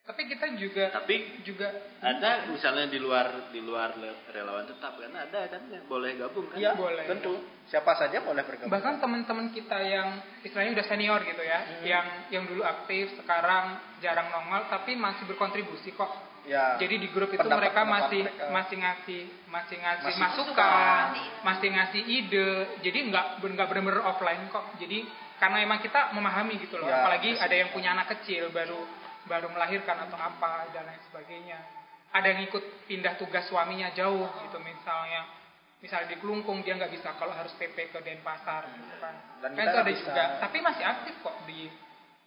Tapi 0.00 0.26
kita 0.26 0.42
juga 0.56 0.90
Tapi 0.90 1.44
juga 1.44 1.68
ada 2.00 2.48
misalnya 2.48 2.88
di 2.88 2.98
luar 2.98 3.52
di 3.52 3.60
luar 3.60 3.94
relawan 4.26 4.66
tetap 4.66 4.96
kan 4.96 5.12
ada 5.12 5.46
kan 5.46 5.60
boleh 5.86 6.16
gabung 6.16 6.50
kan? 6.50 6.56
Iya, 6.56 6.72
Boleh. 6.74 7.04
tentu. 7.04 7.36
Siapa 7.68 7.94
saja 7.94 8.18
boleh 8.18 8.42
bergabung. 8.42 8.72
bahkan 8.72 8.98
teman-teman 8.98 9.52
kita 9.52 9.78
yang 9.78 10.08
istilahnya 10.42 10.74
udah 10.74 10.86
senior 10.88 11.20
gitu 11.22 11.38
ya, 11.40 11.58
Hmm. 11.60 11.82
yang 11.84 12.06
yang 12.28 12.44
dulu 12.44 12.64
aktif 12.64 13.14
sekarang 13.14 13.78
jarang 14.00 14.26
nongol 14.28 14.66
tapi 14.66 14.96
masih 14.96 15.22
berkontribusi 15.26 15.92
kok. 15.92 16.10
ya. 16.40 16.74
Jadi 16.76 16.96
di 16.98 17.08
grup 17.08 17.28
itu 17.28 17.36
Pendapat- 17.38 17.68
mereka 17.68 17.80
pendapat 17.80 18.00
masih 18.00 18.20
mereka. 18.24 18.44
masih 18.50 18.76
ngasih 18.80 19.20
masih 19.46 19.76
ngasih 19.78 20.06
Masih 20.08 20.22
masukan, 20.24 20.56
masukan. 20.56 21.44
masih 21.44 21.68
ngasih 21.70 22.02
ide. 22.02 22.48
Jadi 22.80 22.98
nggak 23.06 23.26
nggak 23.38 23.66
benar-benar 23.68 24.02
offline 24.08 24.48
kok. 24.48 24.64
Jadi 24.74 25.04
karena 25.36 25.60
emang 25.60 25.78
kita 25.78 26.10
memahami 26.10 26.56
gitu 26.58 26.76
loh. 26.76 26.84
Ya, 26.84 27.04
Apalagi 27.04 27.30
pasti. 27.32 27.44
ada 27.44 27.54
yang 27.54 27.68
punya 27.70 27.92
anak 27.92 28.06
kecil 28.10 28.48
baru 28.50 28.80
baru 29.30 29.46
melahirkan 29.46 30.10
atau 30.10 30.18
apa 30.18 30.66
dan 30.74 30.82
lain 30.84 30.98
sebagainya. 31.06 31.58
Ada 32.10 32.26
yang 32.26 32.42
ikut 32.44 32.90
pindah 32.90 33.14
tugas 33.14 33.46
suaminya 33.46 33.94
jauh 33.94 34.26
gitu 34.42 34.58
misalnya. 34.58 35.30
Misalnya 35.78 36.10
di 36.10 36.18
Kelungkung 36.18 36.60
dia 36.60 36.74
nggak 36.74 36.90
bisa 36.90 37.14
kalau 37.14 37.30
harus 37.30 37.54
TP 37.54 37.88
ke 37.88 38.02
Denpasar 38.02 38.66
gitu 38.68 38.94
kan. 38.98 39.14
Dan 39.40 39.54
Kan 39.54 39.62
kita 39.62 39.70
itu 39.70 39.78
ada 39.78 39.88
bisa. 39.88 40.02
juga. 40.04 40.24
Tapi 40.42 40.58
masih 40.58 40.84
aktif 40.84 41.14
kok 41.22 41.36
di 41.46 41.70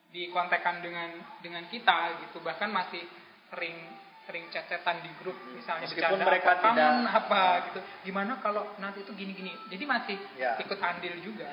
di 0.09 0.31
kontekan 0.31 0.79
dengan 0.79 1.11
dengan 1.43 1.67
kita 1.67 1.97
gitu. 2.23 2.39
Bahkan 2.39 2.69
masih 2.71 3.03
sering 3.51 3.77
sering 4.23 4.47
cecetan 4.47 5.03
di 5.03 5.11
grup 5.19 5.35
misalnya 5.51 5.83
Meskipun 5.83 6.15
bercanda 6.15 6.25
mereka 6.25 6.49
apa, 6.55 6.63
tidak- 6.71 7.11
apa 7.11 7.41
gitu. 7.67 7.79
Gimana 8.07 8.33
kalau 8.39 8.63
nanti 8.79 9.03
itu 9.03 9.11
gini-gini. 9.11 9.51
Jadi 9.67 9.83
masih 9.83 10.17
Ya. 10.39 10.55
ikut 10.57 10.79
andil 10.79 11.19
juga. 11.19 11.51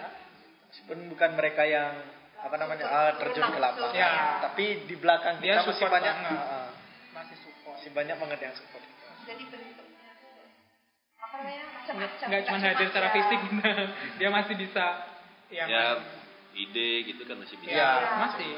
Meskipun 0.71 1.11
bukan 1.11 1.31
mereka 1.35 1.67
yang 1.67 1.99
apa 2.41 2.57
namanya 2.57 2.85
ah, 2.85 3.11
terjun 3.17 3.45
ke 3.47 3.59
lapangan, 3.59 3.93
Ya. 3.93 4.41
tapi 4.41 4.65
di 4.85 4.97
belakang 4.97 5.39
Dia 5.39 5.61
kita 5.61 5.69
masih 5.69 5.87
banyak 5.87 6.15
ah, 6.17 6.33
ah, 6.33 6.69
Masih 7.13 7.37
support. 7.39 7.77
masih 7.77 7.91
banyak 7.93 8.17
banget 8.17 8.39
yang 8.41 8.55
support. 8.55 8.85
Jadi 9.25 9.43
bentuknya 9.47 10.11
apa 11.17 11.35
namanya 11.37 11.65
macam-macam. 11.71 12.27
Cuma 12.43 12.59
hadir 12.59 12.87
secara 12.89 13.09
ya. 13.09 13.15
fisik 13.15 13.41
dia 14.17 14.29
masih 14.31 14.55
bisa 14.57 14.85
yang 15.51 15.69
Ya 15.69 15.85
ide 16.51 16.91
gitu 17.07 17.23
kan 17.25 17.37
masih 17.39 17.57
bisa. 17.59 17.71
ya, 17.71 17.91
Ya. 17.95 18.11
masih. 18.19 18.51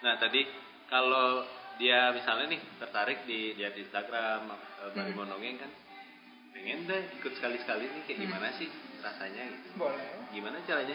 Nah 0.00 0.14
tadi 0.16 0.44
kalau 0.86 1.42
dia 1.76 2.12
misalnya 2.12 2.46
nih 2.48 2.60
tertarik 2.76 3.24
di 3.24 3.56
dia 3.56 3.72
di 3.72 3.80
Instagram 3.82 4.44
eh, 4.52 4.90
Bari 4.92 5.10
Hmm. 5.10 5.18
Monongeng 5.18 5.56
kan 5.56 5.70
pengen 6.52 6.84
deh 6.84 7.02
ikut 7.16 7.32
sekali-sekali 7.32 7.88
nih 7.88 8.02
kayak 8.04 8.18
Hmm. 8.20 8.24
gimana 8.28 8.46
sih 8.54 8.68
rasanya 9.00 9.42
gitu. 9.48 9.68
Boleh. 9.80 10.28
Gimana 10.30 10.60
caranya? 10.62 10.94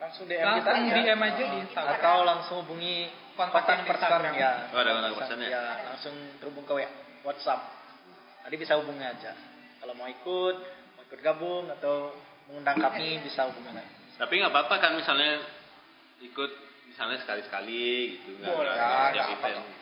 Langsung 0.00 0.24
DM 0.24 0.40
Langsung 0.40 0.64
kita 0.64 0.72
aja. 0.72 0.94
DM 0.96 1.20
aja 1.20 1.42
di 1.44 1.56
Instagram. 1.62 1.94
Atau 1.94 2.16
langsung 2.24 2.56
hubungi 2.64 2.96
Kontak 3.30 3.64
kontak 3.64 3.84
Instagram. 3.86 4.32
ya. 4.34 4.52
Oh, 4.68 4.78
ada 4.78 4.90
kontak 4.92 5.12
personnya? 5.14 5.48
Ya, 5.48 5.62
langsung 5.86 6.12
terhubung 6.36 6.64
ke 6.64 6.74
WhatsApp. 7.22 7.60
Tadi 8.40 8.54
bisa 8.56 8.76
hubungi 8.76 9.00
aja. 9.00 9.32
Kalau 9.76 9.92
mau 9.94 10.04
ikut, 10.04 10.56
mau 10.92 11.02
ikut 11.02 11.20
gabung 11.20 11.68
atau 11.70 12.12
mengundang 12.46 12.76
kami 12.76 13.20
bisa 13.20 13.48
hubungi 13.48 13.72
lagi. 13.72 13.92
Tapi 14.16 14.32
nggak 14.36 14.50
apa-apa 14.50 14.74
kan 14.76 14.92
misalnya 14.92 15.40
ikut 16.20 16.50
misalnya 16.86 17.16
sekali-sekali 17.18 17.84
gitu 18.18 18.40
nggak 18.40 18.50
Boleh. 18.50 18.72
Ya, 18.72 18.88
setiap 19.08 19.12
nggak 19.14 19.28
event. 19.30 19.56
apa-apa. 19.56 19.78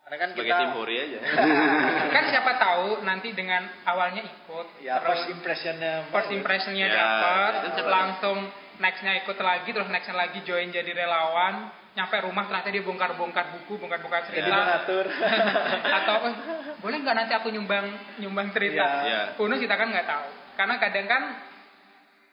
Karena 0.00 0.16
kan 0.16 0.28
Sebagai 0.34 0.48
kita 0.48 0.58
tim 0.58 0.72
Hori 0.74 0.96
aja. 0.98 1.18
kan 2.18 2.24
siapa 2.26 2.52
tahu 2.58 2.86
nanti 3.02 3.28
dengan 3.30 3.62
awalnya 3.84 4.22
ikut 4.22 4.66
ya 4.82 4.98
terus 4.98 5.22
first 5.22 5.26
impressionnya 5.30 5.92
first 6.10 6.30
impressionnya 6.32 6.86
Ya, 6.88 6.98
dapat 6.98 7.78
tahu. 7.78 7.86
langsung 7.86 8.38
nextnya 8.80 9.12
ikut 9.20 9.36
lagi 9.36 9.68
terus 9.68 9.86
nextnya 9.86 10.16
lagi 10.16 10.40
join 10.42 10.68
jadi 10.68 10.90
relawan 10.90 11.68
nyampe 11.90 12.16
rumah 12.22 12.46
ternyata 12.46 12.70
dia 12.70 12.80
bongkar-bongkar 12.80 13.50
buku 13.52 13.74
bongkar-bongkar 13.76 14.22
jadi 14.24 14.40
cerita 14.40 14.56
donatur. 14.56 15.06
atau 16.00 16.16
eh, 16.22 16.34
boleh 16.78 16.96
nggak 16.98 17.16
nanti 17.16 17.32
aku 17.34 17.50
nyumbang 17.50 17.86
nyumbang 18.16 18.48
cerita 18.50 18.80
Ya. 18.80 19.04
Ya. 19.04 19.22
kuno 19.34 19.54
kita 19.54 19.74
kan 19.74 19.90
nggak 19.90 20.06
tahu 20.06 20.28
karena 20.54 20.74
kadang 20.78 21.06
kan 21.06 21.22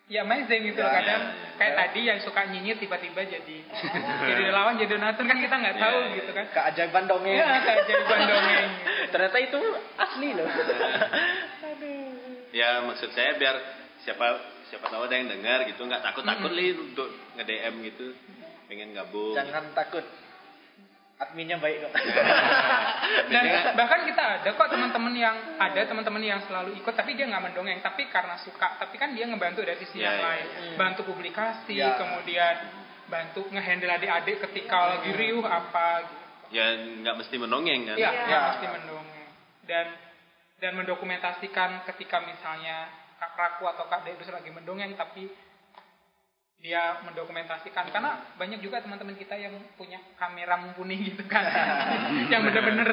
ya 0.07 0.23
amazing 0.23 0.61
gitu 0.63 0.79
loh 0.79 0.87
Ya, 0.87 0.97
kadang 1.03 1.21
ya. 1.25 1.57
kayak 1.57 1.73
Ya. 1.73 1.77
tadi 1.83 1.99
yang 2.05 2.19
suka 2.21 2.41
nyinyir 2.47 2.77
tiba-tiba 2.77 3.21
jadi 3.23 3.57
jadi 4.29 4.41
relawan 4.45 4.77
jadi 4.77 4.93
donatur 4.93 5.25
kan 5.25 5.37
kita 5.37 5.55
nggak 5.57 5.75
tahu 5.75 5.97
Ya, 5.97 6.05
ya. 6.05 6.15
gitu 6.15 6.31
kan 6.31 6.45
Keajaiban 6.47 7.03
dongeng. 7.05 7.35
ya 7.35 7.47
jadi 7.81 8.03
dongeng 8.31 8.69
Ternyata 9.07 9.37
itu 9.41 9.59
asli 9.97 10.29
loh. 10.31 10.47
ya 12.51 12.69
maksud 12.83 13.09
saya 13.11 13.35
biar 13.35 13.55
siapa 13.99 14.25
siapa 14.68 14.88
tahu 14.88 15.07
ada 15.07 15.15
yang 15.15 15.30
dengar 15.30 15.63
gitu 15.65 15.82
nggak 15.82 16.03
takut 16.03 16.24
takut 16.24 16.51
Mm-mm. 16.51 16.59
li 16.59 16.68
untuk 16.76 17.07
nge 17.36 17.43
DM 17.43 17.76
gitu 17.88 18.05
pengen 18.68 18.91
gabung. 18.91 19.32
Jangan 19.34 19.72
takut. 19.72 20.03
Adminnya 21.18 21.57
baik 21.57 21.82
kok. 21.82 21.91
dan 23.34 23.43
bahkan 23.74 24.05
kita 24.05 24.22
ada 24.38 24.49
kok 24.53 24.70
teman-teman 24.70 25.18
yang 25.18 25.34
ada 25.57 25.82
teman-teman 25.89 26.22
yang 26.22 26.45
selalu 26.45 26.78
ikut 26.78 26.93
tapi 26.93 27.18
dia 27.18 27.26
nggak 27.26 27.41
mendongeng 27.41 27.82
tapi 27.82 28.05
karena 28.05 28.38
suka 28.38 28.78
tapi 28.78 29.01
kan 29.01 29.18
dia 29.18 29.26
ngebantu 29.26 29.65
dari 29.65 29.82
sisi 29.82 29.97
Ya, 29.97 30.13
yang 30.13 30.22
ya, 30.22 30.26
lain 30.30 30.45
ya. 30.45 30.78
bantu 30.78 31.01
publikasi 31.09 31.74
Ya. 31.74 31.97
kemudian 31.97 32.55
bantu 33.09 33.49
ngehandle 33.49 33.97
adik-adik 33.97 34.45
ketika 34.45 34.78
lagi 34.93 35.09
riuh 35.15 35.41
apa 35.41 36.05
gitu 36.05 36.26
ya 36.53 36.65
nggak 37.01 37.15
mesti 37.18 37.36
menongeng 37.41 37.82
kan. 37.89 37.97
Iya, 37.97 38.11
Iya. 38.13 38.30
ya, 38.30 38.39
pasti 38.53 38.65
mendongeng. 38.70 39.28
Dan 39.65 39.86
dan 40.57 40.72
mendokumentasikan 40.78 41.70
ketika 41.89 42.22
misalnya 42.22 42.93
Kak 43.18 43.32
Praku 43.34 43.65
atau 43.65 43.86
Kak 43.89 44.05
Dedus 44.05 44.30
lagi 44.30 44.49
mendongeng 44.53 44.93
tapi 44.93 45.30
dia 46.57 47.05
mendokumentasikan 47.05 47.93
karena 47.93 48.34
banyak 48.34 48.57
juga 48.65 48.82
teman-teman 48.82 49.13
kita 49.13 49.38
yang 49.38 49.53
punya 49.78 50.01
kamera 50.18 50.57
mumpuni 50.57 51.13
gitu 51.13 51.22
kan. 51.30 51.45
yang 52.34 52.41
bener-bener 52.41 52.89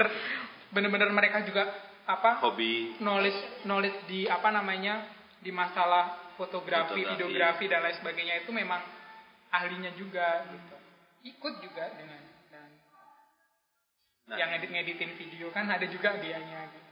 bener-bener 0.69 1.11
mereka 1.13 1.41
juga 1.49 1.73
apa 2.05 2.45
Hobi 2.45 3.01
knowledge 3.01 3.65
knowledge 3.65 4.05
di 4.05 4.29
apa 4.29 4.53
namanya 4.53 5.09
di 5.41 5.49
masalah 5.49 6.37
fotografi, 6.37 7.01
Fotografi. 7.01 7.13
videografi 7.17 7.65
dan 7.71 7.81
lain 7.85 7.97
sebagainya 8.01 8.35
itu 8.45 8.51
memang 8.53 8.81
ahlinya 9.49 9.97
juga 9.97 10.45
gitu. 10.51 10.77
Ikut 11.25 11.55
juga 11.65 11.89
dengan 11.97 12.21
dan 12.53 12.69
Nah. 14.25 14.41
yang 14.41 14.57
edit 14.57 14.73
ngeditin 14.73 15.13
video 15.21 15.53
kan 15.53 15.69
ada 15.69 15.85
juga 15.85 16.17
dianya 16.17 16.65
gitu. 16.73 16.84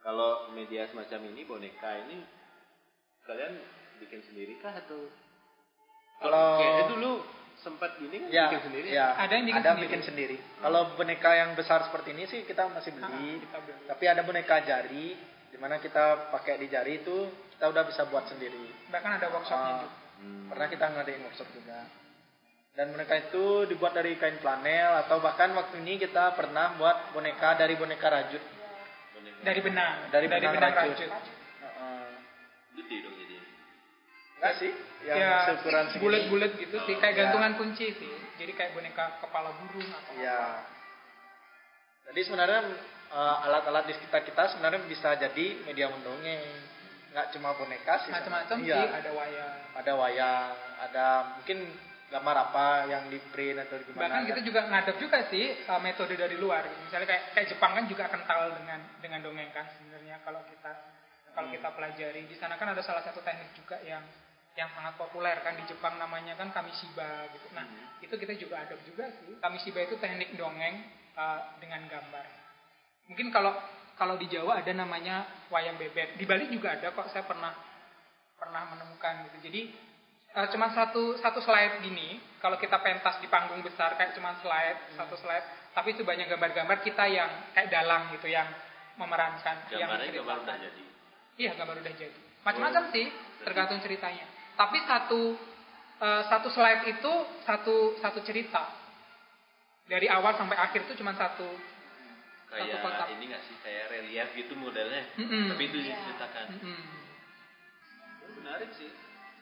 Hmm. 0.00 0.02
Kalau 0.02 0.30
media 0.50 0.88
semacam 0.88 1.20
ini 1.28 1.44
boneka 1.44 1.90
ini 2.00 2.24
kalian 3.22 3.52
bikin 4.00 4.24
sendiri 4.24 4.56
kah 4.58 4.72
atau 4.74 4.96
Kalau- 6.18 6.56
kayaknya 6.56 6.84
dulu 6.90 7.12
sempat 7.56 8.00
gini 8.00 8.16
kan 8.18 8.28
Ya, 8.30 8.48
bikin 8.48 8.64
sendiri 8.66 8.88
ya. 8.90 9.12
Ada 9.14 9.32
yang 9.34 9.44
bikin 9.46 9.60
ada 9.60 9.70
sendiri. 9.70 9.84
bikin 9.84 10.02
sendiri. 10.02 10.36
Kalau 10.56 10.82
boneka 10.96 11.30
yang 11.30 11.50
besar 11.52 11.84
seperti 11.84 12.08
ini 12.12 12.24
sih 12.24 12.40
kita 12.42 12.64
masih 12.66 12.96
beli. 12.96 13.04
Ah, 13.06 13.36
kita 13.38 13.58
beli. 13.60 13.82
Tapi 13.86 14.04
ada 14.06 14.22
boneka 14.24 14.56
jari, 14.62 15.06
di 15.50 15.58
mana 15.58 15.76
kita 15.76 16.32
pakai 16.32 16.56
di 16.56 16.66
jari 16.66 17.04
itu 17.04 17.16
kita 17.52 17.68
udah 17.68 17.84
bisa 17.84 18.08
buat 18.08 18.24
sendiri. 18.24 18.88
Bahkan 18.88 19.10
ada 19.20 19.28
workshopnya 19.28 19.68
Ah, 19.70 19.78
juga. 19.78 19.96
Hmm. 20.16 20.48
Pernah 20.48 20.66
kita 20.68 20.84
ngadain 20.90 21.22
workshop 21.22 21.48
juga. 21.52 21.78
Dan 22.70 22.86
boneka 22.90 23.14
itu 23.20 23.44
dibuat 23.66 23.92
dari 23.92 24.16
kain 24.16 24.40
flanel 24.40 25.04
atau 25.04 25.20
bahkan 25.20 25.52
waktu 25.52 25.84
ini 25.84 26.00
kita 26.00 26.32
pernah 26.32 26.72
buat 26.74 27.12
boneka 27.12 27.60
dari 27.60 27.76
boneka 27.76 28.08
rajut. 28.08 28.40
Dari 29.40 29.60
benang, 29.60 29.96
Dari 30.08 30.26
benang 30.26 30.52
rajut. 30.54 30.76
rajut. 30.96 31.10
Heeh. 31.10 32.08
Gede 32.76 32.96
dong 33.00 33.14
jadi. 33.16 33.36
Enggak 34.40 34.52
sih, 34.56 34.70
yang 35.04 35.16
ya, 35.16 35.32
seukuran 35.46 35.84
segini. 35.88 36.00
bulat-bulat 36.00 36.52
gitu 36.56 36.76
sih, 36.84 36.94
kayak 36.96 37.12
Ya. 37.12 37.18
gantungan 37.24 37.52
kunci 37.56 37.86
sih. 37.92 38.12
Jadi 38.36 38.52
kayak 38.52 38.72
boneka 38.72 39.20
kepala 39.20 39.52
burung 39.54 39.84
atau 39.86 40.12
Iya. 40.14 40.64
Jadi 42.06 42.20
sebenarnya 42.24 42.60
eh, 43.10 43.36
alat-alat 43.42 43.84
di 43.84 43.92
sekitar 43.92 44.22
kita 44.22 44.54
sebenarnya 44.54 44.86
bisa 44.86 45.12
jadi 45.14 45.46
media 45.64 45.90
mendongeng. 45.90 46.40
Nggak 47.10 47.26
cuma 47.34 47.52
boneka 47.52 48.06
sih. 48.06 48.10
macam-macam 48.10 48.56
Iya. 48.62 48.76
sih, 48.76 48.90
ada 48.94 49.10
wayang. 49.10 49.54
Ada 49.74 49.92
wayang, 49.94 50.50
ada 50.80 51.06
mungkin 51.34 51.58
gambar 52.10 52.36
apa 52.50 52.66
yang 52.90 53.06
di 53.06 53.22
print 53.30 53.62
atau 53.62 53.78
gimana. 53.86 54.02
Bahkan 54.10 54.22
kita 54.34 54.40
juga 54.42 54.60
ngadep 54.66 54.96
juga 54.98 55.18
sih 55.30 55.54
uh, 55.70 55.78
metode 55.78 56.18
dari 56.18 56.34
luar. 56.34 56.66
gitu. 56.66 56.82
Misalnya 56.90 57.06
kayak 57.06 57.22
kayak 57.38 57.46
Jepang 57.54 57.72
kan 57.78 57.84
juga 57.86 58.04
kental 58.10 58.40
dengan 58.58 58.80
dengan 58.98 59.18
dongeng 59.22 59.50
kan 59.54 59.66
sebenarnya 59.78 60.18
kalau 60.26 60.42
kita 60.50 60.72
kalau 61.30 61.46
Hmm. 61.46 61.54
kita 61.54 61.68
pelajari 61.70 62.26
di 62.26 62.34
sana 62.34 62.58
kan 62.58 62.74
ada 62.74 62.82
salah 62.82 63.06
satu 63.06 63.22
teknik 63.22 63.54
juga 63.54 63.78
yang 63.86 64.02
yang 64.58 64.66
sangat 64.74 64.98
populer 64.98 65.38
kan 65.46 65.54
di 65.54 65.62
Jepang 65.70 65.94
namanya 65.96 66.34
kan 66.34 66.50
kamishiba 66.50 67.30
gitu. 67.30 67.46
Nah, 67.54 67.62
Hmm. 67.62 68.02
itu 68.02 68.14
kita 68.18 68.34
juga 68.34 68.66
ada 68.66 68.74
juga 68.82 69.06
sih. 69.22 69.38
Kamishiba 69.38 69.86
itu 69.86 69.94
teknik 70.02 70.34
dongeng 70.34 70.82
uh, 71.14 71.54
dengan 71.62 71.86
gambar. 71.86 72.26
Mungkin 73.06 73.30
kalau 73.30 73.54
kalau 73.94 74.18
di 74.18 74.26
Jawa 74.26 74.66
ada 74.66 74.72
namanya 74.74 75.46
wayang 75.54 75.78
bebek. 75.78 76.18
Di 76.18 76.26
Bali 76.26 76.50
juga 76.50 76.74
ada 76.74 76.90
kok 76.90 77.06
saya 77.14 77.22
pernah 77.22 77.54
pernah 78.34 78.66
menemukan 78.74 79.30
gitu. 79.30 79.46
Jadi 79.46 79.60
eh, 80.32 80.46
cuma 80.48 80.70
satu 80.70 81.16
satu 81.16 81.40
slide 81.40 81.80
gini. 81.80 82.18
Kalau 82.38 82.56
kita 82.56 82.80
pentas 82.80 83.20
di 83.20 83.28
panggung 83.28 83.60
besar 83.60 83.94
kayak 83.94 84.14
cuma 84.14 84.32
slide 84.40 84.94
satu 84.94 85.12
slide, 85.14 85.44
tapi 85.70 85.92
itu 85.92 86.02
banyak 86.02 86.24
gambar-gambar 86.26 86.80
kita 86.80 87.04
yang 87.04 87.28
kayak 87.52 87.68
dalang 87.68 88.08
gitu 88.10 88.26
yang 88.26 88.48
memerankan, 88.96 89.68
yang 89.70 89.84
Gambarnya 89.86 90.08
gambar 90.10 90.36
menceritakan. 90.36 90.40
udah 90.40 90.56
jadi. 90.58 90.82
Iya, 91.36 91.50
gambar 91.56 91.76
udah 91.78 91.94
jadi. 91.94 92.18
Macam-macam 92.40 92.84
sih, 92.90 93.06
tergantung 93.40 93.80
ceritanya. 93.80 94.24
Tapi 94.56 94.78
satu 94.82 95.20
eh, 96.00 96.22
satu 96.26 96.48
slide 96.48 96.82
itu 96.88 97.12
satu 97.44 97.76
satu 97.98 98.20
cerita. 98.22 98.76
dari 99.84 100.06
awal 100.06 100.38
sampai 100.38 100.54
akhir 100.54 100.86
tuh 100.86 100.94
cuma 100.94 101.10
satu 101.12 101.50
kayak 102.46 102.78
kotak. 102.78 103.10
ini 103.10 103.26
nggak 103.26 103.42
sih 103.42 103.58
kayak 103.58 103.90
relief 103.90 104.28
gitu 104.38 104.54
modelnya 104.54 105.02
Mm-mm. 105.18 105.50
tapi 105.50 105.66
itu 105.66 105.82
Iya. 105.82 105.98
diceritakan 105.98 106.46
Mm-mm. 106.54 106.78
menarik 108.38 108.70
sih 108.78 108.86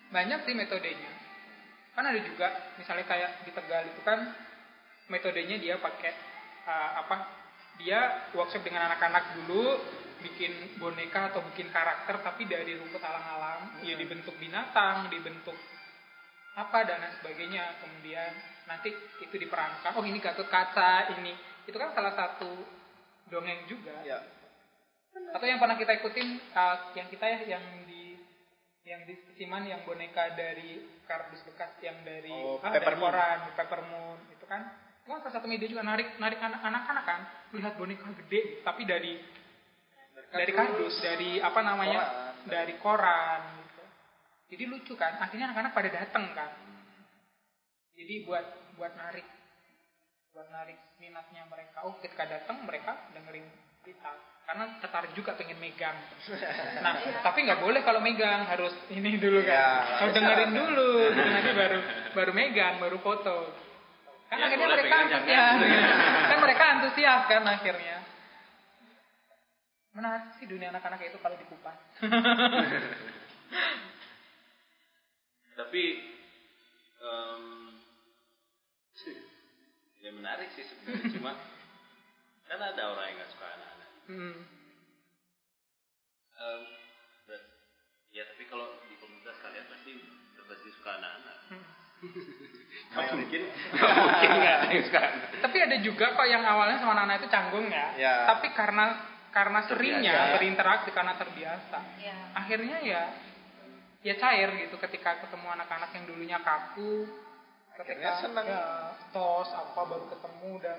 banyak 0.09 0.41
sih 0.49 0.55
metodenya. 0.57 1.13
Kan 1.93 2.05
ada 2.07 2.21
juga 2.23 2.49
misalnya 2.79 3.05
kayak 3.05 3.31
di 3.45 3.51
Tegal 3.53 3.83
itu 3.91 4.01
kan 4.07 4.19
metodenya 5.11 5.57
dia 5.59 5.75
pakai 5.81 6.13
uh, 6.69 6.91
apa 7.05 7.17
dia 7.79 8.31
workshop 8.35 8.63
dengan 8.67 8.91
anak-anak 8.91 9.39
dulu 9.43 9.79
bikin 10.19 10.79
boneka 10.83 11.31
atau 11.31 11.43
bikin 11.53 11.71
karakter 11.71 12.19
tapi 12.23 12.47
dari 12.47 12.79
rumput 12.79 13.03
alang-alang. 13.03 13.83
Ya 13.87 13.95
dibentuk 13.95 14.35
binatang 14.39 15.11
dibentuk 15.11 15.57
apa 16.59 16.79
dan 16.87 17.03
lain 17.03 17.15
sebagainya. 17.23 17.65
Kemudian 17.83 18.33
nanti 18.67 18.91
itu 19.23 19.35
diperankan 19.35 19.95
oh 19.95 20.05
ini 20.05 20.19
Gatot 20.19 20.47
Kaca 20.47 21.19
ini. 21.19 21.35
Itu 21.69 21.77
kan 21.77 21.93
salah 21.93 22.15
satu 22.17 22.51
dongeng 23.29 23.69
juga. 23.69 23.95
Ya. 24.05 24.21
atau 25.19 25.51
yang 25.51 25.59
pernah 25.59 25.75
kita 25.75 25.99
ikutin 25.99 26.39
uh, 26.55 26.95
yang 26.95 27.11
kita 27.11 27.27
ya 27.27 27.59
yang 27.59 27.65
di 27.91 27.98
yang 28.89 29.05
di 29.05 29.15
Siman 29.37 29.69
yang 29.69 29.85
boneka 29.85 30.33
dari 30.33 30.81
kardus 31.05 31.45
bekas 31.45 31.77
yang 31.85 32.01
dari 32.03 32.33
Oh, 32.33 32.57
ah, 32.59 32.73
dari 32.73 32.81
Peppermoon. 32.81 33.05
koran 33.05 33.39
Peppermoon 33.53 34.19
itu 34.33 34.45
kan 34.49 34.63
itu 35.05 35.09
kan 35.09 35.21
salah 35.21 35.35
satu 35.37 35.47
media 35.47 35.69
juga 35.69 35.85
narik 35.85 36.17
narik 36.17 36.41
anak- 36.41 36.65
anak-anak 36.65 37.05
kan 37.05 37.21
lihat 37.53 37.75
boneka 37.77 38.09
gede 38.25 38.65
tapi 38.65 38.83
dari 38.83 39.13
dari 40.29 40.53
kardus 40.53 40.97
dari 41.01 41.37
apa 41.39 41.61
namanya 41.63 42.01
Koran. 42.01 42.49
dari 42.49 42.75
koran 42.81 43.41
gitu. 43.63 43.85
jadi 44.57 44.65
lucu 44.67 44.93
kan 44.97 45.21
akhirnya 45.21 45.53
anak-anak 45.53 45.73
pada 45.73 45.91
datang 45.93 46.25
kan 46.33 46.51
jadi 47.93 48.25
buat 48.25 48.47
buat 48.77 48.93
narik 48.97 49.27
buat 50.33 50.49
narik 50.49 50.79
minatnya 50.97 51.45
mereka 51.47 51.85
oh 51.85 51.93
ketika 52.01 52.25
datang 52.25 52.65
mereka 52.65 52.97
dengerin 53.13 53.45
kita 53.85 54.13
karena 54.49 54.65
tertarik 54.81 55.13
juga 55.13 55.37
pengen 55.37 55.61
megang. 55.61 55.93
Nah 56.85 57.21
tapi 57.21 57.45
nggak 57.45 57.61
boleh 57.61 57.85
kalau 57.85 58.01
megang 58.01 58.49
harus 58.49 58.73
ini 58.89 59.21
dulu 59.21 59.45
kan. 59.45 59.53
Ya, 59.53 60.01
harus 60.01 60.17
dengerin 60.17 60.57
dulu 60.57 61.13
gitu. 61.13 61.21
nanti 61.21 61.53
baru 61.53 61.79
baru 62.17 62.33
megang 62.33 62.81
baru 62.81 62.97
foto. 63.05 63.53
Kan 64.33 64.41
Ya, 64.41 64.49
akhirnya 64.49 64.69
mereka 64.73 64.97
antusias. 65.05 65.57
kan 66.33 66.39
mereka 66.41 66.65
antusias 66.65 67.23
kan 67.29 67.45
akhirnya. 67.45 68.01
Menarik 69.93 70.33
sih 70.41 70.49
dunia 70.49 70.73
anak-anak 70.73 71.01
itu 71.05 71.21
kalau 71.21 71.37
dikupas. 71.37 71.77
Tapi 75.59 75.85
em, 77.05 77.43
ya 80.01 80.11
menarik 80.17 80.49
sih 80.57 80.65
sebenarnya. 80.65 81.09
Cuma 81.21 81.37
kan 82.49 82.61
ada 82.65 82.83
orang 82.97 83.13
yang 83.13 83.17
nggak 83.21 83.33
suka 83.33 83.45
anak-anak 83.45 83.68
hmm. 84.09 84.35
Ber- 87.25 87.49
ya 88.11 88.23
tapi 88.27 88.45
kalau 88.47 88.67
di 88.85 88.97
komunitas 88.97 89.37
kalian 89.39 89.67
pasti 89.69 89.93
pasti 90.41 90.69
suka 90.75 90.91
anak-anak 90.97 91.37
Hmm. 91.49 91.65
nggak 92.95 93.11
mungkin 93.17 93.43
nggak 93.75 93.91
mungkin 93.99 94.31
nggak 94.39 94.55
ada 94.55 94.67
yang 94.71 94.85
suka 94.87 95.01
Tapi 95.43 95.57
ada 95.59 95.77
juga 95.81 96.07
kok 96.13 96.29
yang 96.29 96.45
awalnya 96.45 96.77
sama 96.77 96.93
anak-anak 96.95 97.17
itu 97.19 97.29
canggung 97.29 97.67
ya. 97.67 97.89
Ya. 97.99 98.15
Tapi 98.29 98.53
karena 98.53 98.85
karena 99.29 99.61
seringnya 99.67 100.13
Terbiasa. 100.15 100.35
berinteraksi 100.37 100.91
karena 100.95 101.15
terbiasa. 101.17 101.79
Iya. 101.99 102.17
Akhirnya 102.35 102.77
ya 102.85 103.03
ya 103.99 104.15
cair 104.15 104.55
gitu 104.63 104.79
ketika 104.79 105.25
ketemu 105.25 105.47
anak-anak 105.59 105.91
yang 105.91 106.05
dulunya 106.07 106.39
kaku. 106.39 107.09
Akhirnya 107.75 107.83
Ketika 107.83 108.11
senang. 108.23 108.45
ya 108.47 108.63
tos 109.11 109.51
apa 109.51 109.81
baru 109.83 110.07
ketemu 110.13 110.51
dan 110.61 110.77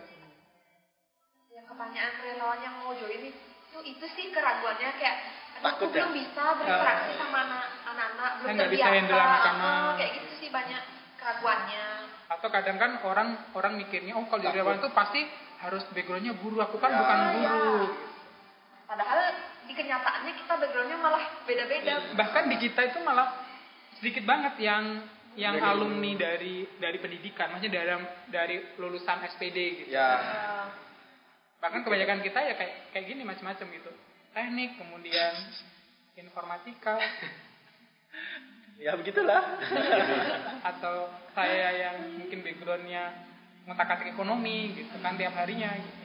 Yang 1.60 1.68
kebanyakan 1.68 2.14
relawan 2.24 2.60
yang 2.62 2.76
mau 2.80 2.96
join 2.96 3.20
itu 3.22 3.36
itu 3.84 4.06
sih 4.10 4.32
keraguannya 4.32 4.96
kayak 4.96 5.16
Takut 5.60 5.68
aku 5.68 5.84
ya? 5.86 5.92
belum 6.00 6.12
bisa 6.16 6.44
berinteraksi 6.56 7.12
sama 7.20 7.38
anak- 7.44 7.72
anak-anak 7.86 8.32
belum 8.34 8.48
nggak 8.50 8.70
bisa 8.70 8.80
terbiasa 8.80 8.96
handle 8.96 9.20
anak-anak. 9.20 9.76
Eh, 9.76 9.92
kayak 10.00 10.12
gitu 10.16 10.30
sih 10.38 10.50
banyak 10.50 10.82
keraguannya 11.20 11.86
atau 12.30 12.48
kadang 12.48 12.78
kan 12.78 12.92
orang 13.04 13.28
orang 13.52 13.74
mikirnya 13.76 14.14
oh 14.14 14.24
kalau 14.24 14.40
jadi 14.42 14.56
relawan 14.56 14.80
itu 14.80 14.90
pasti 14.90 15.22
harus 15.60 15.84
backgroundnya 15.90 16.32
guru 16.34 16.58
aku 16.62 16.78
kan 16.78 16.90
Ya. 16.90 16.98
bukan 16.98 17.18
Ah, 17.18 17.28
guru 17.28 17.44
ya. 17.44 17.54
padahal 18.86 19.20
di 19.66 19.74
kenyataannya 19.76 20.32
kita 20.34 20.54
backgroundnya 20.56 20.98
malah 20.98 21.24
beda-beda 21.44 21.94
bahkan 22.16 22.44
di 22.48 22.58
kita 22.58 22.82
itu 22.86 23.00
malah 23.02 23.28
sedikit 23.94 24.24
banget 24.24 24.56
yang 24.58 25.04
yang 25.36 25.54
Dari- 25.54 25.68
alumni 25.68 26.12
dari 26.16 26.56
dari 26.74 26.98
pendidikan 26.98 27.52
maksudnya 27.52 27.84
dalam 27.84 28.02
dari 28.26 28.56
lulusan 28.78 29.20
SPD 29.28 29.58
gitu 29.78 29.92
Ya. 29.92 30.08
Bahkan 31.60 31.84
kebanyakan 31.84 32.24
kita 32.24 32.40
ya 32.40 32.54
kayak 32.56 32.74
kayak 32.96 33.06
gini 33.06 33.22
macam-macam 33.28 33.68
gitu 33.68 33.92
teknik 34.32 34.78
kemudian 34.78 35.34
informatika 36.16 36.96
Ya 38.80 38.96
begitulah. 38.96 39.60
atau 40.72 41.12
saya 41.36 41.68
yang 41.76 42.16
mungkin 42.16 42.40
backgroundnya 42.48 43.12
ngotak-atik 43.68 44.16
ekonomi 44.16 44.72
gitu 44.72 44.96
kan 45.04 45.20
tiap 45.20 45.36
harinya 45.36 45.68
gitu 45.76 46.04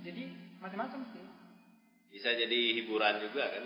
jadi 0.00 0.22
macam-macam 0.64 1.00
sih 1.12 1.24
bisa 2.10 2.32
jadi 2.32 2.60
hiburan 2.80 3.20
juga 3.20 3.52
kan 3.52 3.64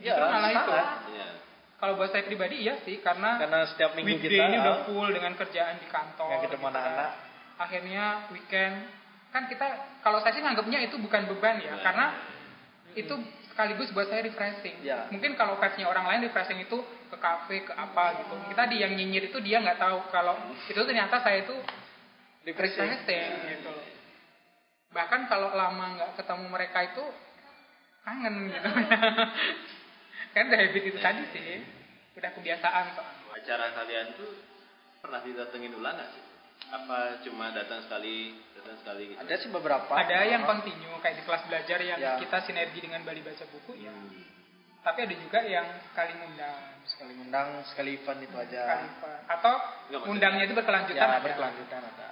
ya, 0.00 0.16
Itu 0.16 0.24
malah 0.24 0.50
itu. 0.56 0.72
ya 1.14 1.28
kalau 1.76 2.00
buat 2.00 2.08
saya 2.08 2.24
pribadi 2.24 2.64
iya 2.64 2.80
sih 2.80 3.04
karena, 3.04 3.36
Karena 3.36 3.68
setiap 3.68 3.92
minggu 3.92 4.24
kita 4.24 4.48
ini 4.48 4.56
udah 4.56 4.76
ah, 4.80 4.84
full 4.88 5.08
dengan 5.12 5.36
kerjaan 5.36 5.76
di 5.76 5.86
kantor 5.92 6.28
ketemu 6.32 6.48
gitu 6.48 6.56
kan. 6.56 6.72
anak-anak. 6.72 7.10
akhirnya 7.60 8.04
weekend 8.32 8.76
kan 9.36 9.44
kita 9.52 9.66
kalau 10.00 10.24
saya 10.24 10.32
sih 10.32 10.40
nganggapnya 10.40 10.88
itu 10.88 10.96
bukan 10.96 11.28
beban 11.28 11.60
ya 11.60 11.76
Nah. 11.76 11.84
karena 11.84 12.06
itu 12.96 13.12
sekaligus 13.52 13.92
buat 13.92 14.08
saya 14.08 14.24
refreshing. 14.24 14.80
Ya. 14.80 15.04
mungkin 15.12 15.36
kalau 15.36 15.60
versinya 15.60 15.92
orang 15.92 16.08
lain 16.08 16.32
refreshing 16.32 16.64
itu 16.64 16.80
ke 17.12 17.16
kafe 17.20 17.68
ke 17.68 17.72
apa 17.76 18.24
gitu. 18.24 18.32
Kita 18.48 18.62
di 18.72 18.80
yang 18.80 18.96
nyinyir 18.96 19.28
itu 19.28 19.38
dia 19.44 19.60
nggak 19.60 19.76
tahu 19.76 20.08
kalau 20.08 20.32
itu 20.64 20.80
ternyata 20.80 21.20
saya 21.20 21.44
itu 21.44 21.52
refreshing. 22.48 22.88
refreshing 22.88 23.60
gitu 23.60 23.72
bahkan 24.96 25.28
kalau 25.28 25.52
lama 25.52 26.00
nggak 26.00 26.16
ketemu 26.16 26.46
mereka 26.48 26.78
itu 26.88 27.04
kangen 28.08 28.48
gitu. 28.48 28.70
Kan 30.32 30.48
udah 30.48 30.60
habit 30.64 30.82
itu 30.88 30.98
tadi 31.04 31.22
sih. 31.36 31.60
Udah 32.16 32.32
kebiasaan 32.32 32.96
soalnya 32.96 33.26
acara 33.36 33.76
kalian 33.76 34.16
tuh 34.16 34.32
pernah 35.04 35.20
didatengin 35.20 35.76
ulang 35.76 36.00
nggak 36.00 36.10
sih? 36.16 36.24
Apa 36.72 37.20
cuma 37.28 37.52
datang 37.52 37.84
sekali 37.84 38.40
datang 38.66 38.78
sekali 38.78 39.02
gitu 39.08 39.18
Ada 39.18 39.34
sih 39.38 39.48
beberapa. 39.48 39.92
ada 39.92 40.18
yang 40.22 40.42
continue 40.44 40.98
kayak 40.98 41.16
di 41.16 41.24
kelas 41.24 41.42
belajar 41.46 41.78
yang 41.80 41.96
Ya. 41.96 42.18
kita 42.18 42.42
sinergi 42.42 42.78
dengan 42.80 43.00
Bali 43.00 43.22
Baca 43.22 43.46
Buku 43.46 43.72
ya 43.76 43.88
Hmm. 43.88 44.26
tapi 44.82 44.98
ada 45.02 45.14
juga 45.14 45.38
yang 45.42 45.66
sekali 45.86 46.12
ngundang 46.14 46.58
sekali 46.84 47.12
undang, 47.16 47.48
sekali 47.66 47.90
event 47.94 48.20
itu 48.20 48.30
sekali 48.30 48.46
aja. 48.48 48.62
event. 48.80 49.20
atau 49.28 49.54
Nggak, 49.88 50.00
ngundangnya 50.02 50.44
itu 50.44 50.54
berkelanjutan 50.54 50.98
Ya, 51.00 51.10
ada. 51.12 51.22
berkelanjutan 51.22 51.82
ada. 51.84 52.10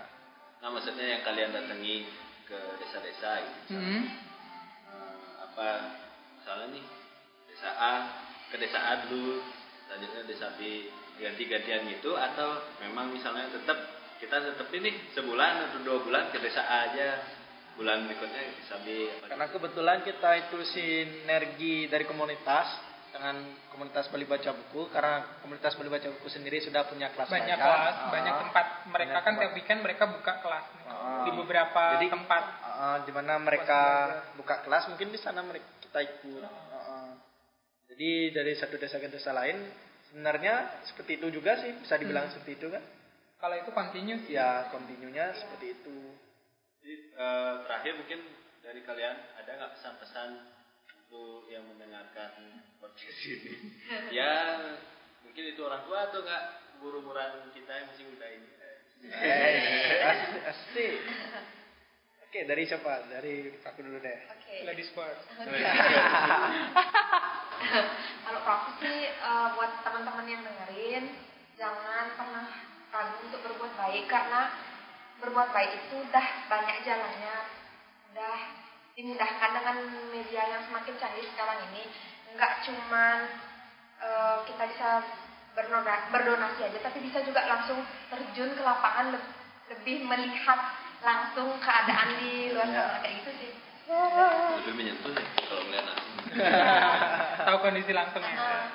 nah 0.59 0.69
maksudnya 0.71 1.07
yang 1.09 1.23
kalian 1.23 1.51
datangi 1.51 1.97
ke 2.45 2.59
desa-desa 2.79 3.31
gitu 3.41 3.75
Hmm. 3.75 4.03
Eh, 4.85 5.17
apa 5.41 5.67
misalnya 6.37 6.67
nih 6.73 6.85
desa 7.47 7.71
A 7.73 7.93
ke 8.49 8.57
desa 8.57 8.79
A 8.79 8.93
dulu 9.07 9.43
selanjutnya 9.85 10.23
desa 10.25 10.49
B 10.55 10.91
ganti-gantian 11.17 11.87
gitu 11.89 12.13
atau 12.13 12.59
memang 12.81 13.07
misalnya 13.09 13.47
tetap 13.49 13.79
kita 14.25 14.37
tetap 14.41 14.69
ini 14.73 15.13
sebulan 15.13 15.53
atau 15.69 15.79
dua 15.85 16.01
bulan 16.01 16.33
ke 16.33 16.41
desa 16.41 16.65
A 16.65 16.89
aja 16.89 17.09
bulan 17.75 18.09
berikutnya 18.09 18.41
desa 18.57 18.81
B 18.81 18.87
apa 19.13 19.25
Karena 19.29 19.47
kebetulan 19.51 19.99
kita 20.01 20.31
itu 20.41 20.59
sinergi 20.65 21.75
dari 21.87 22.05
komunitas 22.05 22.67
dengan 23.11 23.37
komunitas 23.69 24.09
Bali 24.09 24.25
Baca 24.25 24.51
Buku 24.51 24.89
karena 24.89 25.39
komunitas 25.39 25.77
Bali 25.77 25.87
Baca 25.87 26.09
Buku 26.09 26.27
sendiri 26.27 26.59
sudah 26.59 26.83
punya 26.83 27.13
kelas 27.13 27.29
banyak 27.29 27.47
mereka. 27.53 27.67
kelas 27.69 27.95
Ah. 27.95 28.11
banyak 28.11 28.35
tempat 28.41 28.67
mereka 28.87 28.89
Banyak 28.89 29.13
kan 29.15 29.25
tempat. 29.29 29.43
tiap 29.43 29.53
weekend 29.55 29.81
mereka 29.83 30.05
buka 30.09 30.33
kelas 30.41 30.65
Ah. 30.83 31.23
di 31.23 31.31
beberapa 31.35 31.83
Jadi, 31.95 32.07
tempat 32.09 32.43
Ah, 32.75 32.97
di 33.05 33.13
mana 33.13 33.39
mereka 33.39 33.81
buka 34.35 34.65
kelas 34.65 34.89
mungkin 34.89 35.13
di 35.13 35.19
sana 35.19 35.41
mereka 35.41 35.69
kita 35.81 35.99
ikut. 36.01 36.43
Ah, 36.43 36.51
ah. 36.75 37.11
Jadi 37.87 38.11
dari 38.33 38.53
satu 38.57 38.75
desa 38.75 38.97
ke 38.97 39.07
desa 39.07 39.31
lain 39.31 39.63
sebenarnya 40.09 40.83
seperti 40.85 41.21
itu 41.21 41.31
juga 41.31 41.55
sih 41.57 41.71
bisa 41.77 41.95
dibilang 41.95 42.33
seperti 42.33 42.57
itu 42.57 42.67
kan? 42.67 42.83
Kalau 43.45 43.61
itu 43.61 43.71
continue 43.77 44.17
sih 44.25 44.41
Ya 44.41 44.73
kontinunya 44.73 45.37
seperti 45.37 45.77
itu. 45.77 46.17
Jadi 46.81 46.95
eh, 47.13 47.53
terakhir 47.69 47.93
mungkin 48.01 48.25
dari 48.65 48.81
kalian 48.81 49.17
ada 49.37 49.51
nggak 49.61 49.73
pesan-pesan 49.77 50.29
untuk 51.05 51.45
yang 51.53 51.69
mendengarkan 51.69 52.65
podcast 52.81 53.21
ini? 53.29 53.53
ya 54.17 54.33
mungkin 55.29 55.45
itu 55.53 55.61
orang 55.61 55.85
tua 55.85 56.09
atau 56.09 56.25
nggak 56.25 56.45
guru-guruan 56.81 57.53
kita 57.53 57.69
yang 57.69 57.87
masih 57.93 58.09
muda 58.09 58.27
ini? 58.33 58.49
Eh, 59.13 60.01
asik, 60.09 60.41
asik. 60.49 60.97
Oke 62.25 62.49
dari 62.49 62.65
siapa? 62.65 63.05
Dari 63.13 63.61
aku 63.61 63.85
dulu 63.85 64.01
deh. 64.01 64.19
oke 64.25 64.55
ladies 64.65 64.89
first 64.97 65.21
kalau 68.25 68.41
aku 68.41 68.71
sih 68.81 69.13
eh, 69.13 69.49
buat 69.53 69.85
teman-teman 69.85 70.33
yang 70.33 70.41
dengerin 70.41 71.05
jangan 71.61 72.09
pernah 72.17 72.74
ragu 72.95 73.19
untuk 73.27 73.43
berbuat 73.43 73.75
baik 73.75 74.07
karena 74.07 74.55
berbuat 75.19 75.51
baik 75.51 75.71
itu 75.75 75.95
udah 75.99 76.27
banyak 76.47 76.77
jalannya 76.87 77.37
udah 78.15 78.37
dimudahkan 78.95 79.51
dengan 79.51 79.77
media 80.15 80.43
yang 80.47 80.63
semakin 80.63 80.95
canggih 80.95 81.27
sekarang 81.27 81.59
ini. 81.75 81.83
Nggak 82.39 82.53
cuman 82.63 83.19
eh, 83.99 84.37
kita 84.47 84.63
bisa 84.71 84.91
berdona- 85.55 86.07
berdonasi 86.11 86.61
aja 86.67 86.79
tapi 86.79 87.03
bisa 87.03 87.23
juga 87.23 87.47
langsung 87.47 87.83
terjun 88.11 88.55
ke 88.55 88.63
lapangan 88.63 89.15
le- 89.15 89.31
lebih 89.71 90.07
melihat 90.07 90.61
langsung 91.03 91.59
keadaan 91.59 92.15
di 92.19 92.55
luar 92.55 92.69
sana 92.71 93.03
kayak 93.03 93.15
gitu 93.23 93.31
sih. 93.43 93.51
Lebih 94.63 94.75
menyentuh 94.75 95.13
ya 95.13 95.27
kalau 95.43 95.63
melihat 95.67 95.87
langsung. 95.91 96.13
tahu 97.45 97.57
kondisi 97.61 97.93
langsungnya 97.93 98.35
Ah, 98.35 98.67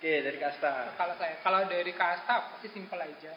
Oke, 0.00 0.24
dari 0.24 0.40
Kasta. 0.40 0.96
kalau 0.96 1.12
saya 1.20 1.44
kalau 1.44 1.60
dari 1.68 1.92
kasta 1.92 2.56
pasti 2.56 2.72
simpel 2.72 3.04
aja. 3.04 3.36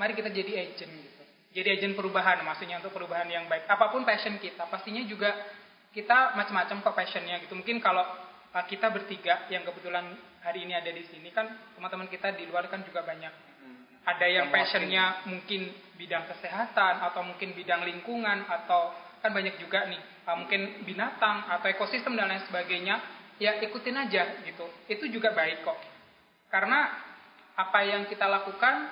Mari 0.00 0.16
kita 0.16 0.32
jadi 0.32 0.64
agent 0.64 0.88
gitu. 0.88 1.22
Jadi 1.52 1.68
agent 1.68 2.00
perubahan 2.00 2.40
maksudnya 2.48 2.80
untuk 2.80 2.96
perubahan 2.96 3.28
yang 3.28 3.44
baik. 3.44 3.68
Apa 3.68 3.92
pun 3.92 4.08
passion 4.08 4.40
kita 4.40 4.64
pastinya 4.72 5.04
juga 5.04 5.36
kita 5.92 6.32
macam-macam 6.32 6.80
kok 6.80 6.96
passionnya 6.96 7.44
gitu. 7.44 7.52
Mungkin 7.52 7.84
kalau 7.84 8.00
uh, 8.56 8.64
kita 8.64 8.88
bertiga 8.88 9.52
yang 9.52 9.68
kebetulan 9.68 10.16
hari 10.40 10.64
ini 10.64 10.80
ada 10.80 10.88
di 10.88 11.04
sini 11.12 11.28
kan 11.28 11.44
teman-teman 11.76 12.08
kita 12.08 12.32
di 12.40 12.48
luar 12.48 12.72
kan 12.72 12.80
juga 12.88 13.04
banyak. 13.04 13.32
Ada 14.08 14.26
yang 14.32 14.48
Yang 14.48 14.56
passionnya 14.56 15.04
mungkin 15.28 15.76
bidang 16.00 16.24
kesehatan 16.24 17.04
atau 17.04 17.20
mungkin 17.20 17.52
bidang 17.52 17.84
lingkungan 17.84 18.48
atau 18.48 18.96
kan 19.20 19.36
banyak 19.36 19.60
juga 19.60 19.84
nih. 19.92 20.00
Uh, 20.24 20.40
mungkin 20.40 20.88
binatang 20.88 21.52
atau 21.52 21.68
ekosistem 21.68 22.16
dan 22.16 22.32
lain 22.32 22.48
sebagainya. 22.48 22.96
Ya 23.36 23.60
ikutin 23.60 23.92
aja 23.92 24.40
gitu. 24.48 24.64
Itu 24.88 25.04
juga 25.12 25.36
baik 25.36 25.68
kok 25.68 25.97
karena 26.48 26.88
apa 27.58 27.78
yang 27.84 28.08
kita 28.08 28.24
lakukan 28.24 28.88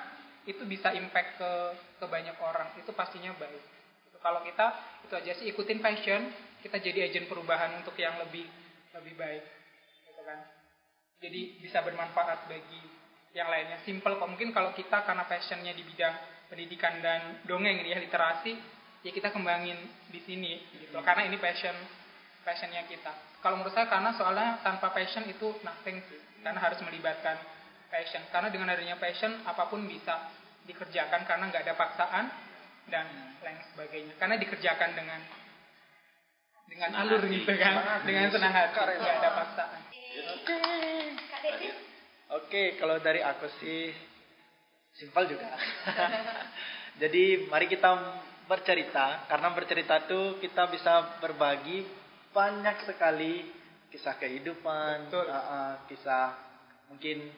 itu 0.47 0.63
bisa 0.63 0.93
impact 0.93 1.41
ke 1.41 1.51
ke 1.99 2.05
banyak 2.05 2.37
orang. 2.39 2.71
Itu 2.79 2.93
pastinya 2.93 3.33
baik. 3.35 3.63
Gitu. 4.07 4.17
kalau 4.21 4.41
kita 4.43 4.65
itu 5.07 5.13
aja 5.13 5.31
sih 5.39 5.45
ikutin 5.53 5.79
passion 5.79 6.31
kita 6.59 6.81
jadi 6.81 7.07
agen 7.07 7.29
perubahan 7.29 7.79
untuk 7.79 7.95
yang 7.95 8.17
lebih 8.21 8.45
lebih 8.95 9.13
baik. 9.17 9.43
Gitu 10.05 10.21
kan. 10.21 10.39
Jadi 11.23 11.41
bisa 11.63 11.81
bermanfaat 11.81 12.45
bagi 12.45 12.81
yang 13.33 13.49
lainnya. 13.49 13.81
Simple 13.83 14.19
kok. 14.19 14.29
Mungkin 14.29 14.53
kalau 14.53 14.71
kita 14.75 15.03
karena 15.05 15.25
passionnya 15.25 15.73
di 15.73 15.83
bidang 15.85 16.15
pendidikan 16.47 17.01
dan 17.03 17.43
dongeng 17.43 17.83
ya 17.83 17.99
literasi 17.99 18.55
ya 19.03 19.11
kita 19.11 19.33
kembangin 19.33 19.77
di 20.13 20.19
sini 20.21 20.61
gitu. 20.77 20.99
Karena 21.01 21.25
ini 21.25 21.41
passion 21.41 21.73
passionnya 22.45 22.85
kita. 22.85 23.41
Kalau 23.41 23.59
menurut 23.59 23.73
saya 23.73 23.89
karena 23.89 24.11
soalnya 24.15 24.59
tanpa 24.61 24.91
passion 24.91 25.23
itu 25.29 25.55
nothing 25.63 26.03
sih 26.09 26.26
karena 26.47 26.63
harus 26.63 26.79
melibatkan 26.79 27.35
passion. 27.91 28.23
Karena 28.31 28.47
dengan 28.47 28.71
adanya 28.71 28.95
passion 28.95 29.43
apa 29.43 29.67
pun 29.67 29.83
bisa 29.83 30.31
dikerjakan 30.63 31.27
karena 31.27 31.43
nggak 31.51 31.63
ada 31.67 31.75
paksaan 31.75 32.25
dan 32.87 33.05
lain 33.43 33.59
sebagainya. 33.75 34.15
Karena 34.15 34.39
dikerjakan 34.39 34.95
dengan 34.95 35.19
dengan 36.71 36.89
Senang 36.95 37.03
alur 37.03 37.21
hati. 37.27 37.35
gitu 37.35 37.51
kan? 37.59 37.73
Dengan 38.07 38.27
senang 38.31 38.53
hati 38.55 38.79
nggak 38.79 39.15
ada 39.19 39.31
paksaan. 39.35 39.79
Eh, 39.91 41.03
Kak 41.27 41.39
Dede? 41.43 41.69
Oke, 42.27 42.63
kalau 42.79 42.99
dari 43.03 43.19
aku 43.23 43.47
sih 43.59 43.91
simpel 44.95 45.27
juga. 45.31 45.51
Jadi 47.01 47.47
mari 47.51 47.67
kita 47.67 47.91
bercerita, 48.47 49.27
karena 49.27 49.47
bercerita 49.51 49.95
tuh 50.07 50.39
kita 50.39 50.71
bisa 50.71 51.19
berbagi 51.19 51.83
banyak 52.31 52.87
sekali 52.87 53.47
kisah 53.87 54.15
kehidupan, 54.19 55.07
Betul. 55.07 55.25
uh, 55.27 55.35
uh, 55.35 55.71
kisah 55.87 56.35
mungkin 56.91 57.31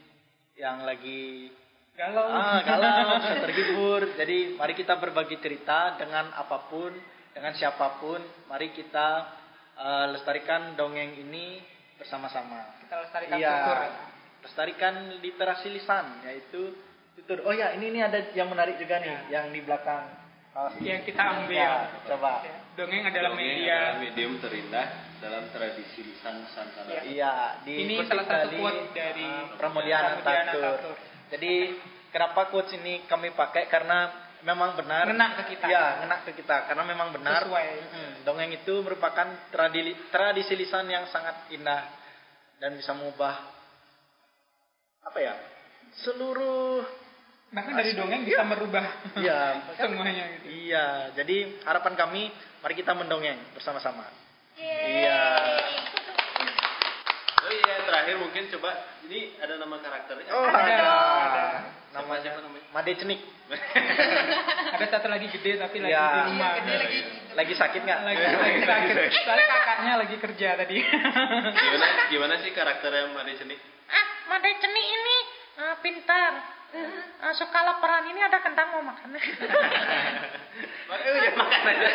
yang 0.59 0.83
lagi 0.83 1.49
galau 1.95 2.27
ah, 2.31 2.59
galau, 2.63 3.19
bisa 3.19 3.35
terhibur. 3.43 4.01
Jadi 4.15 4.55
mari 4.55 4.73
kita 4.75 4.97
berbagi 4.97 5.37
cerita 5.39 5.99
dengan 5.99 6.31
apa 6.35 6.67
pun, 6.67 6.91
dengan 7.35 7.53
siapa 7.55 7.99
pun. 8.01 8.19
Mari 8.49 8.71
kita 8.73 9.07
uh, 9.77 10.05
lestarikan 10.15 10.75
dongeng 10.75 11.15
ini 11.15 11.61
bersama-sama. 11.99 12.79
kita 12.85 12.95
lestarikan 13.05 13.37
Iya, 13.37 13.55
tutur 13.55 13.79
lestarikan 14.39 14.93
literasi 15.19 15.67
lisan 15.67 16.23
yaitu 16.23 16.71
tutur. 17.19 17.43
Oh 17.43 17.51
ya, 17.51 17.75
ini 17.75 17.91
ini 17.91 17.99
ada 17.99 18.31
yang 18.31 18.47
menarik 18.47 18.79
juga 18.79 19.03
nih, 19.03 19.27
yang 19.27 19.51
di 19.51 19.59
belakang 19.59 20.19
yang 20.83 21.01
kita 21.05 21.21
ambil 21.21 21.55
Ya, 21.55 21.87
coba. 22.09 22.43
Ya, 22.43 22.57
dongeng 22.75 23.03
adalah 23.05 23.31
Dongeng 23.31 23.47
media 23.47 23.75
adalah 23.75 24.01
medium 24.01 24.33
terindah 24.41 24.87
dalam 25.19 25.43
tradisi 25.51 25.99
lisan 26.03 26.43
Nusantara. 26.43 26.89
Iya. 26.89 27.01
Iya, 27.05 27.33
di 27.67 27.73
Ini 27.85 27.95
salah 28.07 28.25
satu 28.25 28.35
dari, 28.49 28.57
quote 28.59 28.83
dari 28.95 29.27
uh, 29.27 29.55
Pramudiana 29.59 30.07
Pramudiana 30.19 30.51
Tatur. 30.51 30.63
Tatur. 30.79 30.95
Jadi 31.29 31.53
kenapa 32.09 32.41
quotes 32.49 32.73
ini 32.79 33.03
kami 33.05 33.35
pakai 33.35 33.67
karena 33.69 34.09
memang 34.41 34.79
benar 34.79 35.03
Ngena 35.11 35.35
ke 35.35 35.43
kita. 35.55 35.67
Ya, 35.67 35.99
ngena 36.03 36.23
ke 36.23 36.31
kita 36.31 36.71
karena 36.71 36.83
memang 36.87 37.11
benar. 37.11 37.43
Sesuai. 37.43 37.67
Mm-mm. 37.75 38.09
Dongeng 38.23 38.51
itu 38.55 38.73
merupakan 38.79 39.27
tradisi 39.51 39.93
tradisi 40.09 40.53
lisan 40.55 40.87
yang 40.87 41.05
sangat 41.11 41.51
indah 41.51 41.83
dan 42.63 42.75
bisa 42.79 42.95
mengubah 42.95 43.35
apa 45.03 45.19
ya? 45.19 45.35
Seluruh 45.99 46.85
bahkan 47.49 47.73
dari 47.81 47.97
dongeng 47.97 48.23
bisa 48.29 48.45
merubah 48.45 48.85
Iya. 49.17 49.39
semuanya 49.81 50.37
gitu 50.37 50.45
Iya, 50.69 51.17
jadi 51.17 51.65
harapan 51.65 51.97
kami 51.97 52.29
mari 52.61 52.73
kita 52.77 52.93
mendongeng 52.93 53.41
bersama-sama. 53.57 54.05
Iya. 54.59 55.23
Oh 57.39 57.51
iya, 57.51 57.75
terakhir 57.81 58.15
mungkin 58.19 58.43
coba 58.51 58.71
ini 59.03 59.39
ada 59.39 59.55
nama 59.55 59.79
karakternya. 59.79 60.29
Oh, 60.29 60.45
Ada. 60.45 60.59
ada. 60.69 60.83
Siapa, 60.85 61.43
Namanya 61.95 62.21
siapa 62.21 62.39
namanya? 62.43 62.65
Made 62.69 62.93
Cenik. 62.95 63.21
ada 64.75 64.85
satu 64.85 65.07
lagi 65.09 65.25
gede 65.27 65.57
tapi 65.57 65.81
lagi 65.81 65.89
Ya. 65.89 66.05
di 66.05 66.21
rumah 66.29 66.49
Iya, 66.51 66.59
gede 66.61 66.75
lagi. 66.77 66.99
Lagi 67.33 67.53
sakit 67.55 67.81
nggak? 67.81 67.99
lagi, 68.03 68.21
lagi 68.21 68.61
sakit 68.61 68.93
soalnya 69.17 69.45
kakaknya 69.47 69.93
lagi 69.97 70.15
kerja 70.19 70.47
tadi 70.55 70.77
Gimana 71.63 71.87
gimana 72.09 72.33
sih 72.39 72.51
karakternya 72.53 73.09
Made 73.09 73.33
Cenik? 73.33 73.57
Ah, 73.87 74.05
Made 74.29 74.51
Ceni 74.59 74.83
ini 74.85 75.17
ah, 75.57 75.75
pintar. 75.81 76.33
Ah, 77.17 77.33
suka 77.33 77.59
laparan 77.65 78.05
ini 78.05 78.21
ada 78.21 78.37
kentang 78.37 78.69
mau 78.69 78.83
makan. 78.85 79.17
Oh 80.89 80.97
iya, 80.97 81.31
makan 81.31 81.61
aja. 81.65 81.87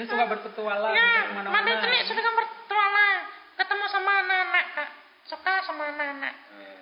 Dia 0.00 0.08
suka 0.08 0.24
berpetualang 0.32 0.96
ya, 0.96 1.44
Made 1.44 1.72
Ceni 1.76 2.00
sudah 2.08 2.32
bertualang. 2.32 3.20
Ketemu 3.60 3.84
sama 3.92 4.10
anak-anak, 4.24 4.64
Kak. 4.72 4.90
Suka 5.28 5.54
sama 5.68 5.92
anak-anak. 5.92 6.32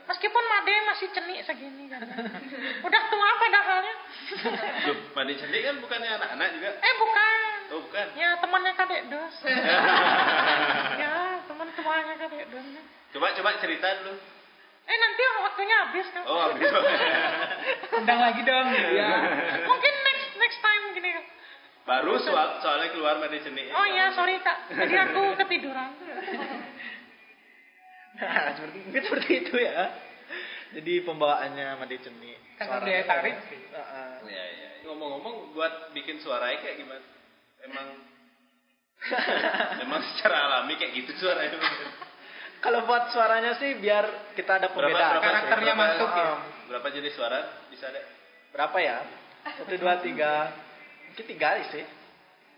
Meskipun 0.06 0.38
Made 0.46 0.74
masih 0.86 1.10
cenik 1.10 1.42
segini 1.42 1.90
kan. 1.90 2.06
Udah 2.86 3.02
tua 3.10 3.30
padahalnya. 3.42 3.94
Loh, 4.86 4.98
Made 5.18 5.34
Cenik 5.34 5.66
kan 5.66 5.74
bukannya 5.82 6.10
anak-anak 6.14 6.48
juga? 6.54 6.70
Eh 6.78 6.94
bukan. 6.94 7.40
Oh, 7.74 7.80
bukan. 7.90 8.06
Ya 8.14 8.38
temannya 8.38 8.72
Kadek 8.78 9.02
Dos. 9.10 9.36
ya 11.02 11.42
teman 11.42 11.68
tuanya 11.74 12.14
Kadek 12.22 12.44
Dos. 12.54 12.66
Coba 13.18 13.34
coba 13.34 13.50
cerita 13.58 13.98
dulu. 13.98 14.14
Eh 14.88 14.96
nanti 14.96 15.22
waktunya 15.42 15.76
habis 15.90 16.06
kan. 16.14 16.22
Oh, 16.22 16.38
habis. 16.54 16.70
undang 17.98 18.20
lagi 18.22 18.46
dong 18.46 18.66
ya 18.94 19.10
Mungkin 19.66 19.94
next 20.06 20.28
next 20.38 20.58
time 20.62 20.94
gini. 20.94 21.37
Baru 21.88 22.20
soal 22.20 22.60
soalnya 22.60 22.92
keluar 22.92 23.16
Made 23.16 23.40
Cenik. 23.40 23.72
Oh 23.72 23.86
iya 23.88 24.12
sorry 24.12 24.36
kak. 24.44 24.68
Jadi 24.68 24.92
aku 24.92 25.22
ketiduran. 25.40 25.88
Nah, 28.18 28.52
seperti 28.52 28.76
mungkin 28.84 29.02
seperti 29.08 29.30
itu 29.40 29.54
ya. 29.56 29.88
Jadi 30.76 30.92
pembawaannya 31.00 31.80
Made 31.80 31.96
Cenik. 32.04 32.38
Kan 32.60 32.84
daya 32.84 33.08
tarik. 33.08 33.40
Heeh. 33.40 34.10
Iya, 34.28 34.44
iya. 34.52 34.68
Ngomong-ngomong 34.84 35.56
buat 35.56 35.96
bikin 35.96 36.20
suaranya 36.20 36.60
kayak 36.60 36.76
gimana? 36.76 37.04
Emang 37.64 37.86
Emang 39.84 40.02
secara 40.12 40.36
alami 40.44 40.76
kayak 40.76 40.92
gitu 40.92 41.16
suaranya. 41.16 41.56
Kalau 42.64 42.84
buat 42.84 43.14
suaranya 43.14 43.54
sih 43.56 43.78
biar 43.78 44.34
kita 44.34 44.58
ada 44.58 44.74
Berapa, 44.74 44.90
pembedaan. 44.90 45.12
berapa, 45.14 45.24
Karakternya 45.24 45.72
berapa, 45.72 45.88
masuk 45.94 46.10
ya. 46.10 46.28
Berapa 46.68 46.88
jenis 46.90 47.12
suara 47.14 47.38
bisa 47.70 47.84
ada? 47.88 48.02
Berapa 48.50 48.76
ya? 48.82 48.98
Satu, 49.56 49.72
dua, 49.78 49.94
tiga. 50.02 50.34
Mungkin 51.08 51.24
tiga 51.26 51.48
sih. 51.68 51.84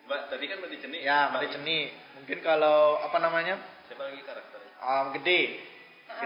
Mbak, 0.04 0.20
tadi 0.28 0.44
kan 0.46 0.58
Made 0.58 0.76
Cenik. 0.76 1.00
Ya, 1.00 1.30
Made 1.30 1.48
Cenik. 1.48 1.86
Mungkin 2.18 2.38
kalau 2.42 2.98
apa 3.00 3.16
namanya? 3.16 3.56
Siapa 3.86 4.02
lagi 4.04 4.20
karakternya? 4.22 4.72
Um, 4.80 5.06
gede. 5.14 5.40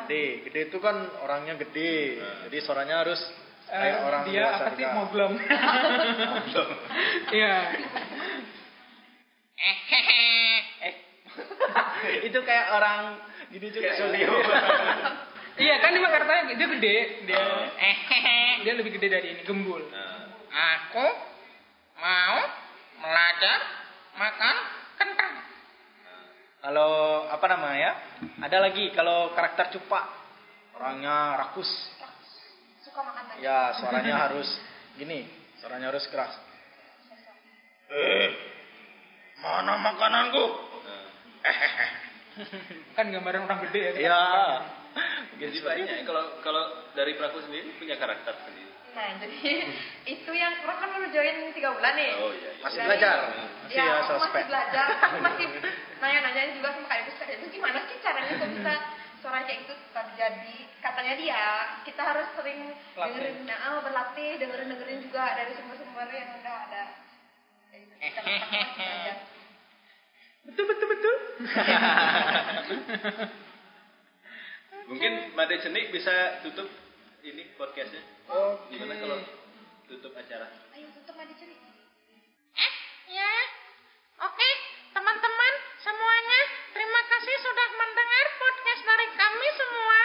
Gede. 0.01 0.25
Gede 0.49 0.61
itu 0.69 0.79
kan 0.79 0.97
orangnya 1.21 1.55
gede. 1.57 2.19
Hmm. 2.19 2.49
Jadi 2.49 2.57
suaranya 2.61 3.05
harus 3.05 3.21
Eh, 3.65 3.81
kayak 3.81 3.99
orang 4.05 4.23
dia 4.29 4.45
apa 4.45 4.65
sih 4.71 4.77
juga. 4.77 4.93
moglong 4.93 5.35
iya 7.33 7.57
Eh. 10.85 10.95
itu 12.29 12.39
kayak 12.45 12.67
orang 12.71 13.01
gini 13.49 13.69
juga. 13.73 13.89
Iya 15.55 15.75
kan 15.79 15.95
dia 15.95 16.11
katanya 16.13 16.43
dia 16.51 16.67
gede 16.67 16.97
dia 17.25 17.39
Oh. 17.41 17.63
dia 18.61 18.73
lebih 18.75 18.91
gede 18.99 19.07
dari 19.09 19.29
ini 19.33 19.43
gembul 19.47 19.81
Nah, 19.87 20.29
Aku 20.53 21.07
mau 21.99 22.39
belajar 23.01 23.59
makan 24.15 24.57
kentang. 24.99 25.35
Kalau 26.65 26.93
apa 27.29 27.47
namanya? 27.51 27.91
Ada 28.41 28.59
lagi 28.65 28.89
kalau 28.97 29.37
karakter 29.37 29.77
cupa. 29.77 30.01
Orangnya 30.75 31.39
rakus. 31.39 31.69
Suka 32.83 33.05
makan. 33.05 33.39
Ya, 33.39 33.77
suaranya 33.79 34.27
harus 34.27 34.49
gini. 34.99 35.29
Suaranya 35.63 35.95
harus 35.95 36.05
keras. 36.11 36.35
Eh, 37.95 38.29
mana 39.39 39.79
makananku? 39.79 40.45
Kan 42.99 43.13
gambaran 43.15 43.47
orang 43.47 43.61
gede 43.71 43.81
ya. 43.81 43.93
Iya. 43.95 44.25
Jadi 45.39 45.59
banyak 45.63 46.07
kalau 46.07 46.25
kalau 46.43 46.65
dari 46.95 47.15
pelaku 47.19 47.43
sendiri 47.47 47.75
punya 47.79 47.99
karakter 47.99 48.35
sendiri. 48.47 48.74
Nah, 48.95 49.09
jadi 49.19 49.39
itu 50.15 50.31
yang 50.31 50.55
kurang 50.63 50.79
kan 50.79 50.89
baru 50.95 51.11
join 51.11 51.51
tiga 51.51 51.75
bulan 51.75 51.95
nih. 51.99 52.11
Oh 52.15 52.31
iya. 52.31 52.51
iya. 52.55 52.63
Masih 52.63 52.79
Dari- 52.79 52.89
belajar. 52.89 53.17
Masih 53.67 53.75
ya, 53.75 53.85
ya 53.85 54.15
masih 54.15 54.45
belajar. 54.47 54.87
Aku 55.03 55.17
masih 55.27 55.47
nanya-nanya 55.99 56.43
juga 56.55 56.69
sama 56.79 56.87
Kak 56.87 56.99
Ibu 57.03 57.11
itu 57.11 57.47
gimana 57.59 57.79
sih 57.91 57.97
caranya 57.99 58.33
kok 58.39 58.51
bisa 58.55 58.75
suara 59.19 59.43
kayak 59.43 59.61
itu 59.67 59.75
terjadi? 59.91 60.57
Katanya 60.79 61.15
dia, 61.17 61.43
kita 61.89 62.03
harus 62.05 62.29
sering 62.37 62.61
Latih. 62.95 63.17
dengerin, 63.17 63.37
nah, 63.49 63.81
berlatih, 63.81 64.31
dengerin 64.37 64.69
dengerin 64.69 65.01
juga 65.01 65.25
dari 65.33 65.53
sumber-sumber 65.57 66.09
yang 66.13 66.31
udah 66.45 66.57
ada. 66.71 66.85
Jadi, 67.73 67.85
kita 67.99 68.21
belajar. 68.79 69.17
Betul 70.45 70.65
betul 70.69 70.87
betul. 70.93 71.17
Mungkin 74.85 75.13
Made 75.33 75.57
Cenik 75.65 75.89
bisa 75.89 76.45
tutup 76.45 76.69
ini 77.25 77.49
podcastnya. 77.57 78.14
Oke. 78.25 78.73
Gimana 78.73 78.95
kalau 78.97 79.19
tutup 79.87 80.13
acara? 80.15 80.47
Ayo 80.73 80.87
tutup 80.95 81.15
aja 81.15 81.35
ceri. 81.37 81.57
Eh, 82.55 82.73
ya. 83.11 83.35
Oke, 84.17 84.49
teman-teman 84.91 85.53
semuanya, 85.79 86.41
terima 86.71 87.01
kasih 87.05 87.35
sudah 87.37 87.69
mendengar 87.75 88.27
podcast 88.39 88.83
dari 88.83 89.07
kami 89.13 89.49
semua. 89.55 90.01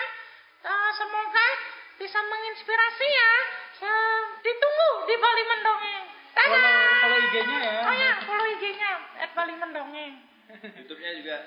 Eh, 0.59 0.89
semoga 0.97 1.47
bisa 1.95 2.19
menginspirasi 2.19 3.07
ya. 3.07 3.33
Se- 3.79 4.27
ditunggu 4.41 4.89
di 5.05 5.15
Bali 5.15 5.43
Mendongeng. 5.45 6.05
Dadah. 6.29 6.49
Follow 6.49 6.99
follow 6.99 7.19
IG-nya 7.23 7.57
ya. 7.59 7.73
Oh 7.79 7.93
ya, 7.93 8.11
follow 8.25 8.45
IG-nya 8.49 8.91
at 9.19 9.31
Bali 9.31 9.55
Mendongeng. 9.55 10.13
YouTube-nya 10.49 11.11
juga 11.15 11.37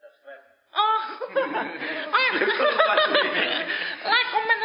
subscribe. 0.00 0.42
Oh. 0.72 1.00
oh 2.14 2.18
ya. 2.18 2.30
like, 4.02 4.28
comment. 4.28 4.60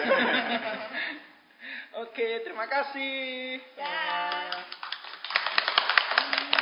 Oke, 2.04 2.40
terima 2.46 2.66
kasih. 2.70 3.60
Dah. 3.76 4.39